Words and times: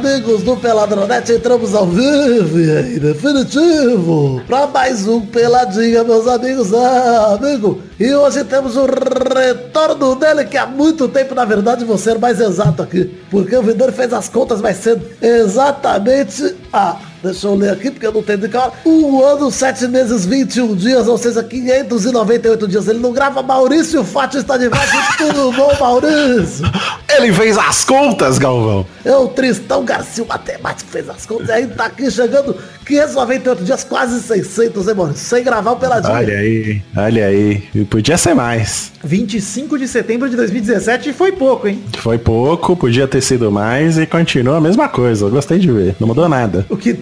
amigos 0.00 0.42
do 0.42 0.56
Peladronete, 0.56 1.32
entramos 1.32 1.74
ao 1.74 1.86
vivo 1.86 2.58
e 2.58 2.98
definitivo 2.98 4.40
para 4.46 4.66
mais 4.66 5.06
um 5.06 5.20
Peladinha, 5.20 6.02
meus 6.02 6.26
amigos. 6.26 6.72
Ah, 6.72 7.36
amigo, 7.38 7.82
e 7.98 8.10
hoje 8.14 8.42
temos 8.44 8.78
o 8.78 8.86
retorno 8.86 10.14
dele, 10.16 10.46
que 10.46 10.56
há 10.56 10.66
muito 10.66 11.06
tempo, 11.06 11.34
na 11.34 11.44
verdade, 11.44 11.84
vou 11.84 11.98
ser 11.98 12.18
mais 12.18 12.40
exato 12.40 12.82
aqui, 12.82 13.14
porque 13.30 13.54
o 13.54 13.62
Vidor 13.62 13.92
fez 13.92 14.10
as 14.14 14.26
contas 14.26 14.62
mais 14.62 14.78
cedo. 14.78 15.04
Exatamente 15.20 16.56
a 16.72 16.96
Deixa 17.22 17.46
eu 17.46 17.54
ler 17.54 17.70
aqui 17.70 17.90
porque 17.90 18.06
eu 18.06 18.12
não 18.12 18.22
tenho 18.22 18.38
de 18.38 18.48
cara. 18.48 18.72
Um 18.84 19.22
ano, 19.22 19.50
sete 19.50 19.86
meses, 19.86 20.24
21 20.24 20.74
dias, 20.74 21.06
ou 21.06 21.18
seja, 21.18 21.42
598 21.42 22.68
dias. 22.68 22.88
Ele 22.88 22.98
não 22.98 23.12
grava. 23.12 23.42
Maurício 23.42 24.02
Fátio 24.04 24.40
está 24.40 24.56
de 24.56 24.68
volta. 24.68 24.86
Tudo 25.18 25.52
bom, 25.52 25.72
Maurício? 25.78 26.64
Ele 27.08 27.32
fez 27.32 27.58
as 27.58 27.84
contas, 27.84 28.38
Galvão. 28.38 28.86
É 29.04 29.14
o 29.14 29.28
Tristão 29.28 29.84
Garcia, 29.84 30.24
o 30.24 30.26
matemático, 30.26 30.90
fez 30.90 31.08
as 31.08 31.26
contas. 31.26 31.48
E 31.48 31.52
aí 31.52 31.66
tá 31.66 31.86
aqui 31.86 32.10
chegando 32.10 32.56
598 32.86 33.64
dias, 33.64 33.84
quase 33.84 34.20
600, 34.20 34.88
hein, 34.88 34.94
Maurício? 34.94 35.24
Sem 35.24 35.44
gravar 35.44 35.72
o 35.72 35.76
Peladinho. 35.76 36.14
Olha 36.14 36.38
aí, 36.38 36.82
olha 36.96 37.26
aí. 37.26 37.62
Podia 37.90 38.16
ser 38.16 38.34
mais. 38.34 38.92
25 39.02 39.78
de 39.78 39.88
setembro 39.88 40.28
de 40.28 40.36
2017 40.36 41.12
foi 41.12 41.32
pouco, 41.32 41.66
hein? 41.68 41.82
Foi 41.98 42.18
pouco, 42.18 42.76
podia 42.76 43.08
ter 43.08 43.20
sido 43.20 43.50
mais 43.50 43.98
e 43.98 44.06
continua 44.06 44.58
a 44.58 44.60
mesma 44.60 44.88
coisa. 44.88 45.26
Eu 45.26 45.30
gostei 45.30 45.58
de 45.58 45.70
ver. 45.70 45.96
Não 45.98 46.06
mudou 46.06 46.28
nada. 46.28 46.66
O 46.68 46.76
que 46.76 46.92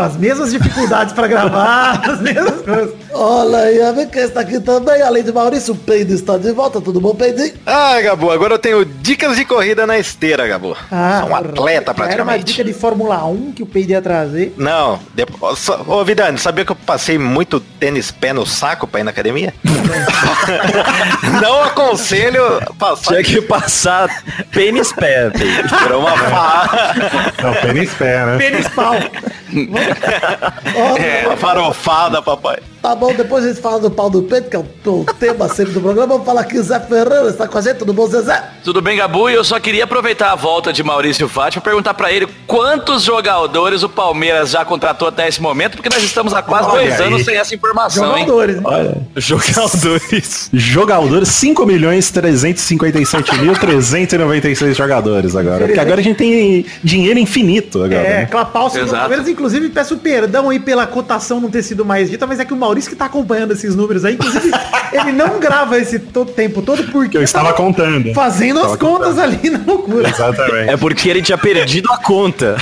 as 0.00 0.16
mesmas 0.16 0.50
dificuldades 0.52 1.12
para 1.12 1.26
gravar, 1.28 2.02
as 2.08 2.20
mesmas 2.20 2.62
coisas. 2.62 3.05
Olha 3.18 3.60
aí, 3.60 3.80
a 3.80 4.06
quem 4.06 4.22
está 4.22 4.40
aqui 4.40 4.60
também, 4.60 5.00
além 5.00 5.24
de 5.24 5.32
Maurício, 5.32 5.72
o 5.72 5.76
Peido 5.76 6.12
está 6.12 6.36
de 6.36 6.52
volta, 6.52 6.82
tudo 6.82 7.00
bom, 7.00 7.14
Peidinho? 7.14 7.54
Ah, 7.64 7.98
Gabu, 8.02 8.30
agora 8.30 8.52
eu 8.54 8.58
tenho 8.58 8.84
dicas 8.84 9.36
de 9.36 9.44
corrida 9.46 9.86
na 9.86 9.98
esteira, 9.98 10.46
Gabu. 10.46 10.76
Ah, 10.92 11.20
Sou 11.22 11.30
um 11.30 11.36
atleta 11.36 11.94
praticamente. 11.94 12.12
Era 12.12 12.22
uma 12.24 12.38
dica 12.38 12.62
de 12.62 12.74
Fórmula 12.74 13.24
1 13.24 13.52
que 13.52 13.62
o 13.62 13.66
Peido 13.66 13.92
ia 13.92 14.02
trazer. 14.02 14.52
Não, 14.58 15.00
depois, 15.14 15.66
ô 15.86 16.04
Vidani, 16.04 16.36
sabia 16.36 16.66
que 16.66 16.72
eu 16.72 16.76
passei 16.76 17.16
muito 17.16 17.58
tênis 17.58 18.10
pé 18.10 18.34
no 18.34 18.44
saco 18.44 18.86
para 18.86 19.00
ir 19.00 19.04
na 19.04 19.12
academia? 19.12 19.54
Não 21.40 21.62
aconselho 21.62 22.42
passar. 22.78 23.08
Tinha 23.08 23.24
que 23.24 23.40
passar 23.40 24.10
pênis 24.52 24.92
pé, 24.92 25.30
Virou 25.82 26.02
uma 26.02 26.18
farra. 26.18 26.94
Não, 27.42 27.54
pênis 27.54 27.94
pé, 27.94 28.26
né? 28.26 28.36
Pênis 28.36 28.68
pau. 28.68 28.94
é, 30.98 31.34
farofada, 31.36 32.20
papai. 32.20 32.58
Tá 32.86 32.94
bom, 32.94 33.12
depois 33.12 33.44
a 33.44 33.48
gente 33.48 33.60
fala 33.60 33.80
do 33.80 33.90
pau 33.90 34.08
do 34.08 34.22
peito, 34.22 34.48
que 34.48 34.54
é 34.54 34.60
o, 34.60 34.64
o 34.88 35.04
tema 35.18 35.48
sempre 35.52 35.72
do 35.72 35.80
programa. 35.80 36.06
Vamos 36.06 36.24
falar 36.24 36.42
aqui, 36.42 36.56
Zé 36.62 36.78
Ferreira 36.78 37.28
está 37.28 37.48
com 37.48 37.58
a 37.58 37.60
gente, 37.60 37.78
tudo 37.78 37.92
bom, 37.92 38.06
Zezé? 38.06 38.40
Tudo 38.62 38.80
bem, 38.80 38.96
Gabu? 38.96 39.28
E 39.28 39.34
eu 39.34 39.42
só 39.42 39.58
queria 39.58 39.82
aproveitar 39.82 40.30
a 40.30 40.36
volta 40.36 40.72
de 40.72 40.84
Maurício 40.84 41.28
Fátio 41.28 41.60
para 41.60 41.72
perguntar 41.72 41.94
para 41.94 42.12
ele 42.12 42.28
quantos 42.46 43.02
jogadores 43.02 43.82
o 43.82 43.88
Palmeiras 43.88 44.50
já 44.50 44.64
contratou 44.64 45.08
até 45.08 45.26
esse 45.26 45.42
momento, 45.42 45.72
porque 45.72 45.88
nós 45.88 46.00
estamos 46.00 46.32
há 46.32 46.42
quase 46.42 46.68
Olha 46.68 46.82
dois 46.82 47.00
aí. 47.00 47.06
anos 47.08 47.24
sem 47.24 47.36
essa 47.36 47.56
informação, 47.56 48.06
jogadores, 48.06 48.56
hein? 48.56 48.62
Olha, 48.64 48.96
jogadores. 49.16 50.50
jogadores, 50.52 51.28
5 51.30 51.66
milhões 51.66 52.12
357 52.12 53.36
mil 53.38 53.54
396 53.54 54.76
jogadores 54.76 55.34
agora. 55.34 55.64
Porque 55.64 55.80
agora 55.80 56.00
a 56.00 56.04
gente 56.04 56.18
tem 56.18 56.64
dinheiro 56.84 57.18
infinito 57.18 57.82
agora. 57.82 58.00
É, 58.00 58.20
né? 58.20 58.26
Clapaucio 58.26 58.86
do 58.86 58.92
Palmeiras, 58.92 59.26
inclusive, 59.26 59.70
peço 59.70 59.96
perdão 59.96 60.50
aí 60.50 60.60
pela 60.60 60.86
cotação 60.86 61.40
não 61.40 61.50
ter 61.50 61.64
sido 61.64 61.84
mais 61.84 62.08
dita, 62.08 62.28
mas 62.28 62.38
é 62.38 62.44
que 62.44 62.54
o 62.54 62.56
Maurício 62.56 62.75
Maurício 62.76 62.90
que 62.90 62.96
tá 62.96 63.06
acompanhando 63.06 63.52
esses 63.52 63.74
números 63.74 64.04
aí. 64.04 64.14
Inclusive, 64.14 64.50
ele 64.92 65.12
não 65.12 65.40
grava 65.40 65.78
esse 65.78 65.98
todo, 65.98 66.30
tempo 66.30 66.60
todo 66.60 66.84
porque. 66.92 67.16
Eu 67.16 67.22
estava 67.22 67.54
contando. 67.54 68.12
Fazendo 68.12 68.60
as 68.60 68.76
contas 68.76 69.14
contando. 69.16 69.20
ali 69.20 69.50
na 69.50 69.60
loucura. 69.66 70.08
Exatamente. 70.08 70.70
É 70.70 70.76
porque 70.76 71.08
ele 71.08 71.22
tinha 71.22 71.38
perdido 71.38 71.90
a 71.90 71.96
conta. 71.96 72.56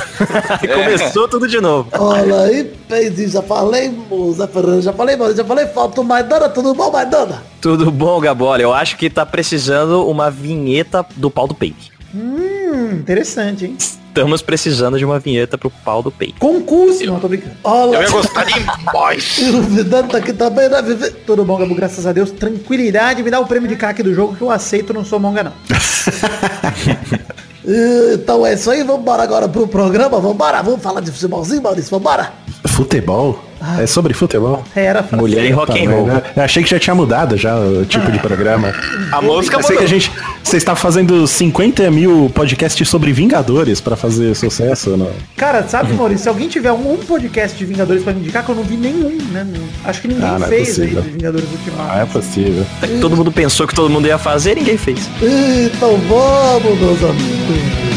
e 0.63 0.67
é. 0.71 0.75
começou 0.75 1.27
tudo 1.27 1.49
de 1.49 1.61
novo. 1.61 1.89
Olha 1.99 2.43
aí, 2.43 2.65
Peide, 2.89 3.27
já 3.27 3.43
falei, 3.43 3.93
Zé 4.33 4.47
Fernando, 4.47 4.83
já 4.83 4.93
falei, 4.93 5.17
Maurício, 5.17 5.43
já 5.43 5.49
falei, 5.49 5.67
falta 5.67 6.01
o 6.01 6.05
Maidana, 6.05 6.49
tudo 6.49 6.75
bom, 6.75 6.93
Maidana? 6.93 7.43
Tudo 7.61 7.91
bom, 7.91 8.21
Gabola. 8.21 8.63
Eu 8.63 8.73
acho 8.73 8.97
que 8.97 9.11
tá 9.11 9.27
precisando 9.27 10.07
uma 10.07 10.31
vinheta 10.31 11.05
do 11.17 11.29
pau 11.31 11.49
do 11.49 11.55
peito. 11.55 11.93
Hum, 12.15 12.91
interessante, 12.93 13.65
hein? 13.65 13.77
Estamos 14.15 14.43
precisando 14.43 14.97
de 14.97 15.05
uma 15.05 15.19
vinheta 15.19 15.59
pro 15.59 15.69
pau 15.69 16.01
do 16.01 16.09
peito. 16.09 16.39
Concurso! 16.39 17.03
Eu, 17.03 17.15
não, 17.15 17.19
tô 17.19 17.27
brincando. 17.27 17.57
Olá. 17.65 17.97
Eu 17.97 18.03
ia 18.03 18.11
gostar 18.11 18.45
demais. 18.47 19.41
Duvidando 19.51 20.11
tá 20.11 20.19
aqui 20.19 20.33
também, 20.33 20.69
né? 20.69 20.81
Tudo 21.27 21.45
bom, 21.45 21.59
Gabu? 21.59 21.75
Graças 21.75 22.07
a 22.07 22.13
Deus. 22.13 22.31
Tranquilidade. 22.31 23.25
Me 23.25 23.31
dá 23.31 23.41
o 23.41 23.47
prêmio 23.47 23.69
de 23.69 23.75
craque 23.75 24.05
do 24.05 24.15
jogo 24.15 24.37
que 24.37 24.43
eu 24.43 24.53
aceito, 24.53 24.95
não 24.95 25.05
sou 25.05 25.19
monga, 25.19 25.43
não. 25.43 25.53
então 28.15 28.47
é 28.47 28.55
isso 28.55 28.71
aí. 28.71 28.85
Vamos 28.85 29.01
embora 29.01 29.25
agora 29.25 29.49
pro 29.49 29.67
programa. 29.67 30.21
Vamos 30.21 30.37
embora. 30.37 30.63
Vamos 30.63 30.81
falar 30.81 31.01
de 31.01 31.11
futebolzinho, 31.11 31.65
Maurício. 31.65 31.91
Vamos 31.91 32.05
embora. 32.05 32.33
Futebol? 32.69 33.43
Ah, 33.67 33.83
é 33.83 33.87
sobre 33.87 34.13
futebol? 34.13 34.63
Era 34.77 35.03
Mulher 35.13 35.47
e 35.47 35.51
rock 35.51 35.83
and 35.83 35.91
roll. 35.91 36.09
Eu 36.37 36.43
achei 36.43 36.63
que 36.63 36.69
já 36.69 36.79
tinha 36.79 36.95
mudado 36.95 37.35
já 37.39 37.59
o 37.59 37.87
tipo 37.87 38.13
de 38.13 38.19
programa. 38.19 38.75
A 39.11 39.23
música 39.23 39.57
mudou. 39.57 39.79
que 39.79 39.83
a 39.83 39.87
gente. 39.87 40.13
Você 40.43 40.59
está 40.59 40.77
fazendo 40.77 41.27
50 41.27 41.91
mil 41.91 42.31
podcasts 42.35 42.87
sobre 42.87 43.11
Vingadores 43.11 43.81
para 43.81 43.97
fazer 43.97 44.35
sucesso, 44.35 44.95
não? 44.99 45.11
Cara, 45.35 45.67
sabe, 45.67 45.95
Maurício, 45.95 46.25
se 46.25 46.29
alguém 46.29 46.47
tiver 46.47 46.73
um, 46.73 46.93
um 46.93 46.97
podcast 46.99 47.57
de 47.57 47.65
Vingadores 47.65 48.03
para 48.03 48.13
me 48.13 48.21
indicar, 48.21 48.45
que 48.45 48.51
eu 48.51 48.55
não 48.55 48.63
vi 48.63 48.77
nenhum, 48.77 49.17
né? 49.33 49.47
Acho 49.83 50.03
que 50.03 50.09
ninguém 50.09 50.29
ah, 50.29 50.39
é 50.43 50.47
fez 50.47 50.79
é 50.79 50.83
aí 50.83 50.89
de 50.91 51.01
Vingadores 51.01 51.49
Ultimato. 51.51 51.91
Ah, 51.91 52.01
é 52.01 52.07
possível. 52.07 52.67
Todo 53.01 53.17
mundo 53.17 53.33
pensou 53.33 53.67
que 53.67 53.75
todo 53.75 53.89
mundo 53.89 54.07
ia 54.07 54.19
fazer 54.19 54.53
e 54.53 54.55
ninguém 54.57 54.77
fez. 54.77 55.09
Então 55.23 55.97
vamos, 56.07 56.79
meus 56.79 57.03
amigos. 57.03 57.94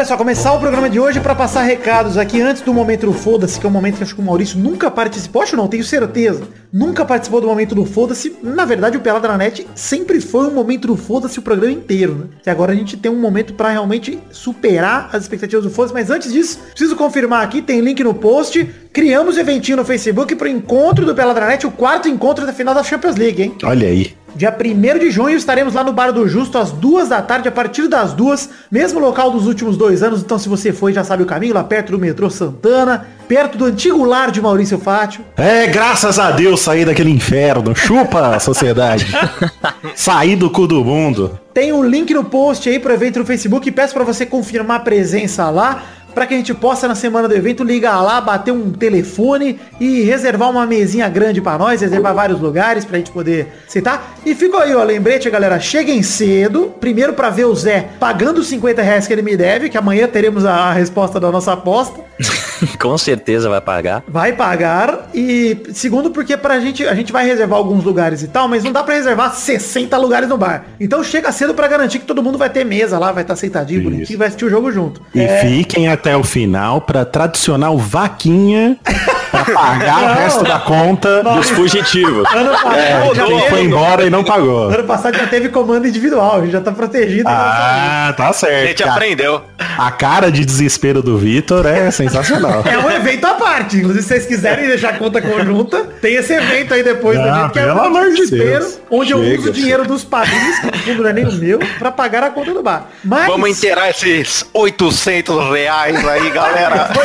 Olha 0.00 0.06
só, 0.06 0.16
começar 0.16 0.54
o 0.54 0.58
programa 0.58 0.88
de 0.88 0.98
hoje 0.98 1.20
para 1.20 1.34
passar 1.34 1.60
recados 1.60 2.16
aqui 2.16 2.40
antes 2.40 2.62
do 2.62 2.72
momento 2.72 3.04
do 3.04 3.12
Foda-se, 3.12 3.60
que 3.60 3.66
é 3.66 3.68
um 3.68 3.72
momento 3.72 3.98
que 3.98 4.02
acho 4.02 4.14
que 4.14 4.20
o 4.22 4.24
Maurício 4.24 4.58
nunca 4.58 4.90
participou, 4.90 5.42
acho 5.42 5.54
não, 5.54 5.68
tenho 5.68 5.84
certeza. 5.84 6.48
Nunca 6.72 7.04
participou 7.04 7.38
do 7.38 7.46
momento 7.46 7.74
do 7.74 7.84
Foda-se. 7.84 8.34
Na 8.42 8.64
verdade, 8.64 8.96
o 8.96 9.00
Pelada 9.00 9.28
na 9.28 9.36
Net 9.36 9.66
sempre 9.74 10.18
foi 10.22 10.46
um 10.46 10.54
momento 10.54 10.88
do 10.88 10.96
Foda-se 10.96 11.38
o 11.38 11.42
programa 11.42 11.74
inteiro, 11.74 12.14
né? 12.14 12.24
E 12.46 12.48
agora 12.48 12.72
a 12.72 12.74
gente 12.74 12.96
tem 12.96 13.12
um 13.12 13.20
momento 13.20 13.52
para 13.52 13.68
realmente 13.68 14.18
superar 14.30 15.10
as 15.12 15.24
expectativas 15.24 15.64
do 15.64 15.70
Foda-se. 15.70 15.92
Mas 15.92 16.08
antes 16.08 16.32
disso, 16.32 16.60
preciso 16.70 16.96
confirmar 16.96 17.44
aqui, 17.44 17.60
tem 17.60 17.82
link 17.82 18.02
no 18.02 18.14
post. 18.14 18.64
Criamos 18.94 19.36
eventinho 19.36 19.76
no 19.76 19.84
Facebook 19.84 20.34
pro 20.34 20.48
encontro 20.48 21.04
do 21.04 21.14
Pelada 21.14 21.40
na 21.40 21.48
Net, 21.48 21.66
o 21.66 21.70
quarto 21.70 22.08
encontro 22.08 22.46
da 22.46 22.54
final 22.54 22.74
da 22.74 22.82
Champions 22.82 23.16
League, 23.16 23.42
hein? 23.42 23.54
Olha 23.62 23.86
aí. 23.86 24.14
Dia 24.34 24.56
1 24.56 24.98
de 24.98 25.10
junho 25.10 25.36
estaremos 25.36 25.74
lá 25.74 25.82
no 25.82 25.92
Bar 25.92 26.12
do 26.12 26.28
Justo 26.28 26.58
às 26.58 26.70
duas 26.70 27.08
da 27.08 27.20
tarde, 27.20 27.48
a 27.48 27.52
partir 27.52 27.88
das 27.88 28.12
duas, 28.12 28.50
mesmo 28.70 29.00
local 29.00 29.30
dos 29.30 29.46
últimos 29.46 29.76
dois 29.76 30.02
anos, 30.02 30.20
então 30.20 30.38
se 30.38 30.48
você 30.48 30.72
foi 30.72 30.92
já 30.92 31.04
sabe 31.04 31.22
o 31.22 31.26
caminho, 31.26 31.54
lá 31.54 31.64
perto 31.64 31.92
do 31.92 31.98
metrô 31.98 32.30
Santana, 32.30 33.06
perto 33.28 33.58
do 33.58 33.64
antigo 33.64 34.04
lar 34.04 34.30
de 34.30 34.40
Maurício 34.40 34.78
Fátio. 34.78 35.24
É, 35.36 35.66
graças 35.66 36.18
a 36.18 36.30
Deus 36.30 36.60
saí 36.60 36.84
daquele 36.84 37.10
inferno, 37.10 37.74
chupa 37.74 38.36
a 38.36 38.40
sociedade. 38.40 39.06
saí 39.94 40.36
do 40.36 40.50
cu 40.50 40.66
do 40.66 40.84
mundo. 40.84 41.38
Tem 41.52 41.72
um 41.72 41.82
link 41.82 42.14
no 42.14 42.24
post 42.24 42.68
aí 42.68 42.78
pro 42.78 42.92
evento 42.92 43.18
no 43.18 43.26
Facebook, 43.26 43.70
peço 43.72 43.92
para 43.92 44.04
você 44.04 44.24
confirmar 44.24 44.78
a 44.78 44.80
presença 44.80 45.50
lá 45.50 45.82
para 46.14 46.26
que 46.26 46.34
a 46.34 46.36
gente 46.36 46.54
possa 46.54 46.86
na 46.86 46.94
semana 46.94 47.28
do 47.28 47.34
evento 47.34 47.64
ligar 47.64 48.00
lá, 48.02 48.20
bater 48.20 48.52
um 48.52 48.70
telefone 48.70 49.58
e 49.78 50.02
reservar 50.02 50.50
uma 50.50 50.66
mesinha 50.66 51.08
grande 51.08 51.40
para 51.40 51.58
nós, 51.58 51.80
reservar 51.80 52.14
vários 52.14 52.40
lugares 52.40 52.84
pra 52.84 52.98
gente 52.98 53.10
poder 53.10 53.48
sentar. 53.68 54.16
E 54.24 54.34
ficou 54.34 54.60
aí, 54.60 54.74
ó, 54.74 54.82
lembrete, 54.82 55.28
galera, 55.30 55.58
cheguem 55.60 56.02
cedo, 56.02 56.72
primeiro 56.80 57.12
para 57.12 57.30
ver 57.30 57.44
o 57.44 57.54
Zé 57.54 57.88
pagando 57.98 58.38
os 58.38 58.48
50 58.48 58.82
reais 58.82 59.06
que 59.06 59.12
ele 59.12 59.22
me 59.22 59.36
deve, 59.36 59.68
que 59.68 59.78
amanhã 59.78 60.06
teremos 60.06 60.44
a 60.44 60.72
resposta 60.72 61.18
da 61.18 61.30
nossa 61.30 61.52
aposta. 61.52 62.00
Com 62.78 62.96
certeza 62.98 63.48
vai 63.48 63.60
pagar. 63.60 64.02
Vai 64.06 64.32
pagar 64.32 65.08
e 65.14 65.62
segundo 65.72 66.10
porque 66.10 66.36
pra 66.36 66.60
gente, 66.60 66.86
a 66.86 66.94
gente 66.94 67.12
vai 67.12 67.24
reservar 67.24 67.58
alguns 67.58 67.84
lugares 67.84 68.22
e 68.22 68.28
tal, 68.28 68.48
mas 68.48 68.62
não 68.64 68.72
dá 68.72 68.82
para 68.82 68.94
reservar 68.94 69.34
60 69.34 69.96
lugares 69.96 70.28
no 70.28 70.36
bar. 70.36 70.66
Então 70.78 71.02
chega 71.02 71.32
cedo 71.32 71.54
para 71.54 71.68
garantir 71.68 71.98
que 71.98 72.06
todo 72.06 72.22
mundo 72.22 72.38
vai 72.38 72.50
ter 72.50 72.64
mesa 72.64 72.98
lá, 72.98 73.12
vai 73.12 73.22
estar 73.22 73.34
tá 73.34 73.40
sentadinho, 73.40 73.80
Isso. 73.80 73.90
bonitinho, 73.90 74.18
vai 74.18 74.28
assistir 74.28 74.44
o 74.44 74.50
jogo 74.50 74.70
junto. 74.70 75.02
E 75.14 75.20
é... 75.20 75.40
fiquem 75.40 75.88
até 76.00 76.16
o 76.16 76.24
final 76.24 76.80
pra 76.80 77.04
tradicional 77.04 77.76
vaquinha 77.76 78.78
pra 79.30 79.44
pagar 79.44 80.02
o 80.02 80.14
resto 80.14 80.44
da 80.44 80.58
conta 80.58 81.22
Dos 81.22 81.50
fugitivos. 81.50 82.24
Ano 82.32 82.50
passado, 82.50 82.74
é, 82.76 83.14
já 83.14 83.26
quem 83.26 83.48
foi 83.48 83.62
embora 83.62 84.04
e 84.04 84.10
não 84.10 84.24
pagou. 84.24 84.68
ano 84.70 84.84
passado 84.84 85.16
já 85.16 85.26
teve 85.26 85.48
comando 85.48 85.86
individual, 85.86 86.36
a 86.38 86.40
gente 86.42 86.52
já 86.52 86.60
tá 86.60 86.72
protegido. 86.72 87.28
Ah, 87.28 88.12
tá 88.16 88.28
A 88.28 88.32
certo. 88.32 88.66
gente 88.68 88.82
cara. 88.82 88.94
aprendeu. 88.94 89.42
A 89.78 89.90
cara 89.90 90.30
de 90.30 90.44
desespero 90.44 91.02
do 91.02 91.16
Vitor 91.18 91.66
é 91.66 91.90
sensacional. 91.90 92.62
É 92.66 92.78
um 92.78 92.90
evento 92.90 93.24
à 93.26 93.34
parte. 93.34 93.76
Inclusive, 93.78 94.02
se 94.02 94.08
vocês 94.08 94.26
quiserem 94.26 94.66
deixar 94.66 94.90
a 94.90 94.98
conta 94.98 95.20
conjunta, 95.22 95.84
tem 96.00 96.14
esse 96.16 96.32
evento 96.32 96.74
aí 96.74 96.82
depois 96.82 97.18
Ah, 97.18 97.28
evento, 97.28 97.52
que 97.52 97.58
é 97.58 97.62
pelo 97.64 97.78
um 97.78 97.84
amor 97.84 98.08
de 98.10 98.16
desespero, 98.16 98.60
Deus. 98.60 98.80
onde 98.90 99.12
eu 99.12 99.22
Chega. 99.22 99.38
uso 99.40 99.48
o 99.48 99.52
dinheiro 99.52 99.84
dos 99.86 100.04
padrinhos, 100.04 100.58
que 100.58 100.66
no 100.66 100.72
fundo 100.78 101.02
não 101.02 101.10
é 101.10 101.12
nem 101.12 101.24
o 101.26 101.32
meu, 101.32 101.58
pra 101.78 101.90
pagar 101.90 102.22
a 102.24 102.30
conta 102.30 102.52
do 102.52 102.62
bar. 102.62 102.86
Mas... 103.04 103.26
Vamos 103.26 103.48
inteirar 103.50 103.88
esses 103.90 104.44
800 104.52 105.50
reais 105.50 106.06
aí, 106.06 106.30
galera. 106.30 106.90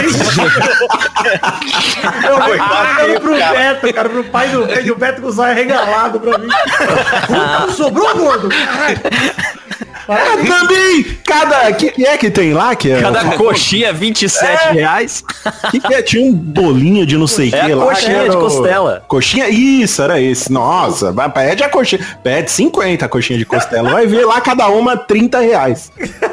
Eu 2.23 2.39
vou 2.39 2.57
dele, 2.95 3.19
pro 3.19 3.37
cara. 3.37 3.53
Beto, 3.57 3.93
cara, 3.93 4.09
pro 4.09 4.23
pai 4.25 4.49
do 4.49 4.65
Beto, 4.65 4.91
o 4.91 4.95
Beto 4.95 5.21
com 5.21 5.27
o 5.27 5.31
zóio 5.31 5.55
regalado 5.55 6.19
pra 6.19 6.37
mim. 6.37 6.47
Puta, 7.27 7.73
sobrou, 7.73 8.15
gordo? 8.15 8.49
Caralho. 8.49 8.99
Parabéns. 10.07 10.47
Também, 10.49 11.03
cada. 11.25 11.69
O 11.69 11.75
que, 11.75 11.91
que 11.91 12.05
é 12.05 12.17
que 12.17 12.29
tem 12.29 12.53
lá? 12.53 12.75
Que 12.75 12.91
é, 12.91 13.01
Cada 13.01 13.23
coxinha 13.37 13.91
27 13.93 14.73
reais. 14.73 15.23
que, 15.71 15.79
que 15.79 15.93
é? 15.93 16.01
Tinha 16.01 16.23
um 16.25 16.31
bolinho 16.33 17.05
de 17.05 17.17
não 17.17 17.27
sei 17.27 17.49
o 17.49 17.55
É 17.55 17.65
que 17.65 17.71
a 17.71 17.75
lá. 17.75 17.85
coxinha 17.85 18.23
que 18.23 18.29
de 18.29 18.35
o- 18.35 18.39
costela. 18.39 19.03
Coxinha, 19.07 19.49
isso, 19.49 20.01
era 20.01 20.19
esse. 20.21 20.51
Nossa, 20.51 21.11
vai, 21.11 21.29
pede 21.31 21.63
a 21.63 21.69
coxinha. 21.69 22.05
Pede 22.23 22.51
50 22.51 23.05
a 23.05 23.09
coxinha 23.09 23.39
de 23.39 23.45
costela. 23.45 23.89
Vai 23.89 24.05
ver 24.07 24.25
lá 24.25 24.39
cada 24.41 24.67
uma 24.67 24.95
30 24.97 25.39
reais. 25.39 25.91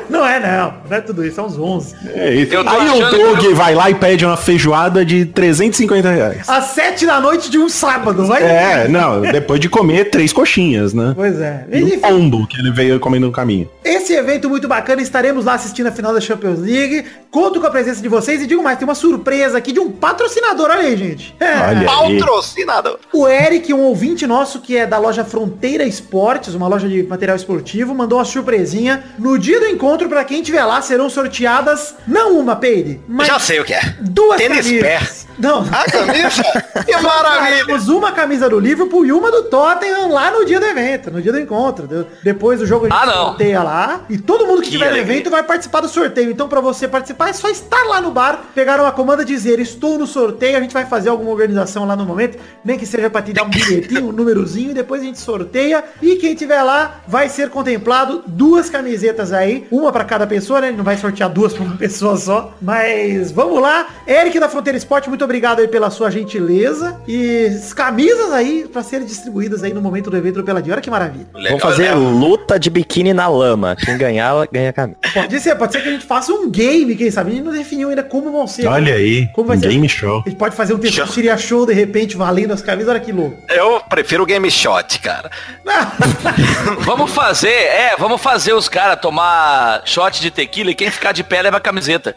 Não 0.08 0.26
é, 0.26 0.38
não. 0.38 0.74
Não 0.90 0.96
é 0.96 1.00
tudo 1.00 1.24
isso, 1.24 1.40
é 1.40 1.42
uns 1.44 1.58
11. 1.58 1.94
É 2.14 2.34
isso. 2.34 2.52
Eu 2.54 2.64
tô 2.64 2.70
Aí 2.70 2.88
o 3.02 3.10
Doug 3.10 3.44
eu- 3.44 3.56
vai 3.56 3.74
lá 3.74 3.88
e 3.90 3.94
pede 3.94 4.24
uma 4.26 4.36
feijoada 4.36 5.04
de 5.04 5.24
350 5.24 6.10
reais. 6.10 6.48
Às 6.48 6.64
7 6.66 7.06
da 7.06 7.20
noite 7.20 7.50
de 7.50 7.58
um 7.58 7.68
sábado, 7.68 8.26
vai? 8.26 8.42
É, 8.42 8.88
não, 8.88 9.20
depois 9.22 9.58
de 9.60 9.68
comer 9.68 10.10
três 10.10 10.32
coxinhas, 10.32 10.92
né? 10.92 11.12
Pois 11.16 11.40
é. 11.40 11.64
E 11.72 11.82
um 11.82 11.98
pombo 12.00 12.46
que 12.46 12.58
ele 12.58 12.70
veio 12.70 13.00
comendo 13.00 13.26
no 13.26 13.32
caminho. 13.32 13.61
Esse 13.84 14.12
evento 14.14 14.48
muito 14.48 14.68
bacana, 14.68 15.02
estaremos 15.02 15.44
lá 15.44 15.54
assistindo 15.54 15.86
a 15.86 15.92
final 15.92 16.12
da 16.12 16.20
Champions 16.20 16.60
League. 16.60 17.04
Conto 17.30 17.60
com 17.60 17.66
a 17.66 17.70
presença 17.70 18.00
de 18.00 18.08
vocês 18.08 18.42
e 18.42 18.46
digo 18.46 18.62
mais, 18.62 18.78
tem 18.78 18.86
uma 18.86 18.94
surpresa 18.94 19.58
aqui 19.58 19.72
de 19.72 19.80
um 19.80 19.90
patrocinador, 19.90 20.70
olha 20.70 20.80
aí, 20.80 20.96
gente. 20.96 21.34
É, 21.40 21.52
Olha 21.62 21.90
aí. 21.90 22.18
Patrocinador. 22.18 22.98
O 23.12 23.26
Eric, 23.28 23.72
um 23.72 23.80
ouvinte 23.80 24.26
nosso 24.26 24.60
que 24.60 24.76
é 24.76 24.86
da 24.86 24.98
loja 24.98 25.24
Fronteira 25.24 25.84
Esportes, 25.84 26.54
uma 26.54 26.68
loja 26.68 26.88
de 26.88 27.02
material 27.02 27.36
esportivo, 27.36 27.94
mandou 27.94 28.18
uma 28.18 28.24
surpresinha. 28.24 29.04
No 29.18 29.38
dia 29.38 29.60
do 29.60 29.66
encontro, 29.66 30.08
pra 30.08 30.24
quem 30.24 30.40
estiver 30.40 30.64
lá, 30.64 30.80
serão 30.82 31.08
sorteadas, 31.08 31.94
não 32.06 32.38
uma, 32.38 32.56
Peide, 32.56 33.00
mas 33.08 33.26
Já 33.28 33.38
sei 33.38 33.60
o 33.60 33.64
que 33.64 33.74
é. 33.74 33.96
duas 34.00 34.38
Tênis 34.38 34.66
camisas. 34.66 35.26
Não, 35.38 35.60
A 35.70 35.84
camisa? 35.90 36.42
Que 36.84 36.96
maravilha. 37.00 37.66
Temos 37.66 37.88
uma 37.88 38.12
camisa 38.12 38.48
do 38.48 38.58
Liverpool 38.58 39.04
e 39.06 39.12
uma 39.12 39.30
do 39.30 39.44
Tottenham 39.44 40.10
lá 40.10 40.30
no 40.30 40.44
dia 40.44 40.58
do 40.58 40.66
evento, 40.66 41.10
no 41.10 41.20
dia 41.22 41.30
do 41.30 41.38
encontro. 41.38 41.86
Depois 42.24 42.58
do 42.58 42.66
jogo 42.66 42.86
a 42.86 42.88
gente 42.88 42.98
Ah, 42.98 43.06
não. 43.06 43.26
sorteia 43.26 43.62
lá. 43.62 44.00
E 44.08 44.18
todo 44.18 44.46
mundo 44.46 44.56
que 44.56 44.62
Que 44.62 44.68
estiver 44.68 44.86
no 44.86 44.90
alegria. 44.92 45.14
evento 45.14 45.30
vai 45.30 45.42
participar 45.42 45.80
do 45.80 45.88
sorteio. 45.88 46.30
Então, 46.30 46.48
pra 46.48 46.60
você 46.60 46.88
participar, 46.88 47.28
é 47.28 47.32
só 47.32 47.48
estar 47.48 47.84
lá 47.84 48.00
no 48.00 48.10
bar, 48.10 48.40
pegar 48.54 48.80
uma 48.80 48.90
comanda 48.90 49.22
e 49.22 49.24
dizer, 49.26 49.60
estou 49.60 49.98
no 49.98 50.06
sorteio. 50.06 50.56
A 50.56 50.60
gente 50.60 50.72
vai 50.74 50.86
fazer 50.86 51.08
alguma 51.10 51.30
organização 51.30 51.84
lá 51.86 51.94
no 51.94 52.04
momento, 52.04 52.38
nem 52.64 52.78
que 52.78 52.86
seja 52.86 53.08
pra 53.10 53.22
te 53.22 53.32
dar 53.32 53.44
um 53.44 53.50
bilhetinho, 53.50 54.08
um 54.08 54.12
númerozinho, 54.12 54.70
e 54.70 54.74
depois 54.74 55.02
a 55.02 55.04
gente 55.04 55.20
sorteia. 55.20 55.84
E 56.00 56.16
quem 56.16 56.34
tiver 56.34 56.62
lá 56.62 57.00
vai 57.06 57.28
ser 57.28 57.50
contemplado 57.50 58.22
duas 58.26 58.68
camisetas 58.70 59.32
aí, 59.32 59.66
uma 59.70 59.92
pra 59.92 60.04
cada 60.04 60.26
pessoa, 60.26 60.60
né? 60.60 60.66
A 60.68 60.70
gente 60.70 60.78
não 60.78 60.84
vai 60.84 60.96
sortear 60.96 61.28
duas 61.30 61.52
pra 61.52 61.62
uma 61.64 61.76
pessoa 61.76 62.16
só. 62.16 62.54
Mas 62.60 63.30
vamos 63.30 63.60
lá. 63.60 63.86
Eric 64.06 64.40
da 64.40 64.48
Fronteira 64.48 64.76
Esporte, 64.76 65.08
muito 65.08 65.21
obrigado 65.24 65.60
aí 65.60 65.68
pela 65.68 65.90
sua 65.90 66.10
gentileza. 66.10 67.00
E 67.06 67.50
camisas 67.74 68.32
aí 68.32 68.68
pra 68.72 68.82
serem 68.82 69.06
distribuídas 69.06 69.62
aí 69.62 69.72
no 69.72 69.80
momento 69.80 70.10
do 70.10 70.16
evento 70.16 70.36
do 70.36 70.44
Peladinho. 70.44 70.72
Olha 70.74 70.82
que 70.82 70.90
maravilha. 70.90 71.26
Vamos 71.32 71.62
fazer 71.62 71.94
luta 71.94 72.58
de 72.58 72.70
biquíni 72.70 73.12
na 73.12 73.28
lama. 73.28 73.76
Quem 73.76 73.96
ganhar, 73.96 74.46
ganha 74.52 74.70
a 74.70 74.72
camisa. 74.72 74.98
Pode 75.14 75.40
ser, 75.40 75.54
pode 75.56 75.72
ser 75.72 75.82
que 75.82 75.88
a 75.88 75.92
gente 75.92 76.06
faça 76.06 76.32
um 76.32 76.50
game, 76.50 76.94
quem 76.96 77.10
sabe? 77.10 77.30
A 77.30 77.34
gente 77.34 77.44
não 77.44 77.52
definiu 77.52 77.88
ainda 77.88 78.02
como 78.02 78.30
vão 78.30 78.46
ser. 78.46 78.66
Olha 78.66 78.94
aí, 78.94 79.28
Como 79.34 79.48
vai 79.48 79.58
ser? 79.58 79.68
game 79.68 79.88
show. 79.88 80.22
A 80.24 80.28
gente 80.28 80.38
pode 80.38 80.54
fazer 80.54 80.74
um 80.74 80.78
Testosterinha 80.78 81.36
show 81.36 81.66
de 81.66 81.72
repente 81.72 82.16
valendo 82.16 82.52
as 82.52 82.62
camisas. 82.62 82.90
Olha 82.90 83.00
que 83.00 83.12
louco. 83.12 83.36
Eu 83.48 83.80
prefiro 83.88 84.22
o 84.22 84.26
Game 84.26 84.50
Shot, 84.50 84.98
cara. 85.00 85.30
Vamos 86.80 87.10
fazer, 87.12 87.48
é, 87.48 87.94
vamos 87.98 88.20
fazer 88.20 88.52
os 88.52 88.68
caras 88.68 89.00
tomar 89.00 89.82
shot 89.84 90.20
de 90.20 90.30
tequila 90.30 90.70
e 90.70 90.74
quem 90.74 90.90
ficar 90.90 91.12
de 91.12 91.22
pé 91.22 91.42
leva 91.42 91.56
a 91.56 91.60
camiseta. 91.60 92.14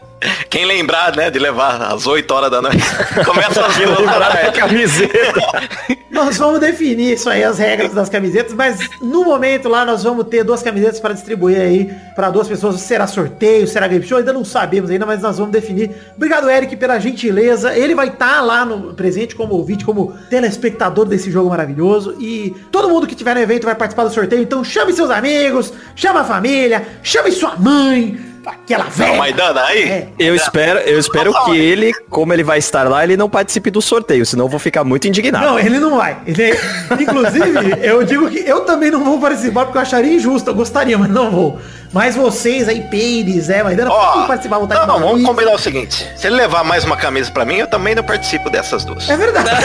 Quem 0.48 0.64
lembrar, 0.64 1.14
né, 1.16 1.30
de 1.30 1.38
levar 1.38 1.80
às 1.82 2.06
8 2.06 2.30
horas 2.32 2.50
da 2.50 2.62
noite. 2.62 2.78
Começa 3.24 3.66
às 3.66 3.78
8 3.78 3.90
horas 3.90 4.06
da 4.06 4.42
noite. 4.42 4.58
Camiseta. 4.58 5.40
Nós 6.10 6.38
vamos 6.38 6.60
definir 6.60 7.12
isso 7.12 7.28
aí, 7.28 7.44
as 7.44 7.58
regras 7.58 7.92
das 7.92 8.08
camisetas, 8.08 8.54
mas 8.54 8.78
no 9.02 9.22
momento 9.22 9.68
lá 9.68 9.84
nós 9.84 10.02
vamos 10.02 10.26
ter 10.28 10.42
duas 10.42 10.62
camisetas 10.62 10.98
para 10.98 11.12
distribuir 11.12 11.60
aí 11.60 11.94
para 12.14 12.30
duas 12.30 12.48
pessoas. 12.48 12.80
Será 12.80 13.06
sorteio, 13.06 13.66
será 13.66 13.86
game 13.86 14.02
show, 14.02 14.16
ainda 14.16 14.32
não 14.32 14.42
sabemos 14.42 14.90
ainda, 14.90 15.04
mas 15.04 15.20
nós 15.20 15.36
vamos 15.36 15.52
definir. 15.52 15.94
Obrigado, 16.16 16.48
Eric, 16.48 16.74
pela 16.76 16.98
gentileza. 16.98 17.76
Ele 17.76 17.94
vai 17.94 18.08
estar 18.08 18.40
lá 18.40 18.64
no 18.64 18.94
presente 18.94 19.36
como 19.36 19.54
ouvinte, 19.54 19.84
como 19.84 20.14
telespectador 20.30 21.04
desse 21.04 21.30
jogo 21.30 21.50
maravilhoso. 21.50 22.16
E 22.18 22.56
todo 22.72 22.88
mundo 22.88 23.06
que 23.06 23.14
tiver 23.14 23.34
no 23.34 23.40
evento 23.42 23.64
vai 23.64 23.74
participar 23.74 24.04
do 24.04 24.14
sorteio. 24.14 24.40
Então 24.40 24.64
chame 24.64 24.94
seus 24.94 25.10
amigos, 25.10 25.70
chama 25.94 26.20
a 26.20 26.24
família, 26.24 26.86
chame 27.02 27.30
sua 27.30 27.56
mãe, 27.56 28.18
aquela 28.46 28.84
Tá 28.84 28.90
velha. 28.90 29.16
Maidana 29.18 29.62
aí? 29.64 29.82
É. 29.88 30.08
Eu 30.18 30.34
espero, 30.34 30.78
eu 30.80 30.98
espero 30.98 31.32
que 31.44 31.56
ele, 31.56 31.92
como 32.08 32.32
ele 32.32 32.44
vai 32.44 32.58
estar 32.58 32.88
lá, 32.88 33.02
ele 33.04 33.16
não 33.16 33.28
participe 33.28 33.70
do 33.70 33.82
sorteio, 33.82 34.24
senão 34.24 34.44
eu 34.44 34.48
vou 34.48 34.58
ficar 34.60 34.84
muito 34.84 35.08
indignado. 35.08 35.44
Não, 35.44 35.58
ele 35.58 35.78
não 35.78 35.96
vai. 35.96 36.16
Ele, 36.26 36.56
inclusive, 37.00 37.78
eu 37.82 38.02
digo 38.04 38.28
que 38.30 38.38
eu 38.38 38.60
também 38.60 38.90
não 38.90 39.04
vou 39.04 39.18
participar 39.20 39.64
porque 39.64 39.78
eu 39.78 39.82
acharia 39.82 40.14
injusto. 40.14 40.50
Eu 40.50 40.54
gostaria, 40.54 40.96
mas 40.96 41.10
não 41.10 41.30
vou. 41.30 41.58
Mas 41.92 42.14
vocês 42.16 42.68
aí, 42.68 42.82
Pires, 42.82 43.48
é, 43.48 43.62
ainda 43.62 43.88
Ó, 43.90 44.06
podem 44.12 44.26
participar. 44.26 44.58
vontade 44.58 44.80
não, 44.80 44.86
não, 44.86 44.94
mandar 44.94 45.06
vamos 45.06 45.20
isso. 45.22 45.30
combinar 45.30 45.52
o 45.52 45.58
seguinte. 45.58 46.06
Se 46.16 46.26
ele 46.26 46.36
levar 46.36 46.62
mais 46.64 46.84
uma 46.84 46.96
camisa 46.96 47.30
pra 47.30 47.44
mim, 47.44 47.56
eu 47.56 47.66
também 47.66 47.94
não 47.94 48.02
participo 48.02 48.50
dessas 48.50 48.84
duas. 48.84 49.08
É 49.08 49.16
verdade. 49.16 49.48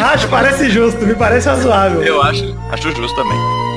Acho, 0.00 0.28
parece 0.28 0.70
justo, 0.70 1.04
me 1.06 1.14
parece 1.14 1.48
razoável. 1.48 2.02
Eu 2.02 2.22
acho, 2.22 2.56
acho 2.72 2.90
justo 2.92 3.14
também. 3.16 3.69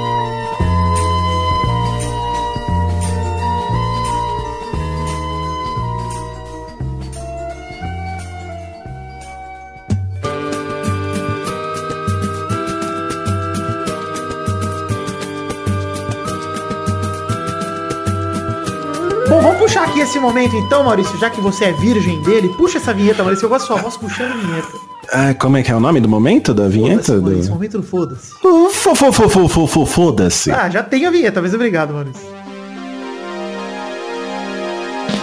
Momento 20.24 20.56
então, 20.56 20.84
Maurício, 20.84 21.18
já 21.20 21.30
que 21.30 21.40
você 21.42 21.66
é 21.66 21.72
virgem 21.74 22.22
dele. 22.24 22.50
Puxa 22.58 22.78
essa 22.80 22.94
vinheta, 22.94 23.22
Maurício. 23.24 23.46
Eu 23.46 23.50
gosto 23.50 23.68
da 23.68 23.74
sua 23.76 23.82
voz 23.84 23.96
puxando 23.98 24.32
a 24.32 24.36
vinheta. 24.38 24.68
Ah, 25.12 25.34
como 25.36 25.58
é 25.58 25.64
que 25.64 25.72
é 25.72 25.76
o 25.76 25.80
nome 25.80 26.00
do 26.00 26.08
momento 26.10 26.54
da 26.54 26.68
vinheta? 26.68 27.04
Foda-se, 27.04 27.22
Maurício, 27.22 27.44
Do... 27.50 27.54
momento 27.54 27.78
do 27.80 27.84
foda-se. 27.84 28.32
Fo- 28.42 28.70
fo- 28.70 28.96
fo- 28.96 29.30
fo- 29.30 29.48
fo- 29.50 29.68
fo- 29.68 29.86
Foda-se. 29.86 30.52
Ah, 30.52 30.70
já 30.70 30.82
tem 30.82 31.06
a 31.06 31.12
vinheta, 31.12 31.42
mas 31.42 31.54
obrigado, 31.54 31.94
Maurício. 31.94 32.22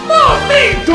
Momento 0.07 0.91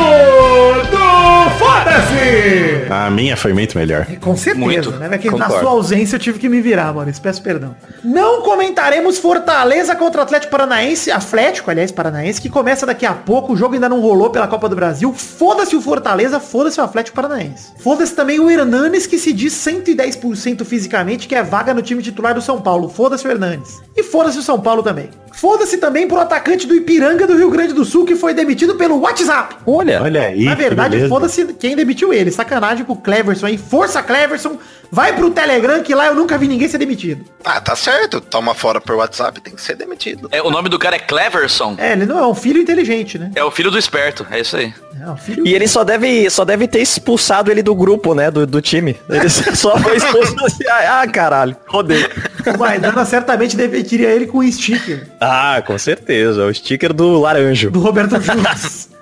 do 0.89 1.49
foda-se! 1.83 2.87
A 2.89 3.09
minha 3.09 3.35
foi 3.35 3.53
muito 3.53 3.77
melhor. 3.77 4.05
Com 4.21 4.35
certeza, 4.35 4.65
Muito. 4.65 4.91
né? 4.91 5.17
Que 5.17 5.29
na 5.29 5.49
sua 5.49 5.69
ausência 5.69 6.15
eu 6.15 6.19
tive 6.19 6.39
que 6.39 6.49
me 6.49 6.61
virar, 6.61 6.93
Maurício. 6.93 7.21
Peço 7.21 7.41
perdão. 7.41 7.75
Não 8.03 8.41
comentaremos 8.41 9.17
Fortaleza 9.17 9.95
contra 9.95 10.21
o 10.21 10.23
Atlético 10.23 10.51
Paranaense, 10.51 11.11
Atlético, 11.11 11.69
aliás, 11.69 11.91
Paranaense, 11.91 12.41
que 12.41 12.49
começa 12.49 12.85
daqui 12.85 13.05
a 13.05 13.13
pouco. 13.13 13.53
O 13.53 13.57
jogo 13.57 13.73
ainda 13.73 13.89
não 13.89 13.99
rolou 13.99 14.29
pela 14.29 14.47
Copa 14.47 14.69
do 14.69 14.75
Brasil. 14.75 15.13
Foda-se 15.13 15.75
o 15.75 15.81
Fortaleza, 15.81 16.39
foda-se 16.39 16.79
o 16.79 16.83
Atlético 16.83 17.15
Paranaense. 17.15 17.71
Foda-se 17.79 18.13
também 18.13 18.39
o 18.39 18.49
Hernanes, 18.49 19.05
que 19.05 19.17
se 19.17 19.33
diz 19.33 19.53
110% 19.53 20.63
fisicamente, 20.65 21.27
que 21.27 21.35
é 21.35 21.43
vaga 21.43 21.73
no 21.73 21.81
time 21.81 22.01
titular 22.01 22.33
do 22.33 22.41
São 22.41 22.61
Paulo. 22.61 22.89
Foda-se 22.89 23.27
o 23.27 23.31
Hernanes. 23.31 23.81
E 23.95 24.03
foda-se 24.03 24.39
o 24.39 24.43
São 24.43 24.59
Paulo 24.59 24.81
também. 24.81 25.09
Foda-se 25.33 25.77
também 25.77 26.07
pro 26.07 26.19
atacante 26.19 26.65
do 26.65 26.73
Ipiranga 26.73 27.27
do 27.27 27.37
Rio 27.37 27.51
Grande 27.51 27.71
do 27.71 27.85
Sul, 27.85 28.05
que 28.05 28.15
foi 28.15 28.33
demitido 28.33 28.73
pelo 28.73 28.99
WhatsApp. 28.99 29.55
Olha, 29.67 30.01
Olha 30.01 30.23
aí. 30.23 30.45
Na 30.45 30.55
que 30.55 30.61
verdade, 30.63 31.07
foda-se 31.07 31.45
quem 31.67 31.75
demitiu 31.75 32.13
ele. 32.13 32.31
Sacanagem 32.31 32.85
pro 32.85 32.95
Cleverson 32.95 33.45
aí. 33.47 33.57
Força, 33.57 34.01
Cleverson. 34.01 34.57
Vai 34.89 35.13
pro 35.13 35.29
Telegram, 35.29 35.83
que 35.83 35.93
lá 35.93 36.07
eu 36.07 36.15
nunca 36.15 36.37
vi 36.37 36.47
ninguém 36.47 36.69
ser 36.69 36.77
demitido. 36.77 37.25
Ah, 37.43 37.59
tá 37.59 37.75
certo. 37.75 38.21
Toma 38.21 38.55
fora 38.55 38.79
por 38.79 38.95
WhatsApp, 38.95 39.41
tem 39.41 39.53
que 39.53 39.61
ser 39.61 39.75
demitido. 39.75 40.29
É, 40.31 40.41
o 40.41 40.49
nome 40.49 40.69
do 40.69 40.79
cara 40.79 40.95
é 40.95 40.99
Cleverson. 40.99 41.75
É, 41.77 41.91
ele 41.91 42.05
não 42.05 42.17
é 42.17 42.25
um 42.25 42.33
filho 42.33 42.61
inteligente, 42.61 43.19
né? 43.19 43.31
É 43.35 43.43
o 43.43 43.51
filho 43.51 43.69
do 43.69 43.77
esperto, 43.77 44.25
é 44.31 44.39
isso 44.39 44.55
aí. 44.55 44.73
É 45.01 45.09
um 45.09 45.17
filho... 45.17 45.45
E 45.45 45.53
ele 45.53 45.67
só 45.67 45.83
deve, 45.83 46.29
só 46.29 46.45
deve 46.45 46.69
ter 46.69 46.79
expulsado 46.79 47.51
ele 47.51 47.61
do 47.61 47.75
grupo, 47.75 48.15
né? 48.15 48.31
Do, 48.31 48.47
do 48.47 48.61
time. 48.61 48.95
Ele 49.09 49.27
só 49.29 49.77
foi 49.77 49.97
expulso 49.97 50.33
assim. 50.45 50.63
Ah, 50.69 51.05
caralho. 51.05 51.55
Rodei. 51.67 52.07
O 52.47 52.57
Maidana 52.57 53.03
certamente 53.03 53.57
demitiria 53.57 54.07
ele 54.09 54.25
com 54.25 54.37
um 54.37 54.49
sticker 54.49 55.05
Ah, 55.19 55.61
com 55.67 55.77
certeza. 55.77 56.45
O 56.45 56.53
sticker 56.53 56.93
do 56.93 57.19
laranjo. 57.19 57.69
do 57.69 57.81
Roberto 57.81 58.21
Juros. 58.21 58.87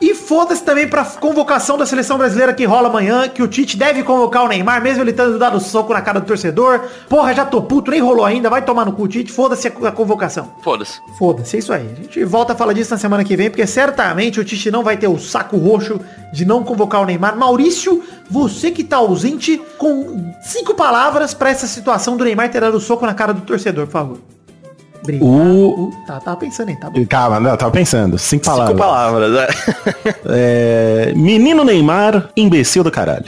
E 0.00 0.14
foda-se 0.14 0.62
também 0.62 0.88
pra 0.88 1.04
convocação 1.04 1.76
da 1.76 1.86
seleção 1.86 2.18
brasileira 2.18 2.52
que 2.52 2.64
rola 2.64 2.88
amanhã, 2.88 3.28
que 3.28 3.42
o 3.42 3.48
Tite 3.48 3.76
deve 3.76 4.02
convocar 4.02 4.44
o 4.44 4.48
Neymar, 4.48 4.82
mesmo 4.82 5.02
ele 5.02 5.12
tendo 5.12 5.38
dado 5.38 5.60
soco 5.60 5.92
na 5.92 6.02
cara 6.02 6.20
do 6.20 6.26
torcedor. 6.26 6.80
Porra, 7.08 7.34
já 7.34 7.44
tô 7.44 7.62
puto, 7.62 7.90
nem 7.90 8.00
rolou 8.00 8.24
ainda, 8.24 8.50
vai 8.50 8.62
tomar 8.62 8.84
no 8.84 8.92
cu, 8.92 9.08
Tite, 9.08 9.32
foda-se 9.32 9.68
a, 9.68 9.88
a 9.88 9.92
convocação. 9.92 10.52
Foda-se. 10.62 11.00
Foda-se, 11.18 11.56
é 11.56 11.58
isso 11.58 11.72
aí. 11.72 11.88
A 11.90 12.02
gente 12.02 12.24
volta 12.24 12.52
a 12.52 12.56
falar 12.56 12.72
disso 12.72 12.90
na 12.90 12.98
semana 12.98 13.24
que 13.24 13.36
vem, 13.36 13.50
porque 13.50 13.66
certamente 13.66 14.40
o 14.40 14.44
Tite 14.44 14.70
não 14.70 14.82
vai 14.82 14.96
ter 14.96 15.08
o 15.08 15.18
saco 15.18 15.56
roxo 15.56 16.00
de 16.32 16.44
não 16.44 16.62
convocar 16.62 17.00
o 17.00 17.06
Neymar. 17.06 17.36
Maurício, 17.36 18.02
você 18.30 18.70
que 18.70 18.84
tá 18.84 18.96
ausente, 18.98 19.60
com 19.78 20.32
cinco 20.42 20.74
palavras 20.74 21.32
pra 21.32 21.50
essa 21.50 21.66
situação 21.66 22.16
do 22.16 22.24
Neymar 22.24 22.50
ter 22.50 22.60
dado 22.60 22.78
soco 22.80 23.06
na 23.06 23.14
cara 23.14 23.32
do 23.32 23.40
torcedor, 23.42 23.86
por 23.86 23.92
favor. 23.92 24.33
Obrigado. 25.04 25.28
O- 25.28 25.92
Tá, 26.06 26.18
tava 26.20 26.36
pensando 26.38 26.68
aí, 26.70 26.76
tá 26.76 26.90
bom. 26.90 27.04
Calma, 27.06 27.38
não, 27.40 27.50
eu 27.50 27.56
tava 27.56 27.70
pensando. 27.70 28.18
Cinco 28.18 28.44
palavras. 28.44 28.68
Cinco 28.76 28.82
palavras. 28.82 29.30
né? 29.32 29.46
É, 30.26 31.12
menino 31.14 31.62
Neymar, 31.64 32.30
imbecil 32.36 32.82
do 32.82 32.90
caralho. 32.90 33.26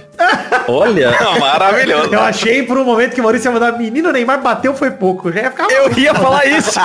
Olha, 0.66 1.14
Maravilhoso. 1.38 2.12
Eu 2.12 2.20
achei 2.20 2.62
por 2.62 2.76
um 2.78 2.84
momento 2.84 3.14
que 3.14 3.20
o 3.20 3.22
Maurício 3.24 3.48
ia 3.48 3.52
mandar 3.52 3.78
menino 3.78 4.10
Neymar 4.10 4.42
bateu 4.42 4.74
foi 4.74 4.90
pouco. 4.90 5.30
Já 5.32 5.42
ia 5.42 5.50
ficar 5.50 5.68
eu 5.70 5.92
ia 5.98 6.14
falar 6.14 6.46
isso. 6.46 6.78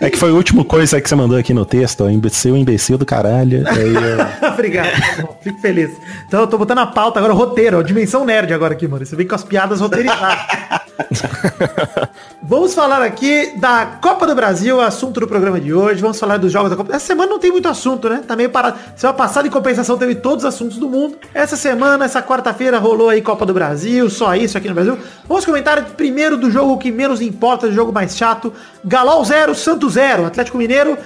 É 0.00 0.10
que 0.10 0.18
foi 0.18 0.30
a 0.30 0.32
última 0.32 0.64
coisa 0.64 1.00
que 1.00 1.08
você 1.08 1.14
mandou 1.14 1.38
aqui 1.38 1.54
no 1.54 1.64
texto, 1.64 2.02
ó, 2.04 2.08
imbecil, 2.10 2.56
imbecil 2.56 2.98
do 2.98 3.06
caralho. 3.06 3.62
Aí, 3.70 3.94
eu- 3.94 4.48
Obrigado, 4.48 4.90
tá 4.90 5.22
bom, 5.22 5.38
fico 5.40 5.60
feliz. 5.60 5.90
Então 6.26 6.40
eu 6.40 6.46
tô 6.48 6.58
botando 6.58 6.78
a 6.78 6.86
pauta 6.86 7.20
agora, 7.20 7.32
roteiro, 7.32 7.78
ó, 7.78 7.82
dimensão 7.82 8.24
nerd 8.24 8.52
agora 8.52 8.72
aqui, 8.74 8.88
mano. 8.88 9.06
Você 9.06 9.14
vem 9.14 9.28
com 9.28 9.34
as 9.36 9.44
piadas 9.44 9.80
roteirizadas. 9.80 10.38
Vamos 12.42 12.74
falar 12.74 13.02
aqui 13.02 13.58
da 13.58 13.98
Copa 14.00 14.26
do 14.26 14.34
Brasil, 14.34 14.80
assunto 14.80 15.20
do 15.20 15.26
programa 15.26 15.60
de 15.60 15.72
hoje. 15.72 16.00
Vamos 16.00 16.18
falar 16.18 16.36
dos 16.36 16.52
jogos 16.52 16.70
da 16.70 16.76
Copa. 16.76 16.94
Essa 16.94 17.06
semana 17.06 17.30
não 17.30 17.38
tem 17.38 17.50
muito 17.50 17.68
assunto, 17.68 18.08
né? 18.08 18.22
Tá 18.26 18.36
meio 18.36 18.50
parado. 18.50 18.78
Semana 18.96 19.16
passada, 19.16 19.46
em 19.46 19.50
compensação, 19.50 19.96
teve 19.96 20.16
todos 20.16 20.44
os 20.44 20.48
assuntos 20.48 20.76
do 20.76 20.88
mundo. 20.88 21.16
Essa 21.32 21.56
semana, 21.56 22.04
essa 22.04 22.22
quarta-feira, 22.22 22.78
rolou 22.78 23.08
aí 23.08 23.22
Copa 23.22 23.46
do 23.46 23.54
Brasil, 23.54 24.10
só 24.10 24.34
isso 24.34 24.58
aqui 24.58 24.68
no 24.68 24.74
Brasil. 24.74 24.98
Vamos 25.28 25.44
comentar 25.44 25.82
primeiro 25.90 26.36
do 26.36 26.50
jogo 26.50 26.78
que 26.78 26.90
menos 26.90 27.20
importa, 27.20 27.68
do 27.68 27.72
jogo 27.72 27.92
mais 27.92 28.16
chato. 28.16 28.52
Galol 28.84 29.24
0, 29.24 29.54
Santos 29.54 29.94
0. 29.94 30.26
Atlético 30.26 30.58
Mineiro 30.58 30.98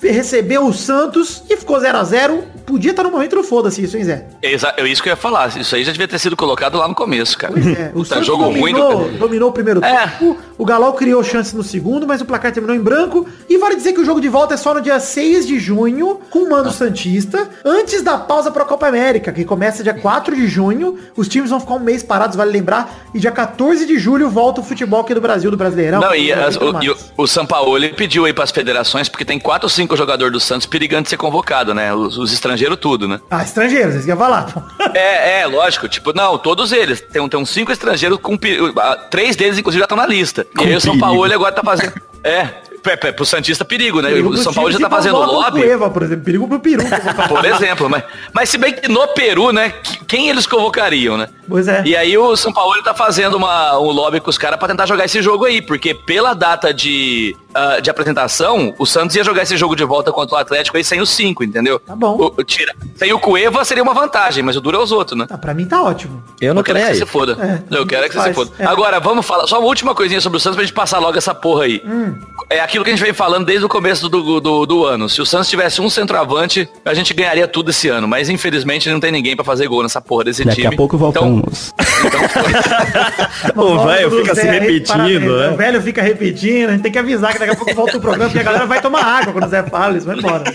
recebeu 0.00 0.66
o 0.66 0.72
Santos 0.72 1.42
e 1.48 1.56
ficou 1.56 1.78
0 1.80 1.98
a 1.98 2.04
0 2.04 2.44
Podia 2.66 2.92
estar 2.92 3.02
no 3.02 3.10
momento 3.10 3.34
do 3.36 3.42
foda-se 3.42 3.82
isso, 3.82 3.96
hein, 3.98 4.04
Zé? 4.04 4.24
Exa- 4.40 4.72
É 4.78 4.86
isso 4.86 5.02
que 5.02 5.08
eu 5.08 5.12
ia 5.12 5.16
falar. 5.16 5.48
Isso 5.58 5.74
aí 5.74 5.82
já 5.84 5.90
devia 5.92 6.06
ter 6.06 6.18
sido 6.18 6.36
colocado 6.36 6.78
lá 6.78 6.86
no 6.88 6.94
começo, 6.94 7.36
cara. 7.36 7.52
Pois 7.52 7.66
é, 7.66 7.88
o 7.88 7.92
Puta, 7.94 8.08
Santos 8.10 8.26
jogo 8.26 8.44
ruim 8.44 8.72
dominou, 8.72 9.08
do... 9.10 9.18
dominou 9.18 9.50
o 9.50 9.52
primeiro 9.52 9.84
É. 9.84 10.06
tempo, 10.06 10.38
o 10.56 10.64
Galol 10.64 10.92
criou 10.94 11.22
chance 11.24 11.54
no 11.56 11.62
segundo, 11.62 12.06
mas 12.06 12.20
o 12.20 12.24
placar 12.24 12.52
terminou 12.52 12.74
em 12.74 12.80
branco. 12.80 13.26
E 13.48 13.58
vale 13.58 13.74
dizer 13.74 13.92
que 13.92 14.00
o 14.00 14.04
jogo 14.04 14.20
de 14.20 14.28
volta 14.28 14.54
é 14.54 14.56
só 14.56 14.72
no 14.72 14.80
dia 14.80 14.98
6 15.00 15.46
de 15.46 15.58
junho, 15.58 16.20
com 16.30 16.38
o 16.44 16.50
Mano 16.50 16.70
Santista, 16.70 17.50
antes 17.64 18.00
da 18.00 18.16
pausa 18.16 18.50
para 18.50 18.62
a 18.62 18.66
Copa 18.66 18.86
América, 18.86 19.32
que 19.32 19.44
começa 19.44 19.82
dia 19.82 19.94
4 19.94 20.34
de 20.34 20.46
junho. 20.46 20.98
Os 21.16 21.28
times 21.28 21.50
vão 21.50 21.58
ficar 21.60 21.74
um 21.74 21.80
mês 21.80 22.02
parados, 22.02 22.36
vale 22.36 22.52
lembrar. 22.52 22.90
E 23.12 23.18
dia 23.18 23.32
14 23.32 23.84
de 23.84 23.98
julho 23.98 24.30
volta 24.30 24.60
o 24.60 24.64
futebol 24.64 25.00
aqui 25.00 25.12
do 25.12 25.20
Brasil, 25.20 25.50
do 25.50 25.56
Brasileirão. 25.56 26.00
Não, 26.00 26.14
e, 26.14 26.32
as- 26.32 26.56
o, 26.56 26.80
e 26.82 26.90
o, 26.90 26.96
o 27.18 27.26
Sampaoli 27.26 27.88
pediu 27.92 28.24
aí 28.24 28.32
pras 28.32 28.52
federações, 28.52 29.08
porque 29.08 29.24
tem 29.24 29.38
quatro 29.38 29.61
ou 29.64 29.68
cinco 29.70 29.96
jogadores 29.96 30.32
do 30.32 30.40
Santos 30.40 30.66
perigando 30.66 31.04
de 31.04 31.10
ser 31.10 31.16
convocado, 31.16 31.72
né? 31.74 31.92
Os, 31.94 32.16
os 32.18 32.32
estrangeiros 32.32 32.78
tudo, 32.80 33.06
né? 33.08 33.20
Ah, 33.30 33.42
estrangeiros, 33.42 33.92
vocês 33.94 34.04
querem 34.04 34.18
falar. 34.20 34.46
É, 34.94 35.40
é, 35.40 35.46
lógico. 35.46 35.88
Tipo, 35.88 36.12
não, 36.12 36.36
todos 36.36 36.70
eles. 36.72 37.00
Tem, 37.00 37.26
tem 37.28 37.40
uns 37.40 37.50
cinco 37.50 37.72
estrangeiros 37.72 38.18
com 38.20 38.36
peri- 38.36 38.72
ah, 38.78 38.96
Três 39.10 39.36
deles, 39.36 39.58
inclusive, 39.58 39.80
já 39.80 39.84
estão 39.86 39.96
na 39.96 40.06
lista. 40.06 40.46
e 40.60 40.64
aí 40.64 40.76
o 40.76 40.80
São 40.80 40.92
perigo. 40.92 41.06
Paulo 41.06 41.32
agora 41.32 41.52
tá 41.52 41.62
fazendo. 41.62 41.94
É, 42.24 42.48
é, 42.84 43.12
pro 43.12 43.24
Santista 43.24 43.64
perigo, 43.64 44.00
né? 44.00 44.08
Perigo 44.10 44.30
o 44.30 44.36
São 44.36 44.52
Paulo 44.52 44.70
já 44.70 44.78
tá 44.78 44.90
fazendo 44.90 45.16
lobby. 45.18 45.62
Cueva, 45.62 45.90
por 45.90 46.02
exemplo, 46.02 46.24
perigo 46.24 46.48
pro 46.48 46.60
Peru. 46.60 46.82
Por 47.28 47.44
exemplo, 47.44 47.88
mas, 47.88 48.02
mas 48.32 48.48
se 48.48 48.58
bem 48.58 48.72
que 48.72 48.88
no 48.88 49.06
Peru, 49.08 49.52
né, 49.52 49.70
que- 49.82 50.04
quem 50.04 50.28
eles 50.28 50.46
convocariam, 50.46 51.16
né? 51.16 51.28
Pois 51.48 51.68
é. 51.68 51.82
E 51.84 51.96
aí 51.96 52.16
o 52.16 52.36
São 52.36 52.52
Paulo 52.52 52.80
tá 52.82 52.94
fazendo 52.94 53.36
uma, 53.36 53.78
um 53.78 53.90
lobby 53.90 54.20
com 54.20 54.30
os 54.30 54.38
caras 54.38 54.58
pra 54.58 54.68
tentar 54.68 54.86
jogar 54.86 55.04
esse 55.04 55.20
jogo 55.20 55.44
aí, 55.44 55.60
porque 55.60 55.92
pela 55.94 56.34
data 56.34 56.72
de, 56.72 57.36
ah, 57.54 57.80
de 57.80 57.90
apresentação, 57.90 58.74
o 58.78 58.86
Santos 58.86 59.16
ia 59.16 59.24
jogar 59.24 59.42
esse 59.42 59.56
jogo 59.56 59.74
de 59.74 59.84
volta 59.84 60.12
contra 60.12 60.36
o 60.36 60.38
Atlético 60.38 60.76
aí 60.76 60.84
sem 60.84 61.00
os 61.00 61.10
cinco, 61.10 61.42
entendeu? 61.44 61.78
Tá 61.80 61.94
bom. 61.96 62.16
O, 62.16 62.34
o 62.40 62.44
tira, 62.44 62.74
sem 62.96 63.12
o 63.12 63.18
Cueva 63.18 63.64
seria 63.64 63.82
uma 63.82 63.94
vantagem, 63.94 64.42
mas 64.42 64.56
o 64.56 64.60
duro 64.60 64.78
é 64.78 64.80
os 64.82 64.92
outros, 64.92 65.18
né? 65.18 65.26
Ah, 65.30 65.36
pra 65.38 65.52
mim 65.52 65.64
tá 65.66 65.82
ótimo. 65.82 66.22
Eu 66.40 66.54
não 66.54 66.60
Eu 66.60 66.64
quero 66.64 66.78
que 66.78 66.86
você 66.86 66.94
se 66.94 67.06
foda. 67.06 67.62
É, 67.70 67.76
eu 67.76 67.86
quero 67.86 68.08
que 68.08 68.14
você 68.14 68.28
se 68.28 68.34
foda. 68.34 68.50
É. 68.58 68.64
Agora, 68.64 69.00
vamos 69.00 69.26
falar. 69.26 69.46
Só 69.46 69.58
uma 69.58 69.66
última 69.66 69.94
coisinha 69.94 70.20
sobre 70.20 70.36
o 70.36 70.40
Santos 70.40 70.56
pra 70.56 70.64
gente 70.64 70.74
passar 70.74 70.98
logo 70.98 71.16
essa 71.18 71.34
porra 71.34 71.64
aí. 71.64 71.82
Hum. 71.84 72.14
É 72.52 72.60
aquilo 72.60 72.84
que 72.84 72.90
a 72.90 72.94
gente 72.94 73.02
vem 73.02 73.14
falando 73.14 73.46
desde 73.46 73.64
o 73.64 73.68
começo 73.68 74.10
do, 74.10 74.38
do, 74.40 74.66
do 74.66 74.84
ano. 74.84 75.08
Se 75.08 75.22
o 75.22 75.26
Santos 75.26 75.48
tivesse 75.48 75.80
um 75.80 75.88
centroavante, 75.88 76.68
a 76.84 76.92
gente 76.92 77.14
ganharia 77.14 77.48
tudo 77.48 77.70
esse 77.70 77.88
ano. 77.88 78.06
Mas 78.06 78.28
infelizmente 78.28 78.90
não 78.90 79.00
tem 79.00 79.10
ninguém 79.10 79.34
pra 79.34 79.44
fazer 79.44 79.66
gol 79.66 79.82
nessa 79.82 80.02
porra 80.02 80.24
desse 80.24 80.44
Daqui 80.44 80.62
time. 80.62 80.74
a 80.74 80.76
pouco 80.76 80.98
voltamos. 80.98 81.72
Então, 82.04 82.20
então 82.20 83.54
foi. 83.54 83.64
O 83.64 83.86
velho 83.86 84.10
fica 84.10 84.34
Zé 84.34 84.42
se 84.42 84.48
repetindo, 84.48 84.86
parabéns, 84.86 85.22
né? 85.22 85.48
O 85.48 85.56
velho 85.56 85.82
fica 85.82 86.02
repetindo, 86.02 86.68
a 86.68 86.72
gente 86.72 86.82
tem 86.82 86.92
que 86.92 86.98
avisar 86.98 87.32
que 87.32 87.38
daqui 87.38 87.52
a 87.52 87.56
pouco 87.56 87.74
volta 87.74 87.96
o 87.96 88.00
programa, 88.00 88.28
porque 88.28 88.40
a 88.40 88.42
galera 88.42 88.66
vai 88.66 88.82
tomar 88.82 89.02
água 89.02 89.32
quando 89.32 89.46
o 89.46 89.48
Zé 89.48 89.62
fala, 89.62 89.92
eles 89.92 90.04
vão 90.04 90.18
embora. 90.18 90.44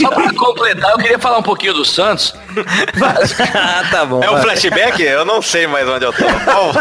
Só 0.00 0.10
pra 0.10 0.32
completar, 0.34 0.90
eu 0.92 0.98
queria 0.98 1.18
falar 1.18 1.38
um 1.38 1.42
pouquinho 1.42 1.74
do 1.74 1.84
Santos. 1.84 2.34
ah, 3.54 3.84
tá 3.90 4.04
bom. 4.04 4.22
É 4.22 4.30
um 4.30 4.34
vai. 4.34 4.42
flashback? 4.42 5.02
Eu 5.02 5.24
não 5.24 5.40
sei 5.40 5.66
mais 5.66 5.88
onde 5.88 6.04
eu 6.04 6.12
tô. 6.12 6.24
Bom, 6.24 6.72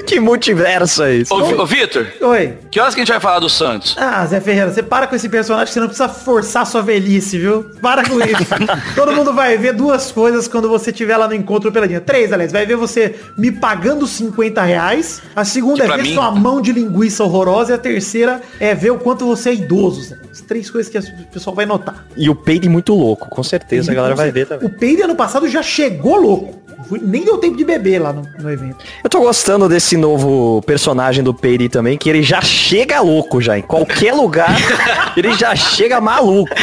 que 0.06 0.20
multiverso 0.20 1.02
é 1.02 1.14
isso? 1.16 1.34
Ô 1.58 1.66
Vitor, 1.66 2.06
Oi. 2.20 2.54
que 2.70 2.78
horas 2.80 2.94
que 2.94 3.00
a 3.00 3.04
gente 3.04 3.12
vai 3.12 3.20
falar 3.20 3.38
do 3.38 3.48
Santos? 3.48 3.96
Ah, 3.98 4.24
Zé 4.26 4.40
Ferreira, 4.40 4.70
você 4.72 4.82
para 4.82 5.06
com 5.06 5.14
esse 5.16 5.28
personagem 5.28 5.66
que 5.66 5.72
você 5.72 5.80
não 5.80 5.86
precisa 5.88 6.08
forçar 6.08 6.66
sua 6.66 6.82
velhice, 6.82 7.38
viu? 7.38 7.64
Para 7.80 8.08
com 8.08 8.20
isso. 8.20 8.46
Todo 8.94 9.12
mundo 9.12 9.32
vai 9.32 9.56
ver 9.56 9.72
duas 9.72 10.10
coisas 10.12 10.46
quando 10.48 10.68
você 10.68 10.90
estiver 10.90 11.16
lá 11.16 11.26
no 11.28 11.34
encontro 11.34 11.70
peladinha. 11.72 12.00
Três, 12.00 12.32
aliás. 12.32 12.52
Vai 12.52 12.66
ver 12.66 12.76
você 12.76 13.14
me 13.36 13.50
pagando 13.52 14.06
50 14.06 14.62
reais. 14.62 15.22
A 15.34 15.44
segunda 15.44 15.84
Que 15.86 15.92
é 15.92 15.96
ver 15.96 16.02
mim- 16.02 16.14
sua 16.14 16.30
mão 16.30 16.60
de 16.60 16.72
linguiça 16.72 17.24
horrorosa. 17.24 17.72
E 17.72 17.74
a 17.74 17.78
terceira 17.78 18.40
é 18.58 18.74
ver 18.74 18.90
o 18.90 18.98
quanto 18.98 19.26
você 19.26 19.50
é 19.50 19.54
idoso, 19.54 20.02
Zé. 20.02 20.18
As 20.30 20.40
três 20.40 20.70
coisas 20.70 20.90
que 20.90 20.98
o 20.98 21.26
pessoal 21.32 21.54
vai 21.56 21.66
notar. 21.66 22.06
E 22.16 22.28
o 22.30 22.34
peide 22.34 22.68
muito 22.68 22.94
louco, 22.94 23.28
com 23.28 23.42
certeza 23.42 23.90
a 23.92 23.94
galera 23.94 24.14
vai 24.14 24.30
ver 24.30 24.46
também. 24.46 24.66
O 24.68 24.70
Peide 24.70 25.02
ano 25.02 25.14
passado 25.16 25.48
já 25.48 25.62
chegou 25.62 26.16
louco. 26.16 26.60
Nem 27.02 27.24
deu 27.24 27.38
tempo 27.38 27.56
de 27.56 27.64
beber 27.64 28.00
lá 28.00 28.12
no, 28.12 28.22
no 28.40 28.50
evento. 28.50 28.78
Eu 29.04 29.10
tô 29.10 29.20
gostando 29.20 29.68
desse 29.68 29.96
novo 29.96 30.60
personagem 30.62 31.22
do 31.22 31.32
Peide 31.40 31.68
também, 31.68 31.96
que 31.96 32.08
ele 32.08 32.22
já 32.22 32.40
chega 32.40 33.00
louco 33.00 33.40
já. 33.40 33.58
Em 33.58 33.62
qualquer 33.62 34.12
lugar, 34.12 34.54
ele 35.16 35.32
já 35.34 35.56
chega 35.56 36.00
maluco. 36.00 36.54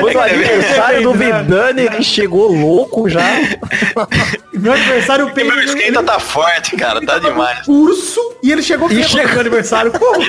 Foi 0.00 0.14
no 0.14 0.20
aniversário 0.20 1.02
do 1.02 1.14
Né? 1.14 1.26
Vidani, 1.26 1.82
ele 1.82 2.02
chegou 2.02 2.50
louco 2.50 3.08
já. 3.08 3.22
Meu 4.52 4.72
aniversário, 4.72 5.26
o 5.26 5.30
Peide... 5.32 5.50
meu 5.50 5.62
esquenta 5.64 6.02
tá 6.02 6.18
forte, 6.18 6.76
cara. 6.76 7.04
Tá 7.04 7.18
demais. 7.18 7.66
Curso 7.66 8.20
e 8.42 8.50
ele 8.50 8.62
chegou 8.62 8.88
bêbado 8.88 9.08
chegou- 9.08 9.34
no 9.34 9.40
aniversário. 9.40 9.92
Como? 9.92 10.16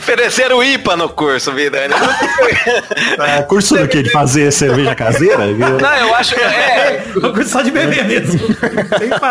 Ofereceram 0.00 0.62
IPA 0.64 0.96
no 0.96 1.08
curso, 1.08 1.52
vida. 1.52 1.78
É, 1.78 3.42
curso 3.42 3.76
do 3.76 3.86
que? 3.86 4.02
De 4.02 4.10
fazer 4.10 4.50
cerveja 4.50 4.94
caseira? 4.94 5.46
Não, 5.46 5.96
eu 5.96 6.14
acho. 6.14 6.34
É, 6.40 7.04
coisa 7.20 7.50
só 7.50 7.62
de 7.62 7.70
beber 7.70 8.04
mesmo. 8.04 8.40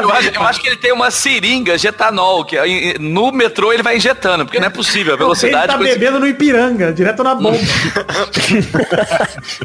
Eu, 0.02 0.12
acho, 0.12 0.30
eu 0.30 0.44
acho 0.44 0.62
que 0.62 0.68
ele 0.68 0.78
tem 0.78 0.92
uma 0.94 1.12
seringa 1.12 1.65
de 1.78 1.88
etanol, 1.88 2.46
que 2.46 2.98
no 3.00 3.32
metrô 3.32 3.74
ele 3.74 3.84
vai 3.84 3.98
injetando, 3.98 4.46
porque 4.46 4.60
não 4.60 4.68
é 4.68 4.70
possível. 4.70 5.14
A 5.14 5.16
Ele 5.16 5.24
velocidade. 5.24 5.68
tá 5.68 5.78
com 5.78 5.84
esse- 5.84 5.98
bebendo 5.98 6.20
no 6.20 6.28
Ipiranga, 6.28 6.94
direto 6.94 7.24
na 7.24 7.36
bomba. 7.36 7.58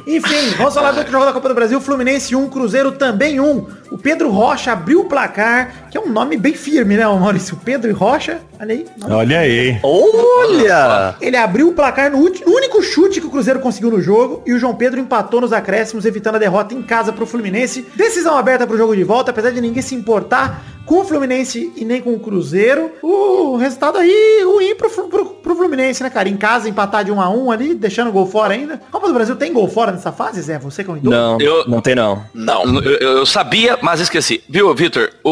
Enfim, 0.06 0.50
vamos 0.56 0.74
falar 0.74 0.92
do 0.92 0.98
outro 0.98 1.12
jogo 1.12 1.24
da 1.24 1.32
Copa 1.32 1.48
do 1.48 1.54
Brasil. 1.54 1.80
Fluminense 1.80 2.34
1, 2.34 2.48
Cruzeiro 2.48 2.92
também 2.92 3.40
1. 3.40 3.66
O 3.90 3.98
Pedro 3.98 4.30
Rocha 4.30 4.72
abriu 4.72 5.00
o 5.00 5.04
placar, 5.08 5.88
que 5.90 5.98
é 5.98 6.00
um 6.00 6.08
nome 6.08 6.36
bem 6.36 6.54
firme, 6.54 6.96
né, 6.96 7.04
Maurício? 7.06 7.58
Pedro 7.64 7.90
e 7.90 7.92
Rocha, 7.92 8.38
olha 8.60 8.72
aí. 8.74 8.86
Olha 9.10 9.38
aí. 9.40 9.78
Olha! 9.82 11.14
Ele 11.20 11.36
abriu 11.36 11.68
o 11.68 11.72
placar 11.72 12.10
no, 12.10 12.18
ulti- 12.18 12.44
no 12.44 12.52
único 12.54 12.82
chute 12.82 13.20
que 13.20 13.26
o 13.26 13.30
Cruzeiro 13.30 13.60
conseguiu 13.60 13.90
no 13.90 14.00
jogo 14.00 14.42
e 14.46 14.52
o 14.52 14.58
João 14.58 14.74
Pedro 14.74 15.00
empatou 15.00 15.40
nos 15.40 15.52
acréscimos, 15.52 16.04
evitando 16.04 16.36
a 16.36 16.38
derrota 16.38 16.74
em 16.74 16.82
casa 16.82 17.12
pro 17.12 17.26
Fluminense. 17.26 17.84
Decisão 17.94 18.36
aberta 18.36 18.66
pro 18.66 18.76
jogo 18.78 18.94
de 18.94 19.04
volta, 19.04 19.30
apesar 19.30 19.50
de 19.50 19.60
ninguém 19.60 19.82
se 19.82 19.94
importar 19.94 20.62
com 20.86 21.00
o 21.00 21.04
Fluminense 21.04 21.72
e 21.76 21.84
nem 21.84 22.00
com 22.00 22.12
o 22.14 22.18
Cruzeiro. 22.20 22.90
O 23.02 23.56
resultado 23.56 23.98
aí 23.98 24.42
ruim 24.44 24.74
pro, 24.74 24.90
pro, 24.90 25.26
pro 25.26 25.54
Fluminense, 25.56 26.02
né, 26.02 26.10
cara? 26.10 26.28
Em 26.28 26.36
casa, 26.36 26.68
empatar 26.68 27.04
de 27.04 27.12
1 27.12 27.20
a 27.20 27.28
1 27.30 27.50
ali, 27.52 27.74
deixando 27.74 28.08
o 28.08 28.12
gol 28.12 28.26
fora 28.26 28.54
ainda. 28.54 28.80
Copa 28.90 29.06
do 29.06 29.14
Brasil 29.14 29.36
tem 29.36 29.52
gol 29.52 29.68
fora 29.68 29.92
nessa 29.92 30.10
fase, 30.10 30.40
Zé? 30.42 30.58
Você 30.58 30.82
que 30.82 30.90
é 30.90 30.92
um 30.92 30.96
idoso? 30.96 31.14
Não, 31.16 31.40
Eu- 31.40 31.66
não 31.68 31.80
tem 31.80 31.94
não. 31.94 32.24
Não, 32.34 32.64
eu, 32.82 32.92
eu- 32.96 33.18
eu 33.18 33.26
sabia, 33.26 33.78
mas 33.82 34.00
esqueci. 34.00 34.42
Viu, 34.48 34.74
Vitor? 34.74 35.10
O, 35.22 35.30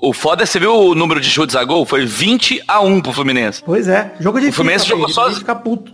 o 0.00 0.12
foda 0.12 0.42
é 0.42 0.46
você 0.46 0.58
viu 0.58 0.74
o 0.74 0.94
número 0.94 1.20
de 1.20 1.28
chutes 1.30 1.54
a 1.56 1.64
gol? 1.64 1.84
Foi 1.86 2.04
20 2.06 2.62
a 2.66 2.80
1 2.80 3.00
pro 3.00 3.12
Fluminense. 3.12 3.62
Pois 3.64 3.88
é, 3.88 4.12
jogo 4.20 4.40
de 4.40 4.48
O 4.48 4.52
Fluminense 4.52 4.86
jogou 4.86 5.08
só 5.08 5.22
sozinho. 5.22 5.40
ficar 5.40 5.56
puto. 5.56 5.92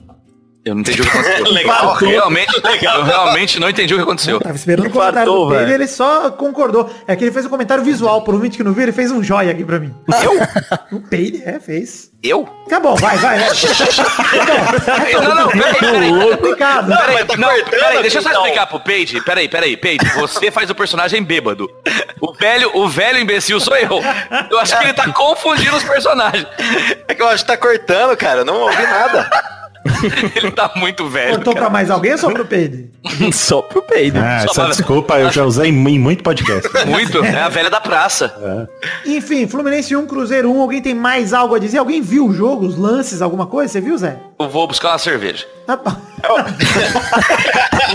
Eu 0.65 0.75
não 0.75 0.81
entendi 0.83 1.00
o 1.00 1.05
que 1.05 1.11
aconteceu. 1.11 1.45
Legal. 1.53 1.99
Eu 2.00 2.09
realmente, 2.09 2.62
eu 2.83 3.05
realmente 3.05 3.61
não 3.61 3.71
entendi 3.71 3.95
o 3.95 3.97
que 3.97 4.03
aconteceu. 4.03 4.41
Tava 4.41 4.57
esperando 4.57 4.87
o 4.88 4.91
comentário 4.91 5.33
do 5.33 5.49
Pedro 5.49 5.59
velho. 5.59 5.71
e 5.71 5.75
ele 5.75 5.87
só 5.88 6.31
concordou. 6.31 6.91
É 7.07 7.17
que 7.17 7.25
ele 7.25 7.31
fez 7.33 7.47
um 7.47 7.49
comentário 7.49 7.83
visual, 7.83 8.23
por 8.23 8.35
um 8.35 8.38
vídeo 8.38 8.57
que 8.57 8.65
não 8.65 8.73
viu, 8.73 8.83
ele 8.83 8.93
fez 8.93 9.11
um 9.11 9.23
joia 9.23 9.50
aqui 9.53 9.65
pra 9.65 9.79
mim. 9.79 9.95
Eu? 10.23 10.99
O 10.99 11.00
Peide, 11.09 11.43
é, 11.45 11.59
fez. 11.59 12.11
Eu? 12.23 12.49
Tá 12.69 12.81
bom, 12.81 12.97
vai, 12.97 13.17
vai. 13.19 13.38
Tá 14.85 14.97
bom. 14.97 15.23
Não, 15.23 15.35
não, 15.35 15.49
peraí, 15.49 15.75
peraí. 15.75 16.31
Complicado. 16.31 16.88
Peraí, 16.88 17.15
mas 17.15 17.27
tá 17.27 17.37
não, 17.37 17.65
peraí, 17.65 18.03
deixa 18.03 18.19
eu 18.19 18.23
só 18.23 18.31
então. 18.31 18.43
explicar 18.43 18.67
pro 18.67 18.81
Paige. 18.81 19.21
Peraí, 19.23 19.49
peraí, 19.49 19.77
Paige. 19.77 19.99
Você 20.17 20.50
faz 20.50 20.69
o 20.69 20.75
personagem 20.75 21.23
bêbado. 21.23 21.71
O 22.21 22.33
velho, 22.35 22.71
o 22.75 22.88
velho 22.88 23.19
imbecil 23.19 23.61
sou 23.61 23.77
eu. 23.77 24.00
Eu 24.50 24.59
acho 24.59 24.77
que 24.77 24.85
ele 24.85 24.93
tá 24.93 25.11
confundindo 25.12 25.77
os 25.77 25.85
personagens. 25.85 26.47
É 27.07 27.15
que 27.15 27.23
eu 27.23 27.29
acho 27.29 27.45
que 27.45 27.50
tá 27.50 27.57
cortando, 27.57 28.17
cara. 28.17 28.41
Eu 28.41 28.45
não 28.45 28.61
ouvi 28.62 28.83
nada. 28.83 29.58
Ele 30.37 30.50
tá 30.50 30.73
muito 30.76 31.09
velho. 31.09 31.37
Cortou 31.37 31.54
cara. 31.54 31.66
pra 31.66 31.73
mais 31.73 31.90
alguém 31.90 32.12
ou 32.12 32.18
só 32.18 32.30
pro 32.30 32.45
Peide? 32.45 32.90
Só 33.33 33.62
pro 33.62 33.83
peido. 33.83 34.18
Ah, 34.18 34.40
Só 34.40 34.50
essa 34.50 34.61
pra- 34.62 34.71
desculpa 34.71 35.18
eu 35.18 35.30
já 35.30 35.45
usei 35.45 35.71
em 35.71 35.88
em 35.88 35.99
muito 35.99 36.23
podcast. 36.23 36.68
Muito. 36.87 37.25
É 37.25 37.40
a 37.40 37.49
velha 37.49 37.71
da 37.71 37.80
praça. 37.80 38.68
Enfim, 39.07 39.47
Fluminense 39.47 39.95
1, 39.97 40.07
Cruzeiro 40.07 40.50
1. 40.52 40.61
Alguém 40.61 40.83
tem 40.83 40.95
mais 40.95 41.33
algo 41.33 41.54
a 41.54 41.59
dizer? 41.59 41.78
Alguém 41.78 42.02
viu 42.02 42.26
o 42.26 42.33
jogo, 42.35 42.66
os 42.66 42.76
lances, 42.76 43.23
alguma 43.23 43.47
coisa? 43.47 43.73
Você 43.73 43.80
viu, 43.80 43.97
Zé? 43.97 44.18
Eu 44.38 44.49
vou 44.49 44.66
buscar 44.66 44.90
uma 44.90 44.99
cerveja. 44.99 45.47
Tá. 45.76 45.96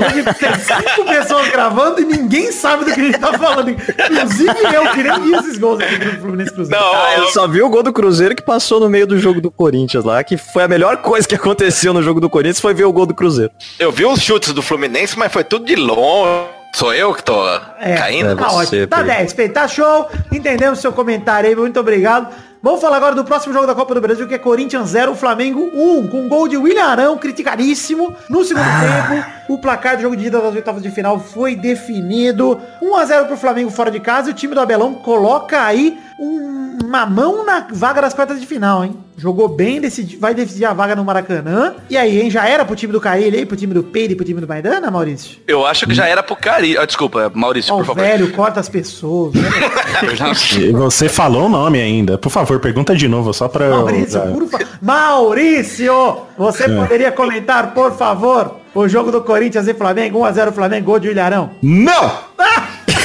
Hoje 0.06 0.24
tem 0.40 0.54
cinco 0.60 1.06
pessoas 1.06 1.50
gravando 1.50 2.02
e 2.02 2.06
ninguém 2.06 2.52
sabe 2.52 2.86
do 2.86 2.94
que 2.94 3.02
a 3.02 3.04
gente 3.04 3.18
tá 3.20 3.34
falando. 3.38 3.70
Inclusive 3.72 4.76
eu, 4.76 4.92
que 4.92 5.04
nem 5.04 5.22
vi 5.22 5.34
esses 5.34 5.58
gols 5.58 5.82
aqui 5.82 5.98
do 5.98 6.22
Fluminense 6.22 6.52
e 6.52 6.54
Cruzeiro. 6.54 6.84
Não, 6.84 6.94
Ah, 6.96 7.14
eu 7.18 7.28
só 7.30 7.48
vi 7.48 7.62
o 7.62 7.70
gol 7.70 7.82
do 7.84 7.92
Cruzeiro 7.92 8.36
que 8.36 8.44
passou 8.44 8.80
no 8.80 8.90
meio 8.90 9.08
do 9.08 9.18
jogo 9.18 9.42
do 9.42 9.50
Corinthians 9.52 10.04
lá, 10.06 10.24
que 10.24 10.38
foi 10.38 10.64
a 10.64 10.68
melhor 10.68 10.98
coisa 10.98 11.28
que 11.28 11.36
aconteceu 11.36 11.94
no 11.94 12.02
jogo 12.04 12.22
do 12.22 12.30
Corinthians, 12.30 12.60
foi 12.60 12.74
ver 12.74 12.86
o 12.86 12.94
gol 12.94 13.06
do 13.08 13.14
Cruzeiro. 13.16 13.52
eu 13.80 13.92
vi 13.92 14.06
os 14.06 14.22
chutes 14.22 14.54
do 14.54 14.62
Fluminense, 14.62 15.18
mas 15.18 15.32
foi 15.32 15.44
tudo 15.44 15.66
de 15.66 15.76
longe. 15.76 16.46
Sou 16.76 16.92
eu 16.94 17.14
que 17.14 17.24
tô 17.24 17.36
É, 17.80 17.96
caindo? 17.98 18.36
tá 18.36 18.50
você, 18.50 18.56
ótimo. 18.78 18.88
Tá 18.88 18.98
Pedro. 18.98 19.14
10, 19.14 19.34
Pedro. 19.34 19.54
Tá 19.54 19.68
show. 19.68 20.10
Entendemos 20.32 20.80
seu 20.80 20.92
comentário 20.92 21.48
aí. 21.50 21.56
Muito 21.56 21.80
obrigado. 21.80 22.34
Vamos 22.64 22.80
falar 22.80 22.96
agora 22.96 23.14
do 23.14 23.26
próximo 23.26 23.54
jogo 23.54 23.68
da 23.68 23.76
Copa 23.76 23.94
do 23.94 24.00
Brasil, 24.00 24.26
que 24.26 24.36
é 24.36 24.38
Corinthians 24.38 24.92
0, 24.92 25.14
Flamengo 25.16 25.70
1, 25.74 26.08
com 26.08 26.30
gol 26.30 26.48
de 26.48 26.56
William 26.56 26.86
Arão, 26.86 27.18
criticadíssimo. 27.18 28.16
No 28.30 28.42
segundo 28.46 28.64
tempo, 28.64 29.26
o 29.50 29.58
placar 29.58 29.98
do 29.98 30.04
jogo 30.04 30.16
de 30.16 30.28
ida 30.28 30.40
das 30.40 30.56
oitavas 30.56 30.82
de 30.82 30.90
final 30.90 31.20
foi 31.20 31.58
definido. 31.58 32.62
1 32.82 32.96
a 32.96 33.04
0 33.04 33.26
pro 33.26 33.36
Flamengo 33.36 33.70
fora 33.70 33.92
de 33.92 34.00
casa 34.00 34.30
e 34.30 34.32
o 34.32 34.34
time 34.34 34.56
do 34.56 34.62
Abelão 34.62 34.94
coloca 34.94 35.62
aí 35.62 36.00
um- 36.20 36.78
uma 36.84 37.06
mão 37.06 37.46
na 37.46 37.68
vaga 37.72 38.02
das 38.02 38.14
quartas 38.14 38.40
de 38.40 38.46
final, 38.46 38.84
hein? 38.84 38.96
Jogou 39.18 39.48
bem, 39.48 39.80
decidi, 39.80 40.18
vai 40.18 40.34
decidir 40.34 40.66
a 40.66 40.74
vaga 40.74 40.96
no 40.96 41.04
Maracanã. 41.06 41.76
E 41.90 41.96
aí, 41.96 42.22
hein? 42.22 42.30
Já 42.32 42.48
era 42.48 42.66
pro 42.66 42.76
time 42.76 42.92
do 42.92 43.00
Caíli 43.00 43.38
aí, 43.38 43.46
pro 43.46 43.56
time 43.56 43.74
do 43.74 43.84
Peide 43.84 44.14
e 44.14 44.16
pro 44.16 44.26
time 44.26 44.42
do 44.42 44.48
Maidana, 44.48 44.90
Maurício? 44.92 45.38
Eu 45.48 45.66
acho 45.66 45.86
que 45.88 45.94
já 45.94 46.08
era 46.08 46.22
pro 46.24 46.36
Cari. 46.36 46.78
Ah, 46.78 46.86
desculpa, 46.86 47.32
Maurício, 47.34 47.74
Ó, 47.74 47.78
por 47.78 47.86
favor. 47.86 48.02
velho 48.04 48.32
corta 48.32 48.60
as 48.60 48.68
pessoas. 48.70 49.34
Né? 49.34 49.42
Eu 50.04 50.16
já- 50.16 50.34
você 50.74 51.08
falou 51.08 51.46
o 51.46 51.50
nome 51.50 51.80
ainda. 51.80 52.18
Por 52.18 52.30
favor, 52.32 52.60
pergunta 52.60 52.96
de 52.96 53.08
novo, 53.08 53.34
só 53.34 53.48
pra 53.48 53.66
eu... 53.66 53.78
Maurício, 53.78 54.12
já- 54.12 54.22
por 54.28 54.48
favor. 54.50 54.68
Maurício, 54.82 56.18
você 56.38 56.68
poderia 56.70 57.12
comentar, 57.12 57.74
por 57.74 57.96
favor, 57.96 58.58
o 58.74 58.88
jogo 58.88 59.12
do 59.12 59.22
Corinthians 59.22 59.68
e 59.68 59.74
Flamengo, 59.74 60.20
1x0 60.20 60.52
Flamengo, 60.52 60.86
gol 60.88 61.00
de 61.00 61.10
Ilharão. 61.10 61.52
Não! 61.62 62.12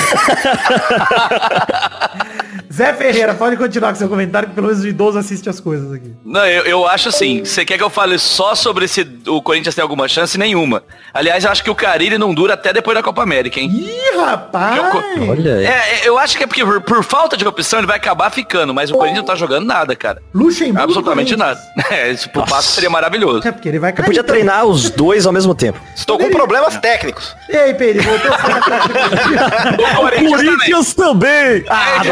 Zé 2.72 2.92
Ferreira, 2.92 3.34
pode 3.34 3.56
continuar 3.56 3.90
com 3.90 3.96
seu 3.96 4.08
comentário, 4.08 4.48
que 4.50 4.54
pelo 4.54 4.68
menos 4.68 4.82
o 4.84 4.88
idoso 4.88 5.18
assiste 5.18 5.48
as 5.48 5.58
coisas 5.58 5.92
aqui. 5.92 6.12
Não, 6.24 6.46
eu, 6.46 6.62
eu 6.64 6.86
acho 6.86 7.08
assim, 7.08 7.44
você 7.44 7.64
quer 7.64 7.76
que 7.76 7.82
eu 7.82 7.90
fale 7.90 8.18
só 8.18 8.54
sobre 8.54 8.86
se 8.86 9.06
o 9.26 9.42
Corinthians 9.42 9.74
tem 9.74 9.82
alguma 9.82 10.06
chance? 10.06 10.38
Nenhuma. 10.38 10.82
Aliás, 11.12 11.44
eu 11.44 11.50
acho 11.50 11.64
que 11.64 11.70
o 11.70 11.74
Carilli 11.74 12.18
não 12.18 12.32
dura 12.34 12.54
até 12.54 12.72
depois 12.72 12.94
da 12.96 13.02
Copa 13.02 13.22
América, 13.22 13.58
hein? 13.58 13.68
Ih, 13.72 14.16
rapaz! 14.20 14.76
Eu- 14.76 15.28
Olha 15.30 15.54
aí. 15.56 15.64
É, 15.66 15.70
é, 15.70 16.00
eu 16.08 16.18
acho 16.18 16.36
que 16.36 16.44
é 16.44 16.46
porque 16.46 16.64
por, 16.64 16.80
por 16.82 17.02
falta 17.02 17.36
de 17.36 17.46
opção 17.46 17.80
ele 17.80 17.86
vai 17.86 17.96
acabar 17.96 18.30
ficando, 18.30 18.72
mas 18.74 18.90
o 18.90 18.94
Corinthians 18.94 19.18
não 19.20 19.26
tá 19.26 19.34
jogando 19.34 19.66
nada, 19.66 19.96
cara. 19.96 20.22
Luxemburgo. 20.34 20.82
Absolutamente 20.82 21.34
nada. 21.36 21.58
É, 21.90 22.10
isso 22.12 22.28
pro 22.28 22.44
passo 22.44 22.72
seria 22.72 22.90
maravilhoso. 22.90 23.48
É 23.48 23.50
porque 23.50 23.66
ele 23.68 23.78
vai 23.78 23.90
Eu 23.92 23.96
cair. 23.96 24.04
podia 24.06 24.22
também. 24.22 24.42
treinar 24.44 24.66
os 24.66 24.90
dois 24.90 25.24
ao 25.26 25.32
mesmo 25.32 25.54
tempo. 25.54 25.80
Estou 25.96 26.18
com 26.18 26.28
problemas 26.30 26.76
técnicos. 26.76 27.34
E 27.48 27.56
aí, 27.56 27.72
Pedro, 27.74 28.02
voltou? 28.02 28.30
O 29.98 30.28
Corinthians 30.30 30.94
também. 30.94 31.62
também! 31.62 31.64
Ah, 31.68 32.02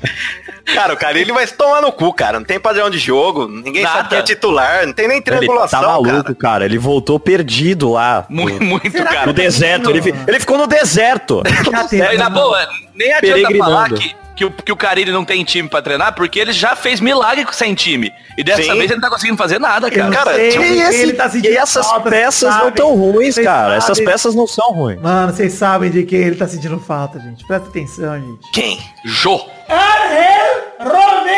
Cara, 0.74 0.94
o 0.94 0.98
cara 0.98 1.20
ele 1.20 1.34
vai 1.34 1.46
se 1.46 1.54
tomar 1.54 1.82
no 1.82 1.92
cu, 1.92 2.14
cara. 2.14 2.40
Não 2.40 2.46
tem 2.46 2.60
padrão 2.60 2.90
de 2.90 2.98
jogo, 2.98 3.48
ninguém 3.48 3.84
Nada. 3.84 3.98
sabe 3.98 4.10
quem 4.10 4.18
é 4.20 4.22
titular, 4.22 4.86
não 4.86 4.94
tem 4.94 5.08
nem 5.08 5.18
ele 5.18 5.24
triangulação, 5.26 5.82
tá 5.82 5.88
maluco, 5.88 6.24
cara. 6.24 6.36
cara. 6.36 6.66
Ele 6.66 6.78
voltou 6.78 7.20
perdido 7.20 7.92
lá. 7.92 8.26
Muito, 8.30 8.64
muito, 8.64 8.92
cara. 9.04 9.26
No 9.26 9.34
deserto. 9.34 9.90
Ele, 9.90 10.14
ele 10.28 10.40
ficou 10.40 10.58
no 10.58 10.68
deserto. 10.68 11.44
Já 11.72 11.84
teve, 11.86 12.04
Aí, 12.04 12.18
na 12.18 12.30
boa, 12.30 12.66
nem 12.96 13.12
adianta 13.14 13.58
falar 13.58 13.90
que, 13.90 14.16
que, 14.36 14.46
o, 14.46 14.52
que 14.52 14.72
o 14.72 14.76
Carilli 14.76 15.12
não 15.12 15.24
tem 15.26 15.44
time 15.44 15.68
pra 15.70 15.82
treinar, 15.82 16.14
porque 16.16 16.40
ele 16.40 16.52
já 16.52 16.76
fez 16.76 17.00
milagre 17.00 17.46
sem 17.52 17.74
time. 17.76 18.12
E 18.38 18.44
dessa 18.44 18.62
Sim. 18.64 18.70
vez 18.78 18.86
ele 18.86 18.96
não 18.96 19.02
tá 19.02 19.10
conseguindo 19.10 19.38
fazer 19.38 19.60
nada, 19.60 19.90
cara. 19.92 20.04
não 20.06 20.12
Cara, 20.12 20.34
sei 20.36 20.58
E, 20.58 20.82
esse- 20.82 21.02
ele 21.02 21.14
tá 21.14 21.30
sentindo 21.30 21.54
e 21.54 21.58
essas 21.58 21.86
falta, 21.86 22.10
peças 22.10 22.56
não 22.58 22.72
tão 22.72 22.96
ruins, 22.96 23.36
Vocês 23.36 23.46
cara. 23.46 23.76
Essas 23.76 24.00
peças 24.00 24.34
não 24.36 24.48
são 24.48 24.72
ruins. 24.72 25.00
Mano, 25.02 25.34
vocês 25.34 25.54
sabem 25.54 25.90
de 25.92 26.04
quem 26.04 26.20
ele 26.20 26.36
tá 26.36 26.48
sentindo 26.48 26.80
falta, 26.80 27.20
gente. 27.20 27.46
Presta 27.46 27.68
atenção, 27.68 28.20
gente. 28.20 28.52
Quem? 28.54 28.80
Jô. 29.06 29.40
Ariel 29.72 30.62
Romero! 30.80 31.32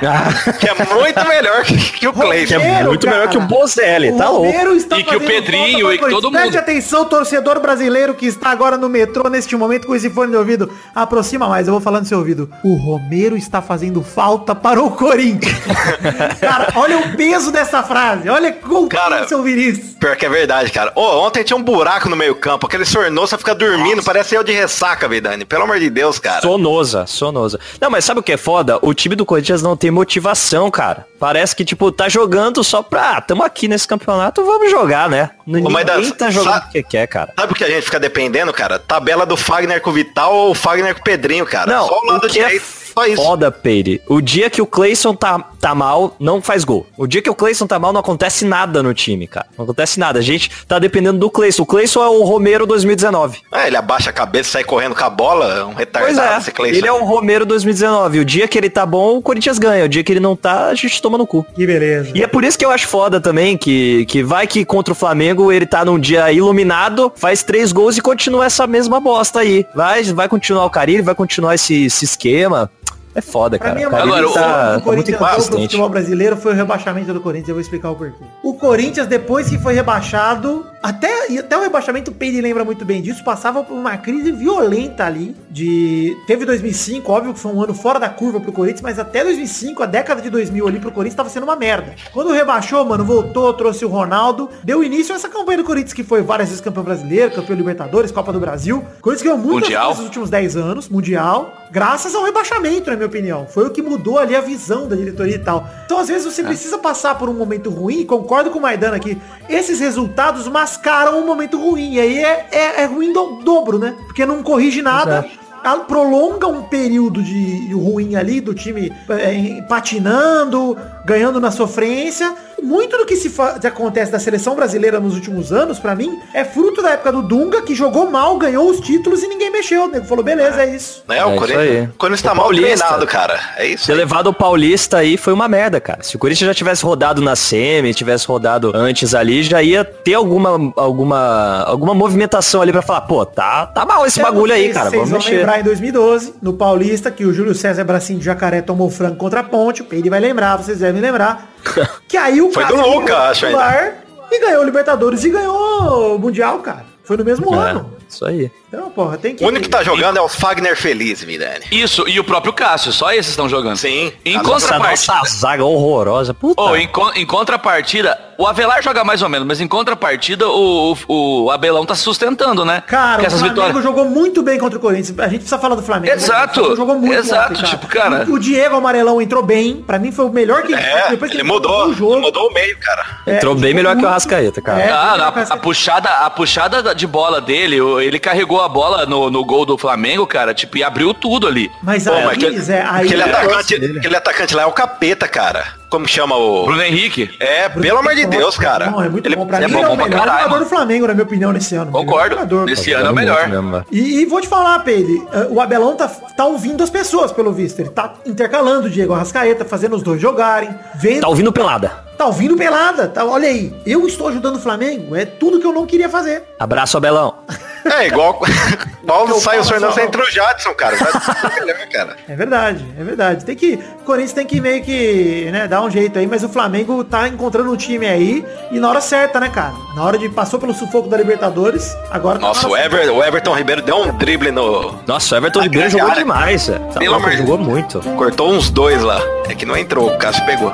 Que 0.58 0.68
é 0.68 0.74
muito 0.94 1.28
melhor 1.28 1.62
que, 1.62 1.76
que 1.76 2.08
o 2.08 2.12
Cleiton. 2.12 2.46
Que 2.46 2.54
é 2.54 2.84
muito 2.84 3.04
cara. 3.04 3.18
melhor 3.18 3.30
que 3.30 3.36
o 3.36 3.42
Bozelli, 3.42 4.12
tá 4.16 4.30
louco. 4.30 4.48
E 4.48 5.04
que 5.04 5.16
o 5.16 5.20
Pedrinho 5.20 5.92
e 5.92 5.98
que 5.98 6.08
todo 6.08 6.24
mundo. 6.24 6.40
Preste 6.40 6.56
atenção, 6.56 7.04
torcedor 7.04 7.60
brasileiro 7.60 8.14
que 8.14 8.26
está 8.26 8.50
agora 8.50 8.76
no 8.76 8.88
metrô 8.88 9.28
neste 9.28 9.54
momento 9.56 9.86
com 9.86 9.94
esse 9.94 10.08
fone 10.08 10.30
de 10.30 10.36
ouvido. 10.36 10.72
Aproxima 10.94 11.48
mais, 11.48 11.66
eu 11.66 11.72
vou 11.72 11.80
falando 11.80 12.02
no 12.02 12.08
seu 12.08 12.18
ouvido. 12.18 12.50
O 12.64 12.76
Romero 12.76 13.36
está 13.36 13.60
fazendo 13.60 14.02
falta 14.02 14.54
para 14.54 14.82
o 14.82 14.90
Corinthians. 14.90 15.54
cara, 16.40 16.68
olha 16.76 16.98
o 16.98 17.16
peso 17.16 17.52
dessa 17.52 17.82
frase. 17.82 18.28
Olha 18.28 18.52
como 18.52 18.88
Cara, 18.88 19.26
você 19.26 19.34
ouvir 19.34 19.58
isso. 19.58 19.96
Pior 19.98 20.16
que 20.16 20.24
é 20.24 20.28
verdade, 20.28 20.72
cara. 20.72 20.92
Ô, 20.94 21.26
ontem 21.26 21.44
tinha 21.44 21.56
um 21.56 21.62
buraco 21.62 22.08
no 22.08 22.16
meio 22.16 22.34
campo, 22.34 22.66
aquele 22.66 22.84
sornou, 22.84 23.26
você 23.26 23.36
fica 23.36 23.54
dormindo, 23.54 24.02
parece 24.02 24.34
eu 24.34 24.42
de 24.42 24.52
ressaca, 24.52 25.06
Vidani. 25.08 25.44
Pelo 25.44 25.64
amor 25.64 25.78
de 25.78 25.90
Deus, 25.90 26.18
cara. 26.18 26.40
Sonosa, 26.40 27.06
sonosa. 27.06 27.49
Não, 27.80 27.90
mas 27.90 28.04
sabe 28.04 28.20
o 28.20 28.22
que 28.22 28.32
é 28.32 28.36
foda? 28.36 28.78
O 28.82 28.92
time 28.94 29.14
do 29.16 29.24
Corinthians 29.24 29.62
não 29.62 29.76
tem 29.76 29.90
motivação, 29.90 30.70
cara. 30.70 31.06
Parece 31.18 31.54
que, 31.54 31.64
tipo, 31.64 31.90
tá 31.92 32.08
jogando 32.08 32.62
só 32.64 32.82
pra, 32.82 33.16
ah, 33.16 33.20
tamo 33.20 33.42
aqui 33.42 33.68
nesse 33.68 33.86
campeonato, 33.86 34.44
vamos 34.44 34.70
jogar, 34.70 35.08
né? 35.08 35.30
Ninguém 35.46 35.72
mas 35.72 35.84
dá- 35.86 36.14
tá 36.16 36.30
jogando 36.30 36.52
sabe- 36.54 36.66
o 36.68 36.72
que 36.72 36.82
quer, 36.82 37.06
cara. 37.06 37.32
Sabe 37.38 37.52
o 37.52 37.56
que 37.56 37.64
a 37.64 37.68
gente 37.68 37.84
fica 37.84 37.98
dependendo, 38.00 38.52
cara? 38.52 38.78
Tabela 38.78 39.24
do 39.26 39.36
Fagner 39.36 39.80
com 39.80 39.90
o 39.90 39.92
Vital 39.92 40.34
ou 40.34 40.50
o 40.50 40.54
Fagner 40.54 40.94
com 40.94 41.00
o 41.00 41.04
Pedrinho, 41.04 41.44
cara. 41.46 41.70
Não, 41.72 41.86
só 41.88 42.00
o 42.00 42.06
lado 42.06 42.22
o 42.22 42.26
é 42.26 42.28
direito, 42.28 42.64
só 42.94 43.06
isso. 43.06 43.22
foda, 43.22 43.50
Peire. 43.50 44.00
O 44.08 44.20
dia 44.20 44.50
que 44.50 44.60
o 44.60 44.66
Clayson 44.66 45.14
tá, 45.14 45.38
tá 45.60 45.74
mal, 45.74 46.16
não 46.18 46.40
faz 46.42 46.64
gol. 46.64 46.86
O 46.96 47.06
dia 47.06 47.22
que 47.22 47.30
o 47.30 47.34
Clayson 47.34 47.66
tá 47.66 47.78
mal, 47.78 47.92
não 47.92 48.00
acontece 48.00 48.44
nada 48.44 48.82
no 48.82 48.92
time, 48.94 49.26
cara. 49.26 49.46
Não 49.56 49.64
acontece 49.64 49.98
nada. 49.98 50.18
A 50.18 50.22
gente 50.22 50.50
tá 50.66 50.78
dependendo 50.78 51.18
do 51.18 51.30
Clayson. 51.30 51.62
O 51.62 51.66
Clayson 51.66 52.02
é 52.02 52.08
o 52.08 52.22
Romero 52.24 52.66
2019. 52.66 53.38
É, 53.52 53.66
ele 53.66 53.76
abaixa 53.76 54.10
a 54.10 54.12
cabeça, 54.12 54.50
sai 54.50 54.64
correndo 54.64 54.94
com 54.94 55.04
a 55.04 55.10
bola, 55.10 55.58
é 55.60 55.64
um 55.64 55.74
retardado 55.74 56.14
Pois 56.14 56.18
é, 56.18 56.38
esse 56.38 56.50
Cleiton. 56.52 56.78
ele 56.78 56.86
é 56.86 56.92
o 56.92 57.04
Romero 57.04 57.44
2019. 57.46 58.20
O 58.20 58.24
dia 58.24 58.48
que 58.48 58.58
ele 58.58 58.70
tá 58.70 58.84
bom, 58.86 59.16
o 59.18 59.22
Corinthians 59.22 59.58
ganha. 59.58 59.84
O 59.84 59.88
dia 59.88 60.02
que 60.02 60.12
ele 60.12 60.20
não 60.20 60.34
tá, 60.36 60.68
a 60.68 60.74
gente 60.74 61.00
toma 61.00 61.16
no 61.18 61.26
cu. 61.26 61.44
Que 61.54 61.66
beleza. 61.66 62.10
E 62.14 62.22
é 62.22 62.26
por 62.26 62.44
isso 62.44 62.58
que 62.58 62.64
eu 62.64 62.70
acho 62.70 62.86
foda 62.88 63.20
também, 63.20 63.56
que, 63.56 64.04
que 64.06 64.22
vai 64.22 64.46
que 64.46 64.64
contra 64.64 64.92
o 64.92 64.96
Flamengo 64.96 65.52
ele 65.52 65.66
tá 65.66 65.84
num 65.84 65.98
dia 65.98 66.30
iluminado, 66.32 67.12
faz 67.16 67.42
três 67.42 67.72
gols 67.72 67.96
e 67.96 68.00
continua 68.00 68.46
essa 68.46 68.66
mesma 68.66 69.00
bosta 69.00 69.40
aí. 69.40 69.64
Vai, 69.74 70.02
vai 70.04 70.28
continuar 70.28 70.64
o 70.64 70.70
Carilho, 70.70 71.04
vai 71.04 71.14
continuar 71.14 71.54
esse, 71.54 71.84
esse 71.84 72.04
esquema. 72.04 72.70
É 73.14 73.20
foda, 73.20 73.58
Pra 73.58 73.68
cara. 73.68 73.78
mim, 73.78 73.84
a 73.84 73.88
O 73.88 73.92
maior 73.92 74.06
Carille 74.08 74.28
Agora, 74.28 74.40
tá, 74.40 74.50
o 74.50 74.52
tá 74.52 74.70
muito 74.72 74.84
Corinthians 74.84 75.06
deu 75.08 75.18
pro 75.18 75.26
inconsistente. 75.32 75.62
futebol 75.62 75.88
brasileiro 75.88 76.36
foi 76.36 76.52
o 76.52 76.54
rebaixamento 76.54 77.12
do 77.12 77.20
Corinthians. 77.20 77.48
Eu 77.48 77.54
vou 77.56 77.60
explicar 77.60 77.90
o 77.90 77.96
porquê. 77.96 78.24
O 78.42 78.54
Corinthians, 78.54 79.06
depois 79.08 79.48
que 79.48 79.58
foi 79.58 79.74
rebaixado, 79.74 80.64
até, 80.82 81.30
e 81.30 81.38
até 81.38 81.56
o 81.56 81.60
rebaixamento, 81.60 82.10
o 82.10 82.14
Peide 82.14 82.40
lembra 82.40 82.64
muito 82.64 82.84
bem 82.84 83.02
disso, 83.02 83.22
passava 83.24 83.64
por 83.64 83.74
uma 83.74 83.96
crise 83.96 84.30
violenta 84.32 85.04
ali. 85.06 85.34
De 85.50 86.16
Teve 86.26 86.44
2005, 86.46 87.10
óbvio 87.10 87.34
que 87.34 87.40
foi 87.40 87.52
um 87.52 87.60
ano 87.62 87.74
fora 87.74 87.98
da 87.98 88.08
curva 88.08 88.38
pro 88.40 88.52
Corinthians, 88.52 88.80
mas 88.80 88.98
até 88.98 89.24
2005, 89.24 89.82
a 89.82 89.86
década 89.86 90.22
de 90.22 90.30
2000 90.30 90.68
ali 90.68 90.78
pro 90.78 90.92
Corinthians 90.92 91.16
tava 91.16 91.28
sendo 91.28 91.42
uma 91.44 91.56
merda. 91.56 91.94
Quando 92.12 92.30
rebaixou, 92.32 92.84
mano, 92.84 93.04
voltou, 93.04 93.52
trouxe 93.54 93.84
o 93.84 93.88
Ronaldo, 93.88 94.48
deu 94.62 94.84
início 94.84 95.12
a 95.12 95.16
essa 95.16 95.28
campanha 95.28 95.58
do 95.58 95.64
Corinthians, 95.64 95.92
que 95.92 96.04
foi 96.04 96.22
várias 96.22 96.48
vezes 96.48 96.62
campeão 96.62 96.84
brasileiro, 96.84 97.32
campeão 97.34 97.56
Libertadores, 97.56 98.12
Copa 98.12 98.32
do 98.32 98.38
Brasil. 98.40 98.84
Corinthians 99.00 99.22
ganhou 99.24 99.38
muitas 99.38 99.62
Mundial. 99.62 99.82
coisas 99.86 99.98
nos 99.98 100.06
últimos 100.06 100.30
10 100.30 100.56
anos, 100.56 100.88
Mundial, 100.88 101.52
graças 101.72 102.14
ao 102.14 102.22
rebaixamento, 102.24 102.88
na 102.90 102.96
minha 102.96 103.08
opinião. 103.10 103.46
Foi 103.46 103.66
o 103.66 103.70
que 103.70 103.82
mudou 103.82 104.18
ali 104.18 104.34
a 104.34 104.40
visão 104.40 104.88
da 104.88 104.96
diretoria 104.96 105.34
e 105.34 105.38
tal. 105.38 105.68
Então, 105.84 105.98
às 105.98 106.08
vezes, 106.08 106.24
você 106.24 106.42
precisa 106.42 106.78
passar 106.78 107.18
por 107.18 107.28
um 107.28 107.34
momento 107.34 107.68
ruim, 107.70 108.06
concordo 108.06 108.50
com 108.50 108.58
o 108.58 108.62
Maidana 108.62 108.96
aqui, 108.96 109.18
esses 109.48 109.80
resultados 109.80 110.48
mascaram 110.48 111.18
um 111.18 111.26
momento 111.26 111.60
ruim, 111.60 111.94
e 111.94 112.00
aí 112.00 112.18
é, 112.18 112.48
é, 112.50 112.82
é 112.82 112.84
ruim 112.86 113.12
do 113.12 113.42
dobro, 113.42 113.78
né? 113.78 113.94
Porque 114.06 114.24
não 114.24 114.42
corrige 114.42 114.80
nada. 114.80 115.26
ela 115.62 115.80
prolonga 115.80 116.46
um 116.46 116.62
período 116.62 117.22
de 117.22 117.72
ruim 117.74 118.16
ali 118.16 118.40
do 118.40 118.54
time 118.54 118.92
é, 119.10 119.62
patinando, 119.68 120.76
ganhando 121.04 121.38
na 121.38 121.50
sofrência 121.50 122.34
muito 122.62 122.96
do 122.98 123.06
que 123.06 123.16
se 123.16 123.32
acontece 123.66 124.10
da 124.12 124.18
seleção 124.18 124.54
brasileira 124.54 124.98
nos 125.00 125.14
últimos 125.14 125.52
anos, 125.52 125.78
pra 125.78 125.94
mim, 125.94 126.18
é 126.34 126.44
fruto 126.44 126.82
da 126.82 126.90
época 126.90 127.12
do 127.12 127.22
Dunga, 127.22 127.62
que 127.62 127.74
jogou 127.74 128.10
mal, 128.10 128.36
ganhou 128.38 128.68
os 128.70 128.80
títulos 128.80 129.22
e 129.22 129.28
ninguém 129.28 129.50
mexeu. 129.50 129.84
O 129.84 129.88
nego 129.88 130.06
falou, 130.06 130.24
beleza, 130.24 130.62
é 130.62 130.74
isso. 130.74 131.02
Né? 131.08 131.18
É 131.18 131.24
o 131.24 131.30
isso 131.30 131.38
Corinthians, 131.38 131.70
aí. 131.70 131.82
o 131.84 131.92
Corinthians 131.94 132.22
tá 132.22 132.32
O 132.32 132.36
mal 132.36 132.44
Paulista. 132.46 132.76
treinado, 132.78 133.06
cara. 133.06 133.40
É 133.56 133.66
isso. 133.66 133.86
Ter 133.86 133.94
levado 133.94 134.26
o 134.28 134.34
Paulista 134.34 134.98
aí 134.98 135.16
foi 135.16 135.32
uma 135.32 135.48
merda, 135.48 135.80
cara. 135.80 136.02
Se 136.02 136.16
o 136.16 136.18
Corinthians 136.18 136.46
já 136.48 136.54
tivesse 136.54 136.84
rodado 136.84 137.20
na 137.22 137.34
semi, 137.36 137.92
tivesse 137.94 138.26
rodado 138.26 138.72
antes 138.74 139.14
ali, 139.14 139.42
já 139.42 139.62
ia 139.62 139.84
ter 139.84 140.14
alguma 140.14 140.72
alguma 140.76 141.62
alguma 141.66 141.94
movimentação 141.94 142.62
ali 142.62 142.72
pra 142.72 142.82
falar, 142.82 143.02
pô, 143.02 143.24
tá 143.24 143.66
tá 143.66 143.84
mal 143.86 144.06
esse 144.06 144.20
bagulho 144.20 144.52
aí, 144.52 144.72
cara. 144.72 144.90
Vocês 144.90 145.00
Vamos 145.02 145.10
vão 145.10 145.18
mexer. 145.18 145.36
lembrar 145.36 145.60
em 145.60 145.64
2012, 145.64 146.34
no 146.42 146.52
Paulista, 146.54 147.10
que 147.10 147.24
o 147.24 147.32
Júlio 147.32 147.54
César 147.54 147.84
Bracinho 147.84 148.18
de 148.18 148.24
Jacaré 148.24 148.60
tomou 148.62 148.90
frango 148.90 149.16
contra 149.16 149.40
a 149.40 149.44
ponte. 149.44 149.82
O 149.82 149.84
Peide 149.84 150.08
vai 150.10 150.20
lembrar, 150.20 150.56
vocês 150.56 150.78
devem 150.78 151.00
lembrar. 151.00 151.49
Que 152.08 152.16
aí 152.16 152.40
o 152.40 152.50
Foi 152.52 152.62
cara 152.64 152.74
do 152.76 152.88
Luca, 152.88 153.16
acho 153.30 153.46
ainda. 153.46 153.94
E 154.30 154.38
ganhou 154.40 154.64
Libertadores 154.64 155.24
e 155.24 155.30
ganhou 155.30 156.16
o 156.16 156.18
Mundial, 156.18 156.58
cara. 156.60 156.84
Foi 157.04 157.16
no 157.16 157.24
mesmo 157.24 157.54
É, 157.54 157.70
ano. 157.70 157.92
Isso 158.14 158.24
aí. 158.26 158.50
Então, 158.68 158.88
porra, 158.90 159.18
tem 159.18 159.34
que... 159.34 159.44
O 159.44 159.48
único 159.48 159.64
que 159.64 159.68
tá 159.70 159.82
jogando 159.82 160.16
é 160.16 160.20
o 160.20 160.28
Fagner 160.28 160.76
Feliz, 160.76 161.22
Vidani. 161.24 161.64
Isso, 161.72 162.08
e 162.08 162.20
o 162.20 162.24
próprio 162.24 162.52
Cássio, 162.52 162.92
só 162.92 163.12
esses 163.12 163.28
estão 163.30 163.48
jogando. 163.48 163.76
Sim. 163.76 164.12
Em 164.24 164.36
A 164.36 164.42
Nossa, 164.42 164.68
contrapartida. 164.68 165.14
nossa 165.14 165.36
zaga 165.38 165.64
horrorosa. 165.64 166.32
Puta. 166.34 166.60
Ô, 166.62 166.76
em, 166.76 166.86
con- 166.86 167.10
em 167.16 167.26
contrapartida, 167.26 168.16
o 168.38 168.46
Avelar 168.46 168.80
joga 168.82 169.02
mais 169.04 169.22
ou 169.22 169.28
menos, 169.28 169.46
mas 169.46 169.60
em 169.60 169.66
contrapartida, 169.66 170.48
o, 170.48 170.96
o, 171.08 171.44
o 171.44 171.50
Abelão 171.50 171.84
tá 171.84 171.94
se 171.96 172.02
sustentando, 172.02 172.64
né? 172.64 172.82
Cara, 172.86 173.16
Com 173.18 173.22
o 173.22 173.26
essas 173.26 173.40
Flamengo 173.40 173.60
vitórias. 173.62 173.82
jogou 173.84 174.04
muito 174.04 174.42
bem 174.42 174.58
contra 174.58 174.78
o 174.78 174.80
Corinthians. 174.80 175.18
A 175.18 175.24
gente 175.24 175.38
precisa 175.40 175.58
falar 175.58 175.74
do 175.74 175.82
Flamengo. 175.82 176.14
Exato, 176.14 176.50
O 176.50 176.54
Flamengo 176.62 176.76
jogou 176.76 176.94
muito 176.98 177.14
exato, 177.14 177.52
ontem, 177.58 177.64
tipo, 177.64 177.86
cara. 177.88 178.24
O, 178.28 178.34
o 178.34 178.38
Diego 178.38 178.76
Amarelão 178.76 179.20
entrou 179.20 179.42
bem. 179.42 179.82
Pra 179.82 179.98
mim 179.98 180.12
foi 180.12 180.24
o 180.26 180.30
melhor 180.30 180.62
que 180.62 180.72
É, 180.74 181.10
depois 181.10 181.30
que 181.30 181.36
ele 181.36 181.42
mudou, 181.44 181.88
o 181.88 181.92
jogo. 181.94 182.12
ele 182.14 182.20
mudou 182.22 182.48
o 182.48 182.54
meio, 182.54 182.78
cara. 182.78 183.04
Entrou 183.26 183.56
É, 183.56 183.58
bem 183.58 183.74
melhor 183.74 183.90
que 183.90 183.96
o 183.98 184.00
muito- 184.02 184.08
Arrascaeta, 184.10 184.62
cara. 184.62 184.80
É. 184.80 184.90
Ah, 184.92 185.10
ele 185.14 185.22
a, 185.22 185.54
a 185.54 185.56
puxada, 185.56 186.08
a 186.08 186.30
puxada 186.30 186.82
da- 186.82 186.92
de 186.94 187.06
bola 187.06 187.40
dele, 187.40 187.80
o- 187.80 187.99
ele 188.00 188.18
carregou 188.18 188.60
a 188.60 188.68
bola 188.68 189.06
no, 189.06 189.30
no 189.30 189.44
gol 189.44 189.64
do 189.64 189.76
Flamengo, 189.78 190.26
cara, 190.26 190.54
tipo, 190.54 190.76
e 190.76 190.82
abriu 190.82 191.12
tudo 191.14 191.46
ali. 191.46 191.70
Mas 191.82 192.04
Pô, 192.04 192.12
aí, 192.12 192.24
mas 192.24 192.36
aquele, 192.36 192.56
aquele, 192.80 193.22
é 193.22 193.24
atacante, 193.24 193.78
dele. 193.78 193.98
aquele 193.98 194.16
atacante 194.16 194.54
lá 194.54 194.62
é 194.62 194.66
o 194.66 194.72
capeta, 194.72 195.28
cara. 195.28 195.79
Como 195.90 196.06
chama 196.08 196.36
o. 196.36 196.64
Bruno 196.66 196.82
Henrique. 196.82 197.28
É, 197.40 197.68
pelo 197.68 197.98
amor 197.98 198.14
de 198.14 198.24
Deus, 198.26 198.56
cara. 198.56 198.90
Não, 198.90 199.02
é 199.02 199.08
muito 199.08 199.26
Ele- 199.26 199.36
bom. 199.36 199.44
Pra 199.46 199.58
é 199.60 199.66
mim, 199.66 199.72
bom, 199.72 199.78
ele 199.80 199.86
é 199.86 199.88
o 199.92 199.96
melhor 199.96 200.10
caralho, 200.10 200.28
jogador 200.38 200.50
mano. 200.50 200.64
do 200.64 200.68
Flamengo, 200.68 201.06
na 201.08 201.14
minha 201.14 201.24
opinião, 201.24 201.52
nesse 201.52 201.74
ano. 201.74 201.90
Concordo. 201.90 202.20
Melhor 202.30 202.30
jogador, 202.48 202.66
Nesse 202.66 202.92
ano 202.92 203.06
é 203.08 203.10
o 203.10 203.14
melhor. 203.14 203.48
mesmo, 203.48 203.62
mano. 203.64 203.86
E, 203.90 204.20
e 204.20 204.24
vou 204.26 204.40
te 204.40 204.46
falar, 204.48 204.78
Pedro, 204.80 205.28
eh, 205.32 205.46
o 205.50 205.60
Abelão 205.60 205.96
tá, 205.96 206.06
tá 206.08 206.46
ouvindo 206.46 206.82
as 206.84 206.90
pessoas, 206.90 207.32
pelo 207.32 207.52
visto. 207.52 207.80
Ele 207.80 207.90
tá 207.90 208.14
intercalando 208.24 208.86
o 208.86 208.90
Diego 208.90 209.12
Arrascaeta, 209.12 209.64
fazendo 209.64 209.96
os 209.96 210.02
dois 210.02 210.20
jogarem, 210.20 210.70
vendo. 210.94 211.22
Tá 211.22 211.28
ouvindo 211.28 211.52
pelada. 211.52 212.08
Tá 212.16 212.26
ouvindo 212.26 212.56
pelada. 212.56 213.08
Tá, 213.08 213.24
olha 213.24 213.48
aí, 213.48 213.74
eu 213.86 214.06
estou 214.06 214.28
ajudando 214.28 214.56
o 214.56 214.60
Flamengo. 214.60 215.16
É 215.16 215.24
tudo 215.24 215.58
que 215.58 215.66
eu 215.66 215.72
não 215.72 215.86
queria 215.86 216.08
fazer. 216.08 216.44
Abraço, 216.58 216.96
Abelão. 216.98 217.34
É 217.82 218.06
igual. 218.06 218.38
igual 219.02 219.26
Eu 219.26 219.40
sai 219.40 219.58
o 219.58 219.64
Fernando 219.64 219.98
entra 219.98 220.22
o 220.22 220.30
Jadson, 220.30 220.74
cara. 220.74 220.96
Vai 220.96 221.12
ser 221.50 221.60
melhor, 221.64 221.88
cara. 221.90 222.16
É 222.28 222.36
verdade, 222.36 222.86
é 222.98 223.02
verdade. 223.02 223.44
Tem 223.46 223.56
que. 223.56 223.74
O 224.02 224.04
Corinthians 224.04 224.34
tem 224.34 224.46
que 224.46 224.60
meio 224.60 224.82
que, 224.84 225.48
né, 225.50 225.66
dar 225.66 225.79
um 225.82 225.90
jeito 225.90 226.18
aí, 226.18 226.26
mas 226.26 226.42
o 226.42 226.48
Flamengo 226.48 227.02
tá 227.04 227.28
encontrando 227.28 227.70
um 227.70 227.76
time 227.76 228.06
aí 228.06 228.44
e 228.70 228.78
na 228.78 228.88
hora 228.88 229.00
certa, 229.00 229.38
né, 229.40 229.48
cara? 229.48 229.74
Na 229.94 230.04
hora 230.04 230.18
de. 230.18 230.28
Passou 230.28 230.58
pelo 230.60 230.72
sufoco 230.72 231.08
da 231.08 231.16
Libertadores, 231.16 231.96
agora 232.10 232.38
tá 232.38 232.46
Nossa, 232.46 232.68
na 232.68 232.74
o, 232.74 232.76
Ever, 232.76 233.12
o 233.12 233.22
Everton 233.22 233.54
Ribeiro 233.54 233.82
deu 233.82 233.96
um 233.96 234.16
drible 234.16 234.50
no. 234.50 234.94
Nossa, 235.06 235.34
o 235.34 235.38
Everton 235.38 235.60
Ribeiro 235.60 235.90
jogou 235.90 236.08
área. 236.08 236.22
demais, 236.22 236.66
velho. 236.68 236.80
Tá 236.92 237.00
Pelo 237.00 237.14
amor 237.14 237.32
jogou 237.32 237.58
muito. 237.58 238.00
Cortou 238.16 238.50
uns 238.50 238.70
dois 238.70 239.02
lá. 239.02 239.20
É 239.48 239.54
que 239.54 239.66
não 239.66 239.76
entrou, 239.76 240.08
o 240.08 240.16
Cássio 240.18 240.44
pegou. 240.46 240.72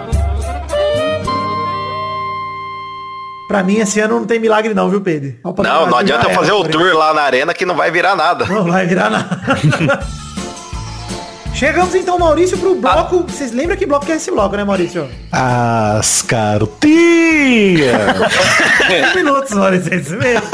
Pra 3.49 3.63
mim, 3.63 3.77
esse 3.77 4.01
ano 4.01 4.19
não 4.19 4.27
tem 4.27 4.41
milagre 4.41 4.75
não, 4.75 4.91
viu, 4.91 5.01
Pedro? 5.01 5.35
Não, 5.45 5.87
não 5.87 5.97
adianta 5.97 6.25
já 6.25 6.31
era, 6.31 6.39
fazer 6.39 6.53
o 6.53 6.65
tour 6.65 6.95
lá 6.95 7.15
na 7.15 7.23
arena 7.23 7.55
que 7.55 7.65
não 7.65 7.77
vai 7.77 7.91
virar 7.93 8.17
nada. 8.17 8.45
Não 8.47 8.65
vai 8.65 8.87
virar 8.87 9.09
nada. 9.09 9.41
Chegamos 11.57 11.95
então, 11.95 12.19
Maurício, 12.19 12.59
pro 12.59 12.75
bloco. 12.75 13.23
Vocês 13.23 13.51
lembram 13.51 13.79
que 13.79 13.87
bloco 13.87 14.05
que 14.05 14.13
é 14.13 14.17
esse 14.17 14.31
bloco, 14.31 14.55
né, 14.55 14.63
Maurício? 14.63 15.09
As 15.33 16.21
cartinhas. 16.21 17.97
5 19.07 19.17
minutos, 19.17 19.53
Maurício, 19.53 19.95
é 19.95 19.97
isso 19.97 20.17
mesmo. 20.17 20.47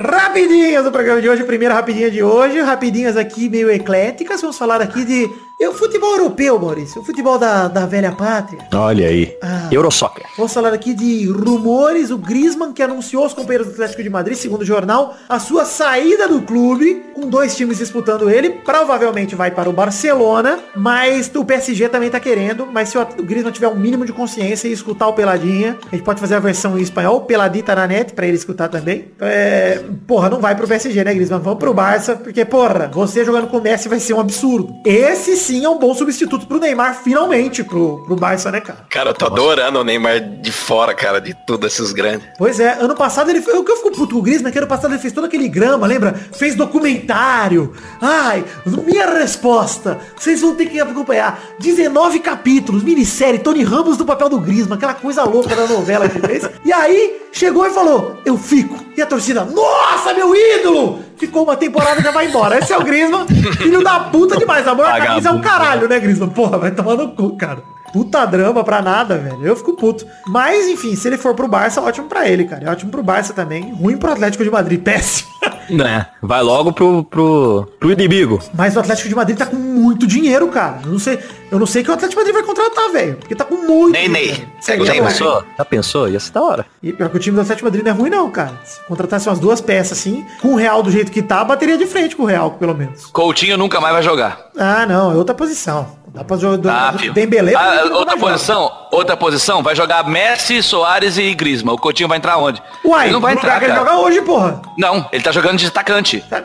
Rapidinhas 0.00 0.82
do 0.82 0.90
programa 0.90 1.22
de 1.22 1.28
hoje, 1.28 1.44
primeira 1.44 1.72
rapidinha 1.74 2.10
de 2.10 2.20
hoje, 2.20 2.60
rapidinhas 2.60 3.16
aqui 3.16 3.48
meio 3.48 3.70
ecléticas, 3.70 4.40
vamos 4.40 4.58
falar 4.58 4.82
aqui 4.82 5.04
de 5.04 5.30
é 5.58 5.68
o 5.68 5.72
futebol 5.72 6.12
europeu, 6.12 6.58
Maurício, 6.58 7.00
o 7.00 7.04
futebol 7.04 7.38
da, 7.38 7.66
da 7.66 7.86
velha 7.86 8.12
pátria. 8.12 8.66
Olha 8.74 9.08
aí. 9.08 9.34
Ah, 9.42 9.68
Eurosoccer. 9.72 10.26
Vamos 10.36 10.52
falar 10.52 10.72
aqui 10.72 10.92
de 10.92 11.26
rumores, 11.30 12.10
o 12.10 12.18
Griezmann 12.18 12.74
que 12.74 12.82
anunciou 12.82 13.22
aos 13.22 13.32
companheiros 13.32 13.68
do 13.68 13.72
Atlético 13.72 14.02
de 14.02 14.10
Madrid, 14.10 14.36
segundo 14.36 14.60
o 14.60 14.66
jornal, 14.66 15.16
a 15.28 15.38
sua 15.38 15.64
saída 15.64 16.28
do 16.28 16.42
clube, 16.42 17.06
com 17.14 17.28
dois 17.28 17.56
times 17.56 17.78
disputando 17.78 18.28
ele, 18.28 18.50
provavelmente 18.50 19.34
vai 19.34 19.50
para 19.50 19.70
o 19.70 19.72
Barcelona, 19.72 20.58
mas 20.76 21.30
o 21.34 21.44
PSG 21.44 21.88
também 21.88 22.10
tá 22.10 22.20
querendo, 22.20 22.66
mas 22.66 22.90
se 22.90 22.98
o 22.98 23.06
o 23.18 23.22
Griezmann 23.22 23.52
tiver 23.52 23.68
um 23.68 23.76
mínimo 23.76 24.04
de 24.04 24.12
consciência 24.12 24.68
e 24.68 24.72
escutar 24.72 25.08
o 25.08 25.12
Peladinha, 25.12 25.78
a 25.90 25.94
gente 25.94 26.04
pode 26.04 26.20
fazer 26.20 26.34
a 26.34 26.38
versão 26.38 26.78
em 26.78 26.82
espanhol, 26.82 27.22
Peladita 27.22 27.74
na 27.74 27.86
net, 27.86 28.12
pra 28.12 28.26
ele 28.26 28.36
escutar 28.36 28.68
também. 28.68 29.06
É, 29.20 29.82
porra, 30.06 30.28
não 30.28 30.40
vai 30.40 30.54
pro 30.54 30.66
PSG, 30.66 31.04
né, 31.04 31.14
Griezmann? 31.14 31.40
Vamos 31.40 31.58
pro 31.58 31.72
Barça, 31.72 32.16
porque, 32.16 32.44
porra, 32.44 32.90
você 32.92 33.24
jogando 33.24 33.48
com 33.48 33.58
o 33.58 33.62
Messi 33.62 33.88
vai 33.88 34.00
ser 34.00 34.14
um 34.14 34.20
absurdo. 34.20 34.74
Esse 34.84 35.36
sim 35.46 35.64
é 35.64 35.68
um 35.68 35.78
bom 35.78 35.94
substituto 35.94 36.46
pro 36.46 36.58
Neymar, 36.58 37.00
finalmente, 37.02 37.62
pro, 37.62 38.02
pro 38.04 38.16
Barça, 38.16 38.50
né, 38.50 38.60
cara? 38.60 38.84
Cara, 38.90 39.10
eu 39.10 39.14
tô 39.14 39.26
adorando 39.26 39.78
o 39.78 39.84
Neymar 39.84 40.20
de 40.40 40.50
fora, 40.50 40.92
cara, 40.92 41.20
de 41.20 41.34
tudo 41.46 41.66
esses 41.66 41.92
grandes. 41.92 42.26
Pois 42.36 42.58
é, 42.58 42.72
ano 42.80 42.96
passado 42.96 43.30
ele 43.30 43.40
foi. 43.40 43.54
O 43.56 43.64
que 43.64 43.70
eu 43.70 43.76
fico 43.76 43.92
puto 43.92 44.14
com 44.14 44.20
o 44.20 44.22
Griezmann, 44.22 44.52
que 44.52 44.58
ano 44.58 44.66
passado 44.66 44.92
ele 44.92 45.00
fez 45.00 45.12
todo 45.12 45.24
aquele 45.24 45.48
grama, 45.48 45.86
lembra? 45.86 46.14
Fez 46.32 46.56
documentário. 46.56 47.72
Ai, 48.00 48.44
minha 48.84 49.06
resposta. 49.18 49.98
Vocês 50.16 50.40
vão 50.40 50.54
ter 50.54 50.66
que 50.66 50.80
acompanhar. 50.80 51.40
19 51.60 52.18
capítulos, 52.18 52.82
minissérie, 52.82 53.38
Tony 53.38 53.62
Ramos 53.62 53.96
do 53.96 54.04
papel 54.04 54.28
do 54.28 54.40
Griezmann, 54.40 54.76
aquela 54.76 54.94
coisa 54.94 55.22
louca 55.22 55.54
da 55.54 55.66
novela 55.66 56.08
que 56.08 56.18
fez. 56.18 56.48
E 56.64 56.72
aí, 56.72 57.22
chegou 57.30 57.66
e 57.66 57.70
falou, 57.70 58.16
eu 58.24 58.36
fico. 58.36 58.76
E 58.96 59.02
a 59.02 59.06
torcida, 59.06 59.44
nossa, 59.44 60.12
meu 60.12 60.34
ídolo! 60.34 61.05
Ficou 61.16 61.44
uma 61.44 61.56
temporada 61.56 62.00
e 62.00 62.02
já 62.04 62.10
vai 62.10 62.26
embora. 62.28 62.58
Esse 62.58 62.72
é 62.72 62.78
o 62.78 62.84
Griezmann, 62.84 63.26
filho 63.26 63.82
da 63.82 64.00
puta 64.00 64.36
demais. 64.36 64.66
Amor 64.66 64.86
à 64.86 65.00
camisa 65.00 65.28
é 65.30 65.32
um 65.32 65.40
caralho, 65.40 65.88
né, 65.88 65.98
Griezmann? 65.98 66.30
Porra, 66.30 66.58
vai 66.58 66.70
tomar 66.70 66.94
no 66.96 67.08
cu, 67.08 67.36
cara. 67.36 67.62
Puta 67.96 68.26
drama 68.26 68.62
pra 68.62 68.82
nada, 68.82 69.16
velho. 69.16 69.42
Eu 69.42 69.56
fico 69.56 69.72
puto. 69.72 70.06
Mas, 70.26 70.68
enfim, 70.68 70.94
se 70.94 71.08
ele 71.08 71.16
for 71.16 71.34
pro 71.34 71.48
Barça, 71.48 71.80
ótimo 71.80 72.06
pra 72.06 72.28
ele, 72.28 72.44
cara. 72.44 72.62
É 72.66 72.70
ótimo 72.70 72.90
pro 72.90 73.02
Barça 73.02 73.32
também. 73.32 73.72
Ruim 73.72 73.96
pro 73.96 74.12
Atlético 74.12 74.44
de 74.44 74.50
Madrid, 74.50 74.78
péssimo. 74.84 75.30
Né? 75.70 76.06
Vai 76.20 76.42
logo 76.42 76.74
pro, 76.74 77.02
pro, 77.04 77.66
pro 77.80 77.90
inimigo. 77.90 78.38
Mas 78.52 78.76
o 78.76 78.80
Atlético 78.80 79.08
de 79.08 79.14
Madrid 79.14 79.38
tá 79.38 79.46
com 79.46 79.56
muito 79.56 80.06
dinheiro, 80.06 80.46
cara. 80.48 80.80
Eu 80.84 80.92
não 80.92 80.98
sei, 80.98 81.18
eu 81.50 81.58
não 81.58 81.66
sei 81.66 81.82
que 81.82 81.90
o 81.90 81.94
Atlético 81.94 82.22
de 82.22 82.26
Madrid 82.30 82.46
vai 82.46 82.54
contratar, 82.54 82.92
velho. 82.92 83.16
Porque 83.16 83.34
tá 83.34 83.46
com 83.46 83.56
muito 83.56 83.92
Nem, 83.92 84.10
nem. 84.10 84.34
bom. 84.34 85.04
Pensou? 85.06 85.42
Já 85.56 85.64
pensou? 85.64 86.08
Ia 86.08 86.20
ser 86.20 86.32
da 86.32 86.42
hora. 86.42 86.66
E 86.82 86.92
pior 86.92 87.08
que 87.08 87.16
o 87.16 87.20
time 87.20 87.34
do 87.34 87.40
Atlético 87.40 87.70
de 87.70 87.78
Madrid 87.78 87.84
não 87.84 87.92
é 87.92 87.94
ruim 88.02 88.10
não, 88.10 88.30
cara. 88.30 88.60
Se 88.62 88.78
contratasse 88.86 89.26
umas 89.26 89.38
duas 89.38 89.62
peças 89.62 89.98
assim, 89.98 90.22
com 90.42 90.48
o 90.48 90.56
Real 90.56 90.82
do 90.82 90.90
jeito 90.90 91.10
que 91.10 91.22
tá, 91.22 91.42
bateria 91.42 91.78
de 91.78 91.86
frente 91.86 92.14
com 92.14 92.24
o 92.24 92.26
Real, 92.26 92.50
pelo 92.52 92.74
menos. 92.74 93.06
Coutinho 93.06 93.56
nunca 93.56 93.80
mais 93.80 93.94
vai 93.94 94.02
jogar. 94.02 94.50
Ah, 94.56 94.84
não, 94.86 95.12
é 95.12 95.14
outra 95.14 95.34
posição. 95.34 95.96
Dá 96.16 96.24
pra 96.24 96.36
jogar 96.38 96.72
Ah. 96.72 97.12
Dembélé. 97.12 97.52
Ah, 97.54 97.84
outra 97.92 98.16
posição, 98.16 98.72
outra 98.90 99.14
posição, 99.16 99.62
vai 99.62 99.76
jogar 99.76 100.02
Messi, 100.08 100.62
Soares 100.62 101.18
e 101.18 101.34
Griezmann. 101.34 101.74
O 101.74 101.78
Coutinho 101.78 102.08
vai 102.08 102.16
entrar 102.16 102.38
onde? 102.38 102.62
Uai, 102.82 103.06
ele 103.06 103.12
não 103.12 103.20
vai 103.20 103.34
entrar, 103.34 103.58
que 103.58 103.66
ele 103.66 103.74
cara. 103.74 103.84
joga 103.84 103.98
hoje, 104.00 104.22
porra. 104.22 104.62
Não, 104.78 105.06
ele 105.12 105.22
tá 105.22 105.30
jogando 105.30 105.58
de 105.58 105.66
atacante. 105.66 106.24
Tá- 106.30 106.42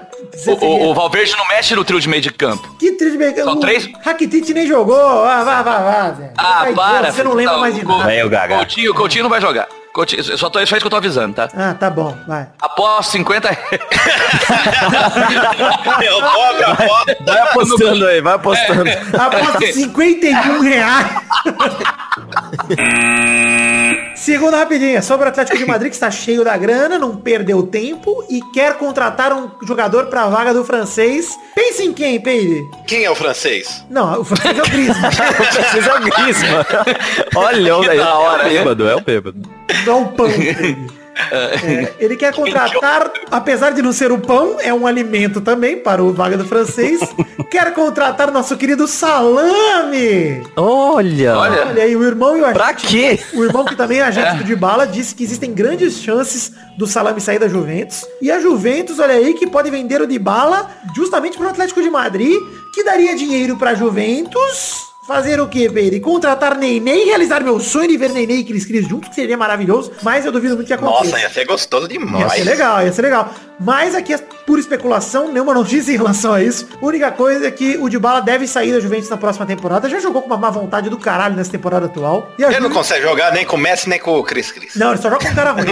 O, 0.47 0.65
o, 0.65 0.89
o 0.89 0.93
Valverde 0.93 1.36
não 1.38 1.47
mexe 1.47 1.73
no 1.75 1.84
trio 1.86 1.99
de 2.01 2.10
meio 2.10 2.21
de 2.21 2.31
campo. 2.31 2.67
Que 2.79 2.91
trilho 2.93 3.12
de 3.13 3.17
meio 3.17 3.36
São 3.36 3.53
o 3.53 3.60
três? 3.60 3.89
Rakitic 4.03 4.49
nem 4.49 4.67
jogou. 4.67 4.95
Ah, 5.25 5.43
vá, 5.43 5.62
vá, 5.63 5.77
vá. 5.79 6.15
Ah, 6.38 6.60
Vai, 6.63 6.73
para. 6.73 7.12
Você 7.12 7.23
não 7.23 7.34
lembra 7.34 7.53
Não, 7.53 7.60
mais 7.62 7.75
de 7.75 7.86
o 7.86 7.88
nada. 7.88 8.25
O 8.25 8.29
Gaga. 8.29 8.55
Coutinho, 8.57 8.93
Coutinho 8.93 9.23
não 9.23 9.29
vai 9.29 9.39
jogar. 9.41 9.67
Coutinho, 9.93 10.23
só, 10.23 10.49
tô, 10.49 10.60
só 10.60 10.63
isso 10.63 10.75
que 10.77 10.86
eu 10.86 10.89
tô 10.89 10.95
avisando, 10.95 11.36
tá? 11.36 11.49
Ah, 11.54 11.73
tá 11.73 11.89
bom, 11.89 12.17
vai. 12.25 12.47
Após 12.62 13.08
50 13.08 13.49
Eu 16.01 16.21
pobre, 16.21 16.63
a 16.63 16.75
foto. 16.75 17.15
Vai 17.25 17.39
apostando 17.39 18.08
aí, 18.08 18.21
vai 18.21 18.34
apostando. 18.36 18.89
Aposta 18.89 19.71
51 19.73 20.62
reais. 20.62 21.08
Segunda 24.21 24.57
rapidinha, 24.57 25.01
sobre 25.01 25.25
o 25.25 25.29
Atlético 25.29 25.57
de 25.57 25.65
Madrid, 25.65 25.89
que 25.89 25.95
está 25.95 26.12
cheio 26.12 26.43
da 26.43 26.55
grana, 26.55 26.99
não 26.99 27.17
perdeu 27.17 27.63
tempo 27.63 28.23
e 28.29 28.39
quer 28.53 28.77
contratar 28.77 29.34
um 29.34 29.49
jogador 29.65 30.05
para 30.05 30.21
a 30.21 30.29
vaga 30.29 30.53
do 30.53 30.63
francês. 30.63 31.39
Pense 31.55 31.81
em 31.81 31.91
quem, 31.91 32.21
Peide? 32.21 32.63
Quem 32.86 33.03
é 33.03 33.10
o 33.10 33.15
francês? 33.15 33.84
Não, 33.89 34.21
o 34.21 34.23
francês 34.23 34.60
é 34.60 34.62
o 34.62 34.69
Griezmann. 34.69 35.10
Vocês 35.71 35.88
é 35.88 35.93
o 35.95 36.01
Griezmann. 36.01 36.65
Olha, 37.36 37.77
olha, 37.77 37.95
da 37.95 38.13
hora, 38.13 38.43
é 38.43 38.45
o 38.45 38.49
bêbado, 38.60 38.89
é 38.89 38.95
o 38.95 39.01
bêbado. 39.01 39.41
Não 39.88 40.03
o 40.03 40.10
pão. 40.10 40.27
É, 41.32 41.93
ele 42.00 42.15
quer 42.15 42.34
contratar, 42.36 43.12
apesar 43.30 43.71
de 43.71 43.82
não 43.82 43.91
ser 43.91 44.12
o 44.12 44.17
pão, 44.19 44.58
é 44.60 44.74
um 44.74 44.88
alimento 44.88 45.41
também 45.41 45.78
para 45.78 46.04
o 46.04 46.13
vaga 46.13 46.38
do 46.38 46.45
francês. 46.45 47.00
quer 47.52 47.74
contratar 47.74 48.32
nosso 48.32 48.56
querido 48.58 48.88
Salame. 48.88 50.41
Olha. 50.56 51.38
Olha. 51.38 51.67
Olha 51.67 51.84
aí, 51.84 51.95
o 51.95 52.04
irmão 52.04 52.38
e 52.38 52.41
o 52.41 52.52
Pra 52.54 52.67
agente- 52.67 52.88
quê? 52.88 53.19
O 53.34 53.43
irmão 53.43 53.65
que 53.65 53.76
também 53.76 54.00
é 54.00 54.04
agente 54.08 54.38
do 54.38 54.43
Dybala 54.43 54.88
disse 54.88 55.13
que 55.13 55.24
existem 55.24 55.54
grandes 55.54 55.97
chances 56.02 56.52
do 56.78 56.88
Salame 56.88 57.19
sair 57.21 57.39
da 57.39 57.47
Juventus. 57.47 58.06
E 58.21 58.32
a 58.32 58.39
Juventus, 58.39 59.00
olha 59.00 59.13
aí, 59.13 59.34
que 59.34 59.47
pode 59.47 59.69
vender 59.69 60.02
o 60.02 60.08
Dybala 60.08 60.69
justamente 60.95 61.38
para 61.38 61.47
o 61.47 61.50
Atlético 61.50 61.82
de 61.82 61.89
Madrid, 61.89 62.36
que 62.74 62.84
daria 62.84 63.15
dinheiro 63.15 63.58
para 63.58 63.71
a 63.71 63.76
Juventus. 63.76 64.90
Fazer 65.12 65.41
o 65.41 65.47
quê, 65.50 65.69
Peire? 65.69 66.00
Contratar 66.00 66.58
Nenê 66.58 67.02
e 67.04 67.06
realizar 67.06 67.43
meu 67.43 67.60
sonho 67.60 67.89
de 67.89 67.97
ver 67.97 68.12
Nenê 68.12 68.36
e 68.36 68.43
Cris 68.45 68.65
Cris 68.65 68.88
juntos, 68.88 69.10
que 69.10 69.15
seria 69.15 69.38
maravilhoso, 69.38 69.91
mas 70.02 70.26
eu 70.26 70.32
duvido 70.32 70.56
muito 70.56 70.67
que 70.67 70.74
aconteça. 70.74 71.04
Nossa, 71.04 71.19
ia 71.19 71.30
ser 71.30 71.45
gostoso 71.45 71.84
Ia 71.91 72.00
demais. 72.00 72.32
ser 72.32 72.43
legal, 72.45 72.82
ia 72.82 72.93
ser 72.93 73.02
legal. 73.02 73.34
Mas 73.60 73.93
aqui 73.93 74.13
pura 74.52 74.60
especulação, 74.60 75.32
nenhuma 75.32 75.54
notícia 75.54 75.94
em 75.94 75.96
relação 75.98 76.34
a 76.34 76.44
isso. 76.44 76.68
A 76.82 76.86
única 76.86 77.10
coisa 77.10 77.48
é 77.48 77.52
que 77.52 77.78
o 77.78 77.88
Dybala 77.88 78.22
deve 78.22 78.46
sair 78.46 78.74
da 78.74 78.82
Juventus 78.82 79.10
na 79.10 79.16
próxima 79.16 79.46
temporada. 79.46 79.88
Já 79.88 79.98
jogou 80.02 80.22
com 80.22 80.28
uma 80.28 80.36
má 80.36 80.50
vontade 80.50 80.90
do 80.90 80.98
caralho 80.98 81.38
nessa 81.38 81.50
temporada 81.50 81.86
atual. 81.86 82.28
E 82.38 82.44
a 82.44 82.48
Ele 82.48 82.56
não 82.58 82.64
Juve- 82.64 82.76
consegue 82.76 83.02
jogar 83.02 83.32
nem 83.32 83.46
com 83.46 83.56
o 83.56 83.60
Messi, 83.60 83.88
nem 83.88 83.98
com 83.98 84.20
o 84.20 84.24
Cris 84.24 84.52
Cris. 84.52 84.76
não, 84.76 84.90
ele 84.92 85.02
só 85.02 85.10
joga 85.10 85.24
com 85.26 85.32
um 85.32 85.36
cara 85.36 85.52
ruim. 85.52 85.64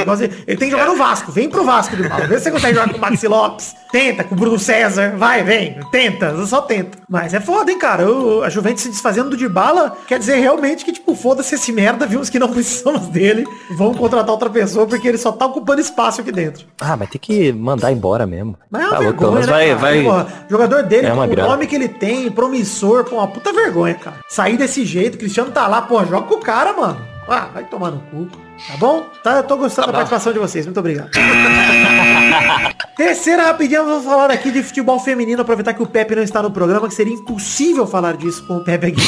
Ele 0.47 0.57
tem 0.57 0.69
que 0.69 0.71
jogar 0.71 0.85
no 0.85 0.95
Vasco. 0.95 1.29
Vem 1.29 1.49
pro 1.49 1.65
Vasco, 1.65 1.93
Dybala. 1.97 2.25
Vê 2.25 2.37
se 2.37 2.43
você 2.45 2.51
consegue 2.51 2.73
jogar 2.75 2.89
com 2.89 2.97
o 2.97 3.01
Maxi 3.01 3.27
Lopes. 3.27 3.75
Tenta, 3.91 4.23
com 4.23 4.35
o 4.35 4.37
Bruno 4.37 4.59
César. 4.59 5.15
Vai, 5.17 5.43
vem. 5.43 5.77
Tenta, 5.91 6.45
só 6.45 6.61
tenta. 6.61 6.99
Mas 7.09 7.33
é 7.33 7.41
foda, 7.41 7.71
hein, 7.71 7.77
cara. 7.79 8.09
O- 8.09 8.43
a 8.43 8.49
Juventus 8.49 8.83
se 8.83 8.89
desfazendo 8.89 9.31
do 9.31 9.35
Dybala 9.35 9.97
quer 10.07 10.19
dizer 10.19 10.35
realmente 10.37 10.85
que, 10.85 10.93
tipo, 10.93 11.13
foda-se 11.15 11.55
esse 11.55 11.71
merda. 11.73 12.05
Vimos 12.05 12.29
que 12.29 12.39
não 12.39 12.47
precisamos 12.53 13.07
dele. 13.07 13.45
Vamos 13.71 13.97
contratar 13.97 14.29
outra 14.29 14.49
pessoa 14.49 14.85
porque 14.87 15.05
ele 15.07 15.17
só 15.17 15.33
tá 15.33 15.47
ocupando 15.47 15.81
espaço 15.81 16.21
aqui 16.21 16.31
dentro. 16.31 16.65
Ah, 16.79 16.95
mas 16.95 17.09
tem 17.09 17.19
que 17.19 17.51
mandar 17.51 17.91
embora 17.91 18.25
mesmo. 18.25 18.55
Mas 18.71 18.83
é 18.83 18.85
uma 18.85 18.93
Tá 18.93 18.99
vergonha, 18.99 19.39
né, 19.39 19.47
vai, 19.47 19.75
vai. 19.75 20.03
Porra, 20.03 20.27
jogador 20.47 20.83
dele, 20.83 21.07
É 21.07 21.11
com 21.11 21.21
o 21.21 21.35
nome 21.35 21.65
que 21.65 21.75
ele 21.75 21.87
tem, 21.87 22.29
promissor, 22.29 23.03
pô, 23.03 23.15
uma 23.15 23.27
puta 23.27 23.51
vergonha, 23.51 23.95
cara. 23.95 24.17
Sair 24.27 24.57
desse 24.57 24.85
jeito, 24.85 25.17
Cristiano 25.17 25.51
tá 25.51 25.65
lá, 25.67 25.81
pô, 25.81 26.03
joga 26.05 26.27
com 26.27 26.35
o 26.35 26.39
cara, 26.39 26.71
mano. 26.73 27.01
Ah, 27.27 27.47
vai 27.53 27.63
tomar 27.63 27.91
no 27.91 27.99
cu. 27.99 28.27
Tá 28.67 28.77
bom? 28.77 29.05
Tá, 29.23 29.37
eu 29.37 29.43
tô 29.43 29.55
gostando 29.55 29.87
da 29.87 29.93
participação 29.93 30.33
de 30.33 30.39
vocês. 30.39 30.65
Muito 30.65 30.79
obrigado. 30.79 31.11
Terceira 32.97 33.43
rapidinha, 33.43 33.83
vamos 33.83 34.03
falar 34.03 34.31
aqui 34.31 34.51
de 34.51 34.61
futebol 34.63 34.99
feminino, 34.99 35.41
aproveitar 35.41 35.73
que 35.73 35.81
o 35.83 35.87
Pepe 35.87 36.15
não 36.15 36.23
está 36.23 36.41
no 36.41 36.51
programa, 36.51 36.87
que 36.87 36.93
seria 36.95 37.13
impossível 37.13 37.85
falar 37.87 38.17
disso 38.17 38.45
com 38.47 38.57
o 38.57 38.63
Pepe 38.63 38.87
aqui. 38.87 39.01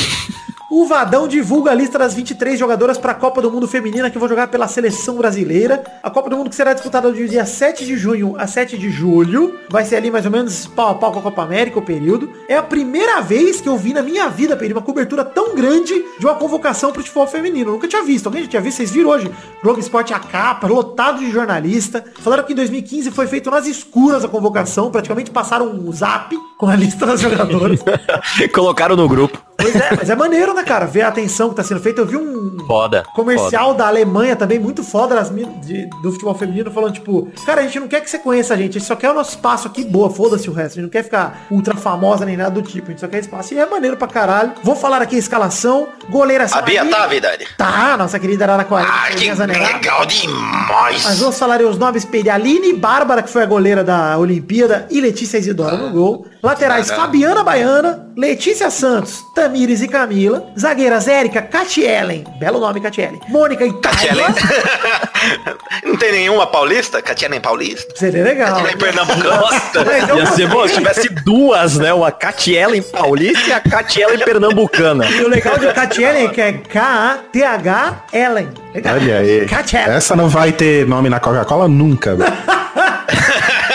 O 0.73 0.85
Vadão 0.85 1.27
divulga 1.27 1.71
a 1.71 1.73
lista 1.73 1.99
das 1.99 2.13
23 2.13 2.57
jogadoras 2.57 2.97
para 2.97 3.11
a 3.11 3.15
Copa 3.15 3.41
do 3.41 3.51
Mundo 3.51 3.67
Feminina 3.67 4.09
que 4.09 4.17
vão 4.17 4.29
jogar 4.29 4.47
pela 4.47 4.69
seleção 4.69 5.17
brasileira. 5.17 5.83
A 6.01 6.09
Copa 6.09 6.29
do 6.29 6.37
Mundo 6.37 6.49
que 6.49 6.55
será 6.55 6.71
disputada 6.71 7.11
do 7.11 7.27
dia 7.27 7.45
7 7.45 7.85
de 7.85 7.97
junho 7.97 8.35
a 8.37 8.47
7 8.47 8.77
de 8.77 8.89
julho. 8.89 9.59
Vai 9.69 9.83
ser 9.83 9.97
ali 9.97 10.09
mais 10.09 10.25
ou 10.25 10.31
menos 10.31 10.67
pau 10.67 10.91
a 10.91 10.95
pau 10.95 11.11
com 11.11 11.19
a 11.19 11.23
Copa 11.23 11.43
América, 11.43 11.77
o 11.77 11.81
período. 11.81 12.31
É 12.47 12.55
a 12.55 12.63
primeira 12.63 13.19
vez 13.19 13.59
que 13.59 13.67
eu 13.67 13.75
vi 13.75 13.93
na 13.93 14.01
minha 14.01 14.29
vida, 14.29 14.55
Peri, 14.55 14.71
uma 14.71 14.81
cobertura 14.81 15.25
tão 15.25 15.53
grande 15.53 16.05
de 16.17 16.25
uma 16.25 16.35
convocação 16.35 16.93
para 16.93 17.01
o 17.01 17.03
futebol 17.03 17.27
feminino. 17.27 17.73
Nunca 17.73 17.89
tinha 17.89 18.03
visto. 18.03 18.27
Alguém 18.27 18.43
já 18.43 18.47
tinha 18.47 18.61
visto? 18.61 18.77
Vocês 18.77 18.91
viram 18.91 19.09
hoje? 19.09 19.29
Globo 19.61 19.77
Esporte 19.77 20.13
a 20.13 20.19
capa, 20.19 20.67
lotado 20.67 21.19
de 21.19 21.29
jornalista. 21.29 22.01
Falaram 22.21 22.45
que 22.45 22.53
em 22.53 22.55
2015 22.55 23.11
foi 23.11 23.27
feito 23.27 23.51
nas 23.51 23.67
escuras 23.67 24.23
a 24.23 24.29
convocação. 24.29 24.89
Praticamente 24.89 25.31
passaram 25.31 25.69
um 25.69 25.91
zap 25.91 26.33
com 26.57 26.67
a 26.67 26.77
lista 26.77 27.05
das 27.05 27.19
jogadoras. 27.19 27.81
Colocaram 28.55 28.95
no 28.95 29.09
grupo. 29.09 29.50
Pois 29.61 29.75
é, 29.75 29.89
mas 29.97 30.09
é 30.09 30.15
maneiro, 30.15 30.53
né, 30.53 30.63
cara? 30.63 30.85
Ver 30.85 31.01
a 31.03 31.07
atenção 31.07 31.49
que 31.49 31.55
tá 31.55 31.63
sendo 31.63 31.79
feita. 31.79 32.01
Eu 32.01 32.05
vi 32.05 32.17
um 32.17 32.57
Foda. 32.67 33.03
comercial 33.15 33.73
da 33.73 33.87
Alemanha 33.87 34.35
também, 34.35 34.59
muito 34.59 34.83
foda 34.83 35.15
das 35.15 35.29
min- 35.29 35.59
de- 35.61 35.87
do 36.01 36.11
futebol 36.11 36.33
feminino, 36.35 36.71
falando, 36.71 36.93
tipo, 36.93 37.27
cara, 37.45 37.61
a 37.61 37.63
gente 37.63 37.79
não 37.79 37.87
quer 37.87 38.01
que 38.01 38.09
você 38.09 38.19
conheça 38.19 38.53
a 38.53 38.57
gente, 38.57 38.77
a 38.77 38.79
gente 38.79 38.87
só 38.87 38.95
quer 38.95 39.09
o 39.11 39.13
nosso 39.13 39.31
espaço 39.31 39.67
aqui, 39.67 39.83
boa, 39.83 40.09
foda-se 40.09 40.49
o 40.49 40.53
resto. 40.53 40.73
A 40.73 40.75
gente 40.75 40.83
não 40.83 40.89
quer 40.89 41.03
ficar 41.03 41.45
ultra 41.51 41.75
famosa 41.75 42.25
nem 42.25 42.37
nada 42.37 42.51
do 42.51 42.61
tipo, 42.61 42.87
a 42.87 42.89
gente 42.91 42.99
só 43.01 43.07
quer 43.07 43.19
espaço. 43.19 43.53
E 43.53 43.59
é 43.59 43.65
maneiro 43.65 43.97
pra 43.97 44.07
caralho. 44.07 44.53
Vou 44.63 44.75
falar 44.75 45.01
aqui 45.01 45.15
a 45.15 45.19
escalação. 45.19 45.87
Goleira 46.09 46.45
A 46.51 46.61
Bia 46.61 46.85
tá, 46.85 47.07
Vidani? 47.07 47.45
Tá, 47.57 47.95
nossa 47.97 48.19
querida 48.19 48.45
Araraquara. 48.45 48.87
Ah, 48.87 49.09
que 49.11 49.29
legal 49.29 50.05
demais. 50.05 51.03
Mas 51.03 51.19
vamos 51.19 51.37
falar 51.37 51.61
os 51.61 51.77
nomes, 51.77 52.05
Pedro. 52.05 52.31
Aline 52.31 52.73
Bárbara, 52.73 53.21
que 53.21 53.29
foi 53.29 53.43
a 53.43 53.45
goleira 53.45 53.83
da 53.83 54.17
Olimpíada, 54.17 54.87
e 54.89 54.99
Letícia 55.01 55.37
Isidora 55.37 55.75
no 55.77 55.89
gol. 55.91 56.25
Laterais, 56.43 56.87
Caramba. 56.89 57.05
Fabiana 57.07 57.43
Baiana, 57.43 58.07
Letícia 58.17 58.71
Santos, 58.71 59.21
Tamires 59.35 59.81
e 59.83 59.87
Camila. 59.87 60.43
Zagueiras, 60.59 61.07
Érica, 61.07 61.39
Catielen. 61.41 62.23
Belo 62.39 62.59
nome, 62.59 62.81
Catielen. 62.81 63.19
Mônica 63.29 63.63
e 63.65 63.71
Catielen. 63.73 64.25
Não 65.85 65.95
tem 65.97 66.11
nenhuma 66.11 66.47
paulista? 66.47 66.99
Catielen 67.01 67.39
Paulista? 67.39 67.93
Seria 67.95 68.23
legal. 68.23 68.55
Catielen 68.55 68.77
Pernambucano? 68.77 69.43
Mas 69.85 70.09
eu- 70.09 70.17
Ia 70.17 70.25
ser 70.27 70.47
bom 70.47 70.67
se 70.67 70.73
tivesse 70.75 71.09
duas, 71.09 71.77
né? 71.77 71.93
Uma 71.93 72.11
Catiela 72.11 72.75
em 72.75 72.81
Paulista 72.81 73.47
e 73.49 73.53
a 73.53 73.59
Catiela 73.59 74.15
em 74.15 74.19
Pernambucana. 74.19 75.05
E 75.07 75.23
o 75.23 75.27
legal 75.27 75.57
de 75.59 75.71
Catielen 75.73 76.25
é 76.25 76.29
que 76.29 76.41
é 76.41 76.53
K-A-T-H-Ellen. 76.53 78.49
Olha 78.75 79.17
aí. 79.19 79.45
Catielen. 79.45 79.89
Essa 79.95 80.15
não 80.15 80.27
vai 80.27 80.51
ter 80.51 80.87
nome 80.87 81.07
na 81.09 81.19
Coca-Cola 81.19 81.67
nunca. 81.67 82.15
velho. 82.15 82.33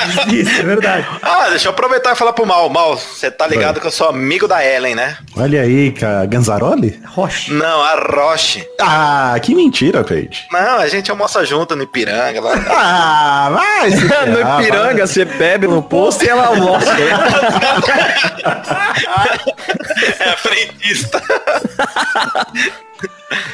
Isso, 0.32 0.60
é 0.60 0.64
verdade. 0.64 1.06
Ah, 1.22 1.48
deixa 1.50 1.68
eu 1.68 1.72
aproveitar 1.72 2.12
e 2.12 2.16
falar 2.16 2.32
pro 2.32 2.46
Mal. 2.46 2.68
Mal, 2.68 2.96
você 2.96 3.30
tá 3.30 3.46
ligado 3.46 3.80
que 3.80 3.86
eu 3.86 3.90
sou 3.90 4.08
amigo 4.08 4.46
da 4.48 4.64
Ellen, 4.64 4.94
né? 4.94 5.16
Olha 5.36 5.62
aí, 5.62 5.92
cara. 5.92 6.26
Ganzaroli? 6.26 7.00
Roche. 7.06 7.52
Não, 7.52 7.82
a 7.82 7.94
Roche. 7.94 8.66
Ah, 8.80 9.34
que 9.40 9.54
mentira, 9.54 10.02
Paige. 10.04 10.46
Não, 10.50 10.78
a 10.78 10.88
gente 10.88 11.10
almoça 11.10 11.44
junto 11.44 11.74
no 11.76 11.82
Ipiranga 11.82 12.40
lá. 12.40 12.56
Ah, 12.78 13.50
vai! 13.50 13.90
ferrar, 14.16 14.26
no 14.26 14.42
vai. 14.42 14.62
Ipiranga, 14.62 15.06
você 15.06 15.24
bebe 15.24 15.66
no 15.66 15.82
posto 15.82 16.24
e 16.24 16.28
ela 16.28 16.46
almoça. 16.46 16.90
É 20.20 20.28
a 20.28 20.36
frentista. 20.36 21.22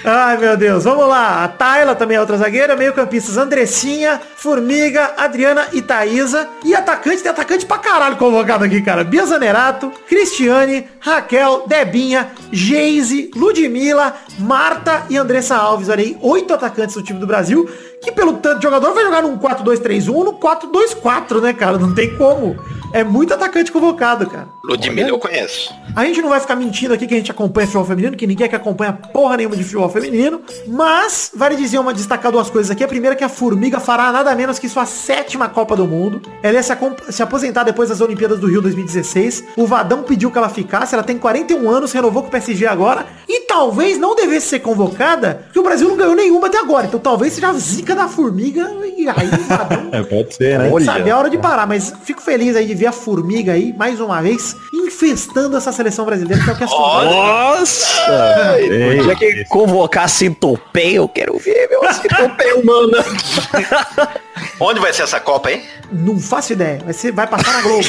Ai, 0.05 0.37
meu 0.37 0.57
Deus. 0.57 0.85
Vamos 0.85 1.09
lá. 1.09 1.45
A 1.45 1.49
Tayla 1.49 1.95
também 1.95 2.17
é 2.17 2.21
outra 2.21 2.37
zagueira. 2.37 2.77
Meio 2.77 2.93
campistas 2.93 3.37
Andressinha, 3.37 4.21
Formiga, 4.37 5.13
Adriana 5.17 5.69
e 5.73 5.81
Thaísa. 5.81 6.49
E 6.65 6.75
atacante, 6.75 7.23
tem 7.23 7.31
atacante 7.31 7.65
pra 7.65 7.79
caralho 7.79 8.17
convocado 8.17 8.65
aqui, 8.65 8.83
cara. 8.83 9.05
Bia 9.05 9.25
Zanerato, 9.25 9.93
Cristiane, 10.09 10.89
Raquel, 11.01 11.65
Debinha, 11.67 12.31
Geise, 12.51 13.31
Ludmilla, 13.35 14.15
Marta 14.39 15.05
e 15.09 15.17
Andressa 15.17 15.57
Alves. 15.57 15.89
Olha 15.89 16.03
aí, 16.03 16.19
oito 16.21 16.53
atacantes 16.53 16.95
do 16.95 17.03
time 17.03 17.19
do 17.19 17.27
Brasil. 17.27 17.69
Que 18.03 18.11
pelo 18.11 18.35
tanto 18.35 18.57
de 18.57 18.65
jogador 18.65 18.93
vai 18.93 19.05
jogar 19.05 19.23
num 19.23 19.39
4-2-3-1 19.39 20.13
ou 20.13 20.25
no 20.25 20.33
4-2-4, 20.35 21.41
né, 21.41 21.53
cara? 21.53 21.79
Não 21.79 21.95
tem 21.95 22.17
como. 22.17 22.57
É 22.93 23.05
muito 23.05 23.33
atacante 23.33 23.71
convocado, 23.71 24.29
cara. 24.29 24.49
Ludmilla 24.64 25.09
eu 25.09 25.18
conheço. 25.18 25.75
A 25.94 26.05
gente 26.05 26.22
não 26.22 26.29
vai 26.29 26.40
ficar 26.40 26.55
mentindo 26.57 26.94
aqui 26.94 27.07
que 27.07 27.14
a 27.14 27.16
gente 27.16 27.31
acompanha 27.31 27.66
futebol 27.66 27.85
feminino, 27.85 28.16
que 28.16 28.27
ninguém 28.27 28.48
que 28.48 28.55
acompanha 28.55 28.92
porra 28.92 29.37
nenhuma 29.37 29.57
de 29.57 29.64
futebol 29.64 29.88
feminino. 29.88 30.40
Mas, 30.66 31.33
vale 31.35 31.57
dizer 31.57 31.79
uma, 31.79 31.92
destacar 31.92 32.31
duas 32.31 32.48
coisas 32.48 32.70
aqui. 32.70 32.83
A 32.85 32.88
primeira 32.88 33.14
é 33.14 33.18
que 33.18 33.25
a 33.25 33.29
Formiga 33.29 33.81
fará 33.81 34.12
nada 34.12 34.35
menos 34.35 34.59
que 34.59 34.68
sua 34.68 34.87
sétima 34.87 35.48
Copa 35.48 35.75
do 35.77 35.87
Mundo. 35.87 36.22
Ela 36.42 36.55
ia 36.55 36.62
se, 36.62 36.72
se 37.11 37.22
aposentar 37.22 37.64
depois 37.64 37.88
das 37.88 38.01
Olimpíadas 38.01 38.38
do 38.38 38.46
Rio 38.46 38.62
2016. 38.62 39.44
O 39.57 39.66
Vadão 39.66 40.03
pediu 40.03 40.31
que 40.31 40.38
ela 40.38 40.48
ficasse. 40.48 40.94
Ela 40.94 41.03
tem 41.03 41.18
41 41.18 41.68
anos, 41.68 41.92
renovou 41.92 42.22
com 42.22 42.29
o 42.29 42.31
PSG 42.31 42.66
agora. 42.66 43.07
E 43.29 43.40
talvez 43.40 43.98
não 43.98 44.14
devesse 44.14 44.46
ser 44.48 44.61
convocada, 44.61 45.42
porque 45.44 45.59
o 45.59 45.62
Brasil 45.62 45.88
não 45.88 45.96
ganhou 45.96 46.14
nenhuma 46.14 46.46
até 46.46 46.59
agora. 46.59 46.87
Então 46.87 47.01
talvez 47.01 47.33
seja 47.33 47.48
a 47.48 47.53
zica 47.55 47.94
da 47.94 48.09
Formiga. 48.09 48.70
E 48.96 49.09
aí 49.09 49.29
o 49.29 49.44
Vadão 49.44 49.88
É, 49.92 50.03
pode 50.03 50.35
ser, 50.35 50.59
né? 50.59 50.70
Sabe, 50.85 51.11
é 51.11 51.14
hora 51.14 51.29
de 51.29 51.37
parar, 51.37 51.66
mas 51.66 51.92
fico 52.05 52.22
feliz 52.22 52.57
aí 52.57 52.66
de 52.66 52.75
ver 52.75 52.87
a 52.87 52.92
Formiga 52.92 53.53
aí, 53.53 53.75
mais 53.77 54.01
uma 54.01 54.22
vez, 54.22 54.52
infestando 54.73 55.57
essa 55.57 55.73
seleção 55.73 56.05
brasileira, 56.05 56.43
que 56.43 56.51
é 56.51 56.53
o 56.53 56.57
que 56.57 56.65
assumiu. 56.65 57.11
Nossa! 57.11 58.59
Ei, 58.59 59.01
Tinha 59.01 59.17
que 59.17 59.45
convocar 59.47 60.09
centopeia, 60.09 60.97
eu 60.97 61.09
quero 61.09 61.38
ver, 61.38 61.69
meu 61.69 61.83
centopeia 61.93 62.57
humana. 62.57 62.99
Onde 64.61 64.81
vai 64.81 64.92
ser 64.92 65.03
essa 65.03 65.21
Copa, 65.21 65.51
hein? 65.51 65.62
Não 65.90 66.18
faço 66.18 66.53
ideia, 66.53 66.81
vai, 66.85 66.95
ser, 66.95 67.12
vai 67.12 67.27
passar 67.27 67.53
na 67.53 67.61
Globo. 67.62 67.85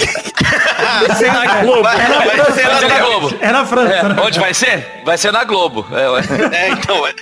Vai 1.07 1.15
ser 1.15 1.31
na 1.31 1.61
Globo. 1.61 1.83
Vai, 1.83 1.97
vai 1.97 2.51
ser 2.51 2.63
Vai 2.67 2.79
ser 2.79 2.87
na 2.87 2.89
na 2.89 3.05
Globo. 3.05 3.35
É 3.39 3.51
na 3.51 3.65
França, 3.65 3.93
É, 3.93 4.03
né? 4.03 4.15
onde 4.21 4.39
vai 4.39 4.53
ser? 4.53 5.01
Vai 5.05 5.17
ser 5.17 5.31
na 5.31 5.43
Globo. 5.43 5.85
É. 5.91 6.65
É, 6.65 6.69
então, 6.71 7.01
vai. 7.01 7.13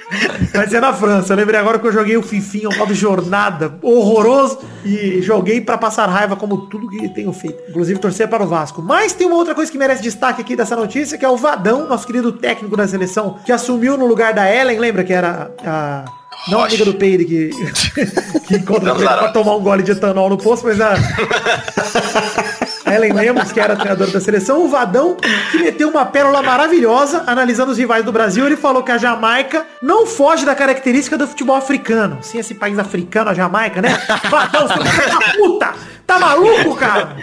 vai 0.54 0.68
ser 0.68 0.80
na 0.82 0.94
França. 0.94 1.34
Eu 1.34 1.38
lembrei 1.38 1.60
agora 1.60 1.78
que 1.80 1.88
eu 1.88 1.92
joguei 1.92 2.18
o 2.18 2.24
Fifinha, 2.24 2.70
o 2.70 2.76
modo 2.78 2.94
jornada, 2.94 3.74
horroroso, 3.82 4.60
e 4.84 5.22
joguei 5.22 5.62
pra 5.62 5.78
passar 5.78 6.08
raiva 6.10 6.36
como 6.36 6.66
tudo 6.68 6.90
que 6.90 7.08
tenho 7.10 7.32
feito. 7.32 7.62
Inclusive 7.70 8.00
torcer 8.00 8.28
para 8.28 8.44
o 8.44 8.48
Vasco. 8.48 8.82
Mas 8.82 9.14
tem 9.14 9.28
uma 9.28 9.36
outra 9.36 9.54
coisa 9.54 9.72
que 9.72 9.78
merece 9.78 10.02
destaque 10.02 10.42
aqui 10.42 10.56
dessa 10.56 10.76
notícia, 10.76 11.18
que 11.18 11.26
é 11.26 11.30
o 11.30 11.38
Vadão, 11.38 11.88
nosso 11.88 12.08
querido 12.08 12.32
técnico 12.32 12.76
da 12.76 12.88
seleção, 12.88 13.38
que 13.46 13.52
assumiu 13.52 13.98
no 13.98 14.06
lugar 14.08 14.34
da 14.34 14.50
Ellen, 14.52 14.80
lembra 14.80 15.04
que 15.04 15.14
era 15.14 15.52
a... 15.66 16.06
Não 16.48 16.60
a 16.60 16.62
Rocha. 16.64 16.76
amiga 16.76 16.86
do 16.86 16.94
Peide 16.98 17.26
que, 17.26 17.50
que 18.48 18.56
encontra 18.56 18.94
Não, 18.94 19.00
ele 19.00 19.08
pra 19.08 19.30
tomar 19.30 19.56
um 19.56 19.62
gole 19.62 19.84
de 19.84 19.92
etanol 19.92 20.30
no 20.30 20.38
poço, 20.38 20.64
mas 20.66 20.80
a, 20.82 20.94
Ellen 22.92 23.14
Lemos, 23.14 23.52
que 23.52 23.60
era 23.60 23.76
treinador 23.76 24.10
da 24.12 24.20
seleção, 24.20 24.64
o 24.64 24.68
Vadão, 24.68 25.16
que 25.52 25.58
meteu 25.60 25.90
uma 25.90 26.06
pérola 26.06 26.42
maravilhosa, 26.42 27.24
analisando 27.26 27.72
os 27.72 27.78
rivais 27.78 28.04
do 28.04 28.12
Brasil, 28.12 28.46
ele 28.46 28.58
falou 28.58 28.84
que 28.84 28.92
a 28.92 28.98
Jamaica 28.98 29.66
não 29.82 30.06
foge 30.06 30.46
da 30.46 30.54
característica 30.56 31.18
do 31.18 31.28
futebol 31.28 31.56
africano. 31.56 32.18
Sim, 32.22 32.40
esse 32.40 32.54
país 32.54 32.78
africano, 32.78 33.30
a 33.30 33.34
Jamaica, 33.34 33.82
né? 33.82 33.98
Vadão, 34.30 34.68
você 34.68 35.10
tá 35.10 35.20
puta! 35.38 35.74
Tá 36.12 36.20
maluco, 36.20 36.76
cara? 36.76 37.16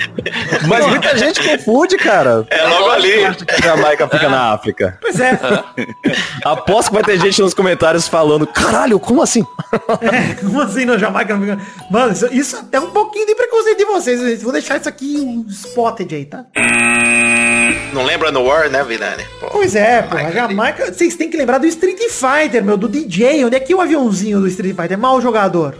Mas 0.66 0.86
muita 0.86 1.14
gente 1.18 1.42
confunde, 1.46 1.98
cara. 1.98 2.46
É 2.48 2.62
logo 2.66 2.90
ali. 2.90 3.22
A 3.22 3.36
Jamaica 3.62 4.08
fica 4.08 4.30
na 4.30 4.54
África. 4.54 4.98
Pois 5.02 5.20
é. 5.20 5.38
Aposto 6.42 6.88
que 6.88 6.94
vai 6.94 7.02
ter 7.04 7.20
gente 7.20 7.42
nos 7.42 7.52
comentários 7.52 8.08
falando, 8.08 8.46
caralho, 8.46 8.98
como 8.98 9.20
assim? 9.20 9.44
É, 10.00 10.34
como 10.40 10.62
assim 10.62 10.86
na 10.86 10.96
Jamaica? 10.96 11.36
não 11.36 11.42
fica- 11.42 11.58
Mano, 11.90 12.12
isso, 12.12 12.28
isso 12.32 12.68
é 12.72 12.80
um 12.80 12.90
pouquinho 12.90 13.26
de 13.26 13.34
preconceito 13.34 13.76
de 13.76 13.84
vocês. 13.84 14.20
gente. 14.20 14.42
Vou 14.42 14.52
deixar 14.54 14.78
isso 14.80 14.88
aqui 14.88 15.18
um 15.20 15.44
spotted 15.50 16.14
aí, 16.14 16.24
tá? 16.24 16.46
Não 17.92 18.04
lembra 18.04 18.32
no 18.32 18.42
War, 18.44 18.70
né, 18.70 18.82
Vidani? 18.84 19.24
Pô. 19.38 19.48
Pois 19.50 19.74
é, 19.76 20.00
pô, 20.00 20.16
a 20.16 20.30
Jamaica, 20.30 20.90
vocês 20.92 21.14
têm 21.14 21.28
que 21.28 21.36
lembrar 21.36 21.58
do 21.58 21.66
Street 21.66 21.98
Fighter, 22.10 22.64
meu, 22.64 22.78
do 22.78 22.88
DJ. 22.88 23.44
Onde 23.44 23.56
é 23.56 23.60
que 23.60 23.70
é 23.72 23.76
o 23.76 23.82
aviãozinho 23.82 24.40
do 24.40 24.48
Street 24.48 24.74
Fighter? 24.74 24.96
Mal 24.98 25.20
jogador. 25.20 25.76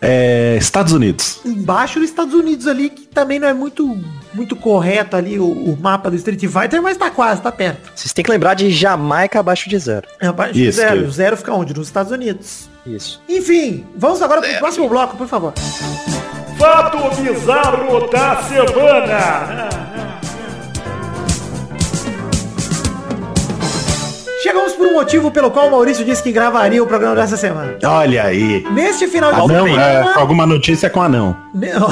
É, 0.00 0.56
Estados 0.58 0.92
Unidos. 0.92 1.40
Embaixo 1.44 1.98
dos 2.00 2.08
Estados 2.08 2.34
Unidos 2.34 2.66
ali, 2.66 2.90
que 2.90 3.06
também 3.06 3.38
não 3.38 3.48
é 3.48 3.52
muito, 3.52 3.98
muito 4.34 4.54
correto 4.56 5.16
ali 5.16 5.38
o, 5.38 5.44
o 5.46 5.78
mapa 5.80 6.10
do 6.10 6.16
Street 6.16 6.40
Fighter, 6.40 6.80
mas 6.82 6.96
tá 6.96 7.10
quase, 7.10 7.40
tá 7.40 7.50
perto. 7.52 7.90
Vocês 7.94 8.12
têm 8.12 8.24
que 8.24 8.30
lembrar 8.30 8.54
de 8.54 8.70
Jamaica 8.70 9.40
abaixo 9.40 9.68
de 9.68 9.78
zero. 9.78 10.06
É 10.20 10.26
abaixo 10.28 10.54
de 10.54 10.70
zero. 10.70 11.00
que- 11.02 11.06
O 11.08 11.10
zero 11.12 11.36
fica 11.36 11.52
onde? 11.52 11.74
Nos 11.74 11.88
Estados 11.88 12.12
Unidos. 12.12 12.68
Isso. 12.86 13.20
Enfim, 13.28 13.84
vamos 13.96 14.22
agora 14.22 14.40
pro 14.40 14.58
próximo 14.58 14.88
bloco, 14.88 15.16
por 15.16 15.26
favor. 15.28 15.52
Fato 16.58 17.22
bizarro 17.22 18.08
da 18.10 18.42
semana. 18.42 19.87
Chegamos 24.42 24.72
por 24.74 24.86
um 24.86 24.92
motivo 24.92 25.32
pelo 25.32 25.50
qual 25.50 25.66
o 25.66 25.70
Maurício 25.72 26.04
disse 26.04 26.22
que 26.22 26.30
gravaria 26.30 26.80
o 26.80 26.86
programa 26.86 27.16
dessa 27.16 27.36
semana. 27.36 27.76
Olha 27.84 28.24
aí. 28.24 28.64
Neste 28.72 29.08
final 29.08 29.32
de 29.32 29.40
Anão, 29.40 29.66
semana... 29.66 29.82
é, 29.82 30.02
alguma 30.14 30.46
notícia 30.46 30.88
com 30.88 31.02
anão. 31.02 31.36
Não. 31.52 31.88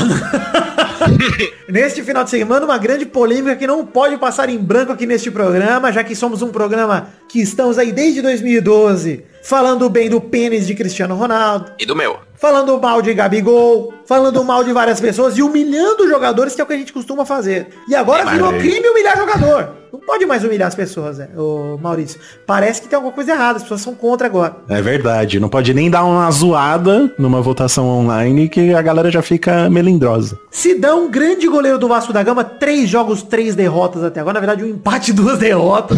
neste 1.68 2.04
final 2.04 2.22
de 2.22 2.30
semana, 2.30 2.64
uma 2.64 2.78
grande 2.78 3.04
polêmica 3.04 3.56
que 3.56 3.66
não 3.66 3.84
pode 3.84 4.16
passar 4.16 4.48
em 4.48 4.58
branco 4.58 4.92
aqui 4.92 5.06
neste 5.06 5.28
programa, 5.28 5.92
já 5.92 6.04
que 6.04 6.14
somos 6.14 6.40
um 6.40 6.48
programa 6.48 7.08
que 7.28 7.40
estamos 7.40 7.78
aí 7.78 7.90
desde 7.90 8.22
2012, 8.22 9.24
falando 9.50 9.88
bem 9.88 10.08
do 10.10 10.20
pênis 10.20 10.66
de 10.66 10.74
Cristiano 10.74 11.14
Ronaldo, 11.14 11.70
E 11.78 11.86
do 11.86 11.94
meu. 11.94 12.18
falando 12.34 12.78
mal 12.80 13.00
de 13.00 13.14
Gabigol, 13.14 13.94
falando 14.04 14.42
mal 14.44 14.64
de 14.64 14.72
várias 14.72 15.00
pessoas 15.00 15.38
e 15.38 15.42
humilhando 15.42 16.08
jogadores, 16.08 16.54
que 16.54 16.60
é 16.60 16.64
o 16.64 16.66
que 16.66 16.72
a 16.72 16.76
gente 16.76 16.92
costuma 16.92 17.24
fazer. 17.24 17.68
E 17.88 17.94
agora 17.94 18.26
virou 18.26 18.50
aí- 18.50 18.58
crime 18.60 18.88
humilhar 18.88 19.16
jogador. 19.16 19.68
Não 19.92 20.00
pode 20.00 20.26
mais 20.26 20.44
humilhar 20.44 20.68
as 20.68 20.74
pessoas, 20.74 21.16
né, 21.18 21.28
ô 21.36 21.78
Maurício. 21.80 22.20
Parece 22.46 22.82
que 22.82 22.88
tem 22.88 22.96
alguma 22.96 23.14
coisa 23.14 23.32
errada, 23.32 23.56
as 23.56 23.62
pessoas 23.62 23.80
são 23.80 23.94
contra 23.94 24.26
agora. 24.26 24.56
É 24.68 24.82
verdade. 24.82 25.40
Não 25.40 25.48
pode 25.48 25.72
nem 25.72 25.88
dar 25.88 26.04
uma 26.04 26.30
zoada 26.30 27.10
numa 27.18 27.40
votação 27.40 27.86
online 27.88 28.48
que 28.48 28.74
a 28.74 28.82
galera 28.82 29.10
já 29.10 29.22
fica 29.22 29.70
melindrosa. 29.70 30.38
Sidão, 30.50 31.08
grande 31.08 31.48
goleiro 31.48 31.78
do 31.78 31.88
Vasco 31.88 32.12
da 32.12 32.22
Gama, 32.22 32.44
três 32.44 32.90
jogos, 32.90 33.22
três 33.22 33.54
derrotas 33.54 34.04
até 34.04 34.20
agora. 34.20 34.34
Na 34.34 34.40
verdade, 34.40 34.64
um 34.64 34.68
empate, 34.68 35.12
duas 35.14 35.38
derrotas. 35.38 35.96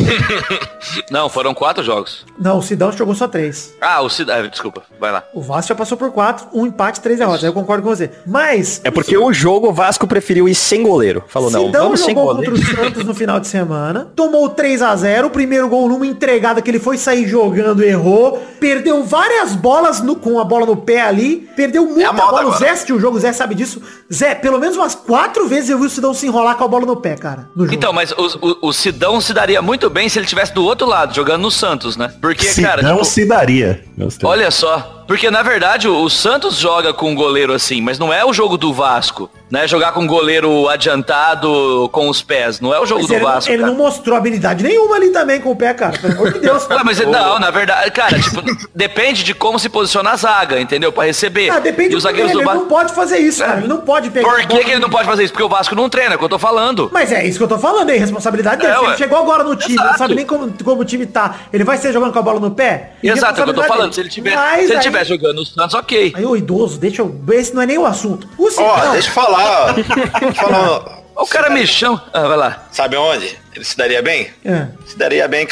Não, 1.10 1.28
foram 1.28 1.52
quatro 1.52 1.82
jogos. 1.82 2.24
Não, 2.38 2.58
o 2.58 2.62
Sidão 2.62 2.92
jogou 2.92 3.14
só 3.14 3.26
três. 3.26 3.37
Ah, 3.80 4.00
o 4.02 4.08
Cid... 4.08 4.30
ah, 4.30 4.42
desculpa, 4.46 4.82
vai 5.00 5.12
lá. 5.12 5.22
O 5.32 5.40
Vasco 5.40 5.68
já 5.68 5.74
passou 5.74 5.96
por 5.96 6.10
quatro, 6.12 6.46
um 6.52 6.66
empate, 6.66 7.00
três 7.00 7.18
derrotas. 7.18 7.42
Aí 7.44 7.48
eu 7.50 7.52
concordo 7.54 7.82
com 7.82 7.88
você. 7.94 8.10
Mas 8.26 8.80
É 8.84 8.90
porque 8.90 9.16
o 9.16 9.32
jogo 9.32 9.68
o 9.68 9.72
Vasco 9.72 10.06
preferiu 10.06 10.48
ir 10.48 10.54
sem 10.54 10.82
goleiro. 10.82 11.22
Falou, 11.28 11.50
não, 11.50 11.66
Sidão 11.66 11.84
vamos 11.84 12.00
sem 12.00 12.14
jogou 12.14 12.34
contra 12.36 12.50
goleiro. 12.50 12.72
o 12.72 12.76
Santos 12.84 13.04
no 13.04 13.14
final 13.14 13.40
de 13.40 13.46
semana, 13.46 14.08
tomou 14.16 14.48
3 14.48 14.82
a 14.82 14.94
0 14.96 15.26
o 15.26 15.30
primeiro 15.30 15.68
gol 15.68 15.88
numa 15.88 16.06
entregada 16.06 16.60
que 16.62 16.70
ele 16.70 16.78
foi 16.78 16.96
sair 16.98 17.26
jogando, 17.28 17.82
errou, 17.82 18.42
perdeu 18.60 19.04
várias 19.04 19.54
bolas 19.54 20.00
no- 20.00 20.16
com 20.16 20.38
a 20.40 20.44
bola 20.44 20.66
no 20.66 20.76
pé 20.76 21.00
ali, 21.02 21.48
perdeu 21.56 21.84
muita 21.86 22.08
a 22.08 22.12
moda 22.12 22.26
bola. 22.26 22.36
O 22.36 22.46
agora. 22.48 22.58
Zé 22.58 22.70
assistiu 22.70 22.96
o 22.96 23.00
jogo, 23.00 23.16
o 23.16 23.20
Zé 23.20 23.32
sabe 23.32 23.54
disso. 23.54 23.80
Zé, 24.12 24.34
pelo 24.34 24.58
menos 24.58 24.76
umas 24.76 24.94
quatro 24.94 25.46
vezes 25.48 25.70
eu 25.70 25.78
vi 25.78 25.86
o 25.86 25.90
Sidão 25.90 26.12
se 26.14 26.26
enrolar 26.26 26.56
com 26.56 26.64
a 26.64 26.68
bola 26.68 26.86
no 26.86 26.96
pé, 26.96 27.14
cara. 27.16 27.48
no 27.54 27.64
jogo. 27.64 27.74
Então, 27.74 27.92
mas 27.92 28.12
o, 28.12 28.26
o, 28.62 28.68
o 28.68 28.72
Sidão 28.72 29.20
se 29.20 29.32
daria 29.32 29.60
muito 29.62 29.88
bem 29.90 30.08
se 30.08 30.18
ele 30.18 30.24
estivesse 30.24 30.52
do 30.52 30.64
outro 30.64 30.86
lado, 30.86 31.14
jogando 31.14 31.42
no 31.42 31.50
Santos, 31.50 31.96
né? 31.96 32.12
Porque, 32.20 32.46
Se 32.46 32.62
cara, 32.62 32.82
não, 32.82 32.92
tipo, 32.94 33.04
se 33.18 33.26
daria. 33.26 33.80
Gostei. 33.96 34.28
olha 34.28 34.50
só. 34.50 34.97
Porque, 35.08 35.30
na 35.30 35.42
verdade, 35.42 35.88
o, 35.88 36.02
o 36.02 36.08
Santos 36.10 36.56
joga 36.58 36.92
com 36.92 37.10
um 37.10 37.14
goleiro 37.14 37.52
assim, 37.52 37.80
mas 37.80 37.98
não 37.98 38.12
é 38.12 38.24
o 38.24 38.32
jogo 38.32 38.56
do 38.58 38.72
Vasco, 38.74 39.28
né? 39.50 39.66
Jogar 39.66 39.90
com 39.92 40.00
um 40.02 40.06
goleiro 40.06 40.68
adiantado 40.68 41.88
com 41.92 42.08
os 42.08 42.22
pés. 42.22 42.60
Não 42.60 42.74
é 42.74 42.78
o 42.80 42.86
jogo 42.86 43.00
Mas 43.00 43.08
do 43.08 43.14
ele, 43.14 43.24
não- 43.24 43.32
Vasco. 43.32 43.50
ele 43.50 43.58
cara. 43.62 43.70
não 43.72 43.78
mostrou 43.78 44.16
habilidade 44.16 44.62
nenhuma 44.62 44.96
ali 44.96 45.10
também 45.10 45.40
com 45.40 45.50
o 45.50 45.56
pé, 45.56 45.72
cara. 45.74 45.98
Pelo 45.98 46.12
amor 46.12 46.32
de 46.34 46.40
Deus. 46.40 46.68
Ué, 46.68 46.80
mas 46.84 46.98
não, 47.06 47.38
na 47.38 47.50
verdade, 47.50 47.90
cara, 47.90 48.18
tipo, 48.20 48.42
depende 48.74 49.24
de 49.24 49.34
como 49.34 49.58
se 49.58 49.68
posiciona 49.68 50.10
a 50.10 50.16
zaga, 50.16 50.60
entendeu? 50.60 50.92
Pra 50.92 51.04
receber. 51.04 51.50
Ah, 51.50 51.58
depende 51.58 51.94
e 51.94 51.96
os 51.96 52.02
do 52.02 52.06
zagueiros 52.06 52.32
dele, 52.32 52.44
do 52.44 52.50
ele 52.50 52.58
não 52.58 52.66
Vasco. 52.66 52.74
pode 52.74 52.94
fazer 52.94 53.18
isso, 53.18 53.42
cara. 53.42 53.58
Ele 53.60 53.68
não 53.68 53.78
pode 53.80 54.10
pegar. 54.10 54.28
Por 54.28 54.46
que, 54.46 54.64
que 54.64 54.70
ele 54.70 54.80
não 54.80 54.90
pode 54.90 55.06
fazer 55.06 55.24
isso? 55.24 55.32
Porque 55.32 55.44
o 55.44 55.48
Vasco 55.48 55.74
não 55.74 55.88
treina, 55.88 56.12
é 56.12 56.16
o 56.16 56.18
que 56.18 56.24
eu 56.24 56.28
tô 56.28 56.38
falando. 56.38 56.90
Mas 56.92 57.10
é 57.12 57.26
isso 57.26 57.38
que 57.38 57.44
eu 57.44 57.48
tô 57.48 57.58
falando, 57.58 57.88
é 57.90 57.96
responsabilidade 57.96 58.60
dele. 58.60 58.72
É, 58.74 58.84
ele 58.84 58.96
chegou 58.96 59.18
agora 59.18 59.42
no 59.42 59.56
time, 59.56 59.74
não 59.76 59.84
Exato. 59.84 59.98
sabe 59.98 60.14
nem 60.14 60.26
como, 60.26 60.52
como 60.62 60.82
o 60.82 60.84
time 60.84 61.06
tá. 61.06 61.36
Ele 61.52 61.64
vai 61.64 61.78
ser 61.78 61.92
jogando 61.92 62.12
com 62.12 62.18
a 62.18 62.22
bola 62.22 62.38
no 62.38 62.50
pé? 62.50 62.90
Exato, 63.02 63.40
é 63.40 63.42
o 63.42 63.44
que 63.44 63.50
eu 63.50 63.54
tô 63.54 63.62
falando. 63.64 63.82
dele. 63.90 63.94
Se 63.94 64.00
ele 64.00 64.08
tiver, 64.10 64.34
Mas 64.36 64.58
se 64.60 64.64
ele 64.66 64.74
aí- 64.74 64.80
tiver 64.98 65.04
jogando 65.04 65.36
no 65.36 65.46
Santos, 65.46 65.74
ok. 65.74 66.12
Aí 66.14 66.24
o 66.24 66.36
idoso, 66.36 66.78
deixa 66.78 67.02
eu. 67.02 67.20
Esse 67.32 67.54
não 67.54 67.62
é 67.62 67.66
nem 67.66 67.78
o 67.78 67.86
assunto. 67.86 68.28
O 68.38 68.46
Ó, 68.46 68.50
Sidão, 68.50 68.92
deixa 68.92 69.08
eu 69.08 69.12
falar. 69.12 69.72
Deixa 69.74 69.92
eu 70.24 70.34
falar. 70.34 70.98
O 71.18 71.26
cara 71.26 71.50
me 71.50 71.66
chama. 71.66 72.00
Ah, 72.12 72.28
vai 72.28 72.36
lá. 72.36 72.68
Sabe 72.70 72.96
onde? 72.96 73.36
Ele 73.52 73.64
se 73.64 73.76
daria 73.76 74.00
bem? 74.00 74.30
É. 74.44 74.68
Se 74.86 74.96
daria 74.96 75.26
bem 75.26 75.44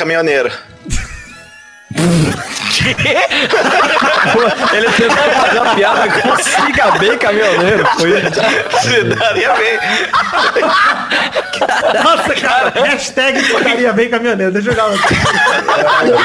Ele 4.74 4.88
tentou 4.92 5.16
fazer 5.16 5.58
uma 5.60 5.74
piada 5.74 6.08
com 6.08 6.36
siga 6.42 6.90
bem 6.92 7.16
caminhoneiro. 7.18 7.86
Foi 7.98 8.22
Se 8.82 9.04
daria 9.04 9.54
bem. 9.54 9.78
Nossa, 12.02 12.34
cara, 12.34 12.72
hashtag 12.74 13.40
ficaria 13.42 13.92
bem 13.92 14.08
caminhoneiro. 14.10 14.52
Deixa 14.52 14.70
eu 14.70 14.74
jogar. 14.74 14.90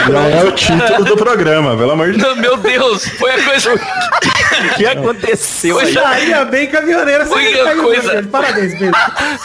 Não 0.10 0.26
é 0.26 0.44
o 0.44 0.52
título 0.52 1.06
do 1.06 1.16
programa, 1.16 1.76
pelo 1.78 1.92
amor 1.92 2.12
de 2.12 2.18
Deus. 2.20 2.38
Meu 2.38 2.58
Deus, 2.58 3.08
foi 3.08 3.32
a 3.32 3.44
coisa. 3.44 3.74
o 3.74 4.76
que 4.76 4.86
aconteceu 4.86 5.80
aí? 5.80 5.88
Ficaria 5.88 6.46
bem 6.46 6.68
caminhoneiro. 6.68 7.26
Você 7.26 7.34
Foi 7.34 7.44
caiu 7.52 7.62
a 7.62 7.74
bem, 7.74 7.78
coisa-. 7.84 8.24
Parabéns, 8.32 8.78
Pedro. 8.78 9.00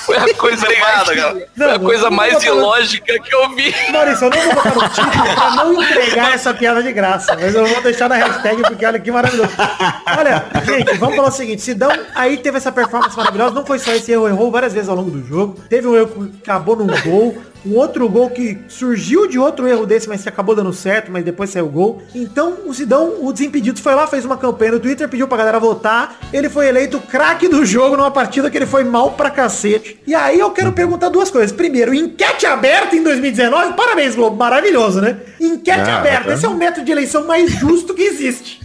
Foi 0.04 0.16
a 0.16 0.34
coisa 0.34 0.66
mais, 0.80 1.08
foi 1.56 1.70
a 1.70 1.78
coisa 1.78 2.10
mais 2.10 2.42
ilógica 2.42 3.18
que 3.20 3.34
eu 3.34 3.50
vi. 3.54 3.74
Maurício, 3.92 4.26
eu 4.26 4.30
não 4.30 4.40
vou 4.40 4.54
botar 4.54 4.74
no 4.74 4.88
título 4.88 5.34
pra 5.34 5.50
não 5.52 5.82
entregar 5.82 6.34
essa 6.34 6.52
piada 6.54 6.82
de 6.82 6.92
graça. 6.96 7.36
Mas 7.38 7.54
eu 7.54 7.66
vou 7.66 7.82
deixar 7.82 8.08
na 8.08 8.16
hashtag 8.16 8.62
porque 8.62 8.84
olha 8.84 8.98
que 8.98 9.12
maravilhoso. 9.12 9.52
Olha, 10.18 10.44
gente, 10.64 10.96
vamos 10.96 11.14
falar 11.14 11.28
o 11.28 11.32
seguinte. 11.32 11.60
Sidão 11.60 11.90
aí 12.14 12.38
teve 12.38 12.56
essa 12.56 12.72
performance 12.72 13.16
maravilhosa. 13.16 13.54
Não 13.54 13.66
foi 13.66 13.78
só 13.78 13.92
esse 13.92 14.10
erro, 14.10 14.26
errou 14.26 14.50
várias 14.50 14.72
vezes 14.72 14.88
ao 14.88 14.96
longo 14.96 15.10
do 15.10 15.24
jogo. 15.24 15.56
Teve 15.68 15.86
um 15.86 15.94
erro 15.94 16.28
que 16.28 16.38
acabou 16.42 16.74
num 16.74 16.86
gol. 17.02 17.36
Um 17.66 17.74
outro 17.76 18.08
gol 18.08 18.30
que 18.30 18.58
surgiu 18.68 19.26
de 19.26 19.38
outro 19.38 19.66
erro 19.66 19.84
desse, 19.84 20.08
mas 20.08 20.22
que 20.22 20.28
acabou 20.28 20.54
dando 20.54 20.72
certo, 20.72 21.10
mas 21.10 21.24
depois 21.24 21.50
saiu 21.50 21.66
o 21.66 21.68
gol. 21.68 22.00
Então, 22.14 22.58
o 22.66 22.72
Sidão, 22.72 23.14
o 23.20 23.32
Desimpedidos, 23.32 23.80
foi 23.82 23.94
lá, 23.94 24.06
fez 24.06 24.24
uma 24.24 24.36
campanha 24.36 24.72
no 24.72 24.80
Twitter, 24.80 25.08
pediu 25.08 25.26
pra 25.26 25.38
galera 25.38 25.58
votar. 25.58 26.16
Ele 26.32 26.48
foi 26.48 26.68
eleito 26.68 27.00
craque 27.00 27.48
do 27.48 27.64
jogo 27.66 27.96
numa 27.96 28.10
partida 28.10 28.48
que 28.50 28.56
ele 28.56 28.66
foi 28.66 28.84
mal 28.84 29.12
pra 29.12 29.30
cacete. 29.30 30.00
E 30.06 30.14
aí 30.14 30.38
eu 30.38 30.50
quero 30.50 30.70
perguntar 30.72 31.08
duas 31.08 31.30
coisas. 31.30 31.50
Primeiro, 31.50 31.92
enquete 31.92 32.46
aberta 32.46 32.94
em 32.94 33.02
2019. 33.02 33.72
Parabéns, 33.74 34.14
Globo. 34.14 34.36
Maravilhoso, 34.36 35.00
né? 35.00 35.16
Enquete 35.40 35.90
Ah, 35.90 35.98
aberta. 35.98 36.28
tá. 36.28 36.34
Esse 36.34 36.46
é 36.46 36.48
o 36.48 36.54
método 36.54 36.84
de 36.86 36.92
eleição 36.92 37.26
mais 37.26 37.50
justo 37.50 37.94
que 37.94 38.02
existe. 38.02 38.60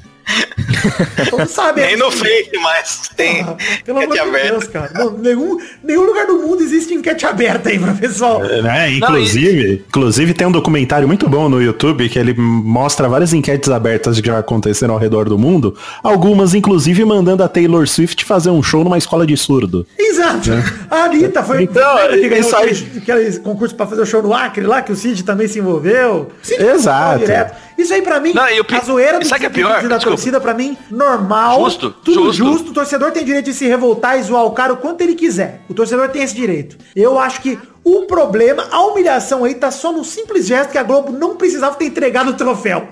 Vamos 1.31 1.51
saber. 1.51 1.87
Nem 1.87 1.97
no 1.97 2.11
fake, 2.11 2.57
mas 2.57 3.09
tem. 3.15 3.41
Ah, 3.41 3.55
Pelo 3.83 3.99
amor 3.99 4.07
enquete 4.15 4.23
de 4.23 4.29
aberta. 4.29 4.49
Deus, 4.51 4.67
cara. 4.67 4.91
Não, 4.93 5.11
nenhum, 5.17 5.57
nenhum 5.83 6.03
lugar 6.05 6.25
do 6.25 6.37
mundo 6.39 6.63
existe 6.63 6.93
enquete 6.93 7.25
aberta 7.25 7.69
aí 7.69 7.77
pra 7.79 7.93
pessoal. 7.93 8.39
Né? 8.41 8.91
Inclusive, 8.93 9.83
inclusive 9.87 10.33
tem 10.33 10.47
um 10.47 10.51
documentário 10.51 11.07
muito 11.07 11.27
bom 11.27 11.49
no 11.49 11.61
YouTube 11.61 12.07
que 12.09 12.17
ele 12.17 12.33
mostra 12.33 13.07
várias 13.09 13.33
enquetes 13.33 13.69
abertas 13.69 14.19
que 14.19 14.27
já 14.27 14.39
aconteceram 14.39 14.93
ao 14.93 14.99
redor 14.99 15.27
do 15.29 15.37
mundo, 15.37 15.75
algumas 16.03 16.53
inclusive 16.53 17.03
mandando 17.05 17.43
a 17.43 17.47
Taylor 17.47 17.87
Swift 17.87 18.23
fazer 18.25 18.49
um 18.49 18.63
show 18.63 18.83
numa 18.83 18.97
escola 18.97 19.25
de 19.25 19.35
surdo. 19.37 19.85
Exato. 19.97 20.49
A 20.89 21.03
Anitta 21.05 21.43
foi 21.43 21.63
Então, 21.63 21.97
que 22.09 22.29
ganhou 22.29 22.45
isso 22.47 22.55
aí- 22.55 22.69
aquele, 22.69 22.97
aquele 22.99 23.39
concurso 23.39 23.75
pra 23.75 23.85
fazer 23.87 24.01
o 24.01 24.05
show 24.05 24.21
no 24.21 24.33
Acre 24.33 24.63
lá, 24.65 24.81
que 24.81 24.91
o 24.91 24.95
Cid 24.95 25.23
também 25.23 25.47
se 25.47 25.59
envolveu. 25.59 26.31
Cid 26.41 26.61
Exato. 26.63 27.19
direto. 27.19 27.55
Isso 27.81 27.93
aí 27.93 28.01
pra 28.01 28.19
mim, 28.19 28.33
Não, 28.33 28.47
e 28.49 28.63
pi- 28.63 28.75
a 28.75 28.79
zoeira 28.81 29.19
do 29.19 29.25
sabe 29.25 29.39
que 29.41 29.45
é 29.47 29.49
pior? 29.49 29.73
da 29.81 29.95
Desculpa. 29.97 30.05
torcida 30.05 30.39
pra 30.39 30.53
mim, 30.53 30.77
normal. 30.89 31.63
Justo, 31.63 31.89
Tudo 32.03 32.25
justo. 32.25 32.43
justo. 32.45 32.71
O 32.71 32.73
torcedor 32.73 33.11
tem 33.11 33.23
direito 33.25 33.45
de 33.45 33.53
se 33.53 33.65
revoltar 33.67 34.19
e 34.19 34.23
zoar 34.23 34.45
o 34.45 34.51
cara 34.51 34.73
o 34.73 34.77
quanto 34.77 35.01
ele 35.01 35.15
quiser. 35.15 35.61
O 35.69 35.73
torcedor 35.73 36.09
tem 36.09 36.21
esse 36.23 36.35
direito. 36.35 36.77
Eu 36.95 37.17
acho 37.19 37.41
que 37.41 37.57
o 37.83 38.03
problema, 38.05 38.67
a 38.71 38.81
humilhação 38.85 39.43
aí 39.43 39.55
tá 39.55 39.71
só 39.71 39.91
no 39.91 40.03
simples 40.05 40.45
gesto 40.45 40.69
que 40.71 40.77
a 40.77 40.83
Globo 40.83 41.11
não 41.11 41.35
precisava 41.35 41.75
ter 41.75 41.85
entregado 41.85 42.29
o 42.29 42.33
troféu. 42.33 42.87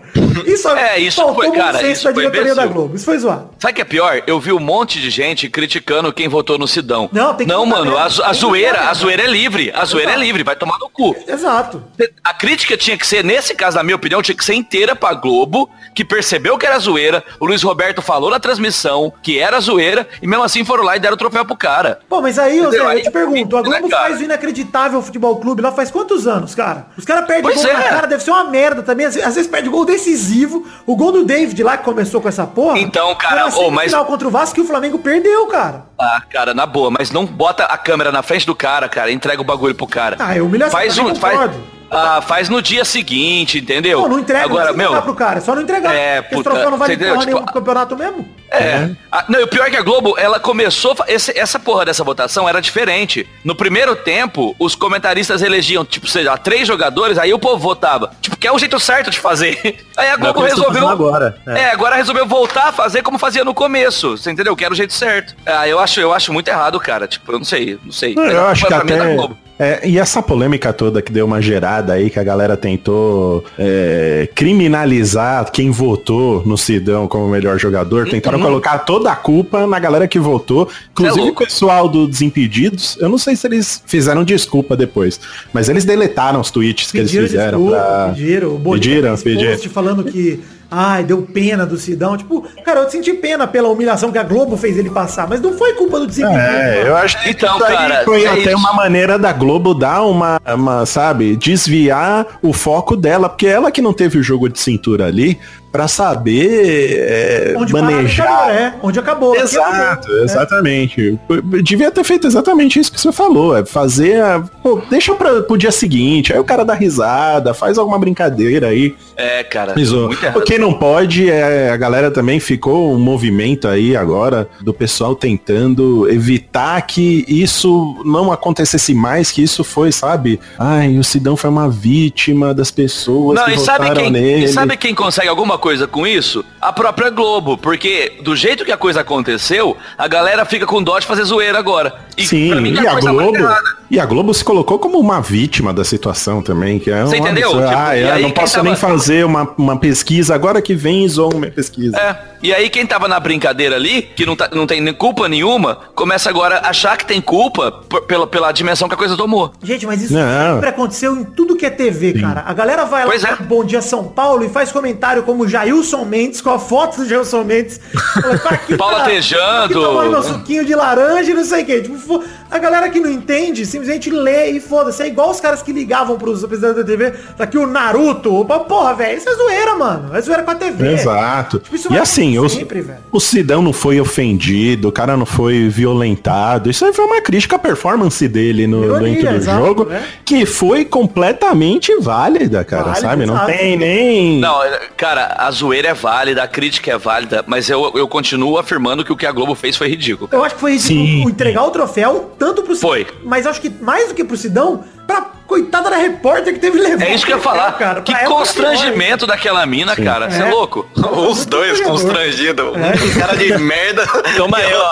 Isso, 0.46 0.68
É, 0.76 0.98
isso 1.00 1.18
faltou 1.18 1.36
foi- 1.36 1.48
bom 1.50 1.54
cara, 1.56 1.84
isso 1.88 2.04
da 2.06 2.14
foi 2.14 2.24
diretoria 2.24 2.56
da. 2.56 2.66
Globo. 2.66 2.96
Isso 2.96 3.06
foi 3.06 3.18
zoado. 3.20 3.50
Sabe 3.60 3.72
o 3.72 3.76
que 3.76 3.82
é 3.82 3.86
pior? 3.86 4.24
Eu 4.26 4.40
vi 4.40 4.52
um 4.52 4.60
monte 4.60 5.00
de 5.00 5.10
gente 5.12 5.48
criticando 5.50 6.12
quem 6.12 6.28
votou 6.28 6.58
no 6.58 6.68
Sidão. 6.68 7.08
Não, 7.12 7.36
tem 7.36 7.46
que 7.46 7.54
Não, 7.54 7.66
mano, 7.68 7.96
a, 7.98 8.06
a 8.06 8.34
zoeira, 8.34 8.90
a 8.90 8.94
zoeira 8.94 9.24
é 9.24 9.28
livre. 9.28 9.72
A 9.76 9.86
zoeira 9.86 10.12
é 10.12 10.14
Exato. 10.14 10.26
livre, 10.26 10.44
vai 10.44 10.56
tomar 10.56 10.80
no 10.80 10.90
cu. 10.90 11.16
Exato. 11.28 11.84
A 12.24 12.34
crítica 12.34 12.76
tinha 12.76 12.98
que 12.98 13.06
ser, 13.06 13.24
nesse 13.24 13.54
caso, 13.54 13.78
na 13.78 13.84
minha 13.84 13.96
opinião, 13.96 14.22
tinha 14.24 14.36
que 14.36 14.44
ser 14.44 14.56
inteira 14.56 14.96
pra 14.96 15.14
Globo, 15.14 15.70
que 15.94 16.04
percebeu 16.04 16.58
que 16.58 16.66
era 16.66 16.80
zoeira. 16.80 17.24
O 17.40 17.46
Luiz 17.46 17.62
Roberto 17.62 18.02
falou 18.02 18.32
na 18.32 18.40
transmissão 18.40 19.14
que 19.22 19.38
era 19.38 19.60
zoeira, 19.60 20.08
e 20.22 20.26
mesmo 20.28 20.44
assim 20.44 20.66
foram 20.66 20.84
lá 20.84 20.96
e 20.96 21.00
deram 21.00 21.14
o 21.16 21.18
troféu 21.18 21.46
pro 21.46 21.56
cara. 21.56 22.00
Pô, 22.10 22.22
mas 22.22 22.40
aí, 22.40 22.60
Zé, 22.72 22.78
eu 22.80 23.02
te 23.02 23.08
é 23.08 23.12
pergunto, 23.12 23.56
a 23.56 23.62
Globo 23.62 23.88
faz 23.90 24.20
o 24.20 24.24
inacreditável 24.24 24.79
futebol 25.02 25.38
clube 25.38 25.62
lá 25.62 25.72
faz 25.72 25.92
quantos 25.92 26.28
anos, 26.28 26.56
cara? 26.56 26.88
Os 26.98 27.04
caras 27.04 27.26
perdem 27.26 27.54
gol 27.54 27.66
é. 27.66 27.74
na 27.74 27.84
cara, 27.84 28.08
deve 28.08 28.24
ser 28.24 28.32
uma 28.32 28.44
merda 28.46 28.84
também. 28.84 29.06
Às, 29.06 29.18
às 29.18 29.36
vezes 29.36 29.48
perde 29.48 29.70
gol 29.70 29.86
decisivo. 29.86 30.66
O 30.86 30.96
gol 30.96 31.12
do 31.12 31.26
David 31.26 31.62
lá 31.64 31.78
que 31.78 31.84
começou 31.84 32.22
com 32.22 32.30
essa 32.30 32.46
porra. 32.46 32.80
Então, 32.80 33.14
cara, 33.16 33.50
na 33.50 33.58
ô, 33.58 33.72
mas- 33.72 33.94
contra 33.94 34.28
o 34.28 34.32
Vasco 34.32 34.56
que 34.56 34.62
o 34.62 34.66
Flamengo 34.66 35.00
perdeu, 35.00 35.48
cara. 35.48 35.86
Ah, 35.98 36.22
cara, 36.30 36.54
na 36.54 36.66
boa, 36.66 36.90
mas 36.90 37.12
não 37.12 37.26
bota 37.26 37.66
a 37.66 37.78
câmera 37.78 38.12
na 38.12 38.24
frente 38.24 38.46
do 38.46 38.56
cara, 38.56 38.88
cara, 38.88 39.12
entrega 39.12 39.42
o 39.42 39.46
bagulho 39.46 39.76
pro 39.76 39.88
cara. 39.88 40.16
Ah, 40.20 40.36
é 40.36 40.42
humilhação, 40.42 40.72
Faz 40.80 40.98
um, 40.98 41.14
faz. 41.16 41.52
Ah, 41.92 42.22
faz 42.22 42.50
no 42.50 42.62
dia 42.62 42.84
seguinte, 42.86 43.58
entendeu? 43.60 44.02
Pô, 44.02 44.08
não 44.10 44.20
entrega, 44.20 44.46
Agora, 44.46 44.70
não 44.72 44.78
meu, 44.78 44.92
dar 44.92 45.02
pro 45.02 45.16
cara, 45.16 45.38
é 45.38 45.42
só 45.42 45.56
não 45.56 45.62
entregar. 45.62 45.94
É, 45.96 46.20
Esse 46.20 46.30
puta, 46.30 46.50
troféu 46.50 46.72
não 46.72 46.78
vale 46.78 46.94
entendeu? 46.94 47.14
porra 47.14 47.26
Tipo, 47.26 47.32
nenhuma 47.36 47.46
pro 47.52 47.54
campeonato 47.62 47.98
mesmo. 47.98 48.28
É. 48.52 48.90
Ah, 49.12 49.26
não, 49.30 49.40
e 49.40 49.44
o 49.44 49.48
pior 49.48 49.68
é 49.68 49.70
que 49.70 49.78
a 49.78 49.82
Globo, 49.82 50.16
ela 50.18 50.40
começou. 50.40 50.96
esse- 51.08 51.38
essa 51.38 51.60
porra 51.60 51.86
dessa 51.86 52.04
votação 52.04 52.50
era 52.50 52.60
diferente. 52.62 53.28
No 53.44 53.54
primeiro 53.56 53.96
tempo, 53.96 54.56
os 54.58 54.74
comentaristas 54.76 55.42
elegiam, 55.44 55.86
tipo, 55.86 56.08
sei 56.08 56.24
lá, 56.24 56.36
três 56.38 56.68
jogadores, 56.68 57.18
aí 57.20 57.32
o 57.34 57.38
povo 57.40 57.58
votava. 57.60 58.12
Tipo, 58.22 58.38
que 58.38 58.48
é 58.48 58.52
o 58.52 58.58
jeito 58.58 58.80
certo 58.80 59.10
de 59.12 59.20
fazer. 59.20 59.86
Aí 59.96 60.10
a 60.10 60.16
Globo 60.16 60.40
resolveu. 60.42 60.88
agora, 60.88 61.38
é. 61.46 61.60
É. 61.60 61.72
agora 61.72 61.96
resolveu 61.98 62.26
voltar 62.26 62.70
a 62.70 62.72
fazer 62.72 63.04
como 63.04 63.20
fazia 63.20 63.44
no 63.44 63.54
começo. 63.54 64.18
Você 64.18 64.32
entendeu? 64.32 64.56
Que 64.56 64.64
era 64.64 64.74
o 64.74 64.78
jeito 64.78 64.94
certo. 64.94 65.36
Ah, 65.46 65.68
eu 65.68 65.78
acho, 65.78 66.00
eu 66.00 66.14
acho 66.14 66.32
muito 66.32 66.48
errado, 66.48 66.80
cara. 66.80 67.06
Tipo, 67.08 67.34
eu 67.34 67.38
não 67.40 67.46
sei, 67.46 67.78
não 67.84 67.92
sei. 67.92 68.16
Mas 68.16 68.34
Eu 68.34 68.48
acho 68.48 68.66
que 68.66 68.74
é 68.74 68.78
até. 68.78 69.18
É, 69.62 69.86
e 69.86 70.00
essa 70.00 70.22
polêmica 70.22 70.72
toda 70.72 71.02
que 71.02 71.12
deu 71.12 71.26
uma 71.26 71.42
gerada 71.42 71.92
aí, 71.92 72.10
que 72.10 72.18
a 72.18 72.24
galera 72.24 72.56
tentou 72.56 73.44
é, 73.58 74.30
criminalizar 74.34 75.52
quem 75.52 75.70
votou 75.70 76.42
no 76.46 76.58
Sidão 76.58 77.08
como 77.08 77.28
melhor 77.28 77.60
jogador, 77.60 78.08
tentaram 78.10 78.40
colocar 78.40 78.80
toda 78.80 79.12
a 79.12 79.16
culpa 79.18 79.68
na 79.68 79.78
galera 79.80 80.08
que 80.08 80.18
votou. 80.18 80.70
Inclusive 80.92 81.30
o 81.32 81.36
pessoal 81.36 81.90
do 81.90 82.08
Desimpedidos, 82.08 82.98
eu 83.02 83.10
não 83.10 83.18
sei 83.18 83.36
se 83.36 83.48
eles 83.48 83.84
fizeram 83.86 84.24
desculpa 84.24 84.78
depois, 84.78 85.20
mas 85.52 85.68
eles 85.68 85.84
deletaram 85.84 86.40
os 86.40 86.50
tweets 86.52 86.92
que 86.92 87.00
eles 87.00 87.12
fizeram. 87.12 87.60
desculpa, 87.60 87.78
pra- 87.78 88.14
pediram. 88.16 88.56
O 88.56 88.58
Boninho 88.58 88.82
Pediram, 88.82 89.18
pediram. 89.18 89.52
post 89.52 89.70
falando 89.70 90.04
que, 90.06 90.40
ai, 90.70 91.04
deu 91.04 91.22
pena 91.22 91.66
do 91.66 91.78
Sidão. 91.78 92.18
Tipo, 92.18 92.42
cara, 92.64 92.82
eu 92.82 92.90
senti 92.90 93.14
pena 93.14 93.48
pela 93.48 93.70
humilhação 93.70 94.12
que 94.12 94.18
a 94.18 94.24
Globo 94.24 94.56
fez 94.58 94.78
ele 94.78 94.90
passar, 94.90 95.28
mas 95.28 95.42
não 95.42 95.58
foi 95.58 95.74
culpa 95.74 96.00
do 96.00 96.08
desempenho. 96.08 96.38
É, 96.40 96.88
eu 96.88 96.96
acho 96.96 97.22
que 97.22 97.30
Então, 97.30 97.56
isso 97.56 97.66
aí 97.66 97.76
cara, 97.76 98.04
foi 98.06 98.24
é 98.24 98.28
até 98.28 98.40
isso. 98.52 98.58
uma 98.58 98.74
maneira 98.74 99.18
da 99.18 99.32
Globo 99.34 99.74
dar 99.74 100.04
uma, 100.04 100.40
uma, 100.46 100.86
sabe, 100.86 101.36
desviar 101.36 102.26
o 102.42 102.54
foco 102.54 102.96
dela, 102.96 103.30
porque 103.30 103.48
ela 103.48 103.72
que 103.72 103.82
não 103.82 103.94
teve 103.94 104.18
o 104.18 104.24
jogo 104.24 104.50
de 104.50 104.60
cintura 104.60 105.06
ali 105.06 105.40
pra 105.72 105.88
saber 105.88 106.96
é, 106.98 107.54
Onde 107.58 107.74
manejar. 107.74 108.50
é, 108.50 108.74
onde 108.82 109.00
acabou. 109.00 109.34
aqui 109.34 109.42
Exato, 109.44 109.72
acabou. 109.72 110.20
É. 110.20 110.24
exatamente. 110.24 111.20
Devia 111.64 111.92
ter 111.92 112.04
feito 112.04 112.28
exatamente 112.28 112.80
isso 112.80 112.92
que 112.92 113.00
você 113.00 113.12
falou. 113.12 113.56
É 113.58 113.66
fazer 113.66 114.22
a. 114.22 114.40
Pô, 114.64 114.82
deixa 114.90 115.14
pra, 115.14 115.42
pro 115.42 115.58
dia 115.58 115.72
seguinte. 115.72 116.34
Aí 116.34 116.40
o 116.40 116.44
cara 116.44 116.64
dá 116.66 116.74
risada, 116.74 117.54
faz 117.54 117.78
alguma 117.78 118.00
brincadeira 118.00 118.68
aí. 118.68 118.96
É, 119.16 119.44
cara. 119.44 119.74
Mas, 119.76 119.94
ó, 119.94 120.08
muito 120.08 120.24
errado. 120.24 120.38
o 120.38 120.42
que 120.42 120.58
não 120.58 120.74
pode 120.74 121.30
é 121.30 121.70
a 121.70 121.78
galera 121.78 122.10
também 122.10 122.40
ficou 122.40 122.94
um 122.94 123.00
movimento 123.00 123.68
aí 123.68 123.96
agora 123.96 124.48
do 124.62 124.74
pessoal 124.74 125.16
tentando 125.16 126.10
evitar 126.10 126.82
que 126.82 127.26
isso 127.28 127.96
não 128.06 128.32
acontecesse 128.32 128.94
mais, 128.94 129.32
que 129.32 129.44
isso 129.44 129.64
foi, 129.64 129.92
sabe? 129.92 130.40
Ai, 130.58 130.98
o 130.98 131.04
Sidão 131.04 131.38
foi 131.38 131.50
uma 131.50 131.70
vítima 131.70 132.54
das 132.54 132.72
pessoas 132.72 133.38
Não, 133.40 133.46
que 133.46 133.52
e 133.54 133.60
sabe, 133.60 133.92
quem, 133.92 134.10
nele. 134.12 134.46
e 134.46 134.48
sabe 134.48 134.78
quem 134.78 134.96
consegue 134.96 135.28
alguma 135.28 135.58
coisa 135.60 135.88
com 135.88 136.08
isso? 136.08 136.44
A 136.60 136.74
própria 136.74 137.10
Globo. 137.10 137.58
Porque 137.58 138.20
do 138.22 138.36
jeito 138.36 138.66
que 138.66 138.72
a 138.72 138.78
coisa 138.78 139.02
aconteceu, 139.02 139.78
a 139.98 140.08
galera 140.08 140.46
fica 140.46 140.66
com 140.66 140.82
dó 140.82 140.98
de 140.98 141.06
fazer 141.06 141.24
zoeira 141.24 141.60
agora. 141.60 141.94
E 142.18 142.26
Sim, 142.26 142.50
pra 142.50 142.62
mim, 142.62 142.74
e 142.74 142.88
a 142.88 143.00
Globo, 143.00 143.38
errada. 143.38 143.79
E 143.90 144.00
a 144.00 144.06
Globo 144.06 144.34
se 144.34 144.44
colocou 144.44 144.78
como 144.80 145.00
uma 145.00 145.20
vítima 145.22 145.74
da 145.74 145.84
situação 145.84 146.42
também, 146.42 146.80
que 146.80 146.92
é 146.92 147.02
Você 147.04 147.16
um 147.16 147.20
entendeu? 147.20 147.50
Tipo, 147.50 147.62
ah, 147.62 147.88
aí 147.90 148.22
não 148.22 148.32
posso 148.32 148.54
tava- 148.56 148.64
nem 148.68 148.76
fazer 148.76 149.26
uma, 149.26 149.54
uma 149.58 149.78
pesquisa 149.78 150.34
agora 150.36 150.62
que 150.62 150.74
vem 150.76 151.06
e 151.06 151.10
zoam 151.10 151.40
minha 151.40 151.52
pesquisa. 151.52 151.98
É. 151.98 152.30
E 152.42 152.54
aí 152.54 152.70
quem 152.70 152.86
tava 152.86 153.08
na 153.08 153.20
brincadeira 153.20 153.76
ali, 153.76 154.02
que 154.02 154.26
não, 154.26 154.36
tá- 154.36 154.50
não 154.54 154.66
tem 154.66 154.94
culpa 154.94 155.28
nenhuma, 155.28 155.78
começa 155.94 156.30
agora 156.30 156.58
a 156.60 156.70
achar 156.70 156.96
que 156.98 157.06
tem 157.06 157.20
culpa 157.20 157.70
por- 157.72 158.04
pela, 158.04 158.26
pela 158.26 158.52
dimensão 158.52 158.88
que 158.88 158.94
a 158.94 158.98
coisa 158.98 159.18
tomou. 159.18 159.52
Gente, 159.62 159.86
mas 159.86 160.02
isso 160.02 160.14
Não. 160.14 160.54
sempre 160.56 160.70
aconteceu 160.70 161.16
em 161.18 161.24
tudo 161.26 161.56
que 161.58 161.66
é 161.66 161.70
TV, 161.70 162.14
cara. 162.14 162.44
A 162.46 162.54
galera 162.54 162.86
vai 162.86 163.04
lá 163.04 163.10
Pois 163.12 163.24
é. 163.24 163.32
no 163.32 163.46
Bom 163.46 163.64
Dia 163.66 163.82
São 163.82 164.06
Paulo 164.06 164.46
e 164.46 164.50
faz 164.50 164.72
comentário 164.72 165.24
como 165.24 165.48
Jailson 165.48 166.06
Mendes, 166.06 166.40
com 166.40 166.50
a 166.52 166.60
foto 166.60 166.98
do 167.02 167.10
Jailson 167.10 167.44
Mendes. 167.44 167.80
Fala, 168.22 168.38
"Tá 168.38 168.50
aqui, 168.52 168.78
Paula 168.78 169.00
tá- 169.00 169.06
Tejando." 169.06 169.64
aqui 169.66 169.74
tomando 169.74 170.12
meu 170.12 170.24
suquinho 170.24 170.64
de 170.66 170.76
laranja 170.76 171.32
e 171.32 171.34
não 171.34 171.44
sei 171.44 171.64
o 171.64 171.66
quê. 171.66 171.82
Tipo, 171.82 172.24
a 172.50 172.58
galera 172.58 172.90
que 172.90 173.00
não 173.00 173.10
entende, 173.10 173.66
simplesmente 173.66 174.10
lê 174.10 174.52
e 174.52 174.60
foda-se. 174.60 175.04
É 175.04 175.08
igual 175.08 175.30
os 175.30 175.40
caras 175.40 175.62
que 175.62 175.72
ligavam 175.72 176.18
pros 176.18 176.44
apresentadores 176.44 176.86
da 176.86 176.92
TV, 176.92 177.12
tá 177.38 177.44
aqui 177.44 177.58
o 177.58 177.68
Naruto. 177.68 178.34
Opa, 178.36 178.60
Porra, 178.60 178.94
velho, 178.94 179.18
isso 179.18 179.30
é 179.30 179.36
zoeira, 179.36 179.76
mano. 179.76 180.16
É 180.16 180.22
zoeira 180.22 180.44
com 180.44 180.52
a 180.52 180.56
TV. 180.56 180.94
Exato. 180.94 181.60
Tipo, 181.60 181.76
isso 181.76 181.94
e 181.94 181.98
assim, 181.98 182.38
o, 182.40 182.50
sempre, 182.50 182.82
velho. 182.82 183.00
o 183.12 183.20
Sidão 183.20 183.62
não 183.62 183.74
foi 183.74 184.00
ofendido, 184.00 184.90
o 184.90 184.92
cara 184.92 185.16
não 185.16 185.26
foi 185.26 185.70
violentado. 185.70 186.70
Isso 186.70 186.86
aí 186.86 186.94
foi 186.94 187.06
uma 187.06 187.22
crítica 187.22 187.56
à 187.56 187.60
performance 187.60 188.28
dele 188.28 188.66
no 188.66 188.84
Ironia, 188.84 189.14
dentro 189.14 189.30
do 189.30 189.36
exato, 189.36 189.66
jogo, 189.66 189.86
né? 189.86 190.04
que 190.26 190.46
foi 190.46 190.86
completamente 190.86 191.96
válida, 192.00 192.64
cara, 192.64 192.84
Válida, 192.86 193.02
sabe? 193.02 193.26
Não 193.26 193.36
exato. 193.36 193.52
tem 193.52 193.78
nem... 193.78 194.40
Não, 194.40 194.60
cara, 194.98 195.36
a 195.38 195.52
zoeira 195.52 195.90
é 195.90 195.94
válida, 195.94 196.44
a 196.44 196.48
crítica 196.48 196.92
é 196.92 196.98
válida, 196.98 197.44
mas 197.48 197.70
eu, 197.70 197.92
eu 197.96 198.08
continuo 198.08 198.58
afirmando 198.58 199.04
que 199.04 199.12
o 199.12 199.18
que 199.18 199.26
a 199.26 199.32
Globo 199.32 199.56
fez 199.56 199.76
foi 199.76 199.88
ridículo. 199.88 200.30
Eu 200.32 200.44
acho 200.44 200.56
que 200.56 200.62
foi 200.62 200.74
ridículo 200.74 201.06
Sim. 201.06 201.22
entregar 201.24 201.64
o 201.64 201.72
troféu 201.72 202.32
tanto 202.40 202.64
pro 202.64 202.76
Foi. 202.76 203.00
Sidão, 203.06 203.16
mas 203.24 203.46
acho 203.46 203.62
que 203.62 203.70
mais 203.70 204.08
do 204.08 204.16
que 204.16 204.24
pro 204.24 204.38
Sidão, 204.38 204.84
pra 205.06 205.32
coitada 205.46 205.90
da 205.90 205.98
repórter 205.98 206.54
que 206.54 206.60
teve 206.60 206.80
levar. 206.80 207.04
É 207.04 207.14
isso 207.14 207.26
que 207.26 207.34
eu 207.34 207.38
ia 207.38 207.44
falar. 207.44 207.74
cara. 207.78 208.02
que 208.02 208.16
constrangimento 208.26 209.28
daquela 209.28 209.66
mina, 209.66 209.96
cara. 209.96 210.30
Você 210.30 210.44
é. 210.44 210.48
É. 210.48 210.50
louco? 210.50 210.88
Os 211.30 211.46
dois 211.46 211.82
constrangidos. 211.82 212.66
Um 212.68 213.20
cara 213.20 213.36
de 213.36 213.58
merda. 213.58 214.08
Toma 214.38 214.58
aí, 214.58 214.74
ó. 214.74 214.92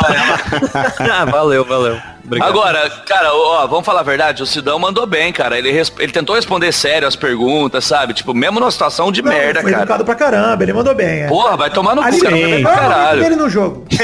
ah, 1.14 1.26
valeu, 1.26 1.64
valeu. 1.64 1.98
Obrigado. 2.28 2.50
Agora, 2.50 2.90
cara, 3.06 3.34
ó, 3.34 3.66
vamos 3.68 3.86
falar 3.86 4.02
a 4.02 4.04
verdade, 4.04 4.44
o 4.44 4.46
Sidão 4.46 4.78
mandou 4.78 5.08
bem, 5.08 5.32
cara. 5.32 5.58
Ele, 5.58 5.70
ele 5.70 6.12
tentou 6.12 6.36
responder 6.36 6.72
sério 6.74 7.08
as 7.08 7.16
perguntas, 7.16 7.86
sabe? 7.86 8.14
Tipo, 8.14 8.34
mesmo 8.34 8.60
numa 8.60 8.70
situação 8.70 9.12
de 9.12 9.22
Não, 9.22 9.32
merda, 9.32 9.62
foi 9.62 9.72
cara. 9.72 9.84
educado 9.84 10.04
pra 10.06 10.14
caramba, 10.14 10.62
ele 10.64 10.74
mandou 10.74 10.94
bem. 10.94 11.24
É. 11.24 11.28
Porra, 11.28 11.56
vai 11.56 11.70
tomar 11.72 11.96
no 11.96 12.04
cu, 12.04 12.20
cara. 12.20 12.38
Foi 12.38 12.62
pra 12.62 12.72
caralho. 12.76 13.22
dele 13.24 13.36
no 13.38 13.50
jogo. 13.50 13.86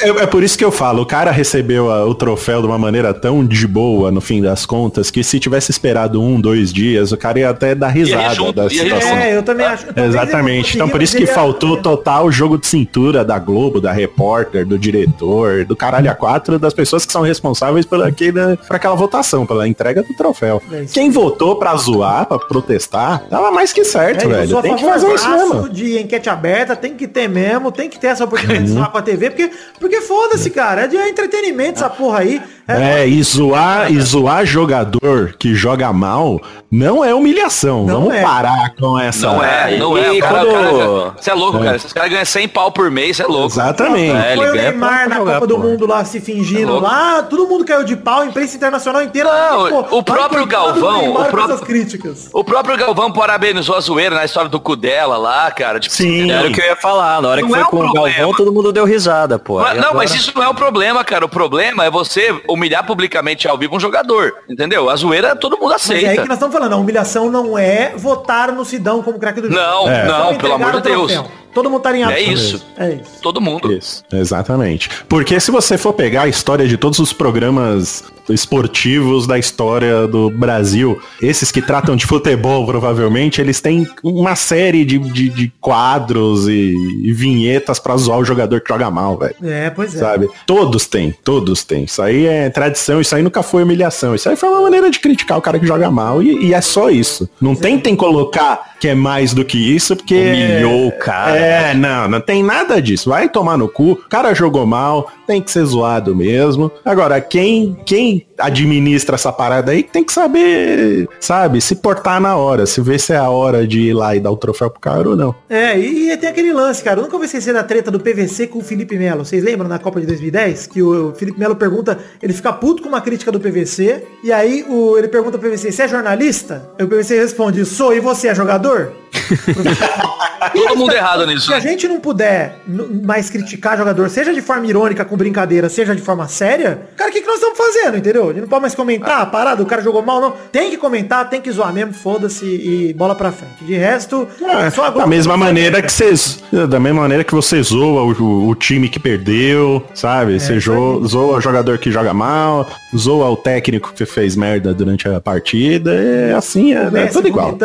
É, 0.00 0.08
é- 0.08 0.22
é 0.22 0.26
por 0.26 0.42
isso 0.42 0.56
que 0.56 0.64
eu 0.64 0.72
falo, 0.72 1.02
o 1.02 1.06
cara 1.06 1.30
recebeu 1.30 1.90
a- 1.90 2.04
o 2.04 2.14
troféu 2.14 2.60
de 2.60 2.66
uma 2.66 2.78
maneira 2.78 3.12
tão 3.14 3.44
de 3.44 3.66
boa, 3.66 4.10
no 4.10 4.20
fim 4.20 4.40
das 4.42 4.64
contas, 4.66 5.10
que 5.10 5.22
se 5.22 5.38
tivesse 5.38 5.70
esperado 5.70 6.20
um, 6.22 6.40
dois 6.40 6.72
dias, 6.72 7.12
o 7.12 7.16
cara 7.16 7.38
ia 7.38 7.50
até 7.50 7.74
dar 7.74 7.88
risada 7.88 8.34
junto, 8.34 8.52
da 8.54 8.68
situação. 8.68 9.16
É, 9.16 9.36
eu 9.36 9.42
também 9.42 9.66
acho. 9.66 9.86
ele 9.96 10.06
Exatamente. 10.06 10.74
Então 10.76 10.88
por 10.88 11.02
isso 11.02 11.16
que 11.16 11.24
ele- 11.24 11.32
faltou 11.32 11.76
total 11.80 12.30
jogo 12.30 12.58
de 12.58 12.66
cintura 12.66 13.24
da 13.24 13.38
Globo, 13.38 13.80
da 13.80 13.92
repórter, 13.92 14.66
do 14.66 14.78
diretor, 14.78 15.64
do 15.64 15.76
caralho 15.76 16.10
a 16.10 16.14
quatro, 16.24 16.58
das 16.58 16.72
pessoas 16.72 17.04
que 17.04 17.12
são 17.12 17.20
responsáveis 17.22 17.84
por, 17.84 18.02
aquele, 18.02 18.56
por 18.66 18.76
aquela 18.76 18.94
votação, 18.94 19.44
pela 19.44 19.68
entrega 19.68 20.02
do 20.02 20.14
troféu. 20.14 20.62
É. 20.72 20.84
Quem 20.90 21.10
votou 21.10 21.56
pra 21.56 21.76
zoar, 21.76 22.24
pra 22.26 22.38
protestar, 22.38 23.20
tava 23.28 23.50
mais 23.50 23.72
que 23.72 23.84
certo, 23.84 24.24
É, 24.24 24.28
velho. 24.28 24.62
Tem 24.62 24.74
que 24.74 24.84
fazer 24.84 25.12
isso 25.12 25.28
mesmo. 25.28 25.68
de 25.68 25.98
enquete 25.98 26.30
aberta, 26.30 26.74
tem 26.74 26.94
que 26.94 27.06
ter 27.06 27.28
mesmo, 27.28 27.70
tem 27.70 27.90
que 27.90 27.98
ter 27.98 28.06
essa 28.08 28.24
oportunidade 28.24 28.64
de 28.64 28.72
zoar 28.72 28.90
com 28.90 28.98
a 28.98 29.02
TV, 29.02 29.30
porque, 29.30 29.50
porque 29.78 30.00
foda-se, 30.00 30.48
cara, 30.50 30.82
é 30.84 30.86
de 30.86 30.96
entretenimento 30.96 31.78
essa 31.78 31.90
porra 31.90 32.20
aí. 32.20 32.40
É, 32.66 33.06
e 33.06 33.22
zoar, 33.22 33.92
e 33.92 34.00
zoar 34.00 34.46
jogador 34.46 35.34
que 35.38 35.54
joga 35.54 35.92
mal 35.92 36.40
não 36.70 37.04
é 37.04 37.14
humilhação. 37.14 37.84
Não 37.84 37.94
Vamos 38.04 38.14
é. 38.14 38.22
parar 38.22 38.74
com 38.74 38.98
essa. 38.98 39.26
Não 39.26 39.44
é, 39.44 39.76
não 39.76 39.98
é. 39.98 40.14
E 40.16 40.20
cara, 40.20 40.44
quando- 40.46 41.12
Você 41.20 41.30
é 41.30 41.34
louco, 41.34 41.58
cara. 41.58 41.76
Esses 41.76 41.92
caras 41.92 42.10
ganham 42.10 42.24
100 42.24 42.48
pau 42.48 42.72
por 42.72 42.90
mês, 42.90 43.18
você 43.18 43.22
é 43.22 43.26
louco. 43.26 43.46
Exatamente. 43.48 44.16
É, 44.16 44.34
Foi 44.36 44.48
o 44.50 44.54
Neymar 44.54 45.08
pra 45.08 45.18
na 45.24 45.32
Copa 45.34 45.46
do. 45.46 45.58
Mundo 45.58 45.86
lá 45.86 46.04
se 46.14 46.20
fingindo 46.20 46.62
É 46.62 46.66
louco. 46.66 46.82
lá, 46.86 47.22
todo 47.22 47.46
mundo 47.46 47.64
caiu 47.64 47.82
de 47.84 47.96
pau, 47.96 48.20
a 48.20 48.26
imprensa 48.26 48.56
internacional 48.56 49.02
inteira. 49.02 49.28
Não, 49.50 49.68
Pô, 49.84 49.98
o 49.98 50.02
próprio 50.02 50.46
Galvão, 50.46 51.10
o 51.14 51.24
próprio- 51.26 51.58
críticas. 51.58 52.28
O 52.32 52.44
próprio 52.44 52.76
Galvão 52.76 53.12
parabenizou 53.12 53.74
a 53.76 53.80
zoeira 53.80 54.14
na 54.14 54.24
história 54.24 54.48
do 54.48 54.60
cu 54.60 54.76
dela 54.76 55.16
lá, 55.16 55.50
cara. 55.50 55.80
Tipo, 55.80 55.94
Sim. 55.94 56.30
Era 56.30 56.48
o 56.48 56.52
que 56.52 56.60
eu 56.60 56.66
ia 56.66 56.76
falar. 56.76 57.20
Na 57.20 57.28
hora 57.30 57.40
Não 57.40 57.48
que 57.48 57.54
foi 57.54 57.62
é 57.62 57.64
um 57.64 57.70
com 57.70 57.76
o 57.76 57.80
problema. 57.92 58.08
Galvão, 58.16 58.34
todo 58.34 58.52
mundo 58.52 58.72
deu 58.72 58.84
risada, 58.84 59.38
pô. 59.38 59.58
Mas- 59.60 59.74
não, 59.74 59.78
agora- 59.90 59.94
mas 59.94 60.14
isso 60.14 60.32
não 60.34 60.42
é 60.42 60.48
o 60.48 60.54
problema, 60.54 61.02
cara. 61.04 61.24
O 61.24 61.28
problema 61.28 61.84
é 61.84 61.90
você 61.90 62.34
humilhar 62.48 62.84
publicamente 62.86 63.48
ao 63.48 63.58
vivo 63.58 63.76
um 63.76 63.80
jogador, 63.80 64.34
entendeu? 64.48 64.88
A 64.90 64.96
zoeira 64.96 65.34
todo 65.34 65.58
mundo 65.58 65.70
Mas 65.70 65.90
é 65.90 65.94
aí 65.94 66.04
aceita. 66.04 66.22
que 66.22 66.28
nós 66.28 66.36
estamos 66.36 66.54
falando, 66.54 66.72
a 66.72 66.76
humilhação 66.76 67.30
não 67.30 67.58
é 67.58 67.92
votar 67.96 68.52
no 68.52 68.64
Sidão 68.64 69.02
como 69.02 69.18
craque 69.18 69.40
do 69.40 69.48
jogo. 69.50 69.60
Não, 69.60 69.88
É. 69.90 70.06
não, 70.06 70.34
pelo 70.36 70.54
amor 70.54 70.72
de 70.72 70.76
o 70.78 70.80
Deus. 70.80 71.24
Todo 71.54 71.70
mundo 71.70 71.82
tá 71.82 71.96
em 71.96 72.02
É 72.02 72.20
isso. 72.20 72.66
É 72.76 72.90
isso. 72.94 73.20
Todo 73.22 73.40
mundo. 73.40 73.72
Isso, 73.72 74.02
exatamente. 74.12 74.90
Porque 75.08 75.38
se 75.38 75.52
você 75.52 75.78
for 75.78 75.92
pegar 76.04 76.24
a 76.24 76.28
história 76.28 76.68
de 76.68 76.76
todos 76.76 76.98
os 76.98 77.14
programas 77.14 78.04
esportivos 78.28 79.26
da 79.26 79.38
história 79.38 80.06
do 80.06 80.28
Brasil, 80.28 81.00
esses 81.20 81.50
que 81.50 81.62
tratam 81.62 81.96
de 81.96 82.04
futebol, 82.04 82.66
provavelmente, 82.66 83.40
eles 83.40 83.58
têm 83.58 83.88
uma 84.02 84.36
série 84.36 84.84
de, 84.84 84.98
de, 84.98 85.30
de 85.30 85.52
quadros 85.62 86.46
e, 86.46 86.74
e 87.02 87.10
vinhetas 87.10 87.78
pra 87.78 87.96
zoar 87.96 88.18
o 88.18 88.24
jogador 88.24 88.60
que 88.60 88.68
joga 88.68 88.90
mal, 88.90 89.16
velho. 89.16 89.34
É, 89.42 89.70
pois 89.70 89.94
é. 89.94 89.98
Sabe? 89.98 90.28
Todos 90.46 90.84
têm, 90.86 91.14
todos 91.24 91.64
têm. 91.64 91.84
Isso 91.84 92.02
aí 92.02 92.26
é 92.26 92.50
tradição, 92.50 93.00
isso 93.00 93.16
aí 93.16 93.22
nunca 93.22 93.42
foi 93.42 93.62
humilhação. 93.62 94.14
Isso 94.14 94.28
aí 94.28 94.36
foi 94.36 94.50
uma 94.50 94.60
maneira 94.60 94.90
de 94.90 95.00
criticar 95.00 95.38
o 95.38 95.42
cara 95.42 95.58
que 95.58 95.66
joga 95.66 95.90
mal 95.90 96.22
e, 96.22 96.48
e 96.48 96.52
é 96.52 96.60
só 96.60 96.90
isso. 96.90 97.26
Não 97.40 97.54
tentem 97.54 97.96
colocar 97.96 98.73
que 98.84 98.88
é 98.88 98.94
mais 98.94 99.32
do 99.32 99.46
que 99.46 99.56
isso, 99.56 99.96
porque. 99.96 100.14
Humilhou 100.14 100.88
o 100.88 100.92
cara. 100.92 101.34
É, 101.34 101.72
não, 101.72 102.06
não 102.06 102.20
tem 102.20 102.42
nada 102.42 102.82
disso. 102.82 103.08
Vai 103.08 103.30
tomar 103.30 103.56
no 103.56 103.66
cu. 103.66 103.92
O 103.92 103.96
cara 104.10 104.34
jogou 104.34 104.66
mal, 104.66 105.10
tem 105.26 105.40
que 105.40 105.50
ser 105.50 105.64
zoado 105.64 106.14
mesmo. 106.14 106.70
Agora, 106.84 107.18
quem, 107.18 107.78
quem 107.86 108.26
administra 108.38 109.14
essa 109.14 109.32
parada 109.32 109.72
aí 109.72 109.82
tem 109.82 110.04
que 110.04 110.12
saber, 110.12 111.08
sabe, 111.18 111.62
se 111.62 111.76
portar 111.76 112.20
na 112.20 112.36
hora, 112.36 112.66
se 112.66 112.78
ver 112.82 113.00
se 113.00 113.14
é 113.14 113.16
a 113.16 113.30
hora 113.30 113.66
de 113.66 113.80
ir 113.80 113.94
lá 113.94 114.14
e 114.14 114.20
dar 114.20 114.30
o 114.30 114.36
troféu 114.36 114.68
pro 114.68 114.80
cara 114.80 115.08
ou 115.08 115.16
não. 115.16 115.34
É, 115.48 115.78
e, 115.78 116.10
e 116.10 116.16
tem 116.18 116.28
aquele 116.28 116.52
lance, 116.52 116.84
cara. 116.84 117.00
Eu 117.00 117.04
nunca 117.04 117.16
vou 117.16 117.24
esquecer 117.24 117.54
da 117.54 117.62
treta 117.62 117.90
do 117.90 117.98
PVC 117.98 118.48
com 118.48 118.58
o 118.58 118.62
Felipe 118.62 118.98
Melo. 118.98 119.24
Vocês 119.24 119.42
lembram 119.42 119.66
na 119.66 119.78
Copa 119.78 119.98
de 119.98 120.06
2010? 120.06 120.66
Que 120.66 120.82
o 120.82 121.14
Felipe 121.14 121.38
Melo 121.38 121.56
pergunta, 121.56 121.98
ele 122.22 122.34
fica 122.34 122.52
puto 122.52 122.82
com 122.82 122.88
uma 122.90 123.00
crítica 123.00 123.32
do 123.32 123.40
PVC. 123.40 124.02
E 124.22 124.30
aí 124.30 124.62
o, 124.68 124.98
ele 124.98 125.08
pergunta 125.08 125.38
pro 125.38 125.48
PVC, 125.48 125.72
você 125.72 125.84
é 125.84 125.88
jornalista? 125.88 126.68
Aí 126.78 126.84
o 126.84 126.88
PVC 126.88 127.18
responde, 127.18 127.64
sou, 127.64 127.94
e 127.94 128.00
você 128.00 128.28
é 128.28 128.34
jogador? 128.34 128.73
Todo 130.52 130.76
mundo 130.76 130.92
errado 130.92 131.26
nisso. 131.26 131.46
Se 131.46 131.54
a 131.54 131.60
gente 131.60 131.88
não 131.88 131.98
puder 132.00 132.58
mais 133.02 133.30
criticar 133.30 133.76
jogador, 133.78 134.08
seja 134.10 134.32
de 134.32 134.42
forma 134.42 134.66
irônica, 134.66 135.04
com 135.04 135.16
brincadeira, 135.16 135.68
seja 135.68 135.94
de 135.94 136.02
forma 136.02 136.28
séria, 136.28 136.80
cara, 136.96 137.10
o 137.10 137.12
que, 137.12 137.20
que 137.20 137.26
nós 137.26 137.36
estamos 137.36 137.56
fazendo, 137.56 137.96
entendeu? 137.96 138.24
A 138.24 138.32
gente 138.32 138.42
não 138.42 138.48
pode 138.48 138.62
mais 138.62 138.74
comentar 138.74 139.20
a 139.22 139.26
parada, 139.26 139.62
o 139.62 139.66
cara 139.66 139.80
jogou 139.82 140.02
mal, 140.02 140.20
não. 140.20 140.32
Tem 140.52 140.70
que 140.70 140.76
comentar, 140.76 141.28
tem 141.30 141.40
que 141.40 141.50
zoar 141.50 141.72
mesmo, 141.72 141.94
foda-se 141.94 142.44
e 142.44 142.92
bola 142.94 143.14
pra 143.14 143.32
frente. 143.32 143.64
De 143.64 143.74
resto, 143.74 144.28
só 144.74 144.86
a 144.86 144.90
da 144.90 145.06
mesma 145.06 145.36
maneira 145.36 145.80
que 145.80 145.90
vocês, 145.92 146.42
da 146.68 146.78
mesma 146.80 147.02
maneira 147.02 147.24
que 147.24 147.34
você 147.34 147.62
zoa 147.62 148.02
o, 148.02 148.48
o- 148.48 148.54
time 148.54 148.88
que 148.88 148.98
perdeu, 149.00 149.84
sabe? 149.94 150.38
você 150.40 150.58
jo- 150.58 151.04
zoa 151.06 151.36
o 151.36 151.40
jogador 151.40 151.76
que 151.78 151.90
joga 151.90 152.14
mal, 152.14 152.66
zoa 152.96 153.28
o 153.30 153.36
técnico 153.36 153.92
que 153.92 154.06
fez 154.06 154.36
merda 154.36 154.72
durante 154.72 155.08
a 155.08 155.20
partida, 155.20 155.92
é 155.94 156.32
assim, 156.34 156.72
é, 156.74 156.88
é 156.94 157.06
tudo 157.06 157.28
igual. 157.28 157.56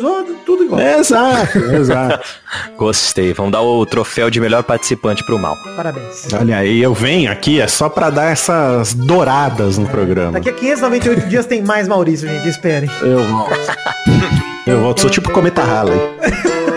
zoa, 0.00 0.24
tudo 0.46 0.55
igual. 0.64 0.80
É, 0.80 0.98
exato, 0.98 1.58
exato. 1.58 2.26
Gostei. 2.76 3.32
Vamos 3.32 3.52
dar 3.52 3.62
o 3.62 3.84
troféu 3.86 4.30
de 4.30 4.40
melhor 4.40 4.62
participante 4.62 5.24
pro 5.24 5.38
mal. 5.38 5.56
Parabéns. 5.76 6.28
Olha 6.32 6.58
aí, 6.58 6.82
eu 6.82 6.94
venho 6.94 7.30
aqui, 7.30 7.60
é 7.60 7.66
só 7.66 7.88
pra 7.88 8.10
dar 8.10 8.30
essas 8.30 8.94
douradas 8.94 9.78
no 9.78 9.86
programa. 9.86 10.32
Daqui 10.32 10.50
a 10.50 10.52
598 10.52 11.28
dias 11.28 11.46
tem 11.46 11.62
mais 11.62 11.88
Maurício, 11.88 12.28
gente. 12.28 12.48
Esperem. 12.48 12.90
Eu 13.02 13.24
volto. 13.24 13.56
Eu 14.66 14.80
volto, 14.80 15.00
sou 15.00 15.08
tipo 15.08 15.30
Cometa 15.30 15.62
Halley. 15.62 15.96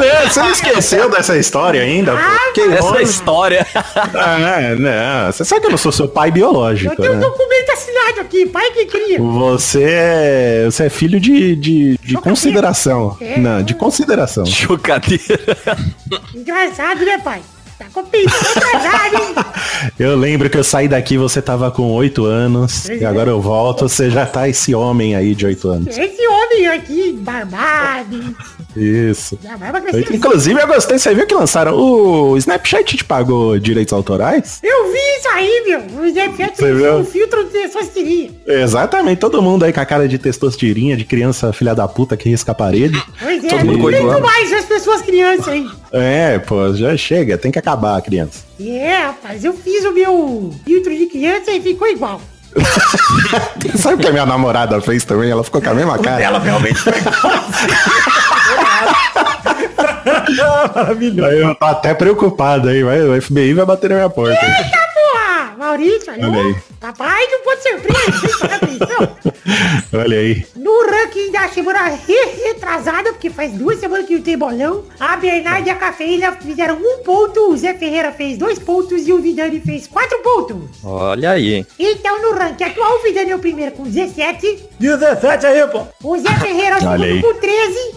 Ah, 0.00 0.24
né? 0.24 0.28
Você 0.28 0.40
não 0.40 0.50
esqueceu 0.50 1.10
dessa 1.10 1.36
história 1.36 1.82
ainda? 1.82 2.12
pô? 2.12 2.52
Que 2.54 2.60
Essa 2.62 2.82
bom. 2.82 3.00
história. 3.00 3.66
Ah, 3.94 4.74
não. 4.78 5.32
Você 5.32 5.44
sabe 5.44 5.60
que 5.60 5.66
eu 5.66 5.70
não 5.70 5.78
sou 5.78 5.92
seu 5.92 6.08
pai 6.08 6.30
biológico, 6.30 6.92
Eu 6.92 6.96
tenho 6.96 7.12
um 7.12 7.16
né? 7.16 7.20
documento 7.20 7.70
assinado 7.70 8.20
aqui, 8.20 8.46
pai 8.46 8.70
que 8.72 8.86
cria. 8.86 9.20
Você 9.20 9.82
é, 9.82 10.64
você 10.66 10.84
é 10.84 10.90
filho 10.90 11.20
de, 11.20 11.56
de, 11.56 11.98
de 11.98 12.14
consideração. 12.14 13.16
É. 13.20 13.38
Não, 13.38 13.62
de 13.62 13.74
consideração. 13.74 14.44
Chocadeira. 14.46 15.40
Engraçado, 16.34 17.04
né, 17.04 17.18
pai? 17.18 17.40
Tá 17.80 17.86
com 17.94 18.00
hein? 18.00 18.26
Eu 19.98 20.14
lembro 20.14 20.50
que 20.50 20.58
eu 20.58 20.62
saí 20.62 20.86
daqui, 20.86 21.16
você 21.16 21.40
tava 21.40 21.70
com 21.70 21.90
8 21.94 22.26
anos. 22.26 22.86
E 22.90 23.02
agora 23.06 23.30
eu 23.30 23.40
volto, 23.40 23.88
você 23.88 24.10
já 24.10 24.26
tá 24.26 24.46
esse 24.46 24.74
homem 24.74 25.16
aí 25.16 25.34
de 25.34 25.46
8 25.46 25.68
anos. 25.68 25.96
Esse 25.96 26.26
homem 26.28 26.66
aqui, 26.66 27.12
barbado, 27.18 28.36
Isso. 28.76 29.38
já 29.42 29.56
vai 29.56 29.70
pra 29.70 29.80
crescer. 29.80 30.14
Inclusive, 30.14 30.60
eu 30.60 30.66
gostei, 30.66 30.98
você 30.98 31.14
viu 31.14 31.26
que 31.26 31.34
lançaram. 31.34 31.74
O 31.74 32.36
Snapchat 32.36 32.96
te 32.96 33.04
pagou 33.04 33.58
direitos 33.58 33.92
autorais? 33.92 34.60
Eu 34.62 34.92
vi 34.92 34.98
isso 35.18 35.28
aí, 35.28 35.64
meu. 35.66 36.00
O 36.02 36.06
Snapchat 36.06 36.56
viu? 36.64 36.96
um 36.98 37.04
filtro 37.04 37.44
de 37.44 37.50
testosterona. 37.50 38.30
Exatamente, 38.46 39.18
todo 39.18 39.42
mundo 39.42 39.64
aí 39.64 39.72
com 39.72 39.80
a 39.80 39.84
cara 39.86 40.06
de 40.08 40.18
testosterinha, 40.18 40.96
de 40.96 41.04
criança 41.04 41.52
filha 41.52 41.74
da 41.74 41.86
puta 41.88 42.16
que 42.16 42.28
risca 42.28 42.52
a 42.52 42.54
parede. 42.54 43.02
Pois 43.18 43.44
é, 43.44 43.48
Todo 43.48 43.64
não 43.64 43.72
mundo 43.74 43.88
aguento 43.88 44.00
coivando. 44.02 44.26
mais 44.26 44.52
as 44.52 44.64
pessoas 44.64 45.02
crianças 45.02 45.48
aí. 45.48 45.68
É, 45.92 46.38
pô, 46.38 46.72
já 46.74 46.96
chega, 46.96 47.36
tem 47.36 47.50
que 47.50 47.58
acabar 47.58 47.96
a 47.96 48.00
criança. 48.00 48.44
É, 48.60 48.96
rapaz, 49.06 49.44
eu 49.44 49.52
fiz 49.54 49.84
o 49.84 49.92
meu 49.92 50.54
filtro 50.64 50.96
de 50.96 51.06
criança 51.06 51.50
e 51.50 51.60
ficou 51.60 51.88
igual. 51.88 52.20
Sabe 53.76 53.94
o 53.94 53.98
que 53.98 54.08
a 54.08 54.12
minha 54.12 54.26
namorada 54.26 54.80
fez 54.80 55.04
também? 55.04 55.30
Ela 55.30 55.44
ficou 55.44 55.60
com 55.62 55.70
a 55.70 55.74
mesma 55.74 55.98
cara. 55.98 56.20
Ela 56.22 56.38
realmente 56.40 56.78
foi. 56.78 56.92
Maravilhoso. 60.74 61.28
Aí 61.30 61.38
eu 61.40 61.54
tô 61.54 61.64
até 61.64 61.94
preocupado 61.94 62.68
aí, 62.68 62.82
vai, 62.82 63.00
o 63.02 63.20
FBI 63.22 63.54
vai 63.54 63.64
bater 63.66 63.90
na 63.90 63.96
minha 63.96 64.10
porta. 64.10 64.32
Eita 64.34 64.78
porra! 64.94 65.56
Maurício, 65.58 66.12
Olha 66.12 66.26
alô? 66.26 66.40
aí. 66.40 66.56
Papai 66.80 67.26
não 67.30 67.40
pode 67.42 67.60
atenção. 68.54 69.16
Olha 70.00 70.18
aí. 70.18 70.46
No 70.56 70.86
ranking 70.90 71.30
da 71.30 71.48
semana 71.48 71.88
re- 71.88 72.46
retrasada, 72.46 73.12
porque 73.12 73.28
faz 73.28 73.52
duas 73.52 73.78
semanas 73.78 74.06
que 74.06 74.14
não 74.14 74.22
tem 74.22 74.38
bolão, 74.38 74.84
a 74.98 75.16
Bernardo 75.16 75.66
e 75.66 75.70
a 75.70 75.74
Cafeína 75.74 76.32
fizeram 76.32 76.76
um 76.76 77.02
ponto, 77.04 77.50
o 77.50 77.56
Zé 77.56 77.74
Ferreira 77.74 78.12
fez 78.12 78.38
dois 78.38 78.58
pontos 78.58 79.06
e 79.06 79.12
o 79.12 79.18
Vidani 79.20 79.60
fez 79.60 79.86
quatro 79.86 80.18
pontos. 80.20 80.56
Olha 80.82 81.32
aí, 81.32 81.54
hein? 81.54 81.66
Então 81.78 82.22
no 82.22 82.32
ranking 82.38 82.64
atual, 82.64 82.96
o 82.98 83.02
Vidani 83.02 83.30
é 83.32 83.36
o 83.36 83.38
primeiro 83.38 83.72
com 83.72 83.82
17, 83.84 84.68
17 84.78 85.46
aí, 85.46 85.66
pô. 85.66 85.82
o 86.02 86.18
Zé 86.18 86.32
Ferreira 86.38 86.76
é 86.76 86.78
o 86.78 86.80
segundo 86.80 87.20
com 87.34 87.40
13, 87.40 87.94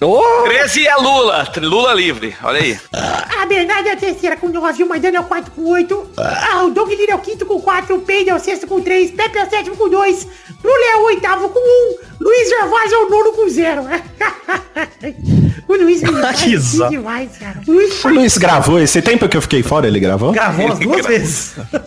Ô, 0.00 0.42
13 0.44 0.86
é 0.86 0.96
Lula. 0.96 1.48
Lula 1.56 1.94
livre. 1.94 2.36
Olha 2.42 2.60
aí. 2.60 2.80
a 2.92 3.46
Bernardo 3.46 3.88
é 3.88 3.92
a 3.92 3.96
terceira 3.96 4.36
com 4.36 4.48
9, 4.48 4.82
o 4.82 4.88
Maidana 4.88 5.16
é 5.18 5.20
o 5.20 5.24
quarto 5.24 5.50
com 5.50 5.68
8, 5.70 6.10
ah, 6.16 6.64
o 6.64 6.70
Doug 6.70 6.90
Lira 6.90 7.12
é 7.12 7.14
o 7.14 7.18
quinto 7.18 7.44
com 7.44 7.60
4, 7.60 7.96
o 7.96 8.00
Pedro 8.00 8.32
é 8.32 8.36
o 8.36 8.38
sexto 8.38 8.66
com 8.66 8.80
3, 8.80 9.10
Pepe 9.10 9.38
é 9.38 9.44
o 9.44 9.50
sétimo 9.50 9.76
com 9.76 9.88
2, 9.88 10.26
Lula 10.62 10.84
é 10.92 10.96
o 10.96 11.04
oitavo 11.04 11.48
com 11.48 11.58
1, 11.58 11.98
Luiz 12.20 12.48
Gervásio 12.48 12.94
é 12.94 12.98
o 12.98 13.10
nono 13.10 13.32
com 13.32 13.48
0. 13.48 13.82
o 15.68 15.74
Luiz 15.74 16.02
me 16.02 16.56
zó. 16.58 16.88
demais, 16.88 17.30
cara. 17.38 17.60
O 17.66 17.72
Luiz 17.72 18.04
O 18.04 18.08
Luiz 18.08 18.38
gravou 18.38 18.78
esse 18.80 19.00
tempo 19.02 19.28
que 19.28 19.36
eu 19.36 19.42
fiquei 19.42 19.62
fora, 19.62 19.86
ele 19.86 20.00
gravou? 20.00 20.32
Gravou 20.32 20.72
as 20.72 20.78
duas 20.78 21.06
vezes. 21.06 21.52
Ma- 21.72 21.80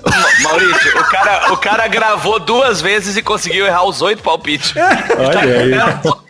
Maurício, 0.49 0.99
o 0.99 1.03
cara, 1.05 1.53
o 1.53 1.57
cara 1.57 1.87
gravou 1.87 2.39
duas 2.39 2.81
vezes 2.81 3.15
e 3.17 3.21
conseguiu 3.21 3.65
errar 3.65 3.83
os 3.85 4.01
oito 4.01 4.21
palpites. 4.23 4.73
Olha 5.17 5.39
aí. 5.41 5.71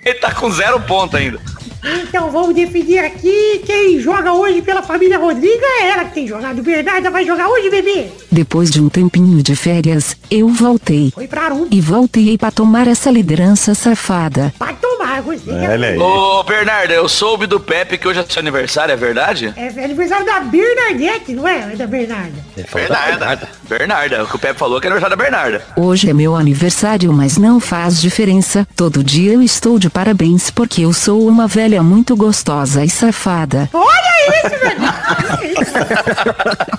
Ele 0.05 0.15
tá 0.19 0.31
com 0.31 0.49
zero 0.51 0.79
ponto 0.81 1.15
ainda. 1.15 1.39
Então 1.83 2.31
vamos 2.31 2.55
definir 2.55 2.99
aqui 2.99 3.61
quem 3.65 3.99
joga 3.99 4.31
hoje 4.31 4.61
pela 4.61 4.81
família 4.81 5.17
Rodrigo 5.17 5.63
é 5.81 5.89
ela 5.89 6.05
que 6.05 6.13
tem 6.13 6.27
jogado. 6.27 6.63
Bernarda 6.63 7.11
vai 7.11 7.25
jogar 7.25 7.49
hoje, 7.49 7.69
bebê. 7.69 8.07
Depois 8.31 8.71
de 8.71 8.81
um 8.81 8.87
tempinho 8.87 9.43
de 9.43 9.55
férias, 9.55 10.15
eu 10.31 10.47
voltei. 10.47 11.11
Foi 11.13 11.27
pra 11.27 11.53
um. 11.53 11.67
E 11.69 11.81
voltei 11.81 12.37
pra 12.37 12.51
tomar 12.51 12.87
essa 12.87 13.11
liderança 13.11 13.75
safada. 13.75 14.53
Pra 14.57 14.73
tomar, 14.73 15.21
gostei. 15.21 15.53
Olha 15.53 15.89
aí. 15.89 15.97
Ô, 15.97 16.43
Bernardo, 16.43 16.91
eu 16.91 17.09
soube 17.09 17.47
do 17.47 17.59
Pepe 17.59 17.97
que 17.97 18.07
hoje 18.07 18.19
é 18.19 18.25
seu 18.27 18.39
aniversário, 18.39 18.93
é 18.93 18.95
verdade? 18.95 19.53
É 19.57 19.67
aniversário 19.83 20.25
da 20.25 20.39
Bernadette, 20.39 21.33
não 21.33 21.47
é? 21.47 21.73
É 21.73 21.75
da 21.75 21.85
Bernarda. 21.87 22.33
Bernarda. 22.73 23.49
Bernarda. 23.67 24.23
O 24.23 24.27
que 24.27 24.35
o 24.35 24.39
Pepe 24.39 24.57
falou 24.57 24.79
que 24.79 24.87
é 24.87 24.89
aniversário 24.89 25.17
da 25.17 25.23
Bernarda. 25.23 25.65
Hoje 25.75 26.09
é 26.09 26.13
meu 26.13 26.35
aniversário, 26.35 27.11
mas 27.11 27.37
não 27.37 27.59
faz 27.59 27.99
diferença. 27.99 28.65
Todo 28.75 29.03
dia 29.03 29.33
eu 29.33 29.41
estou 29.41 29.77
de 29.77 29.89
parabéns 29.89 30.49
porque 30.49 30.83
eu 30.83 30.93
sou 30.93 31.27
uma 31.27 31.45
velha 31.47 31.72
muito 31.81 32.15
gostosa 32.15 32.83
e 32.83 32.89
safada. 32.89 33.69
Olha 33.73 34.13
isso, 34.27 34.49
velho. 34.59 34.81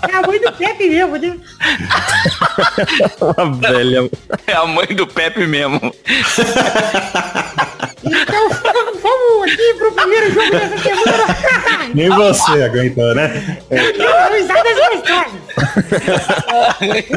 É 0.08 0.16
a 0.16 0.22
mãe 0.26 0.40
do 0.40 0.52
Pepe 0.52 0.88
mesmo, 0.88 1.16
né? 1.16 1.36
uma 3.20 3.52
velha. 3.56 4.10
É 4.46 4.52
a 4.52 4.66
mãe 4.66 4.86
do 4.86 5.06
Pepe 5.06 5.46
mesmo. 5.46 5.80
Então 8.04 8.48
vamos 9.02 9.52
aqui 9.52 9.74
pro 9.78 9.92
primeiro 9.92 10.32
jogo 10.32 10.50
dessa 10.50 10.78
semana. 10.78 11.90
Nem 11.94 12.08
você 12.10 12.62
aguentou, 12.62 13.14
né? 13.14 13.58
Gostosas. 13.70 15.34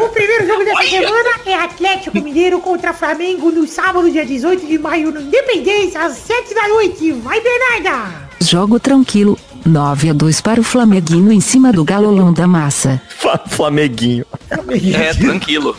O 0.01 0.09
primeiro 0.09 0.47
jogo 0.47 0.63
dessa 0.65 0.83
semana 0.83 1.29
é 1.45 1.53
Atlético 1.55 2.21
Mineiro 2.21 2.59
contra 2.59 2.93
Flamengo 2.93 3.51
no 3.51 3.67
sábado, 3.67 4.09
dia 4.09 4.25
18 4.25 4.65
de 4.65 4.77
maio, 4.77 5.11
no 5.11 5.21
Independência, 5.21 6.01
às 6.01 6.13
7 6.17 6.53
da 6.53 6.67
noite. 6.67 7.11
Vai, 7.11 7.41
Bernarda! 7.71 8.27
Jogo 8.39 8.79
tranquilo. 8.79 9.37
9 9.65 10.11
a 10.11 10.13
2 10.13 10.39
para 10.39 10.61
o 10.61 10.63
Flameguinho 10.63 11.29
em 11.29 11.41
cima 11.41 11.73
do 11.73 11.83
galolão 11.83 12.31
da 12.31 12.47
massa. 12.47 13.01
Fla- 13.17 13.41
Flameguinho. 13.47 14.25
É, 14.49 15.13
tranquilo. 15.13 15.75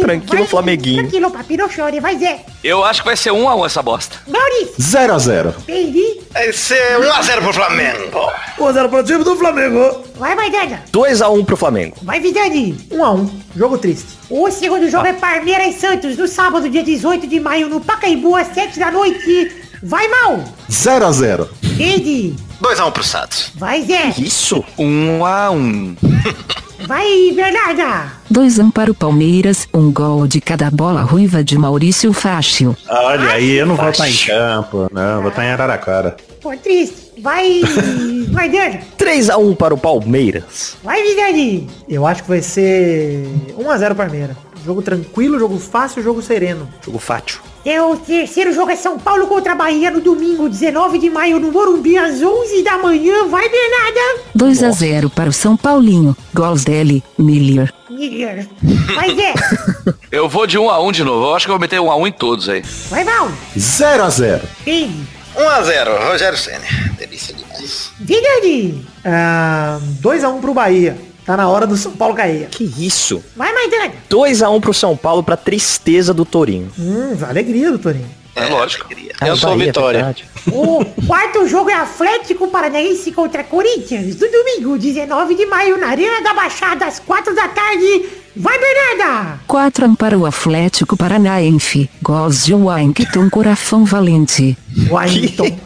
Tranquilo, 0.00 0.22
vai, 0.28 0.46
Flameguinho. 0.46 1.02
Tranquilo, 1.02 1.28
papi, 1.32 1.56
não 1.56 1.68
chore. 1.68 1.98
Vai, 1.98 2.16
Zé. 2.18 2.44
Eu 2.62 2.84
acho 2.84 3.00
que 3.02 3.06
vai 3.08 3.16
ser 3.16 3.32
um 3.32 3.48
a 3.48 3.56
um 3.56 3.66
essa 3.66 3.82
bosta. 3.82 4.16
Maurício, 4.28 4.74
0x0. 4.78 5.54
Peiri. 5.66 6.20
Vai 6.32 6.52
ser 6.52 7.00
1x0 7.00 7.40
pro 7.42 7.52
Flamengo. 7.52 8.30
1x0 8.60 8.88
pro 8.88 9.02
time 9.02 9.24
do 9.24 9.34
Flamengo. 9.34 10.04
Vai, 10.16 10.36
Maidana. 10.36 10.84
2x1 10.92 11.44
pro 11.44 11.56
Flamengo. 11.56 11.96
Vai, 12.02 12.20
Vidani. 12.20 12.78
1 12.92 13.04
a 13.04 13.10
1 13.12 13.30
Jogo 13.56 13.76
triste. 13.76 14.06
O 14.30 14.48
segundo 14.52 14.88
jogo 14.88 15.06
é 15.06 15.12
Palmeiras 15.14 15.74
e 15.74 15.80
Santos, 15.80 16.16
no 16.16 16.28
sábado, 16.28 16.68
dia 16.70 16.84
18 16.84 17.26
de 17.26 17.40
maio, 17.40 17.68
no 17.68 17.80
Pacaembu, 17.80 18.36
às 18.36 18.46
7 18.54 18.78
da 18.78 18.90
noite. 18.92 19.50
Vai, 19.82 20.06
Mal. 20.06 20.44
0x0. 20.70 21.48
Rede. 21.76 22.34
2x1 22.62 22.92
pro 22.92 23.02
Santos. 23.02 23.50
Vai, 23.56 23.82
Zé. 23.82 24.14
Isso? 24.16 24.64
Um 24.78 25.24
a 25.26 25.50
um. 25.50 25.96
Vai, 26.86 27.32
Bernarda. 27.34 28.12
2 28.30 28.60
a 28.60 28.62
1 28.64 28.70
para 28.70 28.90
o 28.90 28.94
Palmeiras, 28.94 29.68
um 29.72 29.92
gol 29.92 30.26
de 30.26 30.40
cada 30.40 30.70
bola 30.70 31.02
ruiva 31.02 31.42
de 31.42 31.56
Maurício 31.56 32.12
Fácil. 32.12 32.76
Olha 32.88 33.30
aí, 33.30 33.52
eu 33.52 33.66
não 33.66 33.76
vou 33.76 33.88
estar 33.88 34.08
em 34.08 34.16
campo. 34.16 34.88
Não, 34.92 35.20
vou 35.20 35.30
estar 35.30 35.44
em 35.44 35.50
Araraquara. 35.50 36.16
Pô, 36.40 36.56
triste. 36.56 37.12
Vai, 37.20 37.60
vai, 38.30 38.48
Dani. 38.48 38.80
3x1 38.98 39.56
para 39.56 39.74
o 39.74 39.78
Palmeiras. 39.78 40.76
Vai, 40.82 41.02
Vidani. 41.02 41.68
Eu 41.88 42.06
acho 42.06 42.22
que 42.22 42.28
vai 42.28 42.42
ser 42.42 43.28
1x0 43.56 43.94
Palmeiras. 43.94 44.36
Jogo 44.64 44.80
tranquilo, 44.82 45.38
jogo 45.38 45.58
fácil, 45.58 46.02
jogo 46.02 46.22
sereno. 46.22 46.68
Jogo 46.84 46.98
fátio. 46.98 47.40
E 47.64 47.78
o 47.78 47.96
terceiro 47.96 48.52
jogo 48.52 48.72
é 48.72 48.76
São 48.76 48.98
Paulo 48.98 49.28
contra 49.28 49.52
a 49.52 49.54
Bahia 49.54 49.88
no 49.90 50.00
domingo, 50.00 50.48
19 50.48 50.98
de 50.98 51.08
maio, 51.08 51.38
no 51.38 51.52
Morumbi, 51.52 51.96
às 51.96 52.20
11 52.20 52.62
da 52.64 52.76
manhã. 52.78 53.28
Vai, 53.28 53.48
Bernarda. 53.48 54.22
2 54.34 54.62
a 54.64 54.70
0 54.70 55.08
para 55.08 55.30
o 55.30 55.32
São 55.32 55.56
Paulinho. 55.56 56.16
Gols 56.34 56.64
dele, 56.64 57.04
Miller. 57.16 57.72
Miller. 57.88 58.48
Vai, 58.94 59.14
Zé. 59.14 59.34
Eu 60.10 60.28
vou 60.28 60.44
de 60.46 60.58
um 60.58 60.68
a 60.68 60.82
um 60.82 60.90
de 60.90 61.04
novo. 61.04 61.26
Eu 61.26 61.34
acho 61.36 61.46
que 61.46 61.50
eu 61.50 61.54
vou 61.54 61.60
meter 61.60 61.80
um 61.80 61.90
a 61.90 61.96
um 61.96 62.06
em 62.06 62.12
todos 62.12 62.48
aí. 62.48 62.62
Vai, 62.90 63.04
Val. 63.04 63.30
0x0. 63.56 64.40
Ele. 64.66 65.06
1x0, 65.36 66.10
Rogério 66.10 66.36
Senna. 66.38 66.64
Delícia 66.98 67.34
demais. 67.34 67.90
Vidani. 68.00 68.86
Ah, 69.04 69.78
2x1 70.02 70.40
pro 70.40 70.52
Bahia. 70.52 70.96
Tá 71.24 71.36
na 71.36 71.48
hora 71.48 71.66
do 71.66 71.76
São 71.76 71.92
Paulo 71.92 72.14
cair. 72.14 72.48
Que 72.48 72.64
isso? 72.78 73.22
Vai, 73.36 73.52
Maidana. 73.52 73.92
2x1 74.10 74.60
pro 74.60 74.74
São 74.74 74.96
Paulo 74.96 75.22
pra 75.22 75.36
tristeza 75.36 76.12
do 76.12 76.24
Torinho. 76.24 76.70
Hum, 76.78 77.16
alegria 77.28 77.70
do 77.70 77.78
Torinho. 77.78 78.08
É, 78.34 78.46
lógico. 78.46 78.88
Eu 79.24 79.36
sou 79.36 79.50
Bahia, 79.50 79.66
Vitória. 79.66 79.98
verdade. 80.04 80.24
O 80.52 80.84
quarto 81.06 81.46
jogo 81.46 81.70
é 81.70 81.74
Atlético 81.74 82.48
Paranaense 82.48 83.12
contra 83.12 83.44
Corinthians, 83.44 84.16
no 84.18 84.26
domingo, 84.28 84.76
19 84.76 85.36
de 85.36 85.46
maio, 85.46 85.78
na 85.78 85.88
Arena 85.88 86.20
da 86.20 86.34
Baixada, 86.34 86.86
às 86.86 86.98
4 86.98 87.32
da 87.34 87.46
tarde. 87.46 88.06
Vai, 88.34 88.58
Bernarda! 88.58 89.38
4 89.46 89.84
a 89.84 89.88
1 89.88 89.94
para 89.94 90.18
o 90.18 90.26
Atlético 90.26 90.96
Paranaense. 90.96 91.88
Gols 92.02 92.44
de 92.46 92.54
Washington 92.54 93.30
Coração 93.30 93.84
Valente. 93.84 94.56
Washington. 94.90 95.56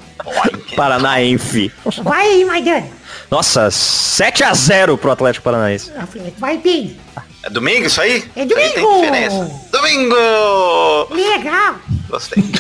Paranaense. 0.77 1.73
Vai, 2.03 2.45
Maidana! 2.45 2.87
Nossa, 3.31 3.68
7x0 3.68 4.97
pro 4.99 5.11
Atlético 5.11 5.45
Paranaense. 5.45 5.91
Atlético, 5.97 6.39
vai, 6.41 6.59
Pedro! 6.59 6.95
É 7.43 7.51
domingo 7.51 7.87
isso 7.87 8.01
aí? 8.01 8.24
É 8.35 8.45
Isso 8.45 8.57
aí 8.59 8.70
tem 8.72 8.83
domingo! 8.83 9.01
diferença. 9.03 9.51
Domingo! 9.70 11.14
Legal! 11.14 11.74
Gostei. 12.09 12.43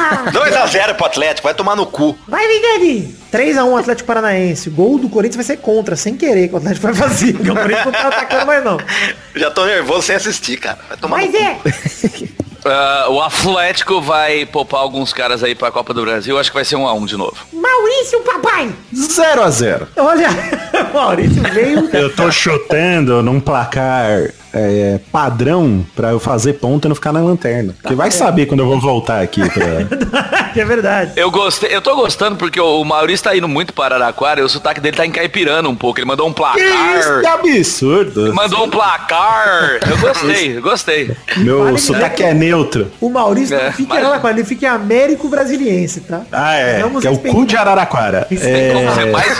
Ah, 0.00 0.24
2x0 0.32 0.94
pro 0.94 1.06
Atlético, 1.06 1.46
vai 1.46 1.54
tomar 1.54 1.76
no 1.76 1.84
cu. 1.86 2.16
vai, 2.26 2.46
Vidani! 2.48 3.14
3x1 3.32 3.78
Atlético 3.80 4.06
Paranaense. 4.06 4.70
Gol 4.70 4.98
do 4.98 5.08
Corinthians 5.08 5.36
vai 5.36 5.44
ser 5.44 5.60
contra, 5.62 5.96
sem 5.96 6.16
querer, 6.16 6.48
que 6.48 6.54
o 6.54 6.56
Atlético 6.56 6.86
vai 6.86 6.94
fazer. 6.94 7.34
Porque 7.34 7.50
o 7.50 7.54
Corinthians 7.54 7.84
não 7.84 7.92
tá 7.92 8.08
atacando 8.08 8.46
mais 8.46 8.64
não. 8.64 8.78
Já 9.36 9.50
tô 9.50 9.66
nervoso 9.66 10.02
sem 10.02 10.16
assistir, 10.16 10.56
cara. 10.58 10.78
Vai 10.88 10.96
tomar 10.96 11.16
Vai, 11.16 11.26
no 11.28 11.32
cu. 11.60 12.47
Ah, 12.70 13.06
o 13.08 13.20
Atlético 13.20 14.00
vai 14.00 14.46
poupar 14.46 14.80
alguns 14.80 15.12
caras 15.12 15.42
aí 15.42 15.54
pra 15.54 15.70
Copa 15.70 15.94
do 15.94 16.02
Brasil. 16.02 16.34
Eu 16.34 16.40
acho 16.40 16.50
que 16.50 16.56
vai 16.56 16.64
ser 16.64 16.76
um 16.76 16.86
a 16.86 16.92
um 16.92 17.04
de 17.06 17.16
novo. 17.16 17.36
Maurício, 17.52 18.20
papai! 18.20 18.70
0x0. 18.94 19.88
Olha, 19.96 20.28
o 20.90 20.94
Maurício 20.94 21.42
veio. 21.52 21.88
Eu 21.92 22.14
tô 22.14 22.30
chutando 22.30 23.22
num 23.22 23.40
placar 23.40 24.28
é, 24.52 24.98
padrão 25.12 25.84
pra 25.94 26.10
eu 26.10 26.20
fazer 26.20 26.54
ponto 26.54 26.86
e 26.86 26.88
não 26.88 26.94
ficar 26.94 27.12
na 27.12 27.20
lanterna. 27.20 27.74
Porque 27.80 27.94
vai 27.94 28.10
saber 28.10 28.46
quando 28.46 28.60
eu 28.60 28.66
vou 28.66 28.80
voltar 28.80 29.22
aqui 29.22 29.42
pra... 29.50 30.48
que 30.52 30.60
é 30.60 30.64
verdade. 30.64 31.12
Eu 31.16 31.30
gostei, 31.30 31.74
eu 31.74 31.80
tô 31.80 31.94
gostando 31.94 32.36
porque 32.36 32.60
o, 32.60 32.84
Maurício 32.84 33.24
tá 33.24 33.36
indo 33.36 33.48
muito 33.48 33.72
para 33.72 33.96
Araraquara 33.96 34.40
e 34.40 34.42
o 34.42 34.48
sotaque 34.48 34.80
dele 34.80 34.96
tá 34.96 35.06
encaipirando 35.06 35.68
um 35.68 35.74
pouco. 35.76 36.00
Ele 36.00 36.06
mandou 36.06 36.28
um 36.28 36.32
Que 36.32 36.40
isso, 36.40 37.14
que 37.14 37.20
placar. 37.20 37.34
absurdo. 37.34 38.34
Mandou 38.34 38.64
um 38.64 38.70
placar. 38.70 39.78
Eu 39.88 39.98
gostei, 39.98 40.56
eu 40.56 40.62
gostei. 40.62 41.16
Meu 41.38 41.76
sotaque 41.78 42.22
é 42.22 42.34
neutro. 42.34 42.57
O 43.00 43.08
Maurício 43.10 43.56
É, 43.56 43.66
não 43.66 43.72
fica 43.72 43.88
mas- 43.94 44.02
em 44.02 44.06
Araraquara, 44.06 44.34
ele 44.34 44.44
fica 44.44 44.66
em 44.66 44.68
Américo 44.68 45.28
Brasiliense, 45.28 46.00
tá? 46.00 46.22
Ah, 46.32 46.54
é. 46.54 46.80
Vamos 46.82 47.00
que 47.02 47.06
é 47.08 47.10
o 47.10 47.18
cu 47.18 47.44
de 47.46 47.56
Araraquara. 47.56 48.26
Como 48.28 48.40
É, 49.00 49.06
mais... 49.10 49.38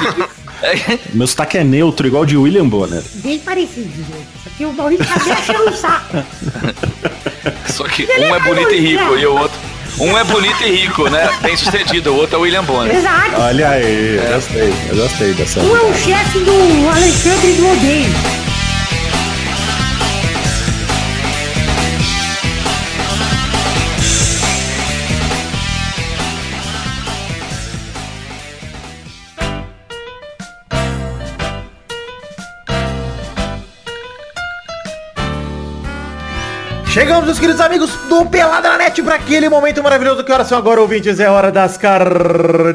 meu 1.14 1.26
sotaque 1.26 1.58
é 1.58 1.64
neutro, 1.64 2.06
igual 2.06 2.26
de 2.26 2.36
William 2.36 2.66
Bonner. 2.68 3.02
Bem 3.16 3.38
parecido, 3.38 3.90
gente. 3.96 4.26
Só 4.44 4.50
que 4.56 4.64
o 4.64 4.72
Maurício 4.72 5.04
tá 5.06 5.32
achando 5.32 5.68
um 5.70 5.72
saco. 5.72 6.16
Só 7.72 7.84
que 7.84 8.04
um 8.04 8.34
é 8.34 8.40
bonito 8.40 8.74
e 8.74 8.80
rico 8.80 9.16
e 9.16 9.26
o 9.26 9.36
outro... 9.38 9.58
Um 10.00 10.16
é 10.16 10.22
bonito 10.22 10.62
e 10.62 10.70
rico, 10.70 11.08
né? 11.10 11.28
Bem 11.42 11.56
sucedido. 11.56 12.12
O 12.12 12.16
outro 12.18 12.36
é 12.36 12.38
o 12.38 12.42
William 12.42 12.62
Bonner. 12.62 12.94
Exato! 12.94 13.40
Olha 13.40 13.68
aí, 13.70 14.16
eu 14.16 14.32
gostei, 14.34 14.74
eu 14.90 14.96
gostei 14.96 15.32
dessa. 15.34 15.60
Um 15.60 15.76
é 15.76 15.80
o 15.80 15.94
chefe 15.94 16.38
do 16.38 16.88
Alexandre 16.88 17.52
do 17.54 17.68
Odeio. 17.72 18.47
Chegamos, 36.98 37.26
meus 37.26 37.38
queridos 37.38 37.60
amigos 37.60 37.94
do 38.08 38.26
Pelada 38.26 38.70
na 38.70 38.78
Net, 38.78 39.00
para 39.04 39.14
aquele 39.14 39.48
momento 39.48 39.80
maravilhoso. 39.80 40.24
Que 40.24 40.32
horas 40.32 40.48
são 40.48 40.58
agora, 40.58 40.80
ouvintes? 40.80 41.20
É 41.20 41.30
hora 41.30 41.52
das 41.52 41.76
cartinhas. 41.76 42.74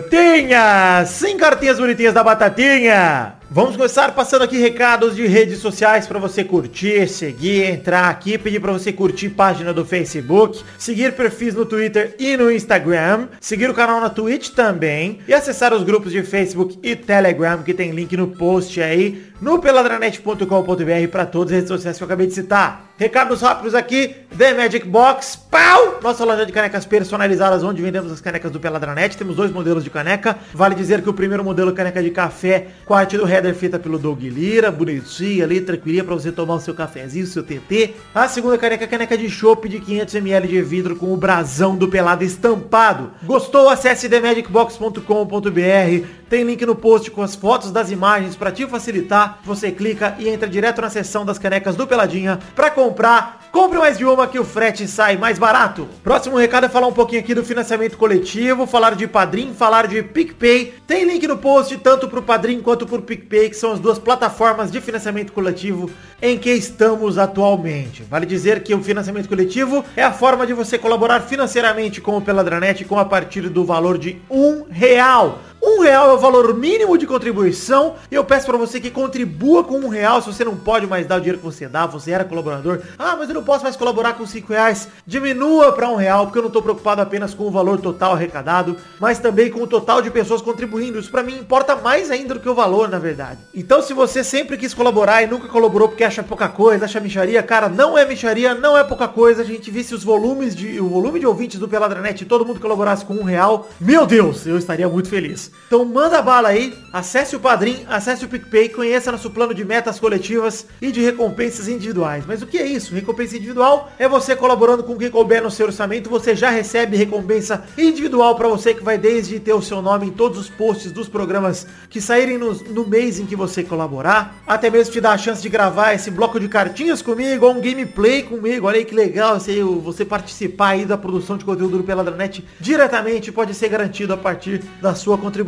Sim, 1.09 1.35
cartinhas 1.35 1.77
bonitinhas 1.77 2.13
da 2.13 2.23
Batatinha. 2.23 3.33
Vamos 3.53 3.75
começar 3.75 4.15
passando 4.15 4.41
aqui 4.41 4.57
recados 4.57 5.15
de 5.15 5.27
redes 5.27 5.59
sociais 5.59 6.07
para 6.07 6.17
você 6.17 6.43
curtir, 6.43 7.07
seguir, 7.07 7.65
entrar 7.65 8.09
aqui, 8.09 8.35
pedir 8.35 8.59
para 8.59 8.71
você 8.71 8.91
curtir 8.91 9.29
página 9.29 9.71
do 9.71 9.85
Facebook, 9.85 10.63
seguir 10.75 11.13
perfis 11.13 11.53
no 11.53 11.63
Twitter 11.63 12.15
e 12.17 12.35
no 12.35 12.51
Instagram, 12.51 13.27
seguir 13.39 13.69
o 13.69 13.73
canal 13.75 14.01
na 14.01 14.09
Twitch 14.09 14.49
também 14.49 15.19
e 15.27 15.35
acessar 15.35 15.71
os 15.71 15.83
grupos 15.83 16.11
de 16.11 16.23
Facebook 16.23 16.79
e 16.81 16.95
Telegram 16.95 17.61
que 17.61 17.75
tem 17.75 17.91
link 17.91 18.17
no 18.17 18.29
post 18.29 18.81
aí 18.81 19.31
no 19.39 19.59
peladranet.com.br 19.59 21.07
para 21.11 21.25
todas 21.25 21.51
as 21.51 21.55
redes 21.55 21.67
sociais 21.67 21.97
que 21.97 22.03
eu 22.03 22.05
acabei 22.05 22.25
de 22.25 22.33
citar. 22.33 22.93
Recados 22.97 23.41
rápidos 23.41 23.75
aqui, 23.75 24.15
The 24.37 24.53
Magic 24.53 24.87
Box, 24.87 25.35
pau! 25.35 25.99
Nossa 26.01 26.23
loja 26.23 26.45
de 26.45 26.53
canecas 26.53 26.85
personalizadas, 26.85 27.63
onde 27.63 27.81
vendemos 27.81 28.11
as 28.11 28.21
canecas 28.21 28.51
do 28.51 28.59
Peladranet. 28.59 29.17
Temos 29.17 29.35
dois 29.35 29.51
modelos 29.51 29.83
de 29.83 29.89
caneca. 29.89 30.37
Vale 30.53 30.75
dizer 30.75 31.01
que 31.01 31.09
o 31.09 31.13
primeiro 31.13 31.43
modelo 31.43 31.73
caneca 31.73 32.01
de 32.01 32.11
café, 32.11 32.67
arte 32.89 33.17
do 33.17 33.25
feita 33.51 33.79
pelo 33.79 33.97
Doug 33.97 34.21
Lira, 34.21 34.69
bonitinha 34.69 35.43
ali, 35.43 35.59
tranquilinha 35.59 36.03
pra 36.03 36.13
você 36.13 36.31
tomar 36.31 36.53
o 36.53 36.59
seu 36.59 36.75
cafezinho, 36.75 37.25
o 37.25 37.27
seu 37.27 37.41
TT. 37.41 37.95
A 38.13 38.27
segunda 38.27 38.59
caneca 38.59 38.83
é 38.83 38.87
caneca 38.87 39.17
de 39.17 39.27
chopp 39.27 39.67
de 39.67 39.79
500ml 39.79 40.45
de 40.45 40.61
vidro 40.61 40.95
com 40.95 41.11
o 41.11 41.17
brasão 41.17 41.75
do 41.75 41.87
Pelado 41.87 42.23
estampado. 42.23 43.11
Gostou? 43.23 43.69
Acesse 43.69 44.07
themagicbox.com.br. 44.07 46.07
Tem 46.29 46.43
link 46.43 46.65
no 46.65 46.75
post 46.75 47.09
com 47.11 47.21
as 47.21 47.35
fotos 47.35 47.71
das 47.71 47.89
imagens 47.89 48.35
para 48.35 48.51
te 48.51 48.67
facilitar. 48.67 49.39
Você 49.43 49.71
clica 49.71 50.15
e 50.19 50.29
entra 50.29 50.47
direto 50.47 50.81
na 50.81 50.89
seção 50.89 51.25
das 51.25 51.39
canecas 51.39 51.75
do 51.75 51.87
Peladinha 51.87 52.39
para 52.55 52.69
comprar 52.69 53.42
Compre 53.53 53.77
mais 53.77 53.99
de 53.99 54.03
uma 54.03 54.25
que 54.25 54.39
o 54.39 54.43
frete 54.43 54.87
sai 54.87 55.15
mais 55.15 55.37
barato. 55.37 55.87
Próximo 56.03 56.35
recado 56.35 56.65
é 56.65 56.69
falar 56.69 56.87
um 56.87 56.91
pouquinho 56.91 57.21
aqui 57.21 57.35
do 57.35 57.45
financiamento 57.45 57.99
coletivo, 57.99 58.65
falar 58.65 58.95
de 58.95 59.07
Padrim, 59.07 59.53
falar 59.53 59.85
de 59.85 60.01
PicPay. 60.01 60.73
Tem 60.87 61.05
link 61.05 61.27
no 61.27 61.37
post 61.37 61.77
tanto 61.77 62.07
pro 62.07 62.23
Padrim 62.23 62.63
quanto 62.63 62.87
pro 62.87 63.03
PicPay, 63.03 63.51
que 63.51 63.55
são 63.55 63.71
as 63.71 63.79
duas 63.79 63.99
plataformas 63.99 64.71
de 64.71 64.81
financiamento 64.81 65.31
coletivo 65.31 65.87
em 66.19 66.35
que 66.35 66.49
estamos 66.49 67.19
atualmente. 67.19 68.01
Vale 68.01 68.25
dizer 68.25 68.63
que 68.63 68.73
o 68.73 68.81
financiamento 68.81 69.29
coletivo 69.29 69.85
é 69.95 70.01
a 70.01 70.11
forma 70.11 70.47
de 70.47 70.53
você 70.53 70.79
colaborar 70.79 71.19
financeiramente 71.19 72.01
com 72.01 72.17
o 72.17 72.21
Peladranet 72.23 72.83
com 72.85 72.97
a 72.97 73.05
partir 73.05 73.49
do 73.49 73.63
valor 73.63 73.99
de 73.99 74.19
um 74.31 74.65
real. 74.67 75.37
Um 75.65 75.79
real 75.79 76.09
é 76.09 76.13
o 76.13 76.17
valor 76.17 76.53
mínimo 76.53 76.97
de 76.97 77.07
contribuição 77.07 77.95
e 78.11 78.15
eu 78.15 78.25
peço 78.25 78.45
para 78.45 78.57
você 78.57 78.81
que 78.81 78.91
contribua 78.91 79.63
com 79.63 79.79
um 79.79 79.87
real 79.87 80.21
se 80.21 80.27
você 80.27 80.43
não 80.43 80.57
pode 80.57 80.85
mais 80.85 81.07
dar 81.07 81.15
o 81.15 81.19
dinheiro 81.19 81.37
que 81.37 81.45
você 81.45 81.69
dá, 81.69 81.85
você 81.85 82.11
era 82.11 82.25
colaborador. 82.25 82.81
Ah, 82.99 83.15
mas 83.17 83.29
eu 83.29 83.35
não 83.35 83.45
posso 83.45 83.63
mais 83.63 83.77
colaborar 83.77 84.15
com 84.15 84.27
cinco 84.27 84.51
reais. 84.51 84.89
Diminua 85.07 85.71
para 85.71 85.87
um 85.87 85.95
real, 85.95 86.25
porque 86.25 86.37
eu 86.37 86.41
não 86.41 86.49
estou 86.49 86.61
preocupado 86.61 87.01
apenas 87.01 87.33
com 87.33 87.45
o 87.45 87.51
valor 87.51 87.79
total 87.79 88.11
arrecadado, 88.11 88.75
mas 88.99 89.19
também 89.19 89.49
com 89.49 89.61
o 89.61 89.67
total 89.67 90.01
de 90.01 90.11
pessoas 90.11 90.41
contribuindo. 90.41 90.99
Isso 90.99 91.09
para 91.09 91.23
mim 91.23 91.37
importa 91.37 91.77
mais 91.77 92.11
ainda 92.11 92.33
do 92.33 92.41
que 92.41 92.49
o 92.49 92.53
valor, 92.53 92.89
na 92.89 92.99
verdade. 92.99 93.39
Então 93.53 93.81
se 93.81 93.93
você 93.93 94.21
sempre 94.21 94.57
quis 94.57 94.73
colaborar 94.73 95.23
e 95.23 95.27
nunca 95.27 95.47
colaborou 95.47 95.87
porque 95.87 96.03
acha 96.03 96.21
pouca 96.21 96.49
coisa, 96.49 96.83
acha 96.83 96.99
micharia, 96.99 97.41
cara, 97.41 97.69
não 97.69 97.97
é 97.97 98.05
micharia, 98.05 98.53
não 98.53 98.77
é 98.77 98.83
pouca 98.83 99.07
coisa. 99.07 99.41
A 99.41 99.45
gente 99.45 99.71
visse 99.71 99.95
os 99.95 100.03
volumes 100.03 100.53
de, 100.53 100.81
o 100.81 100.89
volume 100.89 101.21
de 101.21 101.25
ouvintes 101.25 101.57
do 101.57 101.69
Peladranet 101.69 102.21
e 102.21 102.25
todo 102.25 102.45
mundo 102.45 102.59
colaborasse 102.59 103.05
com 103.05 103.13
um 103.13 103.23
real, 103.23 103.69
meu 103.79 104.05
Deus, 104.05 104.45
eu 104.45 104.57
estaria 104.57 104.89
muito 104.89 105.07
feliz. 105.07 105.52
Então 105.73 105.85
manda 105.85 106.21
bala 106.21 106.49
aí, 106.49 106.77
acesse 106.91 107.35
o 107.35 107.39
Padrim, 107.39 107.83
acesse 107.89 108.23
o 108.23 108.27
PicPay, 108.27 108.69
conheça 108.69 109.11
nosso 109.11 109.31
plano 109.31 109.53
de 109.53 109.65
metas 109.65 109.99
coletivas 109.99 110.67
e 110.81 110.91
de 110.91 111.01
recompensas 111.01 111.67
individuais. 111.67 112.25
Mas 112.27 112.41
o 112.41 112.45
que 112.45 112.57
é 112.57 112.65
isso? 112.67 112.93
Recompensa 112.93 113.37
individual 113.37 113.91
é 113.97 114.07
você 114.07 114.35
colaborando 114.35 114.83
com 114.83 114.97
quem 114.97 115.09
couber 115.09 115.41
no 115.41 115.49
seu 115.49 115.67
orçamento, 115.67 116.09
você 116.09 116.35
já 116.35 116.49
recebe 116.49 116.95
recompensa 116.95 117.63
individual 117.77 118.35
para 118.35 118.47
você 118.47 118.73
que 118.73 118.83
vai 118.83 118.97
desde 118.97 119.39
ter 119.39 119.53
o 119.53 119.61
seu 119.61 119.81
nome 119.81 120.07
em 120.07 120.11
todos 120.11 120.37
os 120.37 120.49
posts 120.49 120.91
dos 120.91 121.09
programas 121.09 121.65
que 121.89 121.99
saírem 121.99 122.37
no, 122.37 122.53
no 122.53 122.87
mês 122.87 123.19
em 123.19 123.25
que 123.25 123.35
você 123.35 123.63
colaborar, 123.63 124.35
até 124.45 124.69
mesmo 124.69 124.93
te 124.93 125.01
dar 125.01 125.13
a 125.13 125.17
chance 125.17 125.41
de 125.41 125.49
gravar 125.49 125.93
esse 125.93 126.11
bloco 126.11 126.39
de 126.39 126.47
cartinhas 126.47 127.01
comigo, 127.01 127.45
ou 127.45 127.53
um 127.53 127.61
gameplay 127.61 128.21
comigo, 128.21 128.67
olha 128.67 128.77
aí 128.77 128.85
que 128.85 128.93
legal 128.93 129.39
você, 129.39 129.63
você 129.63 130.05
participar 130.05 130.69
aí 130.69 130.85
da 130.85 130.97
produção 130.97 131.37
de 131.37 131.45
conteúdo 131.45 131.79
do 131.79 131.83
Peladranet 131.83 132.45
diretamente, 132.59 133.31
pode 133.31 133.55
ser 133.55 133.69
garantido 133.69 134.13
a 134.13 134.17
partir 134.17 134.61
da 134.81 134.93
sua 134.93 135.17
contribuição. 135.17 135.42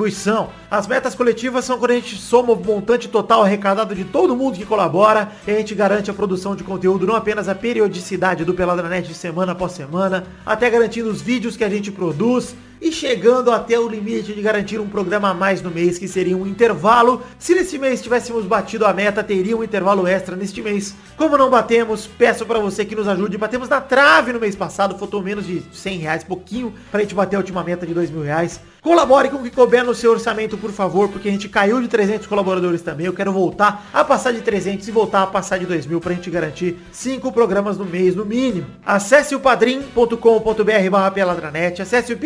As 0.70 0.88
metas 0.88 1.16
coletivas 1.16 1.66
são 1.66 1.78
quando 1.80 1.91
a 1.91 1.96
gente 1.96 2.16
soma 2.16 2.54
o 2.54 2.56
montante 2.56 3.08
total 3.08 3.43
arrecadado 3.43 3.96
de 3.96 4.04
todo 4.04 4.36
mundo 4.36 4.58
que 4.58 4.66
colabora 4.66 5.32
e 5.48 5.52
a 5.52 5.58
gente 5.58 5.74
garante 5.74 6.12
a 6.12 6.14
produção 6.14 6.56
de 6.56 6.64
conteúdo, 6.64 7.08
não 7.08 7.16
apenas 7.16 7.48
a 7.48 7.56
periodicidade 7.56 8.43
do 8.43 8.54
Peladranet 8.54 9.08
de 9.08 9.14
semana 9.14 9.54
após 9.54 9.72
semana, 9.72 10.26
até 10.46 10.70
garantindo 10.70 11.10
os 11.10 11.22
vídeos 11.22 11.56
que 11.56 11.64
a 11.64 11.70
gente 11.70 11.91
produz 11.91 12.56
e 12.86 12.92
chegando 12.92 13.52
até 13.52 13.80
o 13.80 13.90
limite 13.90 14.32
de 14.32 14.40
garantir 14.44 14.80
um 14.80 14.88
programa 14.88 15.30
a 15.30 15.34
mais 15.34 15.60
no 15.60 15.72
mês, 15.72 15.98
que 15.98 16.08
seria 16.08 16.38
um 16.38 16.46
intervalo. 16.46 17.24
Se 17.40 17.56
nesse 17.56 17.80
mês 17.80 18.00
tivéssemos 18.00 18.46
batido 18.46 18.86
a 18.86 18.94
meta, 18.94 19.24
teria 19.24 19.58
um 19.58 19.64
intervalo 19.64 20.06
extra 20.06 20.36
neste 20.36 20.62
mês. 20.62 20.94
Como 21.18 21.36
não 21.36 21.50
batemos, 21.50 22.06
peço 22.06 22.46
para 22.46 22.60
você 22.60 22.86
que 22.86 22.96
nos 22.96 23.08
ajude. 23.08 23.40
Batemos 23.40 23.68
na 23.68 23.82
trave 23.82 24.32
no 24.32 24.40
mês 24.40 24.56
passado, 24.56 25.00
faltou 25.00 25.24
menos 25.24 25.48
de 25.48 25.64
100 25.74 25.98
reais, 25.98 26.24
pouquinho, 26.24 26.76
pra 26.92 27.02
gente 27.02 27.16
bater 27.16 27.38
a 27.38 27.40
última 27.40 27.64
meta 27.64 27.88
de 27.88 27.94
2 27.96 28.12
mil 28.12 28.22
reais. 28.22 28.62
Colabore 28.86 29.30
com 29.30 29.38
o 29.38 29.44
que 29.44 29.50
couber 29.50 29.84
no 29.84 29.96
seu 29.96 30.12
orçamento, 30.12 30.60
por 30.60 30.70
favor, 30.72 31.10
porque 31.10 31.28
a 31.28 31.32
gente 31.32 31.50
caiu 31.50 31.82
de 31.82 31.88
300 31.88 32.28
colaboradores 32.28 32.84
também. 32.84 33.08
Eu 33.08 33.14
quero 33.14 33.34
voltar 33.34 33.90
a 33.92 34.04
passar 34.04 34.32
de 34.32 34.42
300 34.42 34.88
e 34.88 34.92
voltar 34.92 35.24
a 35.24 35.26
passar 35.26 35.58
de 35.58 35.66
2 35.66 35.88
mil 35.88 36.00
pra 36.00 36.14
gente 36.14 36.30
garantir 36.30 36.78
5 36.92 37.32
programas 37.32 37.80
no 37.80 37.86
mês, 37.86 38.16
no 38.16 38.24
mínimo. 38.24 38.68
Acesse 38.86 39.34
o 39.34 39.40
padrim.com.br 39.40 40.90
barra 40.92 41.10
peladranet, 41.10 41.82
acesse 41.82 42.14
o 42.14 42.18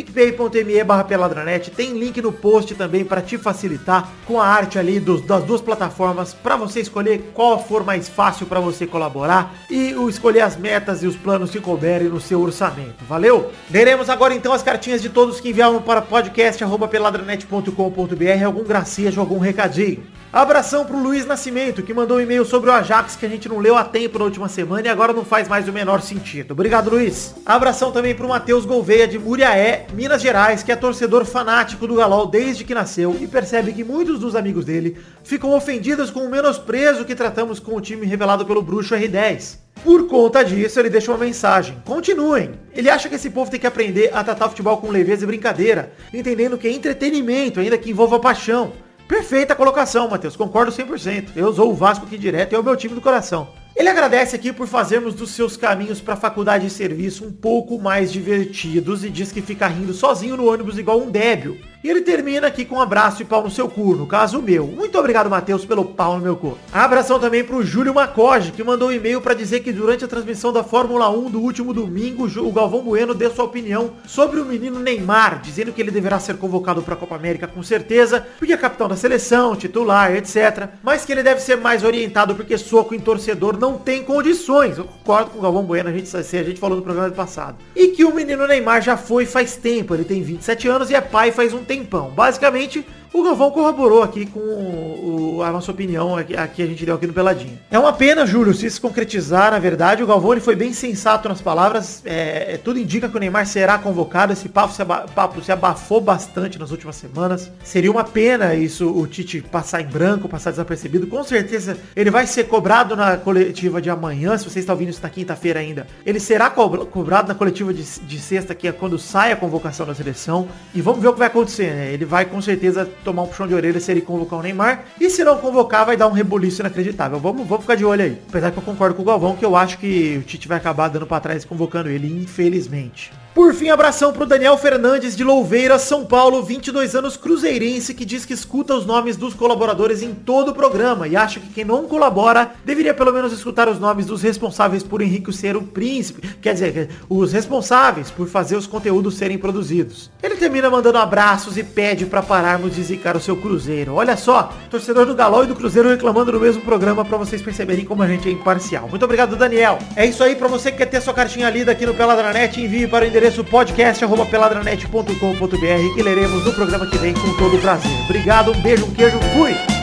picpay.me 0.50 0.84
barra 0.84 1.04
peladranet, 1.04 1.72
tem 1.72 1.98
link 1.98 2.22
no 2.22 2.32
post 2.32 2.76
também 2.76 3.06
para 3.06 3.22
te 3.22 3.38
facilitar 3.38 4.10
com 4.26 4.40
a 4.40 4.46
arte 4.46 4.78
ali 4.78 5.00
dos, 5.00 5.22
das 5.22 5.44
duas 5.44 5.62
plataformas 5.62 6.34
para 6.34 6.56
você 6.56 6.82
escolher 6.82 7.32
qual 7.34 7.64
for 7.64 7.84
mais 7.84 8.10
fácil 8.10 8.46
para 8.46 8.60
você 8.60 8.86
colaborar 8.86 9.54
e 9.70 9.92
escolher 10.10 10.42
as 10.42 10.58
metas 10.58 11.04
e 11.04 11.08
os 11.08 11.16
planos 11.16 11.52
que 11.52 11.60
couberem 11.60 12.10
no 12.10 12.20
seu 12.20 12.42
orçamento. 12.42 13.06
Valeu? 13.08 13.52
Leremos 13.70 14.10
agora 14.10 14.34
então 14.34 14.52
as 14.52 14.64
cartinhas 14.64 15.02
de 15.02 15.10
todos 15.10 15.40
que 15.40 15.50
enviaram 15.50 15.82
para 15.82 16.02
podcast 16.02 16.60
podcast.peladranet.com.br, 16.64 18.46
algum 18.46 18.64
gracejo, 18.64 19.20
algum 19.20 19.40
recadinho. 19.40 20.04
Abração 20.32 20.86
pro 20.86 21.02
Luiz 21.02 21.26
Nascimento, 21.26 21.82
que 21.82 21.92
mandou 21.92 22.18
um 22.18 22.22
e-mail 22.22 22.46
sobre 22.46 22.70
o 22.70 22.74
Ajax 22.74 23.16
que 23.16 23.26
a 23.26 23.30
gente 23.30 23.50
não 23.50 23.58
leu 23.58 23.76
a 23.76 23.84
tempo 23.84 24.20
na 24.20 24.26
última 24.26 24.48
semana 24.48 24.88
e 24.88 24.90
agora 24.90 25.12
não 25.12 25.26
faz 25.26 25.48
mais 25.48 25.68
o 25.68 25.74
menor 25.74 26.02
sentido. 26.02 26.52
Obrigado, 26.52 26.92
Luiz. 26.92 27.34
Abração 27.44 27.92
também 27.92 28.14
pro 28.14 28.30
Matheus 28.30 28.64
Gouveia, 28.64 29.08
de 29.08 29.18
Muriaé, 29.18 29.88
Minas 29.92 30.22
Gerais, 30.22 30.39
que 30.64 30.72
é 30.72 30.76
torcedor 30.76 31.26
fanático 31.26 31.86
do 31.86 31.96
Galol 31.96 32.26
desde 32.26 32.64
que 32.64 32.74
nasceu 32.74 33.14
e 33.20 33.28
percebe 33.28 33.74
que 33.74 33.84
muitos 33.84 34.20
dos 34.20 34.38
amigos 34.38 34.64
dele 34.64 34.98
ficam 35.22 35.52
ofendidos 35.52 36.10
com 36.10 36.22
o 36.22 36.30
menosprezo 36.30 37.04
que 37.04 37.14
tratamos 37.14 37.60
com 37.60 37.76
o 37.76 37.82
time 37.82 38.06
revelado 38.06 38.46
pelo 38.46 38.62
Bruxo 38.62 38.96
R10. 38.96 39.58
Por 39.84 40.08
conta 40.08 40.42
disso, 40.42 40.80
ele 40.80 40.90
deixa 40.90 41.12
uma 41.12 41.18
mensagem. 41.18 41.76
Continuem. 41.84 42.52
Ele 42.74 42.90
acha 42.90 43.10
que 43.10 43.16
esse 43.16 43.30
povo 43.30 43.52
tem 43.52 43.60
que 43.60 43.68
aprender 43.68 44.12
a 44.14 44.24
tratar 44.24 44.46
o 44.46 44.50
futebol 44.50 44.78
com 44.78 44.90
leveza 44.90 45.26
e 45.26 45.28
brincadeira, 45.28 45.92
entendendo 46.14 46.58
que 46.58 46.70
é 46.70 46.72
entretenimento, 46.72 47.60
ainda 47.60 47.78
que 47.78 47.92
envolva 47.92 48.18
paixão. 48.18 48.72
Perfeita 49.10 49.56
colocação, 49.56 50.08
Matheus. 50.08 50.38
Concordo 50.38 50.72
100%. 50.72 51.32
Eu 51.36 51.54
sou 51.54 51.70
o 51.70 51.76
Vasco 51.76 52.06
aqui 52.06 52.18
direto 52.18 52.54
e 52.54 52.56
é 52.56 52.60
o 52.60 52.64
meu 52.64 52.78
time 52.78 52.96
do 52.96 53.02
coração. 53.02 53.59
Ele 53.80 53.88
agradece 53.88 54.36
aqui 54.36 54.52
por 54.52 54.68
fazermos 54.68 55.14
dos 55.14 55.30
seus 55.30 55.56
caminhos 55.56 56.02
para 56.02 56.18
faculdade 56.18 56.68
e 56.68 56.70
serviço 56.70 57.24
um 57.24 57.32
pouco 57.32 57.80
mais 57.80 58.12
divertidos 58.12 59.06
e 59.06 59.10
diz 59.10 59.32
que 59.32 59.42
fica 59.42 59.70
rindo 59.70 59.94
sozinho 59.94 60.36
no 60.36 60.52
ônibus 60.52 60.78
igual 60.78 61.00
um 61.00 61.10
débil. 61.10 61.58
E 61.82 61.90
ele 61.90 62.02
termina 62.02 62.48
aqui 62.48 62.66
com 62.66 62.76
um 62.76 62.82
abraço 62.82 63.22
e 63.22 63.26
pau 63.26 63.42
no 63.42 63.50
seu 63.50 63.70
cu, 63.70 63.96
no 63.96 64.06
caso 64.06 64.40
o 64.40 64.42
meu. 64.42 64.68
Muito 64.68 65.00
obrigado, 65.00 65.30
Matheus, 65.30 65.64
pelo 65.64 65.86
pau 65.86 66.18
no 66.18 66.22
meu 66.22 66.36
cu. 66.36 66.58
Abração 66.74 67.18
também 67.22 67.42
pro 67.42 67.64
Júlio 67.64 67.94
Macoge, 67.94 68.52
que 68.52 68.62
mandou 68.62 68.90
um 68.90 68.92
e-mail 68.92 69.22
para 69.22 69.34
dizer 69.34 69.62
que 69.62 69.72
durante 69.72 70.04
a 70.04 70.08
transmissão 70.08 70.52
da 70.52 70.62
Fórmula 70.62 71.10
1 71.10 71.30
do 71.30 71.40
último 71.40 71.74
domingo, 71.74 72.28
o 72.28 72.52
Galvão 72.52 72.82
Bueno 72.82 73.14
deu 73.14 73.32
sua 73.32 73.46
opinião 73.46 73.92
sobre 74.06 74.42
o 74.42 74.46
menino 74.46 74.78
Neymar, 74.78 75.40
dizendo 75.42 75.72
que 75.72 75.82
ele 75.82 75.90
deverá 75.90 76.20
ser 76.20 76.36
convocado 76.36 76.82
para 76.82 76.96
a 76.96 76.98
Copa 76.98 77.16
América 77.16 77.48
com 77.48 77.64
certeza, 77.64 78.28
porque 78.38 78.52
é 78.52 78.58
capitão 78.58 78.90
da 78.90 78.98
seleção, 78.98 79.56
titular, 79.56 80.14
etc. 80.14 80.68
Mas 80.84 81.06
que 81.06 81.14
ele 81.14 81.24
deve 81.24 81.40
ser 81.40 81.56
mais 81.56 81.86
orientado 81.86 82.36
porque 82.36 82.58
soco 82.58 82.94
em 82.94 83.00
torcedor 83.00 83.58
não 83.58 83.78
tem 83.78 84.04
condições. 84.04 84.78
Eu 84.78 84.84
concordo 84.84 85.32
com 85.32 85.40
o 85.40 85.42
Galvão 85.42 85.64
Bueno, 85.64 85.88
a 85.88 85.94
gente, 85.94 86.14
a 86.14 86.22
gente 86.22 86.60
falou 86.60 86.76
no 86.76 86.84
programa 86.84 87.10
do 87.10 87.16
passado. 87.16 87.56
E 87.74 87.88
que 87.88 88.04
o 88.04 88.14
menino 88.14 88.46
Neymar 88.46 88.82
já 88.82 88.98
foi 88.98 89.26
faz 89.26 89.56
tempo, 89.56 89.94
ele 89.94 90.04
tem 90.04 90.22
27 90.22 90.68
anos 90.68 90.90
e 90.90 90.96
é 90.96 91.00
pai 91.00 91.32
faz 91.32 91.54
um 91.54 91.69
tempão. 91.70 92.10
Basicamente, 92.10 92.84
o 93.12 93.24
Galvão 93.24 93.52
corroborou 93.52 94.04
aqui 94.04 94.26
com 94.26 94.40
o, 94.40 95.42
a 95.44 95.52
nossa 95.52 95.72
opinião 95.72 96.16
aqui, 96.16 96.36
aqui, 96.36 96.62
a 96.62 96.66
gente 96.68 96.86
deu 96.86 96.96
aqui 96.96 97.08
no 97.08 97.14
Peladinho. 97.14 97.58
É 97.72 97.80
uma 97.80 97.92
pena, 97.92 98.26
Júlio, 98.26 98.54
se 98.54 98.70
se 98.70 98.80
concretizar, 98.80 99.52
na 99.52 99.60
verdade, 99.60 100.04
o 100.04 100.08
Galvão 100.08 100.34
ele 100.34 100.42
foi 100.42 100.56
bem 100.56 100.74
sensato 100.74 101.28
nas 101.28 101.42
palavras, 101.42 102.02
é, 102.06 102.54
é, 102.54 102.58
tudo 102.58 102.80
indica 102.80 103.10
que 103.10 103.18
o 103.18 103.20
Neymar 103.20 103.48
será 103.48 103.78
convocado, 103.78 104.34
esse 104.34 104.48
papo 104.48 104.74
se, 104.74 104.84
papo 104.86 105.42
se 105.42 105.52
abafou 105.52 106.00
bastante 106.00 106.60
nas 106.60 106.72
últimas 106.72 106.96
semanas, 106.96 107.52
seria 107.64 107.92
uma 107.92 108.04
pena 108.04 108.54
isso, 108.54 108.88
o 108.90 109.08
Tite 109.08 109.42
passar 109.42 109.82
em 109.82 109.88
branco, 109.88 110.30
passar 110.30 110.52
desapercebido, 110.52 111.08
com 111.08 111.24
certeza 111.24 111.78
ele 111.96 112.12
vai 112.12 112.28
ser 112.28 112.46
cobrado 112.46 112.96
na 112.96 113.18
coletiva 113.18 113.82
de 113.82 113.90
amanhã, 113.90 114.38
se 114.38 114.48
você 114.48 114.60
está 114.60 114.74
ouvindo 114.74 114.90
isso 114.90 115.02
na 115.02 115.10
quinta-feira 115.10 115.60
ainda, 115.60 115.88
ele 116.06 116.20
será 116.20 116.50
co 116.50 116.70
cobrado 116.86 117.28
na 117.28 117.36
coletiva 117.36 117.74
de, 117.74 117.84
de 117.84 118.20
sexta, 118.20 118.54
que 118.54 118.68
é 118.68 118.72
quando 118.72 119.00
sai 119.00 119.32
a 119.32 119.36
convocação 119.36 119.86
da 119.86 119.96
seleção, 119.96 120.48
e 120.76 120.82
vamos 120.82 121.02
ver 121.02 121.08
o 121.08 121.14
que 121.14 121.20
vai 121.20 121.28
acontecer, 121.28 121.74
né? 121.74 121.92
ele 121.92 122.06
vai 122.06 122.26
com 122.26 122.42
certeza 122.42 122.90
tomar 123.04 123.24
um 123.24 123.28
puxão 123.28 123.48
de 123.48 123.54
orelha 123.54 123.80
se 123.80 123.92
ele 123.92 124.02
convocar 124.02 124.40
o 124.40 124.42
Neymar. 124.42 124.86
E 125.00 125.10
se 125.10 125.24
não 125.24 125.38
convocar, 125.38 125.86
vai 125.86 125.98
dar 125.98 126.08
um 126.08 126.12
reboliço 126.12 126.62
inacreditável. 126.62 127.20
Vamos, 127.20 127.48
vamos 127.48 127.64
ficar 127.64 127.76
de 127.76 127.86
olho 127.86 128.04
aí. 128.04 128.18
Apesar 128.28 128.52
que 128.52 128.58
eu 128.58 128.64
concordo 128.64 128.96
com 128.96 129.02
o 129.02 129.06
Galvão, 129.06 129.36
que 129.36 129.46
eu 129.46 129.56
acho 129.56 129.78
que 129.78 130.18
o 130.18 130.24
Tite 130.24 130.48
vai 130.48 130.58
acabar 130.58 130.88
dando 130.88 131.08
para 131.08 131.20
trás 131.20 131.46
convocando 131.46 131.90
ele, 131.90 132.08
infelizmente. 132.08 133.12
Por 133.34 133.54
fim, 133.54 133.70
abração 133.70 134.12
pro 134.12 134.26
Daniel 134.26 134.58
Fernandes 134.58 135.16
de 135.16 135.24
Louveira, 135.24 135.78
São 135.78 136.04
Paulo, 136.04 136.42
22 136.42 136.96
anos, 136.96 137.16
cruzeirense, 137.16 137.94
que 137.94 138.04
diz 138.04 138.26
que 138.26 138.34
escuta 138.34 138.74
os 138.74 138.88
nomes 138.88 139.16
dos 139.16 139.36
colaboradores 139.36 140.02
em 140.02 140.16
todo 140.16 140.50
o 140.50 140.54
programa 140.54 141.08
e 141.08 141.16
acha 141.16 141.40
que 141.40 141.48
quem 141.48 141.64
não 141.64 141.88
colabora 141.88 142.52
deveria 142.66 142.94
pelo 142.94 143.14
menos 143.14 143.32
escutar 143.32 143.70
os 143.70 143.80
nomes 143.80 144.08
dos 144.08 144.24
responsáveis 144.24 144.82
por 144.82 145.00
Henrique 145.00 145.32
ser 145.32 145.56
o 145.56 145.62
príncipe, 145.62 146.28
quer 146.42 146.54
dizer, 146.54 146.90
os 147.08 147.32
responsáveis 147.32 148.10
por 148.10 148.28
fazer 148.28 148.56
os 148.56 148.66
conteúdos 148.66 149.16
serem 149.16 149.38
produzidos. 149.38 150.10
Ele 150.24 150.36
termina 150.36 150.70
mandando 150.70 150.98
abraços 150.98 151.56
e 151.56 151.64
pede 151.64 152.08
para 152.08 152.24
pararmos 152.24 152.76
de 152.76 152.84
zicar 152.84 153.16
o 153.16 153.22
seu 153.22 153.38
Cruzeiro. 153.38 153.94
Olha 153.94 154.18
só, 154.18 154.52
torcedor 154.72 155.06
do 155.06 155.14
Galol 155.14 155.44
e 155.44 155.48
do 155.48 155.56
Cruzeiro 155.56 155.90
reclamando 155.90 156.32
no 156.32 156.40
mesmo 156.40 156.64
programa 156.64 157.06
para 157.06 157.18
vocês 157.18 157.44
perceberem 157.44 157.86
como 157.86 158.02
a 158.02 158.08
gente 158.08 158.28
é 158.28 158.32
imparcial. 158.32 158.90
Muito 158.90 159.06
obrigado, 159.06 159.36
Daniel. 159.36 159.78
É 159.96 160.06
isso 160.06 160.24
aí, 160.24 160.36
para 160.36 160.48
você 160.48 160.72
que 160.72 160.80
quer 160.80 160.88
ter 160.88 161.00
sua 161.00 161.14
cartinha 161.14 161.50
lida 161.50 161.72
aqui 161.72 161.86
no 161.86 161.94
Peladranet, 161.94 162.60
envie 162.60 162.88
para 162.88 163.06
o 163.06 163.08
endereço 163.08 163.19
podcast.peladranet.com.br 163.44 165.96
que 165.96 166.04
leremos 166.04 166.46
no 166.46 166.54
programa 166.54 166.88
que 166.88 166.98
vem 166.98 167.14
com 167.14 167.36
todo 167.38 167.58
o 167.58 167.60
prazer. 167.60 167.92
Obrigado, 168.06 168.52
um 168.52 168.62
beijo, 168.62 168.86
um 168.86 168.94
queijo, 168.94 169.20
fui! 169.36 169.79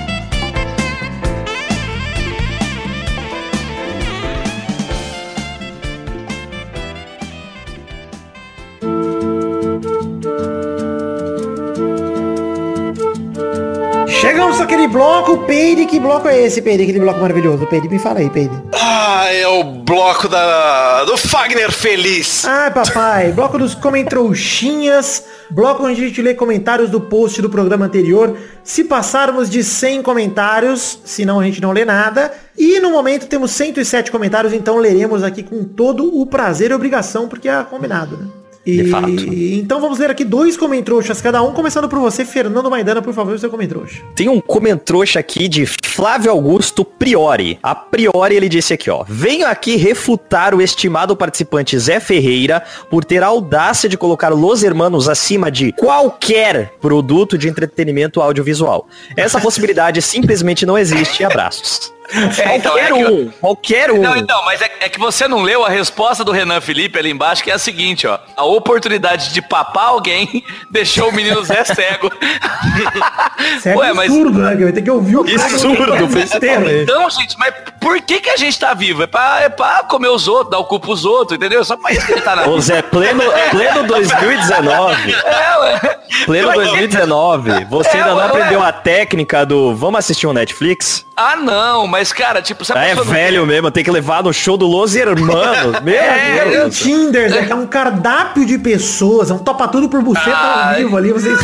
Naquele 14.67 14.89
bloco, 14.89 15.39
Peide, 15.45 15.87
que 15.87 16.01
bloco 16.01 16.27
é 16.27 16.43
esse, 16.43 16.61
Peide? 16.61 16.83
Aquele 16.83 16.99
bloco 16.99 17.21
maravilhoso, 17.21 17.65
Peide, 17.69 17.89
me 17.89 18.01
fala 18.01 18.19
aí, 18.19 18.29
Peide. 18.29 18.51
Ah, 18.73 19.33
é 19.33 19.47
o 19.47 19.63
bloco 19.63 20.29
da, 20.29 21.05
do 21.05 21.17
Fagner 21.17 21.71
Feliz. 21.71 22.45
Ai, 22.45 22.73
papai, 22.73 23.31
bloco 23.31 23.59
dos 23.59 23.77
comentrouxinhas, 23.77 25.23
bloco 25.51 25.85
onde 25.85 26.03
a 26.03 26.09
gente 26.09 26.21
lê 26.21 26.35
comentários 26.35 26.91
do 26.91 27.01
post 27.01 27.41
do 27.41 27.49
programa 27.49 27.87
anterior. 27.87 28.37
Se 28.65 28.83
passarmos 28.83 29.49
de 29.49 29.63
100 29.63 30.03
comentários, 30.03 30.99
senão 31.05 31.39
a 31.39 31.45
gente 31.45 31.63
não 31.63 31.71
lê 31.71 31.85
nada. 31.85 32.35
E 32.59 32.81
no 32.81 32.91
momento 32.91 33.29
temos 33.29 33.53
107 33.53 34.11
comentários, 34.11 34.53
então 34.53 34.79
leremos 34.79 35.23
aqui 35.23 35.45
com 35.45 35.63
todo 35.63 36.21
o 36.21 36.27
prazer 36.27 36.73
e 36.73 36.75
obrigação, 36.75 37.29
porque 37.29 37.49
é 37.49 37.63
combinado, 37.63 38.17
né? 38.17 38.27
E, 38.67 38.83
De 38.83 38.91
fato. 38.91 39.09
Então 39.09 39.81
vamos 39.81 39.99
ler 39.99 40.11
aqui 40.11 40.25
dois 40.25 40.57
comentrouxas 40.57 41.23
cada 41.23 41.41
um, 41.41 41.53
começando 41.53 41.89
por 41.89 42.01
você, 42.01 42.25
Fernando 42.25 42.69
Maidana, 42.69 43.01
por 43.01 43.15
favor, 43.15 43.35
o 43.35 43.39
seu 43.39 43.49
comentrouxa. 43.49 44.03
Tem 44.17 44.29
um 44.29 44.41
comentrouxa 44.41 45.21
aqui 45.21 45.47
de 45.47 45.67
Flávio 45.67 46.33
Augusto 46.33 46.85
Priori. 46.85 47.59
A 47.63 47.75
Priori 47.75 48.35
ele 48.35 48.49
disse 48.49 48.75
aqui, 48.75 48.91
ó. 48.91 49.05
Venho 49.09 49.47
aqui 49.47 49.77
refutar 49.77 50.55
o 50.55 50.61
estimado 50.61 51.17
participante 51.17 51.79
Zé 51.79 52.01
Ferreira 52.01 52.63
por 52.91 53.05
ter 53.05 53.23
a 53.23 53.29
audácia 53.29 53.89
de 53.89 53.97
colocar 53.97 54.31
Los 54.31 54.65
Hermanos 54.65 55.09
acima 55.09 55.51
de 55.51 55.73
qualquer 55.73 56.73
produto 56.81 57.39
de 57.39 57.49
entretenimento 57.49 58.21
audiovisual. 58.21 58.89
Essa 59.17 59.39
possibilidade 59.41 60.03
simplesmente 60.03 60.67
não 60.67 60.77
existe. 60.77 61.23
Abraços. 61.23 61.96
É, 62.39 62.57
então, 62.57 62.73
qualquer 62.73 62.85
é 62.93 62.95
que 62.95 63.05
um, 63.05 63.31
qualquer 63.41 63.91
um. 63.91 64.01
Não, 64.01 64.17
então, 64.17 64.45
mas 64.45 64.61
é, 64.63 64.71
é 64.81 64.89
que 64.89 64.99
você 64.99 65.27
não 65.27 65.43
leu 65.43 65.65
a 65.65 65.69
resposta 65.69 66.23
do 66.25 66.31
Renan 66.33 66.61
Felipe 66.61 66.99
ali 66.99 67.11
embaixo, 67.11 67.43
que 67.43 67.51
é 67.51 67.55
a 67.55 67.59
seguinte, 67.59 68.07
ó. 68.07 68.19
A 68.37 68.45
oportunidade 68.45 69.33
de 69.33 69.43
papar 69.43 69.87
alguém 69.89 70.45
deixou 70.71 71.09
o 71.09 71.13
menino 71.13 71.43
Zé 71.45 71.65
cego. 71.65 72.11
Isso 73.59 73.69
é 73.69 73.77
Ué, 73.77 73.93
mas- 73.93 74.11
absurdo, 74.11 74.39
né? 74.39 74.57
Que 74.57 74.63
vai 74.65 74.73
ter 74.73 74.83
que 74.83 74.91
ouvir 74.91 75.17
o 75.17 75.21
Absurdo, 75.21 76.09
principalmente. 76.09 76.83
Então, 76.83 77.11
gente, 77.11 77.37
mas 77.39 77.55
por 77.81 78.01
que 78.01 78.21
que 78.21 78.31
a 78.31 78.37
gente 78.37 78.59
tá 78.59 78.75
vivo? 78.75 79.03
É 79.03 79.07
pra, 79.07 79.41
é 79.43 79.49
pra 79.49 79.83
comer 79.85 80.09
os 80.09 80.27
outros, 80.29 80.51
dar 80.51 80.59
o 80.59 80.65
cu 80.65 80.79
pros 80.81 81.05
outros, 81.05 81.37
entendeu? 81.37 81.65
Só 81.65 81.77
pra 81.77 81.93
isso 81.93 82.07
que 82.07 82.13
gente 82.15 82.23
tá 82.25 82.37
na 82.37 82.43
Ô 82.47 82.51
vida. 82.53 82.61
Zé, 82.63 82.83
pleno, 82.83 83.23
pleno 83.51 83.83
2019. 83.87 85.13
É, 85.13 85.59
ué. 85.59 85.99
Pleno 86.25 86.53
2019. 86.53 87.65
Você 87.67 87.89
É, 87.97 88.01
ainda 88.01 88.15
não 88.15 88.21
aprendeu 88.21 88.61
ué. 88.61 88.67
a 88.69 88.73
técnica 88.73 89.45
do 89.45 89.75
vamos 89.75 89.99
assistir 89.99 90.27
um 90.27 90.33
Netflix? 90.33 91.05
Ah, 91.17 91.37
não, 91.37 91.87
mas, 91.87 91.96
cara, 92.13 92.41
tipo, 92.43 92.65
se 92.65 92.73
a 92.73 92.79
Ah, 92.79 92.85
é 92.87 92.95
não- 92.95 93.05
velho 93.05 93.47
mesmo, 93.47 93.71
tem 93.71 93.83
que 93.85 93.91
levar 93.91 94.23
no 94.23 94.33
show 94.33 94.57
do 94.57 94.67
Los 94.67 94.95
Hermanos. 94.95 95.81
Meu 95.83 95.95
É, 95.95 96.45
o 96.47 96.51
Deus. 96.51 96.79
Tinder, 96.79 97.31
Zé, 97.31 97.45
que 97.47 97.53
é 97.53 97.55
um 97.55 97.67
cardápio 97.67 98.45
de 98.47 98.59
pessoas, 98.59 99.31
é 99.31 99.35
um 99.35 99.39
topa 99.39 99.67
tudo 99.69 99.89
por 99.89 100.03
buceta 100.03 100.31
ao 100.31 100.59
Ai. 100.69 100.83
vivo 100.85 100.97
ali, 100.97 101.13
vocês 101.13 101.39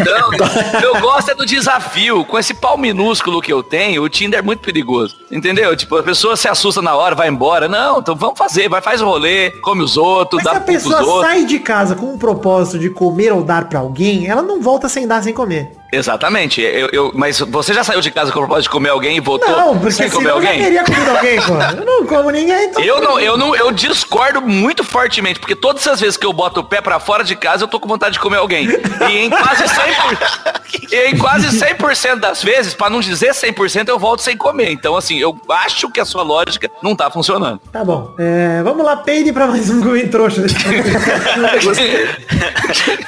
Não, 0.00 0.80
eu 0.82 1.00
gosto 1.00 1.30
é 1.30 1.34
do 1.34 1.44
desafio. 1.46 2.24
Com 2.24 2.38
esse 2.38 2.54
pau 2.54 2.76
minúsculo 2.76 3.40
que 3.40 3.52
eu 3.52 3.62
tenho, 3.62 4.02
o 4.02 4.08
Tinder 4.08 4.38
é 4.40 4.42
muito 4.42 4.60
perigoso. 4.60 5.16
Entendeu? 5.30 5.74
Tipo, 5.76 5.96
a 5.96 6.02
pessoa 6.02 6.36
se 6.36 6.48
assusta 6.48 6.82
na 6.82 6.94
hora, 6.94 7.14
vai 7.14 7.28
embora. 7.28 7.68
Não, 7.68 7.98
então 8.00 8.14
vamos 8.14 8.38
fazer. 8.38 8.68
Vai, 8.68 8.80
faz 8.80 9.00
o 9.00 9.06
rolê, 9.06 9.50
come 9.62 9.82
os 9.82 9.96
outros, 9.96 10.42
Mas 10.42 10.44
se 10.44 10.50
dá 10.52 10.56
a 10.58 10.60
pro 10.60 10.72
pros 10.74 10.82
pessoa 10.94 11.24
sai 11.24 11.44
de 11.44 11.58
casa 11.58 11.94
com 11.94 12.06
um 12.12 12.18
propósito 12.18 12.78
de 12.78 12.90
comer 12.90 13.32
ou 13.32 13.42
dar 13.42 13.68
pra 13.68 13.78
alguém, 13.80 14.26
ela 14.28 14.42
não 14.42 14.60
volta 14.60 14.88
sem 14.88 15.06
dar, 15.06 15.22
sem 15.22 15.32
comer. 15.32 15.72
Exatamente. 15.92 16.60
Eu, 16.62 16.88
eu- 16.90 17.12
mas 17.14 17.38
você 17.40 17.74
já 17.74 17.84
saiu 17.84 18.00
de 18.00 18.10
casa 18.10 18.32
com 18.32 18.38
o 18.38 18.42
propósito 18.42 18.64
de 18.64 18.70
comer 18.70 18.88
alguém 18.88 19.18
e 19.18 19.20
voltou 19.20 19.50
Não, 19.50 19.78
porque 19.78 19.92
sem 19.92 20.08
comer 20.10 20.30
senão 20.30 20.30
eu 20.30 20.48
alguém? 20.48 20.62
teria 20.64 20.82
comido 20.84 21.10
alguém, 21.10 21.40
pô. 21.42 21.52
Eu 21.82 21.84
não 21.84 22.06
como 22.06 22.30
ninguém, 22.30 22.64
então... 22.66 22.82
Eu 22.82 23.00
não, 23.02 23.20
eu 23.20 23.36
não, 23.36 23.54
eu 23.54 23.70
discordo 23.70 24.40
muito 24.40 24.82
fortemente, 24.82 25.38
porque 25.38 25.54
todas 25.54 25.86
as 25.86 26.00
vezes 26.00 26.16
que 26.16 26.24
eu 26.24 26.32
boto 26.32 26.60
o 26.60 26.64
pé 26.64 26.80
pra 26.80 26.98
fora 26.98 27.22
de 27.22 27.36
casa, 27.36 27.64
eu 27.64 27.68
tô 27.68 27.78
com 27.78 27.86
vontade 27.88 28.14
de 28.14 28.20
comer 28.20 28.38
alguém. 28.38 28.66
E 29.08 29.18
em 29.18 29.28
quase 29.30 29.64
100%, 29.64 30.88
e 30.92 30.96
em 31.10 31.18
quase 31.18 31.48
100% 31.58 32.16
das 32.20 32.42
vezes, 32.42 32.72
pra 32.74 32.88
não 32.88 33.00
dizer 33.00 33.32
100%, 33.32 33.88
eu 33.88 33.98
volto 33.98 34.20
sem 34.22 34.36
comer. 34.36 34.70
Então, 34.72 34.96
assim, 34.96 35.18
eu 35.18 35.36
acho 35.50 35.90
que 35.90 36.00
a 36.00 36.04
sua 36.04 36.22
lógica 36.22 36.70
não 36.82 36.96
tá 36.96 37.10
funcionando. 37.10 37.60
Tá 37.70 37.84
bom. 37.84 38.14
É, 38.18 38.62
vamos 38.62 38.84
lá, 38.84 38.96
peide 38.96 39.32
pra 39.32 39.46
mais 39.46 39.68
um 39.68 39.80
Gwen 39.82 40.08
trouxa. 40.08 40.42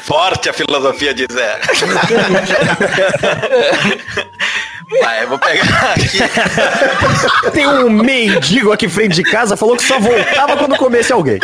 Forte 0.02 0.48
a 0.48 0.52
filosofia 0.52 1.14
de 1.14 1.26
Zé. 1.32 1.60
Vai, 5.00 5.24
eu 5.24 5.28
vou 5.28 5.38
pegar 5.38 5.92
aqui. 5.92 7.50
Tem 7.52 7.66
um 7.66 7.88
mendigo 7.88 8.72
aqui 8.72 8.88
frente 8.88 9.14
de 9.14 9.22
casa, 9.22 9.56
falou 9.56 9.76
que 9.76 9.82
só 9.82 9.98
voltava 9.98 10.56
quando 10.56 10.76
comesse 10.76 11.12
alguém. 11.12 11.38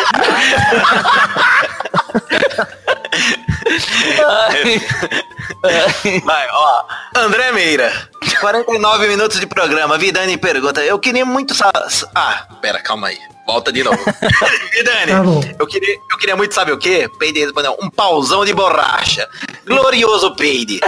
Vai, 6.25 6.49
ó. 6.51 6.85
André 7.17 7.53
Meira. 7.53 7.93
49 8.41 9.09
minutos 9.09 9.41
de 9.41 9.47
programa. 9.47 9.99
Vidani 9.99 10.37
pergunta. 10.37 10.83
Eu 10.83 10.99
queria 10.99 11.25
muito 11.25 11.55
saber. 11.55 11.73
Ah, 12.15 12.47
pera, 12.61 12.81
calma 12.81 13.09
aí. 13.09 13.19
Volta 13.51 13.73
de 13.73 13.83
novo. 13.83 13.99
Vidani, 14.73 15.11
Tá 15.11 15.23
bom. 15.25 15.41
eu, 15.59 15.67
queria, 15.67 15.97
eu 16.09 16.17
muito 16.37 16.55
saber 16.55 16.71
o 16.71 16.79
quê? 16.79 17.09
Peide 17.19 17.41
respondeu. 17.41 17.77
Um 17.83 17.91
pauzão 17.91 18.45
de 18.45 18.55
borracha. 18.55 19.29
Glorioso 19.67 20.37
Peide. 20.37 20.81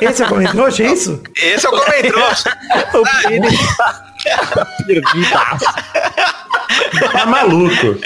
Esse 0.00 0.22
é 0.22 0.26
o 0.26 0.28
Gwen 0.30 0.46
trouxa, 0.48 0.82
é 0.82 0.92
isso? 0.92 1.22
Esse 1.36 1.66
é 1.66 1.68
o 1.68 1.72
comentrouxa. 1.72 2.56
Tá 7.12 7.26
maluco. 7.26 7.98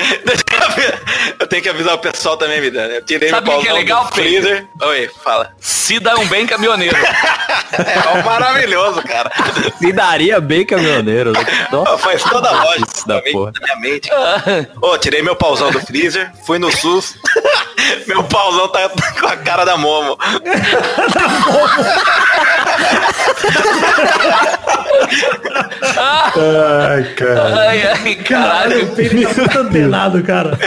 Eu 1.39 1.47
tenho 1.47 1.63
que 1.63 1.69
avisar 1.69 1.95
o 1.95 1.99
pessoal 1.99 2.37
também, 2.37 2.61
Vidani. 2.61 2.95
Eu 2.95 3.05
tirei 3.05 3.31
Sabe 3.31 3.49
meu 3.51 3.61
que 3.61 3.67
é 3.67 3.71
pauzão 3.71 3.81
legal, 3.83 4.05
do 4.05 4.13
freezer. 4.15 4.67
Oi, 4.83 5.11
fala. 5.25 5.53
Se 5.61 5.99
dá 6.01 6.17
um 6.17 6.27
bem 6.27 6.47
caminhoneiro. 6.47 6.97
É, 7.71 8.19
é 8.19 8.23
maravilhoso, 8.23 9.03
cara. 9.03 9.31
Se 9.79 9.93
daria 9.93 10.41
bem 10.41 10.65
caminhoneiro. 10.65 11.33
né? 11.33 11.45
Nossa, 11.71 11.99
Faz 12.09 12.23
toda 12.23 12.49
a 12.49 12.65
lógica 12.65 12.89
Isso 12.97 13.07
da 13.07 13.21
porra. 13.21 13.53
minha 13.61 13.77
mente. 13.77 14.11
Ô, 14.81 14.97
tirei 14.97 15.21
meu 15.21 15.37
pauzão 15.37 15.71
do 15.71 15.79
freezer, 15.81 16.33
fui 16.47 16.59
no 16.59 16.75
SUS. 16.75 17.15
meu 18.09 18.25
pauzão 18.25 18.69
tá 18.69 18.89
com 19.21 19.27
a 19.29 19.37
cara 19.37 19.67
da 19.67 19.77
Momo. 19.77 20.17
Ai, 26.09 27.05
cara. 27.15 27.55
Ai, 27.69 27.83
ai, 27.83 28.15
caralho. 28.17 28.85
O 28.85 28.95
peide 28.95 29.27
tá 29.27 29.35
muito 29.35 29.59
antenado, 29.59 30.23
cara. 30.23 30.59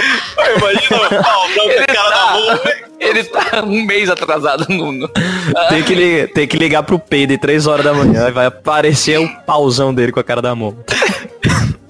Imagina 0.57 0.97
o 1.19 1.23
pauzão 1.23 1.67
com 1.69 1.81
a 1.81 1.85
cara 1.95 2.09
da 2.09 2.31
Momo. 2.33 2.59
Ele 2.99 3.23
tá 3.23 3.63
um 3.63 3.83
mês 3.83 4.09
atrasado 4.09 4.65
no. 4.69 4.91
no- 4.91 5.07
Tem 5.69 5.81
que, 5.83 5.95
li- 5.95 6.27
tem 6.27 6.47
que 6.47 6.55
ligar 6.57 6.83
pro 6.83 6.99
Peide 6.99 7.35
3 7.37 7.65
horas 7.65 7.83
da 7.83 7.93
manhã 7.93 8.27
e 8.27 8.31
vai 8.31 8.45
aparecer 8.45 9.19
o 9.19 9.27
pauzão 9.45 9.91
dele 9.93 10.11
com 10.11 10.19
a 10.19 10.23
cara 10.23 10.41
da 10.41 10.53
mão. 10.53 10.77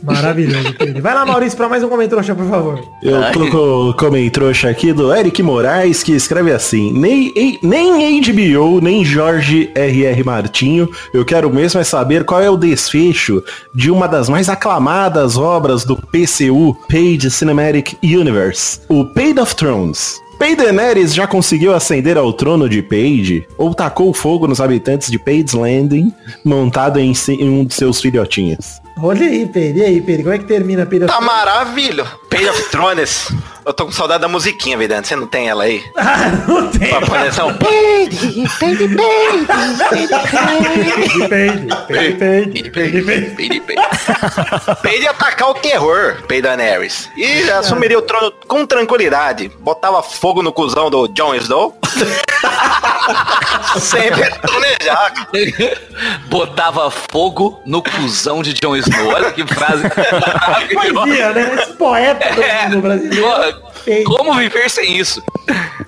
Maravilhoso, 0.04 0.74
peide. 0.74 1.02
Vai 1.02 1.14
lá, 1.14 1.26
Maurício, 1.26 1.58
pra 1.58 1.70
mais 1.70 1.84
um 1.84 1.90
comentrouxa, 1.90 2.34
por 2.36 2.48
favor. 2.48 2.84
Eu 3.02 3.32
tô 3.32 3.50
com 3.50 3.90
o 3.90 3.94
comentrouxa 3.94 4.70
aqui 4.70 4.94
do 4.94 5.14
Eric 5.14 5.42
Moraes, 5.44 6.04
que 6.04 6.14
escreve 6.14 6.52
assim, 6.52 6.92
nem, 6.94 7.60
nem 7.62 8.22
HBO, 8.22 8.82
nem 8.82 9.06
Jorge 9.06 9.72
R.R. 9.76 10.24
Martinho, 10.24 10.90
eu 11.14 11.24
quero 11.26 11.54
mesmo 11.54 11.80
é 11.80 11.84
saber 11.84 12.24
qual 12.24 12.42
é 12.42 12.50
o 12.50 12.58
desfecho 12.58 13.44
de 13.74 13.92
uma 13.92 14.08
das 14.08 14.30
mais 14.30 14.50
aclamadas 14.50 15.38
obras 15.38 15.84
do 15.86 15.96
PCU, 15.96 16.76
Paid 16.90 17.30
Cinematic 17.30 17.96
Universe, 18.04 18.82
o 18.90 19.06
Paid 19.06 19.40
of 19.40 19.56
Thrones. 19.56 20.20
Paid 20.42 20.56
Daenerys 20.56 21.14
já 21.14 21.28
conseguiu 21.28 21.72
ascender 21.72 22.18
ao 22.18 22.34
trono 22.34 22.68
de 22.68 22.82
Paid, 22.82 23.48
ou 23.60 23.76
tacou 23.76 24.12
fogo 24.12 24.48
nos 24.48 24.60
habitantes 24.60 25.12
de 25.12 25.20
Paid's 25.20 25.54
Landing, 25.54 26.12
montado 26.44 27.00
em, 27.00 27.14
em 27.30 27.48
um 27.48 27.64
de 27.64 27.76
seus 27.76 28.02
filhotinhos. 28.02 28.82
Olha 29.04 29.26
aí, 29.26 29.48
peide. 29.48 29.80
E 29.80 29.84
aí, 29.84 30.02
peide, 30.02 30.24
como 30.24 30.36
é 30.36 30.38
que 30.38 30.46
termina, 30.46 30.86
peide? 30.86 31.08
Tá 31.08 31.20
maravilha. 31.20 32.06
Page 32.30 32.50
of 32.50 32.70
Thrones. 32.70 33.30
Eu 33.66 33.74
tô 33.74 33.86
com 33.86 33.92
saudade 33.92 34.22
da 34.22 34.28
musiquinha, 34.28 34.78
Vidani. 34.78 35.06
Você 35.06 35.16
não 35.16 35.28
tem 35.28 35.48
ela 35.50 35.64
aí? 35.64 35.84
Ah, 35.96 36.32
não 36.48 36.68
tem. 36.68 36.90
Pra 36.90 37.02
poder 37.02 37.28
essa 37.28 37.46
um 37.46 37.54
Peide, 37.54 38.50
peide, 38.60 38.88
peide, 42.70 42.70
peide, 42.72 43.60
peide. 43.62 43.82
Peide 44.82 45.04
ia 45.04 45.12
atacar 45.12 45.50
o 45.50 45.54
terror, 45.54 46.18
Peide 46.28 46.44
Daenerys. 46.44 47.10
E 47.16 47.50
assumiria 47.52 47.98
o 47.98 48.02
trono 48.02 48.32
com 48.48 48.66
tranquilidade. 48.66 49.52
Botava 49.60 50.02
fogo 50.02 50.42
no 50.42 50.52
cuzão 50.52 50.90
do 50.90 51.08
Jon 51.08 51.36
Snow. 51.36 51.78
Sempre 53.80 54.30
cara. 54.30 55.12
Botava 56.28 56.90
fogo 56.92 57.62
no 57.66 57.82
cuzão 57.82 58.42
de 58.42 58.54
Jon 58.54 58.76
Snow. 58.76 59.08
Olha 59.14 59.32
que 59.32 59.46
frase. 59.46 59.84
Poesia, 60.74 61.32
né? 61.34 61.56
Esse 61.62 61.74
poeta 61.74 62.26
É, 62.26 62.70
do 62.70 62.82
brasileiro. 62.82 63.71
Perfeito. 63.84 64.10
Como 64.10 64.34
viver 64.36 64.70
sem 64.70 64.98
isso? 64.98 65.24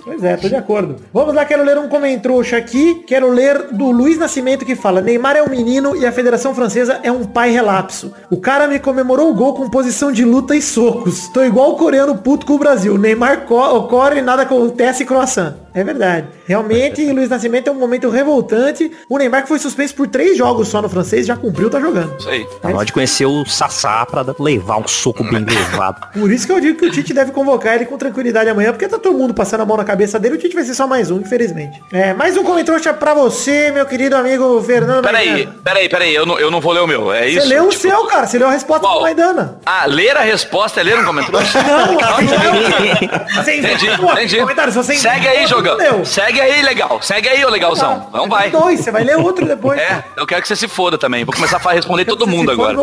Pois 0.04 0.24
é, 0.24 0.36
tô 0.36 0.50
de 0.50 0.56
acordo. 0.56 0.98
Vamos 1.14 1.34
lá, 1.34 1.46
quero 1.46 1.64
ler 1.64 1.78
um 1.78 1.88
comentrouxa 1.88 2.58
aqui. 2.58 3.04
Quero 3.08 3.30
ler 3.30 3.70
do 3.72 3.92
Luiz 3.92 4.18
Nascimento 4.18 4.66
que 4.66 4.76
fala: 4.76 5.02
Neymar 5.02 5.36
é 5.36 5.44
um 5.44 5.50
menino 5.50 5.96
e 5.96 6.06
a 6.06 6.12
Federação 6.12 6.54
Francesa 6.54 7.00
é 7.04 7.12
um 7.12 7.24
pai 7.24 7.52
relapso. 7.52 8.14
O 8.30 8.38
cara 8.38 8.68
me 8.68 8.80
comemorou 8.80 9.32
o 9.32 9.34
gol 9.34 9.54
com 9.54 9.70
posição 9.70 10.12
de 10.12 10.26
luta 10.26 10.56
e 10.56 10.62
socos. 10.62 11.28
Tô 11.30 11.44
igual 11.44 11.72
o 11.72 11.78
coreano 11.78 12.18
puto 12.18 12.46
com 12.46 12.54
o 12.54 12.60
Brasil. 12.60 12.98
Neymar 12.98 13.46
co 13.46 13.84
corre 13.88 14.20
e 14.20 14.22
nada 14.22 14.42
acontece 14.44 15.06
croissant. 15.06 15.56
É 15.74 15.84
verdade. 15.84 16.28
Realmente, 16.46 17.04
Luiz 17.12 17.30
Nascimento 17.30 17.68
é 17.68 17.72
um 17.72 17.76
momento 17.80 18.10
revoltante. 18.10 18.92
O 19.10 19.18
Neymar 19.18 19.44
que 19.44 19.48
foi 19.48 19.60
suspenso 19.60 19.96
por 19.96 20.08
três 20.08 20.38
jogos 20.38 20.68
só 20.68 20.82
no 20.82 20.90
francês, 20.90 21.26
já 21.26 21.36
cumpriu, 21.36 21.70
tá 21.70 21.80
jogando. 21.80 22.16
Isso 22.20 22.30
aí. 22.30 22.46
Tá 22.62 22.70
na 22.70 22.76
hora 22.76 22.86
de 22.86 22.94
conhecer 22.94 23.26
o 23.26 23.46
Sassá 23.46 24.06
pra 24.06 24.24
levar 24.40 24.78
um 24.78 24.88
soco 24.88 25.24
bem 25.24 25.44
levado. 25.46 26.12
Por 26.12 26.32
isso 26.32 26.46
que 26.46 26.52
eu 26.52 26.60
digo 26.60 26.78
que 26.78 26.86
o 26.86 26.92
Tite 26.92 27.14
deve 27.14 27.32
convocar 27.32 27.76
ele 27.76 27.83
com 27.86 27.98
tranquilidade 27.98 28.50
amanhã, 28.50 28.72
porque 28.72 28.88
tá 28.88 28.98
todo 28.98 29.18
mundo 29.18 29.34
passando 29.34 29.62
a 29.62 29.66
mão 29.66 29.78
na 29.78 29.84
cabeça 29.84 30.20
dele. 30.20 30.36
O 30.36 30.38
Tite 30.38 30.56
vai 30.56 30.64
ser 30.64 30.74
só 30.74 30.88
mais 30.88 31.12
um, 31.12 31.20
infelizmente. 31.20 31.82
É, 31.92 32.14
mais 32.14 32.36
um 32.38 32.44
comentário 32.44 32.94
pra 32.96 33.14
você, 33.14 33.72
meu 33.72 33.86
querido 33.86 34.16
amigo 34.16 34.62
Fernando. 34.64 35.04
Peraí, 35.04 35.30
Maidana. 35.30 35.56
peraí, 35.64 35.90
peraí, 35.90 36.16
eu 36.16 36.26
não, 36.26 36.40
eu 36.40 36.50
não 36.50 36.60
vou 36.62 36.72
ler 36.74 36.82
o 36.82 36.88
meu. 36.88 37.12
É 37.14 37.28
isso? 37.28 37.42
Você 37.42 37.54
leu 37.54 37.66
o 37.66 37.70
Tipo, 37.70 37.82
seu, 37.82 38.06
cara. 38.08 38.26
Você 38.28 38.38
leu 38.38 38.48
a 38.48 38.52
resposta 38.52 38.82
Qual? 38.88 38.96
do 38.98 39.02
Maidana. 39.02 39.58
Ah, 39.66 39.86
ler 39.86 40.16
a 40.18 40.22
resposta 40.22 40.80
é 40.80 40.84
ler 40.84 40.98
um 41.00 41.04
comentário? 41.06 41.40
Não, 41.40 42.00
assim 42.00 42.26
não. 42.28 43.44
Você 43.44 43.56
Entendi, 43.58 43.88
entendi. 43.88 44.38
comentário, 44.38 44.72
você 44.74 44.96
Segue 44.96 45.28
aí, 45.28 45.46
jogão. 45.48 45.78
não. 45.78 46.06
Segue 46.06 46.40
aí, 46.42 46.62
legal. 46.62 47.00
Segue 47.02 47.28
aí, 47.30 47.44
ô 47.46 47.50
legalzão. 47.50 48.08
Então 48.10 48.28
vai. 48.28 48.50
Dois, 48.50 48.80
você 48.80 48.92
vai 48.92 49.04
ler 49.04 49.18
outro 49.18 49.46
depois. 49.46 49.80
É, 49.80 50.04
eu 50.18 50.26
quero 50.26 50.42
que 50.42 50.48
você 50.48 50.56
se 50.56 50.68
foda 50.68 50.98
também. 50.98 51.24
Vou 51.26 51.34
começar 51.34 51.62
a 51.64 51.72
responder 51.72 52.06
todo 52.06 52.26
mundo 52.28 52.52
agora. 52.52 52.74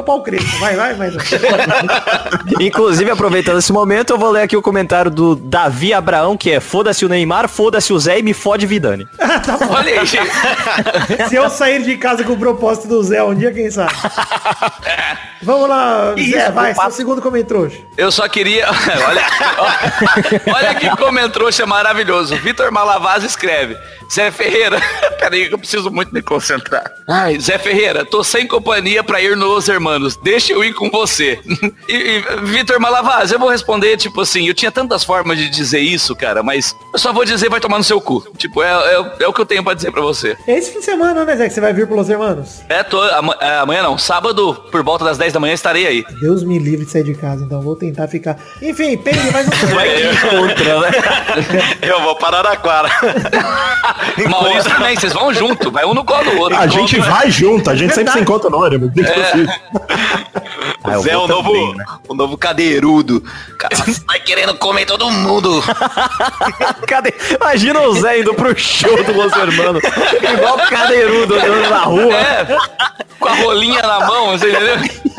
Vai, 0.60 0.76
vai, 0.76 0.94
vai. 0.94 1.10
Inclusive, 2.60 3.10
aproveitando 3.10 3.58
esse 3.58 3.72
momento, 3.72 4.10
eu 4.12 4.18
vou 4.18 4.30
ler 4.30 4.42
aqui 4.42 4.56
o 4.56 4.62
comentário 4.62 4.89
do 5.10 5.36
Davi 5.36 5.94
Abraão, 5.94 6.36
que 6.36 6.50
é 6.50 6.58
foda-se 6.58 7.04
o 7.04 7.08
Neymar, 7.08 7.48
foda-se 7.48 7.92
o 7.92 7.98
Zé 7.98 8.18
e 8.18 8.22
me 8.22 8.34
fode 8.34 8.66
Vidani. 8.66 9.06
tá 9.16 9.56
bom. 9.56 9.72
Olha 9.72 10.00
aí, 10.00 10.06
gente. 10.06 10.30
Se 11.30 11.36
eu 11.36 11.48
sair 11.48 11.82
de 11.82 11.96
casa 11.96 12.24
com 12.24 12.32
o 12.32 12.38
propósito 12.38 12.88
do 12.88 13.02
Zé 13.02 13.22
um 13.22 13.34
dia, 13.34 13.52
quem 13.52 13.70
sabe? 13.70 13.92
Vamos 15.42 15.68
lá, 15.68 16.14
Zé, 16.16 16.20
isso, 16.20 16.52
vai, 16.52 16.74
papo. 16.74 16.88
seu 16.88 16.96
segundo 16.98 17.22
comentário. 17.22 17.72
Eu 17.96 18.10
só 18.10 18.28
queria. 18.28 18.66
Olha, 18.68 19.22
olha 20.54 20.74
que 20.74 20.90
comentrouxa 20.96 21.64
maravilhoso. 21.64 22.36
Vitor 22.36 22.70
Malavaz 22.70 23.24
escreve. 23.24 23.76
Zé 24.12 24.30
Ferreira. 24.30 24.80
Peraí, 25.18 25.48
que 25.48 25.54
eu 25.54 25.58
preciso 25.58 25.90
muito 25.90 26.12
me 26.12 26.20
concentrar. 26.20 26.90
Ai, 27.08 27.38
Zé 27.38 27.58
Ferreira, 27.58 28.04
tô 28.04 28.24
sem 28.24 28.46
companhia 28.46 29.04
pra 29.04 29.20
ir 29.20 29.36
nos 29.36 29.68
hermanos. 29.68 30.16
Deixa 30.16 30.52
eu 30.52 30.64
ir 30.64 30.74
com 30.74 30.90
você. 30.90 31.38
E, 31.88 31.94
e 31.94 32.20
Vitor 32.42 32.80
Malavaz, 32.80 33.30
eu 33.30 33.38
vou 33.38 33.48
responder, 33.48 33.96
tipo 33.96 34.20
assim, 34.20 34.48
eu 34.48 34.54
tinha 34.54 34.70
tantas 34.80 35.04
formas 35.04 35.36
de 35.36 35.48
dizer 35.50 35.80
isso, 35.80 36.16
cara, 36.16 36.42
mas 36.42 36.74
eu 36.92 36.98
só 36.98 37.12
vou 37.12 37.24
dizer 37.24 37.50
vai 37.50 37.60
tomar 37.60 37.76
no 37.78 37.84
seu 37.84 38.00
cu. 38.00 38.24
Tipo, 38.38 38.62
é, 38.62 38.68
é, 38.70 39.24
é 39.24 39.28
o 39.28 39.32
que 39.32 39.40
eu 39.40 39.46
tenho 39.46 39.62
pra 39.62 39.74
dizer 39.74 39.90
pra 39.92 40.00
você. 40.00 40.36
É 40.46 40.56
esse 40.56 40.72
fim 40.72 40.78
de 40.78 40.84
semana, 40.84 41.24
né, 41.24 41.36
Zé, 41.36 41.48
que 41.48 41.54
você 41.54 41.60
vai 41.60 41.72
vir 41.72 41.86
pelos 41.86 42.08
hermanos? 42.08 42.60
É, 42.68 42.82
tô, 42.82 43.00
ama- 43.02 43.36
é, 43.40 43.58
amanhã 43.58 43.82
não, 43.82 43.98
sábado, 43.98 44.54
por 44.70 44.82
volta 44.82 45.04
das 45.04 45.18
10 45.18 45.32
da 45.32 45.40
manhã, 45.40 45.52
estarei 45.52 45.86
aí. 45.86 46.04
Deus 46.20 46.42
me 46.44 46.58
livre 46.58 46.86
de 46.86 46.92
sair 46.92 47.04
de 47.04 47.14
casa, 47.14 47.44
então 47.44 47.60
vou 47.60 47.76
tentar 47.76 48.08
ficar. 48.08 48.38
Enfim, 48.62 48.96
pegue 48.96 49.30
mais 49.32 49.46
um 49.46 49.66
Vai 49.74 49.88
que 49.88 50.02
encontra, 50.06 50.80
né? 50.80 50.90
Eu 51.82 52.00
vou 52.02 52.16
para 52.16 52.38
Araraquara. 52.38 52.88
Maurício 54.28 54.70
também, 54.70 54.96
vocês 54.96 55.12
vão 55.12 55.32
junto, 55.34 55.70
vai 55.70 55.84
um 55.84 55.94
no 55.94 56.04
colo 56.04 56.30
do 56.30 56.38
outro. 56.38 56.56
A 56.58 56.66
gente 56.66 56.98
vai 57.00 57.30
junto, 57.30 57.68
a 57.70 57.74
gente 57.76 57.94
sempre 57.94 58.12
se 58.12 58.20
encontra 58.20 58.48
no 58.50 58.58
ônibus. 58.62 58.90
Assim. 58.98 59.46
Ah, 60.82 60.98
Zé 60.98 61.10
é 61.10 61.16
o 61.16 61.26
novo, 61.26 61.52
também, 61.52 61.74
né? 61.76 61.84
o 62.08 62.14
novo 62.14 62.38
cadeirudo. 62.38 63.22
Cara, 63.58 63.74
vai 64.06 64.18
querendo 64.20 64.54
comer 64.70 64.86
todo 64.86 65.10
mundo. 65.10 65.60
Cadê? 66.86 67.12
Imagina 67.34 67.80
o 67.80 67.92
Zé 67.94 68.20
indo 68.20 68.32
pro 68.34 68.56
show 68.56 69.02
do 69.02 69.12
Los 69.12 69.32
Hermanos. 69.32 69.82
Igual 70.32 70.58
cadeirudo 70.68 71.34
andando 71.34 71.68
na 71.68 71.78
rua. 71.80 72.14
É, 72.14 72.46
com 73.18 73.28
a 73.28 73.34
rolinha 73.34 73.82
na 73.82 74.06
mão, 74.06 74.38
você 74.38 74.48
entendeu? 74.48 74.76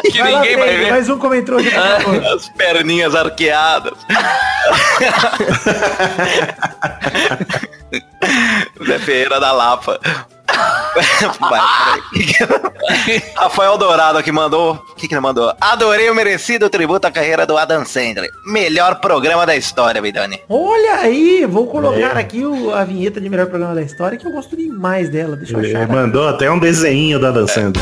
Que 0.09 0.19
Vai 0.19 0.31
lá, 0.31 0.39
ninguém 0.39 0.55
vai 0.57 0.77
ver. 0.77 0.91
Mais 0.91 1.09
um 1.09 1.17
comentário, 1.17 1.61
por 1.63 1.73
favor. 1.73 2.25
As 2.27 2.47
perninhas 2.49 3.13
arqueadas. 3.13 3.93
Zé 8.87 8.99
Ferreira 8.99 9.37
da 9.41 9.51
Lapa. 9.51 9.99
Rafael 13.35 13.77
Dourado 13.77 14.17
aqui 14.17 14.31
mandou. 14.31 14.73
O 14.91 14.95
que, 14.95 15.07
que 15.07 15.13
ele 15.13 15.21
mandou? 15.21 15.53
Adorei 15.59 16.09
o 16.09 16.15
merecido 16.15 16.69
tributo 16.69 17.07
à 17.07 17.11
carreira 17.11 17.45
do 17.45 17.57
Adam 17.57 17.85
Sandler. 17.85 18.29
Melhor 18.45 18.95
programa 18.99 19.45
da 19.45 19.55
história, 19.55 20.01
Vidani. 20.01 20.39
Olha 20.49 20.95
aí, 20.95 21.45
vou 21.45 21.65
É. 21.67 21.71
colocar 21.71 22.17
aqui 22.17 22.45
o- 22.45 22.73
a 22.73 22.83
vinheta 22.83 23.19
de 23.21 23.29
melhor 23.29 23.47
programa 23.47 23.75
da 23.75 23.81
história, 23.81 24.17
que 24.17 24.25
eu 24.27 24.31
gosto 24.31 24.55
demais 24.57 25.09
dela. 25.09 25.35
Deixa 25.35 25.53
eu 25.55 25.59
Ele 25.63 25.75
achar. 25.75 25.87
mandou 25.87 26.27
até 26.27 26.49
um 26.51 26.59
desenho 26.59 27.19
da 27.19 27.31
dançando. 27.31 27.79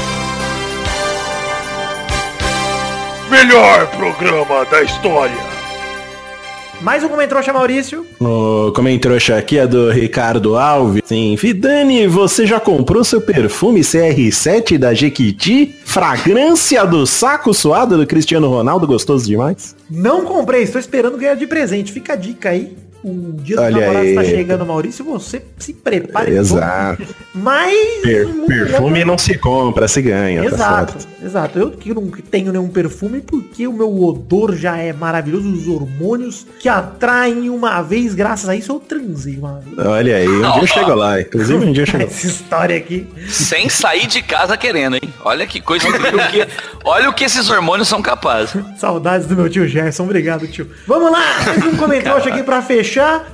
Melhor 3.29 3.87
programa 3.87 4.65
da 4.65 4.81
história. 4.83 5.58
Mais 6.81 7.03
um 7.03 7.09
comentário, 7.09 7.53
Maurício. 7.53 8.05
O 8.21 8.71
comentário 8.71 9.17
aqui 9.37 9.57
é 9.57 9.67
do 9.67 9.91
Ricardo 9.91 10.55
Alves. 10.55 11.01
Sim, 11.05 11.35
Vidani, 11.35 12.07
você 12.07 12.47
já 12.47 12.57
comprou 12.57 13.03
seu 13.03 13.19
perfume 13.19 13.81
CR7 13.81 14.77
da 14.77 14.93
Jequiti? 14.93 15.75
Fragrância 15.83 16.85
do 16.85 17.05
saco 17.05 17.53
suado 17.53 17.97
do 17.97 18.07
Cristiano 18.07 18.47
Ronaldo, 18.47 18.87
gostoso 18.87 19.25
demais? 19.25 19.75
Não 19.89 20.23
comprei, 20.23 20.63
estou 20.63 20.79
esperando 20.79 21.17
ganhar 21.17 21.35
de 21.35 21.47
presente. 21.47 21.91
Fica 21.91 22.13
a 22.13 22.15
dica 22.15 22.49
aí. 22.49 22.73
O 23.03 23.33
dia 23.41 23.55
do 23.55 23.61
Olha 23.61 23.71
namorado 23.79 23.97
aí. 23.99 24.09
está 24.09 24.23
chegando, 24.25 24.65
Maurício. 24.65 25.05
Você 25.05 25.41
se 25.57 25.73
prepare. 25.73 26.31
Exato. 26.31 27.03
Mas. 27.33 27.73
Per- 28.03 28.27
muito 28.27 28.47
perfume 28.47 29.05
não 29.05 29.17
se 29.17 29.37
compra, 29.37 29.87
se 29.87 30.01
ganha, 30.01 30.41
tá 30.41 30.47
Exato, 30.55 30.91
certo? 31.01 31.07
exato. 31.23 31.59
Eu 31.59 31.71
que 31.71 31.93
não 31.93 32.09
tenho 32.09 32.51
nenhum 32.51 32.67
perfume 32.67 33.21
porque 33.21 33.65
o 33.67 33.71
meu 33.73 34.03
odor 34.03 34.55
já 34.55 34.77
é 34.77 34.91
maravilhoso, 34.91 35.49
os 35.49 35.67
hormônios 35.67 36.45
que 36.59 36.67
atraem 36.67 37.49
uma 37.49 37.81
vez, 37.81 38.13
graças 38.13 38.49
a 38.49 38.55
isso 38.55 38.71
eu 38.73 38.79
transei 38.79 39.37
uma 39.37 39.59
vez. 39.61 39.77
Olha 39.87 40.17
aí, 40.17 40.27
um 40.27 40.51
dia 40.59 40.67
chegou 40.67 40.95
lá. 40.95 41.21
Inclusive 41.21 41.65
um 41.65 41.71
dia 41.71 41.85
chegou. 41.87 42.07
Essa 42.07 42.27
história 42.27 42.75
aqui. 42.75 43.07
Sem 43.29 43.69
sair 43.69 44.07
de 44.07 44.21
casa 44.21 44.57
querendo, 44.57 44.95
hein? 44.95 45.13
Olha 45.23 45.47
que 45.47 45.61
coisa 45.61 45.87
incrível. 45.87 46.19
que- 46.31 46.47
olha 46.83 47.09
o 47.09 47.13
que 47.13 47.23
esses 47.23 47.49
hormônios 47.49 47.87
são 47.87 48.01
capazes. 48.01 48.61
Saudades 48.77 49.25
do 49.27 49.35
meu 49.35 49.49
tio 49.49 49.65
Gerson, 49.67 50.03
obrigado 50.03 50.47
tio. 50.47 50.67
Vamos 50.85 51.11
lá, 51.11 51.23
mais 51.45 51.65
um 51.65 51.77
comentário 51.77 52.27
aqui 52.33 52.43
pra 52.43 52.61
fechar. 52.61 52.88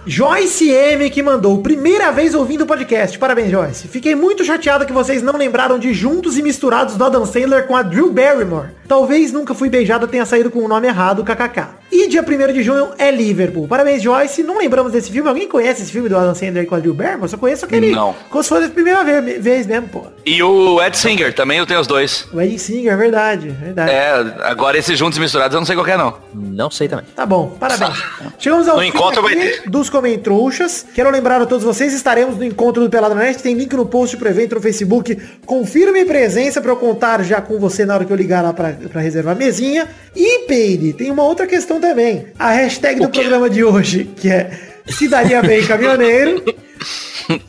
Joyce 0.05 0.69
M 0.69 1.09
que 1.09 1.23
mandou, 1.23 1.61
primeira 1.61 2.11
vez 2.11 2.33
ouvindo 2.33 2.61
o 2.63 2.67
podcast. 2.67 3.17
Parabéns, 3.17 3.51
Joyce. 3.51 3.87
Fiquei 3.87 4.15
muito 4.15 4.43
chateado 4.43 4.85
que 4.85 4.93
vocês 4.93 5.21
não 5.21 5.37
lembraram 5.37 5.79
de 5.79 5.93
Juntos 5.93 6.37
e 6.37 6.41
Misturados 6.41 6.95
do 6.95 7.03
Adam 7.03 7.25
Sandler 7.25 7.65
com 7.67 7.75
a 7.75 7.81
Drew 7.81 8.11
Barrymore. 8.11 8.69
Talvez 8.87 9.31
Nunca 9.31 9.53
Fui 9.55 9.67
Beijada 9.67 10.07
tenha 10.07 10.25
saído 10.25 10.51
com 10.51 10.59
o 10.59 10.67
nome 10.67 10.87
errado, 10.87 11.23
kkk. 11.23 11.65
E 11.91 12.07
dia 12.07 12.21
1 12.21 12.53
de 12.53 12.61
junho 12.61 12.89
é 12.97 13.09
Liverpool. 13.09 13.67
Parabéns, 13.67 14.01
Joyce. 14.01 14.43
Não 14.43 14.57
lembramos 14.57 14.91
desse 14.91 15.11
filme. 15.11 15.27
Alguém 15.27 15.47
conhece 15.47 15.81
esse 15.81 15.91
filme 15.91 16.09
do 16.09 16.17
Adam 16.17 16.35
Sandler 16.35 16.67
com 16.67 16.75
a 16.75 16.79
Drew 16.79 16.93
Barrymore? 16.93 17.29
Só 17.29 17.37
conheço 17.37 17.65
aquele... 17.65 17.91
Não. 17.91 18.15
Como 18.29 18.43
se 18.43 18.49
fosse 18.49 18.65
a 18.65 18.69
primeira 18.69 19.03
vez, 19.03 19.43
vez 19.43 19.65
mesmo, 19.65 19.87
pô. 19.87 20.03
E 20.25 20.41
o 20.43 20.81
Ed 20.83 20.97
Singer, 20.97 21.33
também 21.33 21.57
eu 21.59 21.65
tenho 21.65 21.79
os 21.79 21.87
dois. 21.87 22.27
O 22.33 22.41
Ed 22.41 22.59
Singer, 22.59 22.93
é 22.93 22.95
verdade, 22.95 23.49
verdade. 23.49 23.91
É, 23.91 24.11
agora 24.43 24.77
esses 24.77 24.97
juntos 24.97 25.17
e 25.17 25.21
misturados 25.21 25.53
eu 25.53 25.59
não 25.61 25.65
sei 25.65 25.75
qual 25.75 25.85
que 25.85 25.91
é 25.91 25.97
não. 25.97 26.17
Não 26.33 26.69
sei 26.69 26.87
também. 26.87 27.05
Tá 27.15 27.25
bom, 27.25 27.55
parabéns. 27.59 28.03
Chegamos 28.37 28.67
ao 28.67 28.77
No 28.77 28.83
encontro 28.83 29.21
vai 29.21 29.35
ter. 29.35 29.44
Dos 29.67 29.89
comentrouxas. 29.89 30.85
Quero 30.93 31.09
lembrar 31.09 31.41
a 31.41 31.45
todos 31.45 31.63
vocês, 31.63 31.93
estaremos 31.93 32.37
no 32.37 32.43
encontro 32.43 32.83
do 32.83 32.89
Pelado 32.89 33.15
na 33.15 33.21
Net. 33.21 33.41
Tem 33.41 33.55
link 33.55 33.73
no 33.73 33.85
post 33.85 34.17
pro 34.17 34.29
evento 34.29 34.55
no 34.55 34.61
Facebook. 34.61 35.17
Confirme 35.45 36.05
presença 36.05 36.61
pra 36.61 36.71
eu 36.71 36.77
contar 36.77 37.23
já 37.23 37.41
com 37.41 37.59
você 37.59 37.85
na 37.85 37.95
hora 37.95 38.05
que 38.05 38.11
eu 38.11 38.17
ligar 38.17 38.43
lá 38.43 38.53
pra, 38.53 38.73
pra 38.91 39.01
reservar 39.01 39.35
a 39.35 39.37
mesinha. 39.37 39.87
E, 40.15 40.45
Peide, 40.47 40.93
tem 40.93 41.11
uma 41.11 41.23
outra 41.23 41.47
questão 41.47 41.79
também. 41.79 42.27
A 42.37 42.51
hashtag 42.51 42.99
do 42.99 43.09
programa 43.09 43.49
de 43.49 43.63
hoje, 43.63 44.09
que 44.15 44.29
é 44.29 44.51
Se 44.87 45.07
Daria 45.07 45.41
Bem 45.41 45.65
Caminhoneiro. 45.65 46.43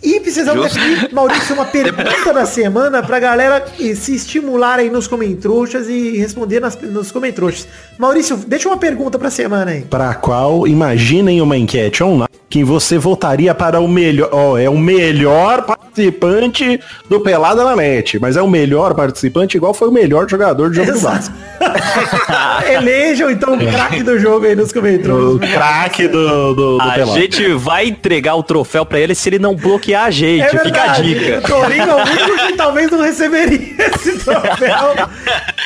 E 0.02 0.20
precisamos 0.20 0.72
definir, 0.72 1.12
Maurício, 1.12 1.54
uma 1.54 1.64
pergunta 1.66 2.32
da 2.32 2.46
semana 2.46 3.02
pra 3.02 3.18
galera 3.18 3.64
se 3.94 4.14
estimular 4.14 4.78
aí 4.78 4.90
nos 4.90 5.06
comentrouxas 5.06 5.88
e 5.88 6.16
responder 6.16 6.60
nas, 6.60 6.76
nos 6.80 7.10
comentrouxas. 7.12 7.68
Maurício, 7.98 8.36
deixa 8.36 8.68
uma 8.68 8.78
pergunta 8.78 9.18
pra 9.18 9.30
semana 9.30 9.70
aí. 9.72 9.82
Pra 9.82 10.14
qual, 10.14 10.66
imaginem 10.66 11.40
uma 11.40 11.56
enquete 11.56 12.02
online 12.02 12.36
quem 12.48 12.64
você 12.64 12.96
votaria 12.96 13.54
para 13.54 13.80
o 13.80 13.88
melhor. 13.88 14.30
Ó, 14.32 14.56
é 14.56 14.68
o 14.68 14.78
melhor 14.78 15.62
participante 15.62 16.80
do 17.08 17.20
Pelada 17.20 17.64
na 17.64 17.74
Net. 17.74 18.18
Mas 18.18 18.36
é 18.36 18.42
o 18.42 18.48
melhor 18.48 18.94
participante, 18.94 19.56
igual 19.56 19.74
foi 19.74 19.88
o 19.88 19.92
melhor 19.92 20.28
jogador 20.28 20.70
de 20.70 20.76
jogo 20.76 20.92
do 20.92 20.98
Vasco. 20.98 21.34
Elejam 22.70 23.30
então 23.30 23.54
o 23.54 23.58
craque 23.58 24.02
do 24.02 24.18
jogo 24.18 24.46
aí 24.46 24.54
nos 24.54 24.70
O 24.70 24.74
comentários. 24.74 25.38
craque 25.52 26.08
do, 26.08 26.54
do, 26.54 26.76
do 26.78 26.82
A 26.82 26.92
Pelada. 26.92 27.20
gente 27.20 27.52
vai 27.54 27.88
entregar 27.88 28.36
o 28.36 28.42
troféu 28.42 28.86
pra 28.86 28.98
ele 28.98 29.14
se 29.14 29.28
ele 29.28 29.38
não 29.38 29.54
bloquear 29.66 30.04
a 30.06 30.10
gente. 30.10 30.42
É 30.42 30.48
Fica 30.48 30.60
a 30.60 30.64
verdade. 30.64 31.14
dica. 31.14 31.38
O 31.38 31.42
Torinho 31.42 31.82
é 31.90 31.94
o 31.94 31.96
único 31.98 32.46
que 32.46 32.52
talvez 32.56 32.90
não 32.90 33.00
receberia 33.02 33.74
esse 33.78 34.18
troféu. 34.18 34.94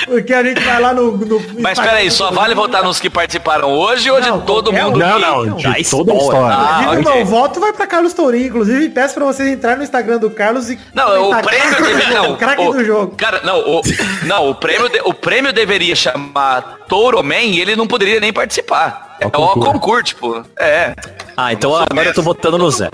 Porque 0.07 0.33
a 0.33 0.43
gente 0.43 0.61
vai 0.63 0.81
lá 0.81 0.93
no. 0.95 1.17
no 1.17 1.43
Mas 1.61 1.79
peraí, 1.79 2.11
só 2.11 2.31
vale 2.31 2.55
votar 2.55 2.83
nos 2.83 2.99
que 2.99 3.09
participaram 3.11 3.71
hoje 3.73 4.11
ou 4.11 4.21
de 4.21 4.29
todo 4.47 4.73
mundo? 4.73 4.97
um. 4.97 4.99
Não, 4.99 5.15
que- 5.17 5.21
não, 5.27 5.45
Não, 5.45 5.57
de 5.57 5.63
da 5.65 5.71
toda 5.71 5.77
a 5.77 5.81
história. 5.81 6.13
história. 6.19 6.57
Ah, 6.57 6.79
Inclusive, 6.83 7.09
ok. 7.09 7.15
meu 7.17 7.27
voto 7.27 7.61
vai 7.61 7.73
pra 7.73 7.87
Carlos 7.87 8.13
Tourinho. 8.13 8.47
Inclusive, 8.47 8.89
peço 8.91 9.15
pra 9.15 9.25
vocês 9.25 9.49
entrarem 9.49 9.79
no 9.79 9.85
Instagram 9.85 10.19
do 10.19 10.31
Carlos 10.31 10.71
e. 10.71 10.79
Não, 10.95 11.31
o 11.31 11.43
prêmio 11.43 11.71
jogo, 11.79 11.91
Não, 12.15 12.37
craque 12.37 12.63
o- 12.63 12.73
do 12.73 12.85
jogo. 12.85 13.15
Cara, 13.17 13.41
não, 13.45 13.59
o, 13.61 13.83
não, 14.25 14.51
o 14.51 14.55
prêmio, 14.55 14.89
de- 14.89 15.01
o 15.05 15.13
prêmio 15.15 15.53
deveria 15.53 15.95
chamar 15.95 16.79
Touro 16.89 17.23
Man 17.23 17.35
e 17.43 17.61
ele 17.61 17.77
não 17.77 17.87
poderia 17.87 18.21
nem 18.21 18.33
participar. 18.33 19.10
É 19.21 19.27
o 19.27 19.31
concurso. 19.31 19.73
concurso, 19.73 20.03
tipo. 20.05 20.45
É. 20.59 20.95
Ah, 21.37 21.53
então 21.53 21.75
agora 21.77 22.09
eu 22.09 22.15
tô 22.15 22.23
votando 22.23 22.57
no 22.59 22.71
Zé. 22.71 22.91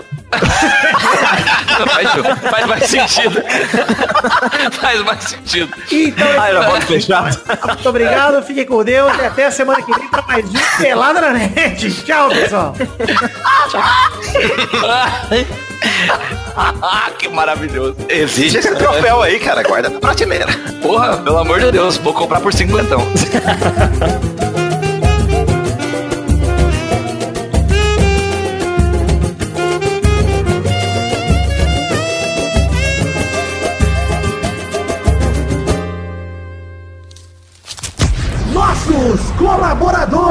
faz, 1.89 2.09
faz 2.51 2.65
mais 2.65 2.83
sentido. 2.85 3.43
faz 4.73 5.01
mais 5.03 5.23
sentido. 5.23 5.73
Então, 5.91 6.27
Ah, 6.39 6.49
era 6.49 6.61
voto 6.61 6.85
fechado. 6.85 7.37
muito 7.67 7.89
obrigado, 7.89 8.41
fiquem 8.43 8.65
com 8.65 8.83
Deus 8.83 9.11
e 9.17 9.25
até 9.25 9.45
a 9.45 9.51
semana 9.51 9.81
que 9.81 9.93
vem 9.97 10.07
pra 10.09 10.21
mais 10.23 10.45
um 10.45 10.53
Pelada 10.81 11.21
na 11.21 11.31
Net. 11.31 11.91
Tchau, 12.03 12.29
pessoal. 12.29 12.73
Ah, 16.55 17.11
que 17.19 17.27
maravilhoso. 17.29 17.95
Exige 18.09 18.57
esse 18.57 18.75
troféu 18.75 19.21
aí, 19.21 19.39
cara. 19.39 19.61
Guarda 19.61 19.89
na 19.89 19.99
prateleira. 19.99 20.47
Porra, 20.81 21.17
pelo 21.17 21.37
amor 21.37 21.59
de 21.59 21.71
Deus, 21.71 21.97
vou 21.97 22.13
comprar 22.13 22.39
por 22.39 22.51
cinquentão. 22.53 22.99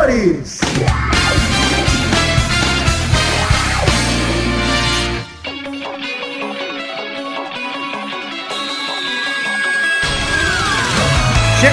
colaboradores. 0.06 0.55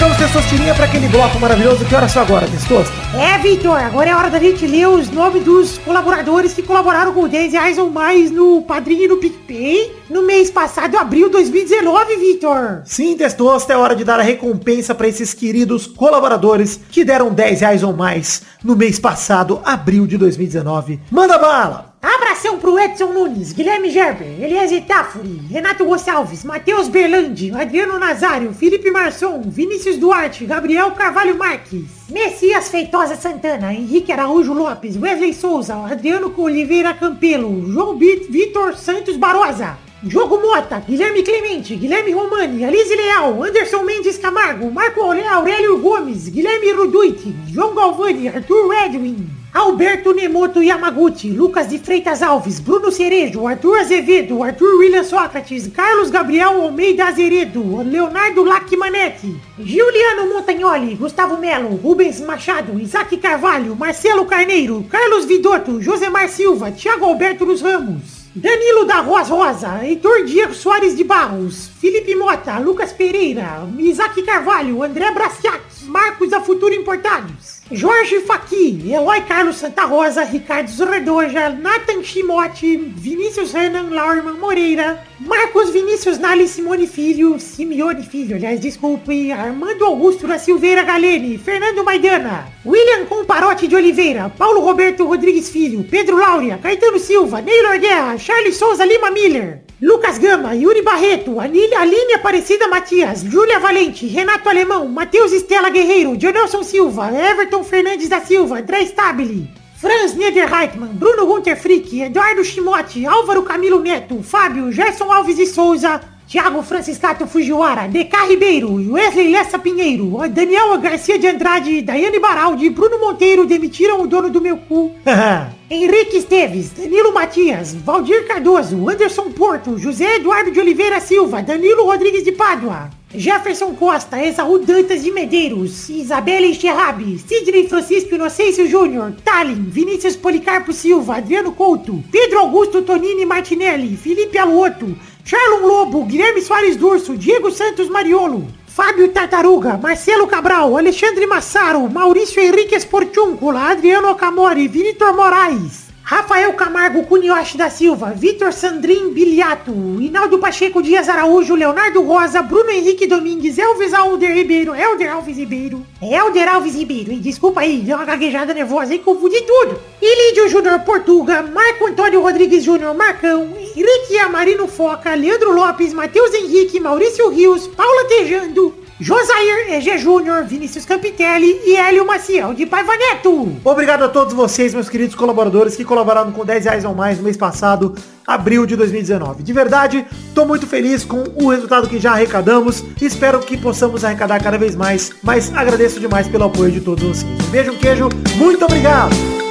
Chegamos, 0.03 0.17
Testosterinha, 0.17 0.75
para 0.75 0.83
aquele 0.83 1.07
bloco 1.07 1.39
maravilhoso. 1.39 1.85
Que 1.85 1.95
horas 1.95 2.11
são 2.11 2.23
agora, 2.23 2.45
Testosta? 2.45 2.93
É, 3.17 3.37
Vitor, 3.37 3.77
agora 3.77 4.09
é 4.09 4.13
hora 4.13 4.29
da 4.29 4.37
gente 4.37 4.67
ler 4.67 4.85
os 4.85 5.09
nomes 5.09 5.45
dos 5.45 5.77
colaboradores 5.77 6.53
que 6.53 6.61
colaboraram 6.61 7.13
com 7.13 7.25
10 7.25 7.53
reais 7.53 7.77
ou 7.77 7.89
mais 7.89 8.29
no 8.29 8.63
Padrinho 8.63 9.03
e 9.03 9.07
no 9.07 9.15
PicPay 9.15 9.95
no 10.09 10.23
mês 10.23 10.51
passado, 10.51 10.97
abril 10.97 11.27
de 11.27 11.33
2019, 11.33 12.17
Vitor. 12.17 12.81
Sim, 12.83 13.15
Testosta, 13.15 13.71
é 13.71 13.77
hora 13.77 13.95
de 13.95 14.03
dar 14.03 14.19
a 14.19 14.23
recompensa 14.23 14.93
para 14.93 15.07
esses 15.07 15.33
queridos 15.33 15.87
colaboradores 15.87 16.77
que 16.91 17.05
deram 17.05 17.31
10 17.31 17.61
reais 17.61 17.81
ou 17.81 17.93
mais 17.93 18.41
no 18.61 18.75
mês 18.75 18.99
passado, 18.99 19.61
abril 19.63 20.05
de 20.05 20.17
2019. 20.17 20.99
Manda 21.09 21.37
bala! 21.37 21.92
Abração 22.03 22.59
pro 22.59 22.77
Edson 22.77 23.13
Nunes, 23.13 23.53
Guilherme 23.53 23.89
Gerber, 23.89 24.27
Eliezer 24.43 24.83
Tafuri, 24.83 25.39
Renato 25.49 25.85
Gonçalves, 25.85 26.43
Matheus 26.43 26.89
Berlandi, 26.89 27.49
Adriano 27.53 27.97
Nazário, 27.97 28.51
Felipe 28.51 28.91
Marçom, 28.91 29.41
Vinícius 29.45 29.95
Duarte, 29.95 30.45
Gabriel 30.45 30.91
Carvalho 30.91 31.37
Marques, 31.37 31.85
Messias 32.09 32.67
Feitosa 32.67 33.15
Santana, 33.15 33.73
Henrique 33.73 34.11
Araújo 34.11 34.51
Lopes, 34.51 34.97
Wesley 34.97 35.33
Souza, 35.33 35.75
Adriano 35.75 36.33
Oliveira 36.37 36.93
Campelo, 36.93 37.71
João 37.71 37.97
Vitor 37.97 38.75
Santos 38.75 39.15
Barosa, 39.15 39.77
Jogo 40.03 40.41
Mota, 40.41 40.83
Guilherme 40.85 41.23
Clemente, 41.23 41.77
Guilherme 41.77 42.11
Romani, 42.11 42.65
Alice 42.65 42.93
Leal, 42.93 43.41
Anderson 43.41 43.83
Mendes 43.83 44.17
Camargo, 44.17 44.69
Marco 44.69 44.99
Aurélio 45.03 45.79
Gomes, 45.79 46.27
Guilherme 46.27 46.73
Ruduit, 46.73 47.33
João 47.47 47.73
Galvani, 47.73 48.27
Arthur 48.27 48.67
Redwin, 48.67 49.42
Alberto 49.53 50.15
Nemoto 50.15 50.63
Yamaguchi, 50.63 51.29
Lucas 51.29 51.67
de 51.69 51.77
Freitas 51.77 52.23
Alves, 52.23 52.59
Bruno 52.59 52.89
Cerejo, 52.89 53.47
Arthur 53.47 53.77
Azevedo, 53.77 54.43
Arthur 54.43 54.79
William 54.79 55.03
Sócrates, 55.03 55.67
Carlos 55.67 56.09
Gabriel 56.09 56.59
Almeida 56.59 57.07
Azeredo, 57.07 57.83
Leonardo 57.83 58.43
Lacmanetti, 58.43 59.39
Giuliano 59.59 60.25
Montagnoli, 60.33 60.95
Gustavo 60.95 61.37
Melo, 61.37 61.69
Rubens 61.75 62.19
Machado, 62.21 62.79
Isaac 62.79 63.15
Carvalho, 63.17 63.75
Marcelo 63.75 64.25
Carneiro, 64.25 64.83
Carlos 64.89 65.25
Vidotto, 65.25 65.79
Josemar 65.79 66.29
Silva, 66.29 66.71
Thiago 66.71 67.05
Alberto 67.05 67.45
dos 67.45 67.61
Ramos, 67.61 68.23
Danilo 68.35 68.85
da 68.85 69.01
Roas 69.01 69.29
Rosa, 69.29 69.85
Heitor 69.85 70.25
Diego 70.25 70.55
Soares 70.55 70.97
de 70.97 71.03
Barros, 71.03 71.69
Felipe 71.79 72.15
Mota, 72.15 72.57
Lucas 72.57 72.91
Pereira, 72.91 73.67
Isaac 73.77 74.19
Carvalho, 74.25 74.81
André 74.81 75.11
Braciac, 75.11 75.61
Marcos 75.83 76.31
da 76.31 76.41
Futuro 76.41 76.73
Importados, 76.73 77.61
Jorge 77.71 78.19
Faqui, 78.19 78.91
Eloy 78.91 79.21
Carlos 79.21 79.55
Santa 79.55 79.85
Rosa, 79.85 80.25
Ricardo 80.25 80.69
Zorredoja, 80.69 81.49
Nathan 81.49 82.03
Chimote, 82.03 82.77
Vinícius 82.77 83.53
Renan 83.53 83.89
Laurman 83.89 84.37
Moreira, 84.37 85.01
Marcos 85.21 85.71
Vinícius 85.71 86.19
Nali 86.19 86.45
Simone 86.45 86.85
Filho, 86.85 87.39
Simeone 87.39 88.03
Filho, 88.03 88.35
aliás, 88.35 88.59
desculpe, 88.59 89.31
Armando 89.31 89.85
Augusto 89.85 90.27
da 90.27 90.37
Silveira 90.37 90.83
Galene, 90.83 91.37
Fernando 91.37 91.85
Maidana, 91.85 92.49
William 92.65 93.05
Comparote 93.05 93.65
de 93.65 93.75
Oliveira, 93.77 94.29
Paulo 94.29 94.59
Roberto 94.59 95.05
Rodrigues 95.05 95.49
Filho, 95.49 95.85
Pedro 95.85 96.17
Laura, 96.17 96.57
Caetano 96.57 96.99
Silva, 96.99 97.41
Neylor 97.41 97.79
Guerra, 97.79 98.17
Charles 98.17 98.57
Souza 98.57 98.85
Lima 98.85 99.09
Miller, 99.09 99.63
Lucas 99.83 100.17
Gama, 100.17 100.55
Yuri 100.55 100.81
Barreto, 100.81 101.41
Anília, 101.41 101.81
Aline 101.81 102.13
Aparecida 102.13 102.69
Matias, 102.69 103.21
Júlia 103.21 103.59
Valente, 103.59 104.07
Renato 104.07 104.47
Alemão, 104.47 104.87
Matheus 104.87 105.33
Estela 105.33 105.69
Guerreiro, 105.69 106.15
Jonelson 106.15 106.63
Silva, 106.63 107.11
Everton 107.11 107.65
Fernandes 107.65 108.07
da 108.07 108.21
Silva, 108.21 108.59
André 108.59 108.85
Stabile, 108.85 109.49
Franz 109.75 110.13
Niederreitmann, 110.15 110.93
Bruno 110.93 111.25
Gunter 111.25 111.57
Frick, 111.57 111.99
Eduardo 111.99 112.45
Chimote, 112.45 113.05
Álvaro 113.05 113.43
Camilo 113.43 113.81
Neto, 113.81 114.23
Fábio, 114.23 114.71
Gerson 114.71 115.11
Alves 115.11 115.35
de 115.35 115.45
Souza, 115.45 115.99
Thiago 116.33 116.63
Franciscato 116.63 117.27
Fujiwara, 117.27 117.87
DK 117.87 118.27
Ribeiro, 118.27 118.73
Wesley 118.73 119.29
Lessa 119.29 119.59
Pinheiro, 119.59 120.17
Daniel 120.31 120.75
Garcia 120.79 121.19
de 121.19 121.27
Andrade, 121.27 121.83
Daiane 121.83 122.17
Baraldi, 122.17 122.71
Bruno 122.71 122.97
Monteiro 122.97 123.45
demitiram 123.45 124.01
o 124.01 124.07
dono 124.07 124.31
do 124.31 124.41
meu 124.41 124.57
cu. 124.57 124.95
Henrique 125.69 126.17
Esteves, 126.17 126.71
Danilo 126.71 127.13
Matias, 127.13 127.75
Valdir 127.75 128.27
Cardoso, 128.27 128.89
Anderson 128.89 129.29
Porto, 129.29 129.77
José 129.77 130.15
Eduardo 130.15 130.49
de 130.49 130.59
Oliveira 130.59 130.99
Silva, 130.99 131.43
Danilo 131.43 131.85
Rodrigues 131.85 132.23
de 132.23 132.31
Pádua, 132.31 132.89
Jefferson 133.15 133.75
Costa, 133.75 134.19
Esaú 134.19 134.57
Dantas 134.57 135.03
de 135.03 135.11
Medeiros, 135.11 135.87
Isabelle 135.87 136.53
Xerrabi, 136.53 137.19
Sidney 137.19 137.67
Francisco 137.67 138.15
Inocêncio 138.15 138.67
Júnior, 138.67 139.13
Tallin, 139.23 139.69
Vinícius 139.69 140.15
Policarpo 140.15 140.73
Silva, 140.73 141.17
Adriano 141.17 141.51
Couto, 141.51 142.03
Pedro 142.11 142.39
Augusto 142.39 142.81
Tonini 142.81 143.25
Martinelli, 143.25 143.95
Felipe 143.95 144.37
Aluoto, 144.39 144.95
Charlon 145.23 145.61
Lobo, 145.61 146.05
Guilherme 146.05 146.41
Soares 146.41 146.75
Durso, 146.77 147.15
Diego 147.15 147.49
Santos 147.49 147.89
Mariolo, 147.89 148.45
Fábio 148.67 149.09
Tartaruga, 149.11 149.77
Marcelo 149.77 150.27
Cabral, 150.27 150.75
Alexandre 150.77 151.25
Massaro, 151.25 151.87
Maurício 151.87 152.41
Henrique 152.41 152.75
Esportúncula, 152.75 153.69
Adriano 153.69 154.11
Okamori, 154.11 154.67
Vitor 154.67 155.13
Moraes, 155.13 155.82
Rafael 156.05 156.51
Camargo 156.53 157.03
Cunioche 157.03 157.57
da 157.57 157.69
Silva, 157.69 158.11
Vitor 158.11 158.51
Sandrin 158.51 159.13
Biliato, 159.13 159.71
Hinaldo 159.71 160.37
Pacheco 160.37 160.81
Dias 160.81 161.07
Araújo, 161.07 161.55
Leonardo 161.55 162.01
Rosa, 162.01 162.41
Bruno 162.41 162.69
Henrique 162.69 163.07
Domingues, 163.07 163.57
Elvis 163.57 163.93
Alder 163.93 164.33
Ribeiro, 164.33 164.75
Elder 164.75 165.13
Alves 165.13 165.37
Ribeiro, 165.37 165.85
Elder 166.01 166.49
Alves 166.49 166.75
Ribeiro, 166.75 167.13
e 167.13 167.19
desculpa 167.19 167.61
aí, 167.61 167.77
deu 167.77 167.95
uma 167.95 168.03
gaguejada 168.03 168.53
nervosa 168.53 168.93
e 168.93 168.99
confundi 168.99 169.39
tudo. 169.43 169.79
E 170.01 170.27
Lídio 170.27 170.49
Júnior 170.49 170.81
Portuga, 170.81 171.41
Marco 171.41 171.87
Antônio 171.87 172.21
Rodrigues 172.21 172.65
Júnior 172.65 172.93
Marcão, 172.93 173.53
Henrique 173.57 174.19
Amarino 174.19 174.67
Foca, 174.67 175.15
Leandro 175.15 175.53
Lopes, 175.53 175.93
Matheus 175.93 176.33
Henrique, 176.33 176.81
Maurício 176.81 177.29
Rios, 177.29 177.65
Paula 177.67 178.03
Tejando, 178.09 178.82
Josair 178.99 179.73
EG 179.73 179.97
Júnior, 179.97 180.43
Vinícius 180.45 180.85
Campitelli 180.85 181.59
e 181.65 181.75
Hélio 181.75 182.05
Maciel 182.05 182.53
de 182.53 182.65
Paiva 182.65 182.95
Neto. 182.95 183.55
Obrigado 183.63 184.03
a 184.03 184.09
todos 184.09 184.33
vocês, 184.33 184.73
meus 184.73 184.89
queridos 184.89 185.15
colaboradores, 185.15 185.75
que 185.75 185.83
colaboraram 185.83 186.31
com 186.31 186.45
10 186.45 186.65
reais 186.65 186.85
ou 186.85 186.93
mais 186.93 187.17
no 187.17 187.23
mês 187.23 187.35
passado, 187.35 187.95
abril 188.25 188.65
de 188.65 188.75
2019. 188.75 189.43
De 189.43 189.51
verdade, 189.51 190.05
tô 190.35 190.45
muito 190.45 190.67
feliz 190.67 191.03
com 191.03 191.23
o 191.35 191.49
resultado 191.49 191.89
que 191.89 191.99
já 191.99 192.11
arrecadamos. 192.11 192.83
Espero 193.01 193.39
que 193.39 193.57
possamos 193.57 194.05
arrecadar 194.05 194.41
cada 194.41 194.57
vez 194.57 194.75
mais, 194.75 195.11
mas 195.23 195.51
agradeço 195.55 195.99
demais 195.99 196.27
pelo 196.27 196.45
apoio 196.45 196.71
de 196.71 196.81
todos 196.81 197.03
vocês. 197.03 197.45
Beijo, 197.49 197.77
queijo, 197.79 198.09
muito 198.37 198.63
obrigado! 198.63 199.42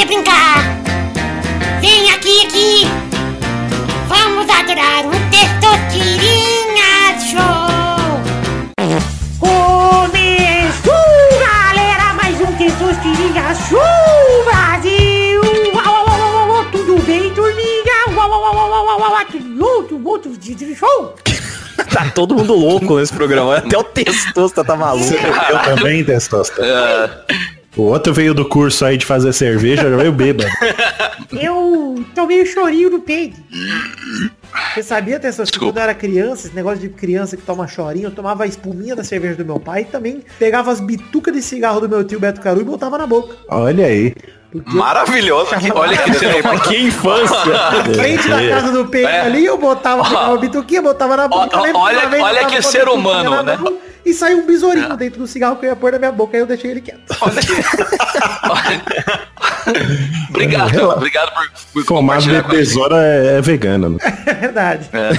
você 0.00 0.06
brincar. 0.06 0.62
Vem 1.80 2.10
aqui, 2.10 2.46
aqui. 2.46 2.86
Vamos 4.08 4.48
adorar 4.48 5.04
um 5.04 5.10
Testosterinha 5.30 7.18
Show. 7.30 7.68
Começou, 9.38 10.94
galera, 11.38 12.14
mais 12.14 12.40
um 12.40 12.52
Testosterinha 12.56 13.54
Show 13.68 14.44
Brasil. 14.44 15.40
Uau, 15.74 16.06
uau, 16.06 16.48
uau, 16.48 16.64
Tudo 16.72 17.02
bem, 17.02 17.30
turminha? 17.34 18.06
Uau, 18.16 18.30
uau, 18.30 18.40
uau, 18.40 18.70
uau, 18.70 19.00
uau, 19.00 19.26
outro, 19.60 20.00
outro 20.02 20.36
de 20.36 20.74
Show. 20.74 21.14
Tá 21.90 22.08
todo 22.14 22.36
mundo 22.36 22.54
louco 22.54 22.98
nesse 22.98 23.12
programa. 23.12 23.56
Até 23.56 23.76
o 23.76 23.82
Testosta 23.82 24.62
tá 24.64 24.76
maluco. 24.76 25.12
Eu 25.12 25.76
também, 25.76 26.04
Testosta. 26.04 26.62
É. 26.64 27.59
O 27.76 27.82
outro 27.82 28.12
veio 28.12 28.34
do 28.34 28.44
curso 28.44 28.84
aí 28.84 28.96
de 28.96 29.06
fazer 29.06 29.32
cerveja, 29.32 29.88
já 29.88 29.96
veio 29.96 30.12
bêbado. 30.12 30.48
Eu 31.40 32.04
tomei 32.14 32.42
o 32.42 32.46
chorinho 32.46 32.90
no 32.90 33.00
peito. 33.00 33.38
Você 34.74 34.82
sabia, 34.82 35.18
que 35.20 35.28
Desculpa. 35.52 35.66
quando 35.74 35.76
eu 35.76 35.82
era 35.84 35.94
criança, 35.94 36.48
esse 36.48 36.56
negócio 36.56 36.80
de 36.80 36.88
criança 36.88 37.36
que 37.36 37.42
toma 37.42 37.68
chorinho, 37.68 38.06
eu 38.06 38.10
tomava 38.10 38.42
a 38.42 38.46
espuminha 38.48 38.96
da 38.96 39.04
cerveja 39.04 39.36
do 39.36 39.44
meu 39.44 39.60
pai 39.60 39.82
e 39.82 39.84
também 39.84 40.24
pegava 40.40 40.72
as 40.72 40.80
bitucas 40.80 41.32
de 41.32 41.40
cigarro 41.40 41.80
do 41.80 41.88
meu 41.88 42.02
tio 42.02 42.18
Beto 42.18 42.40
Caru 42.40 42.60
e 42.60 42.64
botava 42.64 42.98
na 42.98 43.06
boca. 43.06 43.36
Olha 43.48 43.86
aí. 43.86 44.12
Maravilhoso. 44.66 45.50
Olha 45.74 45.96
que 45.98 46.10
que 46.68 46.76
infância. 46.82 47.44
Na 47.46 47.84
frente 47.84 48.28
da 48.28 48.48
casa 48.48 48.72
do 48.72 48.86
peito 48.86 49.08
É. 49.08 49.20
ali, 49.20 49.44
eu 49.46 49.56
botava, 49.56 50.02
pegava 50.02 50.34
a 50.34 50.36
bituquinha, 50.36 50.82
botava 50.82 51.16
na 51.16 51.28
boca. 51.28 51.56
Olha- 51.56 51.72
olha 52.20 52.44
que 52.46 52.60
ser 52.62 52.88
humano, 52.88 53.42
né? 53.44 53.56
mão 53.56 53.78
E 54.04 54.12
saiu 54.14 54.38
um 54.38 54.46
besourinho 54.46 54.96
dentro 54.96 55.18
do 55.20 55.26
cigarro 55.26 55.56
que 55.56 55.66
eu 55.66 55.70
ia 55.70 55.76
pôr 55.76 55.92
na 55.92 55.98
minha 55.98 56.12
boca, 56.12 56.36
aí 56.36 56.40
eu 56.42 56.46
deixei 56.46 56.70
ele 56.70 56.80
quieto. 56.80 57.00
Obrigado, 60.30 60.88
obrigado 60.90 61.32
por, 61.34 61.50
por 61.72 61.84
Fumar 61.84 62.16
compartilhar 62.16 62.42
com 62.42 62.48
a 62.48 62.50
gente. 62.54 62.58
besoura 62.60 62.96
é, 62.96 63.38
é 63.38 63.40
vegano. 63.40 63.90
né? 63.90 63.98
É 64.26 64.34
verdade. 64.34 64.88
É. 64.92 65.10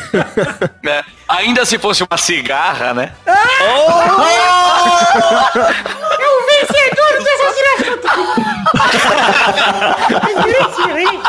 Ainda 1.30 1.66
se 1.66 1.78
fosse 1.78 2.04
uma 2.04 2.18
cigarra, 2.18 2.94
né? 2.94 3.12
É 3.26 3.34
o 6.28 6.46
vencedor 6.48 7.18
do 7.18 7.24
hein? 10.98 11.22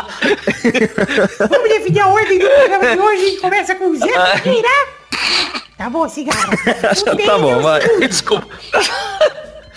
Vamos 1.49 1.69
definir 1.69 2.01
a 2.01 2.07
ordem 2.07 2.39
do 2.39 2.49
programa 2.49 2.95
de 2.95 2.99
hoje. 2.99 3.37
Começa 3.37 3.75
com 3.75 3.85
o 3.89 3.95
Zé 3.95 4.07
Pereira. 4.41 4.67
Tá 5.77 5.89
bom, 5.89 6.07
cigarro. 6.07 6.51
Tá 7.25 7.37
bom, 7.37 7.61
vai. 7.61 7.81
Desculpa. 8.07 8.47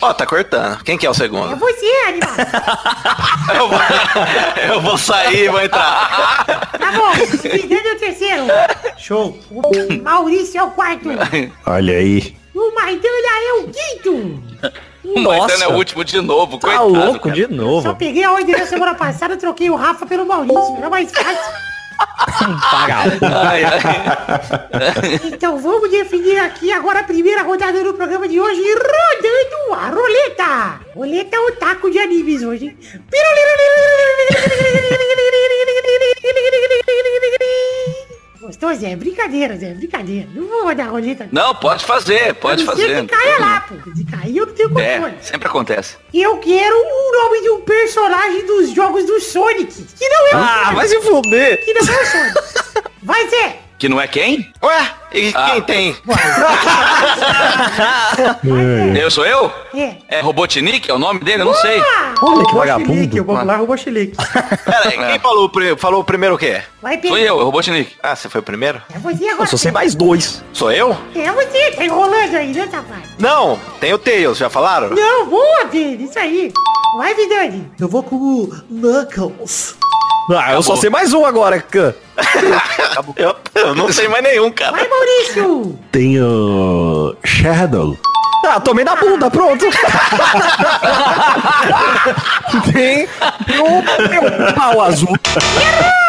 Ó, 0.00 0.12
tá 0.12 0.26
cortando. 0.26 0.82
Quem 0.84 0.98
que 0.98 1.06
é 1.06 1.08
o 1.08 1.12
É 1.12 1.14
segundo? 1.14 1.56
você, 1.56 1.86
animal. 2.06 2.30
Eu 3.56 3.68
vou, 3.68 3.78
eu 4.74 4.80
vou 4.82 4.98
sair 4.98 5.44
e 5.44 5.48
vou 5.48 5.60
entrar. 5.62 6.44
Tá 6.78 6.92
bom, 6.92 7.12
é 7.12 7.92
o 7.94 7.98
terceiro. 7.98 8.44
Show. 8.98 9.38
O 9.50 10.02
Maurício 10.02 10.58
é 10.60 10.62
o 10.62 10.70
quarto. 10.72 11.08
Olha 11.64 11.94
aí. 11.96 12.36
O 12.54 12.74
Maidana 12.74 13.14
é 13.48 13.52
o 13.54 13.68
quinto. 13.68 14.42
O 15.04 15.20
Maidana 15.20 15.64
é 15.64 15.68
o 15.68 15.74
último 15.76 16.04
de 16.04 16.20
novo, 16.20 16.58
Tá 16.58 16.66
coitado. 16.68 16.88
louco 16.88 17.20
cara. 17.30 17.34
de 17.34 17.42
Só 17.46 17.48
novo. 17.62 17.94
peguei 17.96 18.24
a 18.24 18.32
ordem 18.32 18.54
da 18.56 18.66
semana 18.66 18.94
passada, 18.94 19.36
troquei 19.36 19.70
o 19.70 19.76
Rafa 19.76 20.04
pelo 20.04 20.26
Maurício. 20.26 20.76
Era 20.76 20.90
mais 20.90 21.10
fácil. 21.10 21.52
Ai, 23.22 23.64
ai. 23.64 25.20
Então 25.32 25.58
vamos 25.58 25.90
definir 25.90 26.38
aqui 26.38 26.72
agora 26.72 27.00
a 27.00 27.04
primeira 27.04 27.42
rodada 27.42 27.82
do 27.82 27.94
programa 27.94 28.28
de 28.28 28.38
hoje, 28.40 28.62
rodando 28.62 29.74
a 29.74 29.88
roleta. 29.88 30.80
Roleta 30.94 31.36
é 31.36 31.40
o 31.40 31.52
taco 31.52 31.90
de 31.90 31.98
animes 31.98 32.42
hoje. 32.42 32.76
Gostou, 38.46 38.72
Zé? 38.74 38.94
Brincadeira, 38.94 39.56
Zé, 39.56 39.74
brincadeira. 39.74 40.28
Não 40.32 40.46
vou 40.46 40.62
rodar 40.64 40.86
a 40.86 40.90
roleta. 40.90 41.28
Não, 41.32 41.54
pode 41.56 41.84
fazer, 41.84 42.32
pode 42.34 42.64
não 42.64 42.76
ser 42.76 42.82
fazer. 42.82 43.00
que 43.06 43.16
caia 43.16 43.38
lá, 43.40 43.60
pô. 43.68 43.90
De 43.90 44.04
cair 44.04 44.36
eu 44.36 44.46
não 44.46 44.54
tenho 44.54 44.78
É, 44.78 44.94
controle. 44.98 45.14
sempre 45.20 45.48
acontece. 45.48 45.96
Eu 46.14 46.38
quero 46.38 46.76
o 46.76 47.12
nome 47.24 47.42
de 47.42 47.50
um 47.50 47.60
personagem 47.62 48.46
dos 48.46 48.70
jogos 48.70 49.04
do 49.04 49.20
Sonic. 49.20 49.82
Que 49.98 50.08
não 50.08 50.26
é 50.28 50.30
o 50.34 50.38
Ah, 50.38 50.56
Sonic. 50.58 50.74
vai 50.76 50.88
se 50.88 51.00
fuder. 51.02 51.64
Que 51.64 51.74
não 51.74 51.80
é 51.94 52.02
o 52.02 52.06
Sonic. 52.06 52.34
Vai, 53.02 53.28
Zé. 53.28 53.56
Que 53.78 53.90
não 53.90 54.00
é 54.00 54.08
quem? 54.08 54.50
Ué, 54.62 54.90
e 55.12 55.32
Ah. 55.34 55.50
quem 55.50 55.60
tem? 55.62 55.96
Eu 58.98 59.10
sou 59.10 59.26
eu? 59.26 59.52
É. 59.74 59.96
É 60.08 60.20
Robotnik? 60.20 60.90
É 60.90 60.94
o 60.94 60.98
nome 60.98 61.20
dele? 61.20 61.42
Eu 61.42 61.46
não 61.46 61.54
sei. 61.54 61.82
Olha 62.22 62.46
que 62.46 62.54
vagabundo. 62.54 63.20
o 63.20 63.24
popular 63.24 63.58
roubou 63.58 63.76
chilique. 63.76 64.16
Pera 64.64 64.88
aí, 64.88 64.96
quem 65.10 65.18
falou, 65.18 65.50
falou 65.76 66.00
o 66.00 66.04
primeiro 66.04 66.36
o 66.36 66.38
quê? 66.38 66.62
Vai, 66.80 66.98
Sou 67.02 67.18
eu, 67.18 67.38
é 67.40 67.44
Robotnik. 67.44 67.92
Ah, 68.02 68.16
você 68.16 68.28
foi 68.30 68.40
o 68.40 68.44
primeiro? 68.44 68.80
É 68.94 68.98
você 68.98 69.28
agora. 69.28 69.42
Eu 69.42 69.46
só 69.46 69.56
sei 69.58 69.70
mais 69.70 69.94
dois. 69.94 70.42
Sou 70.52 70.72
eu? 70.72 70.96
É 71.14 71.30
você, 71.32 71.72
tá 71.72 71.84
enrolando 71.84 72.34
aí, 72.34 72.52
né, 72.52 72.66
safado? 72.70 73.02
Não, 73.18 73.58
tem 73.80 73.92
o 73.92 73.98
Tails, 73.98 74.38
já 74.38 74.48
falaram? 74.48 74.88
Não, 74.90 75.26
boa, 75.26 75.66
Pedro, 75.70 76.06
isso 76.06 76.18
aí. 76.18 76.50
Vai, 76.96 77.14
Vidani. 77.14 77.70
Eu 77.78 77.88
vou 77.88 78.02
com 78.02 78.16
o 78.16 78.48
Knuckles. 78.70 79.74
Ah, 80.30 80.52
eu 80.54 80.62
só 80.62 80.76
sei 80.76 80.88
mais 80.88 81.12
um 81.12 81.26
agora, 81.26 81.60
Khan. 81.60 81.92
Eu, 83.16 83.36
eu 83.54 83.74
não 83.74 83.92
sei 83.92 84.08
mais 84.08 84.22
nenhum, 84.22 84.50
cara. 84.50 84.72
Vai, 84.72 84.88
Maurício. 84.88 85.78
Tem 85.92 86.20
o 86.20 87.14
Shadow. 87.24 87.96
Ah, 88.48 88.60
tomei 88.60 88.84
na 88.84 88.94
bunda, 88.96 89.28
pronto. 89.30 89.64
Tem 92.72 93.08
o 93.60 93.82
meu 94.08 94.52
pau 94.54 94.82
azul. 94.82 95.16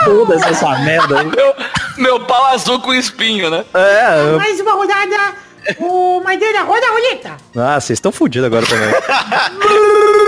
Foda-se 0.06 0.46
essa 0.50 0.70
merda 0.80 1.20
aí. 1.20 1.26
Meu, 1.26 1.56
meu 1.98 2.20
pau 2.26 2.46
azul 2.48 2.80
com 2.80 2.94
espinho, 2.94 3.50
né? 3.50 3.66
É, 3.74 4.32
eu- 4.34 4.38
Mais 4.38 4.60
uma 4.60 4.74
rodada. 4.74 5.36
Ô, 5.80 6.22
Maidana, 6.24 6.64
roda 6.64 6.86
a 6.86 6.92
roleta. 6.92 7.32
ah, 7.58 7.80
vocês 7.80 7.98
estão 7.98 8.12
fodidos 8.12 8.46
agora 8.46 8.66
também. 8.66 8.90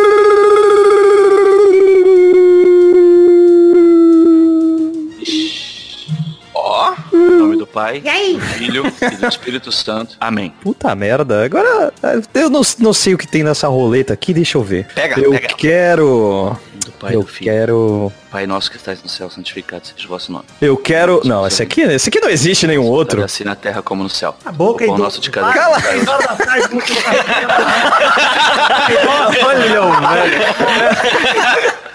Pai, 7.73 8.01
E 8.03 8.09
aí? 8.09 8.33
do 8.37 8.41
Filho 8.41 8.93
e 9.01 9.15
do 9.15 9.27
Espírito 9.27 9.71
Santo. 9.71 10.15
Amém. 10.19 10.53
Puta 10.61 10.93
merda. 10.95 11.45
Agora, 11.45 11.93
eu 12.33 12.49
não, 12.49 12.61
não 12.79 12.93
sei 12.93 13.13
o 13.13 13.17
que 13.17 13.27
tem 13.27 13.43
nessa 13.43 13.67
roleta 13.67 14.13
aqui, 14.13 14.33
deixa 14.33 14.57
eu 14.57 14.63
ver. 14.63 14.87
Pega, 14.95 15.19
eu 15.19 15.31
pega. 15.31 15.47
quero... 15.55 16.57
Do 16.85 16.91
Pai, 16.93 17.13
eu 17.15 17.21
do 17.21 17.27
Filho. 17.27 17.51
quero... 17.51 18.11
Pai 18.31 18.47
nosso 18.47 18.71
que 18.71 18.77
estás 18.77 19.03
no 19.03 19.09
céu, 19.09 19.29
santificado 19.29 19.85
seja 19.85 20.05
o 20.05 20.09
vosso 20.09 20.31
nome. 20.31 20.45
Eu 20.61 20.75
quero... 20.77 21.21
Não, 21.23 21.45
esse 21.45 21.61
aqui, 21.61 21.81
esse 21.81 22.09
aqui 22.09 22.19
não 22.19 22.29
existe 22.29 22.65
nenhum 22.65 22.85
outro. 22.85 23.23
Assim 23.23 23.43
na 23.43 23.55
terra 23.55 23.81
como 23.83 24.01
no 24.03 24.09
céu. 24.09 24.35
A 24.45 24.51
boca 24.51 24.83
o 24.83 24.87
pão 24.87 24.95
e 24.95 24.97
do- 24.97 25.03
nosso 25.03 25.21
de 25.21 25.29
cada 25.29 25.51
Cala. 25.53 25.77
Olha, 29.45 29.67
velho. 29.69 30.39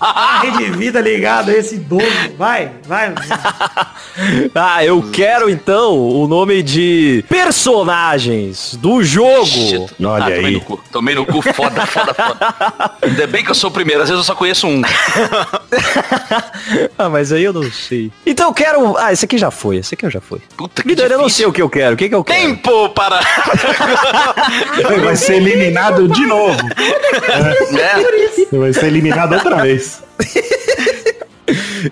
A 0.00 0.40
rede 0.42 0.70
vida 0.70 1.00
ligada 1.00 1.52
a 1.52 1.56
esse 1.56 1.76
idoso. 1.76 2.04
Vai, 2.36 2.72
vai. 2.86 3.14
Ah, 4.54 4.84
eu 4.84 5.02
quero 5.12 5.48
então 5.48 5.96
o 5.96 6.26
nome 6.26 6.62
de 6.62 7.24
personagens 7.28 8.74
do 8.74 9.02
jogo. 9.02 9.46
Shit. 9.46 10.04
Olha 10.04 10.24
Ah, 10.24 10.30
tomei 10.30 10.46
aí. 10.46 10.52
no 10.54 10.60
cu. 10.60 10.84
Tomei 10.90 11.14
no 11.14 11.26
cu, 11.26 11.42
foda, 11.54 11.86
foda, 11.86 12.12
foda. 12.12 12.54
Ainda 13.02 13.26
bem 13.26 13.44
que 13.44 13.50
eu 13.50 13.54
sou 13.54 13.70
o 13.70 13.72
primeiro, 13.72 14.02
às 14.02 14.08
vezes 14.08 14.20
eu 14.20 14.24
só 14.24 14.34
conheço 14.34 14.66
um. 14.66 14.82
ah, 16.98 17.08
mas 17.08 17.32
aí 17.32 17.44
eu 17.44 17.52
não 17.52 17.70
sei. 17.70 18.10
Então 18.26 18.48
eu 18.48 18.54
quero. 18.54 18.96
Ah, 18.98 19.12
esse 19.12 19.24
aqui 19.24 19.38
já 19.38 19.50
foi. 19.50 19.76
Esse 19.76 19.94
aqui 19.94 20.04
eu 20.04 20.10
já 20.10 20.20
foi. 20.20 20.40
Puta 20.56 20.82
que 20.82 21.00
eu 21.00 21.18
não 21.18 21.28
sei 21.28 21.46
o 21.46 21.52
que 21.52 21.62
eu 21.62 21.70
quero. 21.70 21.94
O 21.94 21.96
que, 21.96 22.08
que 22.08 22.14
eu 22.14 22.24
quero? 22.24 22.40
Tempo 22.40 22.88
para... 22.90 23.20
Vai 25.02 25.16
ser 25.16 25.36
eliminado 25.36 26.08
de 26.08 26.26
novo. 26.26 26.58
É. 27.78 28.56
Vai 28.56 28.72
ser 28.72 28.86
eliminado 28.86 29.29
outra 29.36 29.56
vez. 29.62 30.02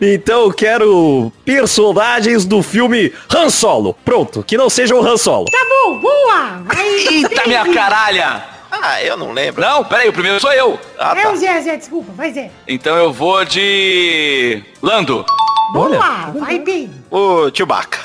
Então 0.01 0.43
eu 0.45 0.53
quero 0.53 1.33
personagens 1.45 2.45
do 2.45 2.63
filme 2.63 3.13
Han 3.35 3.51
Solo. 3.51 3.95
Pronto, 4.05 4.43
que 4.43 4.57
não 4.57 4.71
seja 4.71 4.95
o 4.95 5.05
Han 5.05 5.17
Solo. 5.17 5.47
Tá 5.47 5.59
bom, 5.69 5.99
boa. 5.99 6.63
Vai. 6.65 6.87
Eita, 6.89 7.47
minha 7.47 7.73
caralha! 7.73 8.45
Ah, 8.71 9.03
eu 9.03 9.17
não 9.17 9.33
lembro. 9.33 9.63
Não, 9.63 9.83
peraí, 9.83 10.09
o 10.09 10.13
primeiro 10.13 10.39
sou 10.41 10.53
eu. 10.53 10.79
Ah, 10.99 11.15
É 11.19 11.23
tá. 11.23 11.31
o 11.33 11.37
Zé, 11.37 11.61
Zé, 11.63 11.77
desculpa. 11.77 12.13
Vai, 12.15 12.33
Zé. 12.33 12.51
Então 12.69 12.97
eu 12.97 13.13
vou 13.13 13.45
de... 13.45 14.63
Lando. 14.83 15.25
Boa. 15.73 15.99
Vai, 16.39 16.61
Pedro. 16.61 16.91
O 17.11 17.51
Chewbacca. 17.53 17.99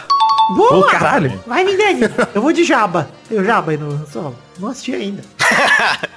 Boa. 0.56 0.78
Ô, 0.80 0.84
caralho. 0.84 1.44
Vai, 1.46 1.66
Vidani. 1.66 2.02
Eu 2.34 2.42
vou 2.42 2.52
de 2.54 2.64
Jaba. 2.64 3.10
Tem 3.30 3.40
o 3.40 3.44
Jaba 3.44 3.72
aí 3.72 3.78
no 3.78 4.08
solo. 4.08 4.36
Não 4.58 4.70
assisti 4.70 4.94
ainda. 4.96 5.22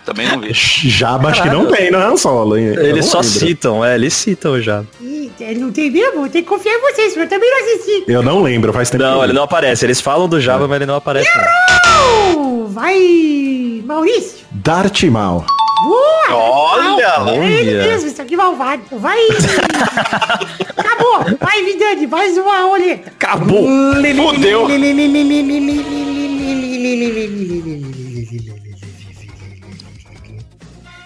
Também 0.04 0.28
não 0.28 0.40
vi. 0.40 0.52
Jaba 0.52 1.30
acho 1.30 1.42
que 1.42 1.50
não 1.50 1.66
tem 1.66 1.90
no 1.90 1.98
Han 1.98 2.16
Solo, 2.16 2.56
hein? 2.56 2.66
Eles 2.66 3.04
não 3.06 3.12
só 3.12 3.18
lembro. 3.20 3.32
citam, 3.38 3.84
é, 3.84 3.94
eles 3.94 4.14
citam 4.14 4.60
já. 4.60 4.84
Ih, 5.00 5.30
ele 5.40 5.60
não 5.60 5.70
tem 5.72 5.90
mesmo? 5.90 6.28
Tem 6.28 6.42
que 6.42 6.48
confiar 6.48 6.74
em 6.74 6.80
vocês. 6.80 7.16
Eu 7.16 7.28
também 7.28 7.50
não 7.50 7.58
assisti. 7.58 8.04
Eu 8.08 8.22
não 8.22 8.42
lembro, 8.42 8.72
faz 8.72 8.88
tempo. 8.90 9.02
Não, 9.04 9.18
que- 9.18 9.24
ele 9.26 9.32
não 9.32 9.42
aparece. 9.42 9.84
Eles 9.84 10.00
falam 10.00 10.28
do 10.28 10.40
Java, 10.40 10.66
mas 10.68 10.76
ele 10.76 10.86
não 10.86 10.94
aparece. 10.96 11.28
não. 11.36 12.64
Oh, 12.64 12.66
vai, 12.68 13.82
Maurício. 13.84 14.46
Darth 14.52 15.02
Maul. 15.04 15.44
Boa. 15.84 16.34
Olha! 16.34 17.30
É 17.30 17.52
ele 17.52 17.78
Olha. 17.78 17.86
mesmo, 17.92 18.08
isso 18.08 18.22
aqui 18.22 18.34
é 18.34 18.36
malvado. 18.36 18.82
Vai. 18.92 19.18
Acabou. 20.76 21.36
Vai, 21.38 21.62
Vidani. 21.64 22.06
Mais 22.06 22.36
uma 22.38 22.60
roleta. 22.62 23.10
Acabou. 23.10 23.66
Fudeu! 24.16 24.66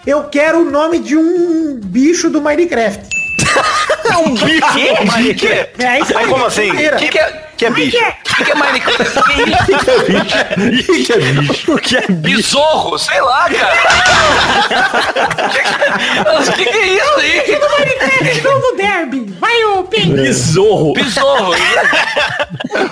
Eu 0.05 0.23
quero 0.25 0.61
o 0.61 0.71
nome 0.71 0.99
de 0.99 1.15
um 1.15 1.79
bicho 1.79 2.29
do 2.29 2.41
Minecraft. 2.41 3.01
É 4.09 4.17
um 4.17 4.33
bicho. 4.33 4.73
Que? 5.37 5.83
É 5.83 5.99
isso 5.99 6.13
Mas 6.13 6.23
aí. 6.23 6.27
como 6.27 6.45
assim? 6.45 6.71
O 6.71 6.75
que, 6.97 7.07
que, 7.09 7.19
é, 7.19 7.43
que 7.57 7.65
é 7.65 7.71
bicho? 7.71 7.97
O 7.97 8.35
que, 8.35 8.45
que 8.45 8.51
é 8.51 8.55
Minecraft? 8.55 9.01
Que 9.31 9.77
que 9.77 9.91
é 9.91 9.97
bicho? 10.57 11.03
que 11.05 11.13
é 11.13 11.17
bicho? 11.17 11.73
O 11.73 11.77
que 11.77 11.97
é 11.97 12.01
bicho? 12.07 12.37
Besouro, 12.37 12.97
sei 12.97 13.21
lá, 13.21 13.47
cara. 13.49 13.73
O 16.39 16.53
que, 16.53 16.65
que 16.65 16.77
é 16.77 16.87
isso 16.87 17.19
aí? 17.19 17.59
Minecraft, 17.77 18.41
novo 18.43 18.75
derby. 18.77 19.35
Vai, 19.39 19.63
ô 19.65 19.83
Peide. 19.83 20.13
Besouro. 20.13 20.93
Besouro. 20.93 21.55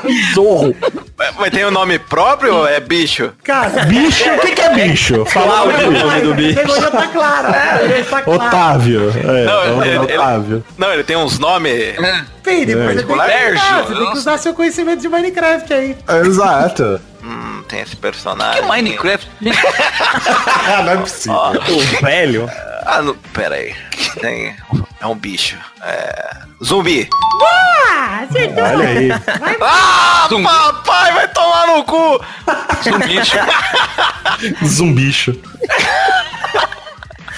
Besouro. 0.04 0.76
Mas- 1.20 1.36
Mas 1.38 1.50
tem 1.52 1.66
o 1.66 1.72
nome 1.72 2.00
próprio 2.00 2.56
ou 2.56 2.68
é 2.68 2.80
bicho? 2.80 3.32
Cara, 3.44 3.84
Bicho? 3.86 4.24
O 4.30 4.40
que, 4.40 4.52
que 4.54 4.62
é 4.62 4.74
bicho? 4.74 5.26
Fala 5.26 5.64
Cláudio, 5.64 5.88
o 5.90 5.92
nome 5.92 6.22
do 6.22 6.34
bicho. 6.34 6.82
Já 6.82 6.90
tá 6.92 7.08
claro. 7.08 7.48
Já 7.52 8.04
tá 8.10 8.22
claro. 8.22 8.46
Otávio. 8.46 9.10
É, 9.16 9.44
Não, 9.46 9.62
é 9.84 9.88
ele- 9.88 9.98
ele- 10.06 10.18
Otávio. 10.18 10.64
Não, 10.78 10.94
ele 10.94 11.04
tem 11.04 11.18
uns 11.18 11.38
nomes. 11.38 11.96
Peide, 12.44 12.76
mas 12.76 12.96
você 12.96 13.04
tem 13.04 13.06
que 13.06 13.14
usar, 13.14 13.84
você 13.84 13.96
tem 13.96 14.12
que 14.12 14.18
usar 14.18 14.38
seu 14.38 14.54
conhecimento 14.54 15.02
de 15.02 15.10
Minecraft 15.10 15.74
aí. 15.74 15.98
Exato. 16.26 17.00
Tem 17.70 17.82
esse 17.82 17.92
que 17.96 18.02
personagem. 18.02 18.62
é 18.64 18.66
Minecraft? 18.66 19.30
Ah, 20.72 20.84
não 20.84 20.92
é 20.94 20.98
possível. 20.98 21.36
O 21.38 21.80
velho. 22.06 22.50
Ah, 22.86 23.02
não, 23.02 23.16
pera 23.34 23.56
aí. 23.56 23.76
Tem, 24.20 24.56
é 25.00 25.08
um 25.08 25.16
bicho. 25.16 25.58
É, 25.82 26.32
zumbi. 26.64 27.08
Boa! 27.40 28.22
Acertou. 28.30 28.64
Olha 28.64 28.88
aí. 28.88 29.10
Ah, 29.62 30.28
Zumbi. 30.30 30.44
papai, 30.44 31.14
vai 31.14 31.28
tomar 31.30 31.68
no 31.68 31.84
cu. 31.84 32.16
um 32.94 33.00
bicho. 33.08 33.38
Zumbicho. 34.66 35.40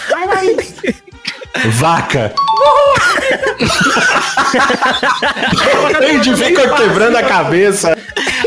Vai, 0.10 0.28
vai. 0.28 0.56
Vaca. 1.65 2.34
Ele 6.02 6.36
fica 6.36 6.69
quebrando 6.76 7.18
a 7.18 7.23
cabeça. 7.23 7.98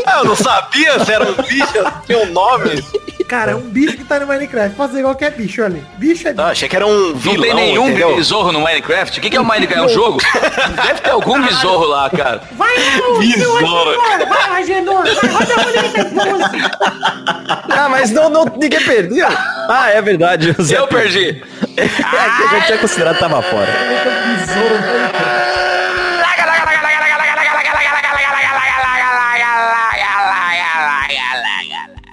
Ah, 0.05 0.19
eu 0.19 0.25
não 0.25 0.35
sabia 0.35 1.03
se 1.03 1.11
era 1.11 1.23
um 1.25 1.33
bicho, 1.35 1.73
tinha 2.05 2.19
um 2.19 2.31
nome. 2.31 2.83
Cara, 3.27 3.53
é 3.53 3.55
um 3.55 3.61
bicho 3.61 3.97
que 3.97 4.03
tá 4.03 4.19
no 4.19 4.27
Minecraft. 4.27 4.75
Pode 4.75 4.93
ser 4.93 5.01
qualquer 5.01 5.31
bicho 5.31 5.63
ali. 5.63 5.83
Bicho 5.97 6.27
é 6.27 6.31
bicho. 6.33 6.45
Ah, 6.45 6.51
achei 6.51 6.69
que 6.69 6.75
era 6.75 6.85
um 6.85 7.09
Não 7.09 7.15
vilão, 7.15 7.41
tem 7.41 7.55
nenhum 7.55 7.87
entendeu? 7.87 8.15
besouro 8.15 8.51
no 8.51 8.59
Minecraft? 8.61 9.17
O 9.17 9.21
que, 9.21 9.29
que 9.31 9.37
é 9.37 9.41
o 9.41 9.45
Minecraft? 9.45 9.81
É 9.81 9.85
um 9.85 9.89
jogo? 9.93 10.19
Deve 10.85 11.01
ter 11.01 11.09
algum 11.09 11.41
besouro 11.41 11.89
lá, 11.89 12.07
cara. 12.09 12.41
Vai, 12.51 12.75
Besouro. 13.19 13.59
Agenor. 13.59 14.27
Vai, 14.27 14.61
Agenor. 14.61 15.03
Vai, 15.03 15.31
roda 15.31 15.53
a 15.53 15.63
roleta. 15.63 16.11
Ah, 17.69 17.89
mas 17.89 18.11
não, 18.11 18.29
não, 18.29 18.45
ninguém 18.45 18.81
perdeu. 18.81 19.27
Ah, 19.67 19.89
é 19.89 20.01
verdade. 20.01 20.55
Eu 20.69 20.87
perdi. 20.87 21.41
É 21.77 21.87
que 21.89 22.41
eu 22.41 22.49
já 22.51 22.61
tinha 22.67 22.77
que 22.95 23.19
tava 23.19 23.41
fora. 23.41 25.34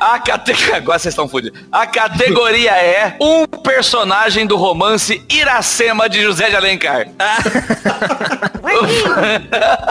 A 0.02 0.18
categoria. 0.18 0.76
Agora 0.82 0.98
vocês 0.98 1.12
estão 1.12 1.28
fodidos. 1.28 1.60
A 1.70 1.86
categoria 1.86 2.72
é 2.72 3.16
um 3.20 3.46
personagem 3.46 4.46
do 4.46 4.56
romance 4.56 5.24
Iracema 5.30 6.08
de 6.08 6.20
José 6.20 6.50
de 6.50 6.56
Alencar. 6.56 7.06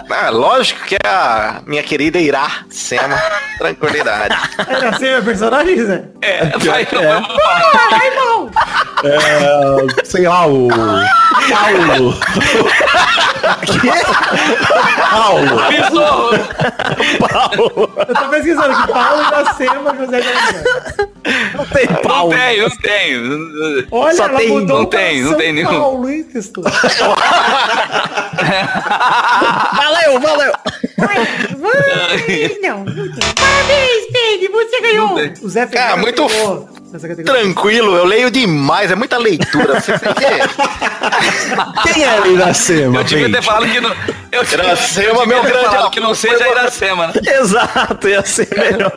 Ah, 0.10 0.30
lógico 0.30 0.84
que 0.86 0.96
é 0.96 1.08
a 1.08 1.62
minha 1.66 1.84
querida 1.84 2.18
Irá 2.20 2.66
Sema. 2.70 3.16
Tranquilidade. 3.58 4.36
Assim 4.92 5.06
meu 5.06 5.24
personagem, 5.24 5.86
Zé? 5.86 6.04
É, 6.22 6.46
vai, 6.58 6.82
é. 6.82 6.86
Boa, 6.86 7.20
vai, 7.90 8.16
mal. 8.16 8.50
É, 9.04 10.04
sei 10.04 10.28
lá, 10.28 10.48
o. 10.48 10.68
Paulo. 11.50 12.20
Paulo. 15.12 15.62
Besouro. 15.70 16.48
Eu 18.08 18.16
tô 18.16 18.30
pesquisando 18.30 18.74
aqui. 18.74 18.92
Paulo 18.92 19.30
da 19.30 19.54
Alencar. 20.04 20.54
Não 21.56 21.66
tem 21.68 21.86
Não 21.86 21.96
pau. 22.02 22.30
tem, 22.30 22.60
não 22.62 22.70
tem. 22.78 23.88
Olha, 23.92 24.16
Só 24.16 24.26
ela 24.26 24.38
tem- 24.40 24.50
mudou 24.50 24.80
não 24.80 24.86
tem, 24.88 25.22
não 25.22 25.30
São 25.30 25.38
tem 25.38 25.54
nenhum. 25.54 25.70
Paulo, 25.70 26.10
hein? 26.10 26.26
Valeu, 29.76 30.20
valeu. 30.20 30.52
Vai. 31.02 32.58
Não, 32.62 32.84
não 32.84 33.12
tem. 33.12 33.34
Parabéns, 33.36 34.06
Peide. 34.12 34.48
Você 34.48 34.82
ganhou. 34.82 35.16
O 35.42 35.50
Zé 35.50 35.66
Cara, 35.68 35.98
muito 35.98 36.28
ganhou. 36.28 36.70
Tranquilo, 37.24 37.96
eu 37.96 38.04
leio 38.04 38.30
demais, 38.30 38.92
é 38.92 38.96
muita 38.96 39.18
leitura. 39.18 39.80
Você 39.80 39.98
tem 39.98 40.14
que... 40.14 40.26
Quem 41.94 42.04
é 42.04 42.28
Iracema? 42.28 43.00
Eu 43.00 43.04
devia 43.06 43.32
ter 43.32 43.42
falado 43.42 43.66
que 43.66 43.80
não. 43.80 43.96
Eu 44.32 44.44
Iracema, 44.44 45.26
meu 45.26 45.42
grande 45.42 45.90
que 45.92 46.00
não 46.02 46.14
seja 46.14 46.50
Iracema, 46.50 47.08
né? 47.08 47.14
Exato, 47.40 48.10
ia 48.10 48.26
ser 48.26 48.50
melhor. 48.58 48.94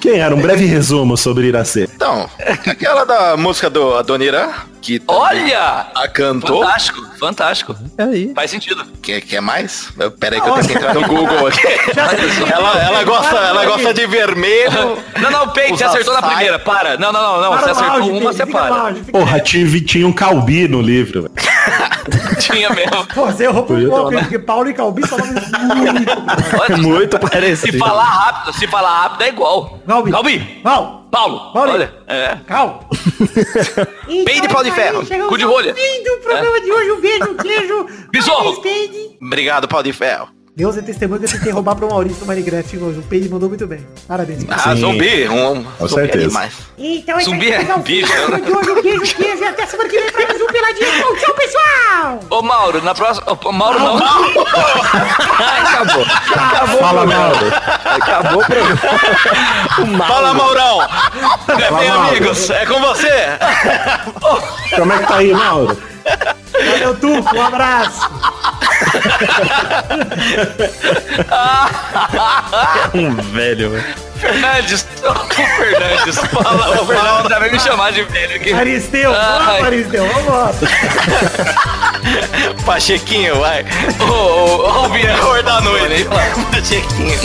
Quem 0.00 0.18
era? 0.18 0.34
Um 0.34 0.40
breve 0.40 0.66
resumo 0.66 1.16
sobre 1.16 1.46
Iracema. 1.46 1.88
Então, 1.94 2.28
aquela 2.66 3.04
da 3.04 3.36
música 3.36 3.70
do 3.70 3.94
Adonira, 3.94 4.52
que 4.86 5.00
também 5.00 5.20
Olha! 5.20 5.86
a 5.96 6.06
cantou. 6.06 6.60
Fantástico, 6.62 7.02
fantástico. 7.18 7.76
Aí. 7.98 8.32
Faz 8.32 8.52
sentido. 8.52 8.84
Quer, 9.02 9.20
quer 9.20 9.40
mais? 9.40 9.88
Eu- 9.98 10.12
Pera 10.12 10.36
aí 10.36 10.40
que 10.40 10.48
eu 10.48 10.54
tenho 10.54 10.66
que 10.68 10.72
entrar 10.74 10.94
no 10.94 11.02
Google 11.08 11.48
aqui. 11.48 11.66
ela, 12.52 12.80
ela, 12.80 13.02
gosta, 13.04 13.36
ela 13.36 13.64
gosta 13.66 13.92
de 13.92 14.06
vermelho. 14.06 15.02
Não, 15.20 15.30
não, 15.30 15.48
Peito, 15.48 15.76
você 15.76 15.84
acertou 15.84 16.14
na 16.14 16.22
primeira. 16.22 16.58
Para. 16.60 16.96
Não, 16.96 17.10
não, 17.12 17.20
não, 17.20 17.40
não. 17.50 17.58
Você 17.58 17.70
acertou 17.70 17.92
áudio, 17.94 18.16
uma, 18.16 18.32
você 18.32 18.46
para. 18.46 18.94
Porra, 19.10 19.40
tinha, 19.40 19.80
tinha 19.84 20.06
um 20.06 20.12
Calbi 20.12 20.68
no 20.68 20.80
livro. 20.80 21.28
Tinha 22.38 22.70
mesmo. 22.70 23.04
Pô, 23.12 23.26
você 23.26 23.44
errou 23.44 23.64
golpe, 23.64 23.86
uma- 24.14 24.20
porque 24.20 24.38
Paulo 24.38 24.68
e 24.68 24.74
Calbi 24.74 25.04
são 25.08 25.18
nomes 25.18 25.42
muito. 25.74 26.78
Muito 26.80 27.16
se 27.16 27.30
parecido. 27.30 27.78
falar 27.78 28.04
rápido, 28.04 28.52
se 28.54 28.66
falar 28.68 29.02
rápido 29.02 29.22
é 29.22 29.28
igual. 29.28 29.80
Galbi. 29.86 30.10
Galbi. 30.12 30.60
Mal. 30.62 30.95
Paulo. 31.10 31.52
Paulo. 31.52 31.72
Olha. 31.72 31.94
É. 32.06 32.36
Calma. 32.46 32.80
Peide 34.24 34.48
pau 34.48 34.62
de 34.62 34.70
ferro. 34.70 35.04
Chegamos 35.06 35.28
Cu 35.28 35.38
de 35.38 35.44
rolha. 35.44 35.74
fim 35.74 36.02
do 36.04 36.18
programa 36.22 36.60
de 36.60 36.72
hoje. 36.72 36.90
Um 36.92 37.00
beijo, 37.00 37.30
um 37.30 37.36
queijo. 37.36 37.86
Besouro. 38.10 38.62
Obrigado, 39.20 39.68
pau 39.68 39.82
de 39.82 39.92
ferro. 39.92 40.28
Deus 40.56 40.74
é 40.78 40.80
testemunho 40.80 41.20
que 41.20 41.26
eu 41.26 41.30
tentei 41.32 41.52
roubar 41.52 41.74
pro 41.76 41.86
Maurício 41.86 42.20
no 42.20 42.26
Minecraft 42.28 42.78
hoje. 42.78 42.98
O 43.00 43.02
Peide 43.02 43.28
mandou 43.28 43.46
muito 43.46 43.66
bem. 43.66 43.86
Parabéns. 44.08 44.42
Ah, 44.48 44.74
Sim. 44.74 44.80
zumbi. 44.80 45.28
Um, 45.28 45.62
Com 45.62 45.86
zumbi 45.86 46.00
é 46.00 46.04
certeza. 46.06 46.28
demais. 46.28 46.52
Então, 46.78 47.20
Zumbi 47.20 47.52
é 47.52 47.60
isso 47.62 47.72
aí, 47.72 47.82
bicho, 47.82 48.30
né? 48.30 48.40
De 48.40 48.50
hoje, 48.52 48.70
um 48.70 48.82
beijo, 48.82 49.00
um 49.00 49.04
queijo. 49.04 49.42
E 49.42 49.44
até 49.44 49.66
semana 49.66 49.88
que 49.90 50.00
vem 50.00 50.10
pra 50.10 50.26
mais 50.26 50.40
um 50.40 50.46
Peladinho. 50.46 51.16
Tchau, 51.20 51.34
pessoal. 51.34 52.20
Ô, 52.30 52.40
Mauro, 52.42 52.82
na 52.82 52.94
próxima. 52.94 53.38
Ô, 53.44 53.52
Mauro 53.52 53.78
não. 53.80 53.96
Acabou. 53.98 56.06
Acabou 56.34 56.78
Fala, 56.78 57.02
o. 57.02 57.06
Mauro. 57.06 57.46
Acabou 57.84 58.42
o 58.42 58.46
programa. 58.46 58.80
O 59.78 59.86
Mauro. 59.86 60.14
Fala, 60.14 60.34
Maurão. 60.34 60.82
É 61.48 61.70
bem, 61.70 61.90
Mauro. 61.90 62.08
amigos. 62.08 62.48
É 62.48 62.64
com 62.64 62.80
você. 62.80 63.12
Como 64.74 64.90
é 64.90 64.98
que 65.00 65.06
tá 65.06 65.16
aí, 65.16 65.34
Mauro? 65.34 65.76
Valeu, 66.70 66.96
Tufo. 66.96 67.36
Um 67.36 67.42
abraço. 67.42 68.10
Um 72.94 73.14
velho, 73.14 73.70
velho. 73.70 73.84
Fernandes. 74.20 74.86
Ô, 75.02 75.14
Fernandes. 75.34 76.16
Fala, 76.16 76.82
o 76.82 76.86
Fernandes 76.86 77.28
já 77.28 77.38
veio 77.38 77.52
me 77.52 77.60
chamar 77.60 77.92
de 77.92 78.02
velho 78.04 78.36
aqui. 78.36 78.52
Aristeu. 78.52 79.12
Vamos, 79.12 79.64
Aristeu. 79.64 80.06
Vamos. 80.24 80.56
Pachequinho, 82.64 83.38
vai. 83.40 83.64
O, 84.00 84.04
o, 84.04 84.86
o 84.86 84.90
terror 84.90 85.42
da 85.42 85.60
noite. 85.60 86.06
Pachequinho. 86.52 87.18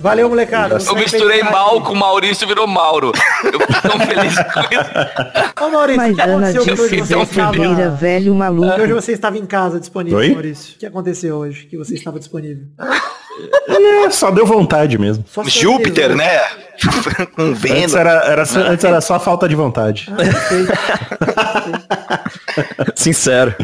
Valeu, 0.00 0.28
molecada. 0.28 0.78
Eu 0.86 0.94
misturei 0.94 1.42
mal 1.42 1.80
com 1.82 1.92
o 1.92 1.96
Maurício 1.96 2.46
virou 2.46 2.66
Mauro. 2.66 3.12
Eu 3.44 3.60
fico 3.60 3.82
tão 3.82 3.98
feliz 4.00 4.34
com 4.36 4.60
isso. 4.60 5.64
Ô, 5.64 5.68
Maurício, 5.70 5.94
o 6.02 6.06
Mas 6.06 6.14
que 6.16 6.20
Ana 6.22 6.48
aconteceu 6.48 6.62
que 6.88 7.00
você 7.00 7.16
estava... 7.20 7.90
velho 7.90 8.34
maluco. 8.34 8.74
que 8.74 8.82
Hoje 8.82 8.92
você 8.92 9.12
estava 9.12 9.38
em 9.38 9.46
casa 9.46 9.80
disponível, 9.80 10.18
Oi? 10.18 10.30
Maurício. 10.30 10.74
O 10.76 10.78
que 10.78 10.86
aconteceu 10.86 11.36
hoje 11.36 11.66
que 11.66 11.76
você 11.76 11.94
estava 11.94 12.18
disponível? 12.18 12.64
É, 13.68 14.10
só 14.10 14.30
deu 14.30 14.44
vontade 14.46 14.98
mesmo. 14.98 15.24
Só 15.28 15.42
Júpiter, 15.44 16.10
organizou. 16.12 16.16
né? 16.16 16.40
com 17.34 17.42
Antes 17.42 17.60
vento. 17.62 17.96
era, 17.98 18.10
era, 18.24 18.44
só- 18.46 18.60
antes 18.60 18.84
era 18.84 19.00
só 19.00 19.18
falta 19.18 19.48
de 19.48 19.54
vontade. 19.56 20.08
Ah, 20.12 20.48
sei. 20.48 20.66
Sincero. 22.94 23.54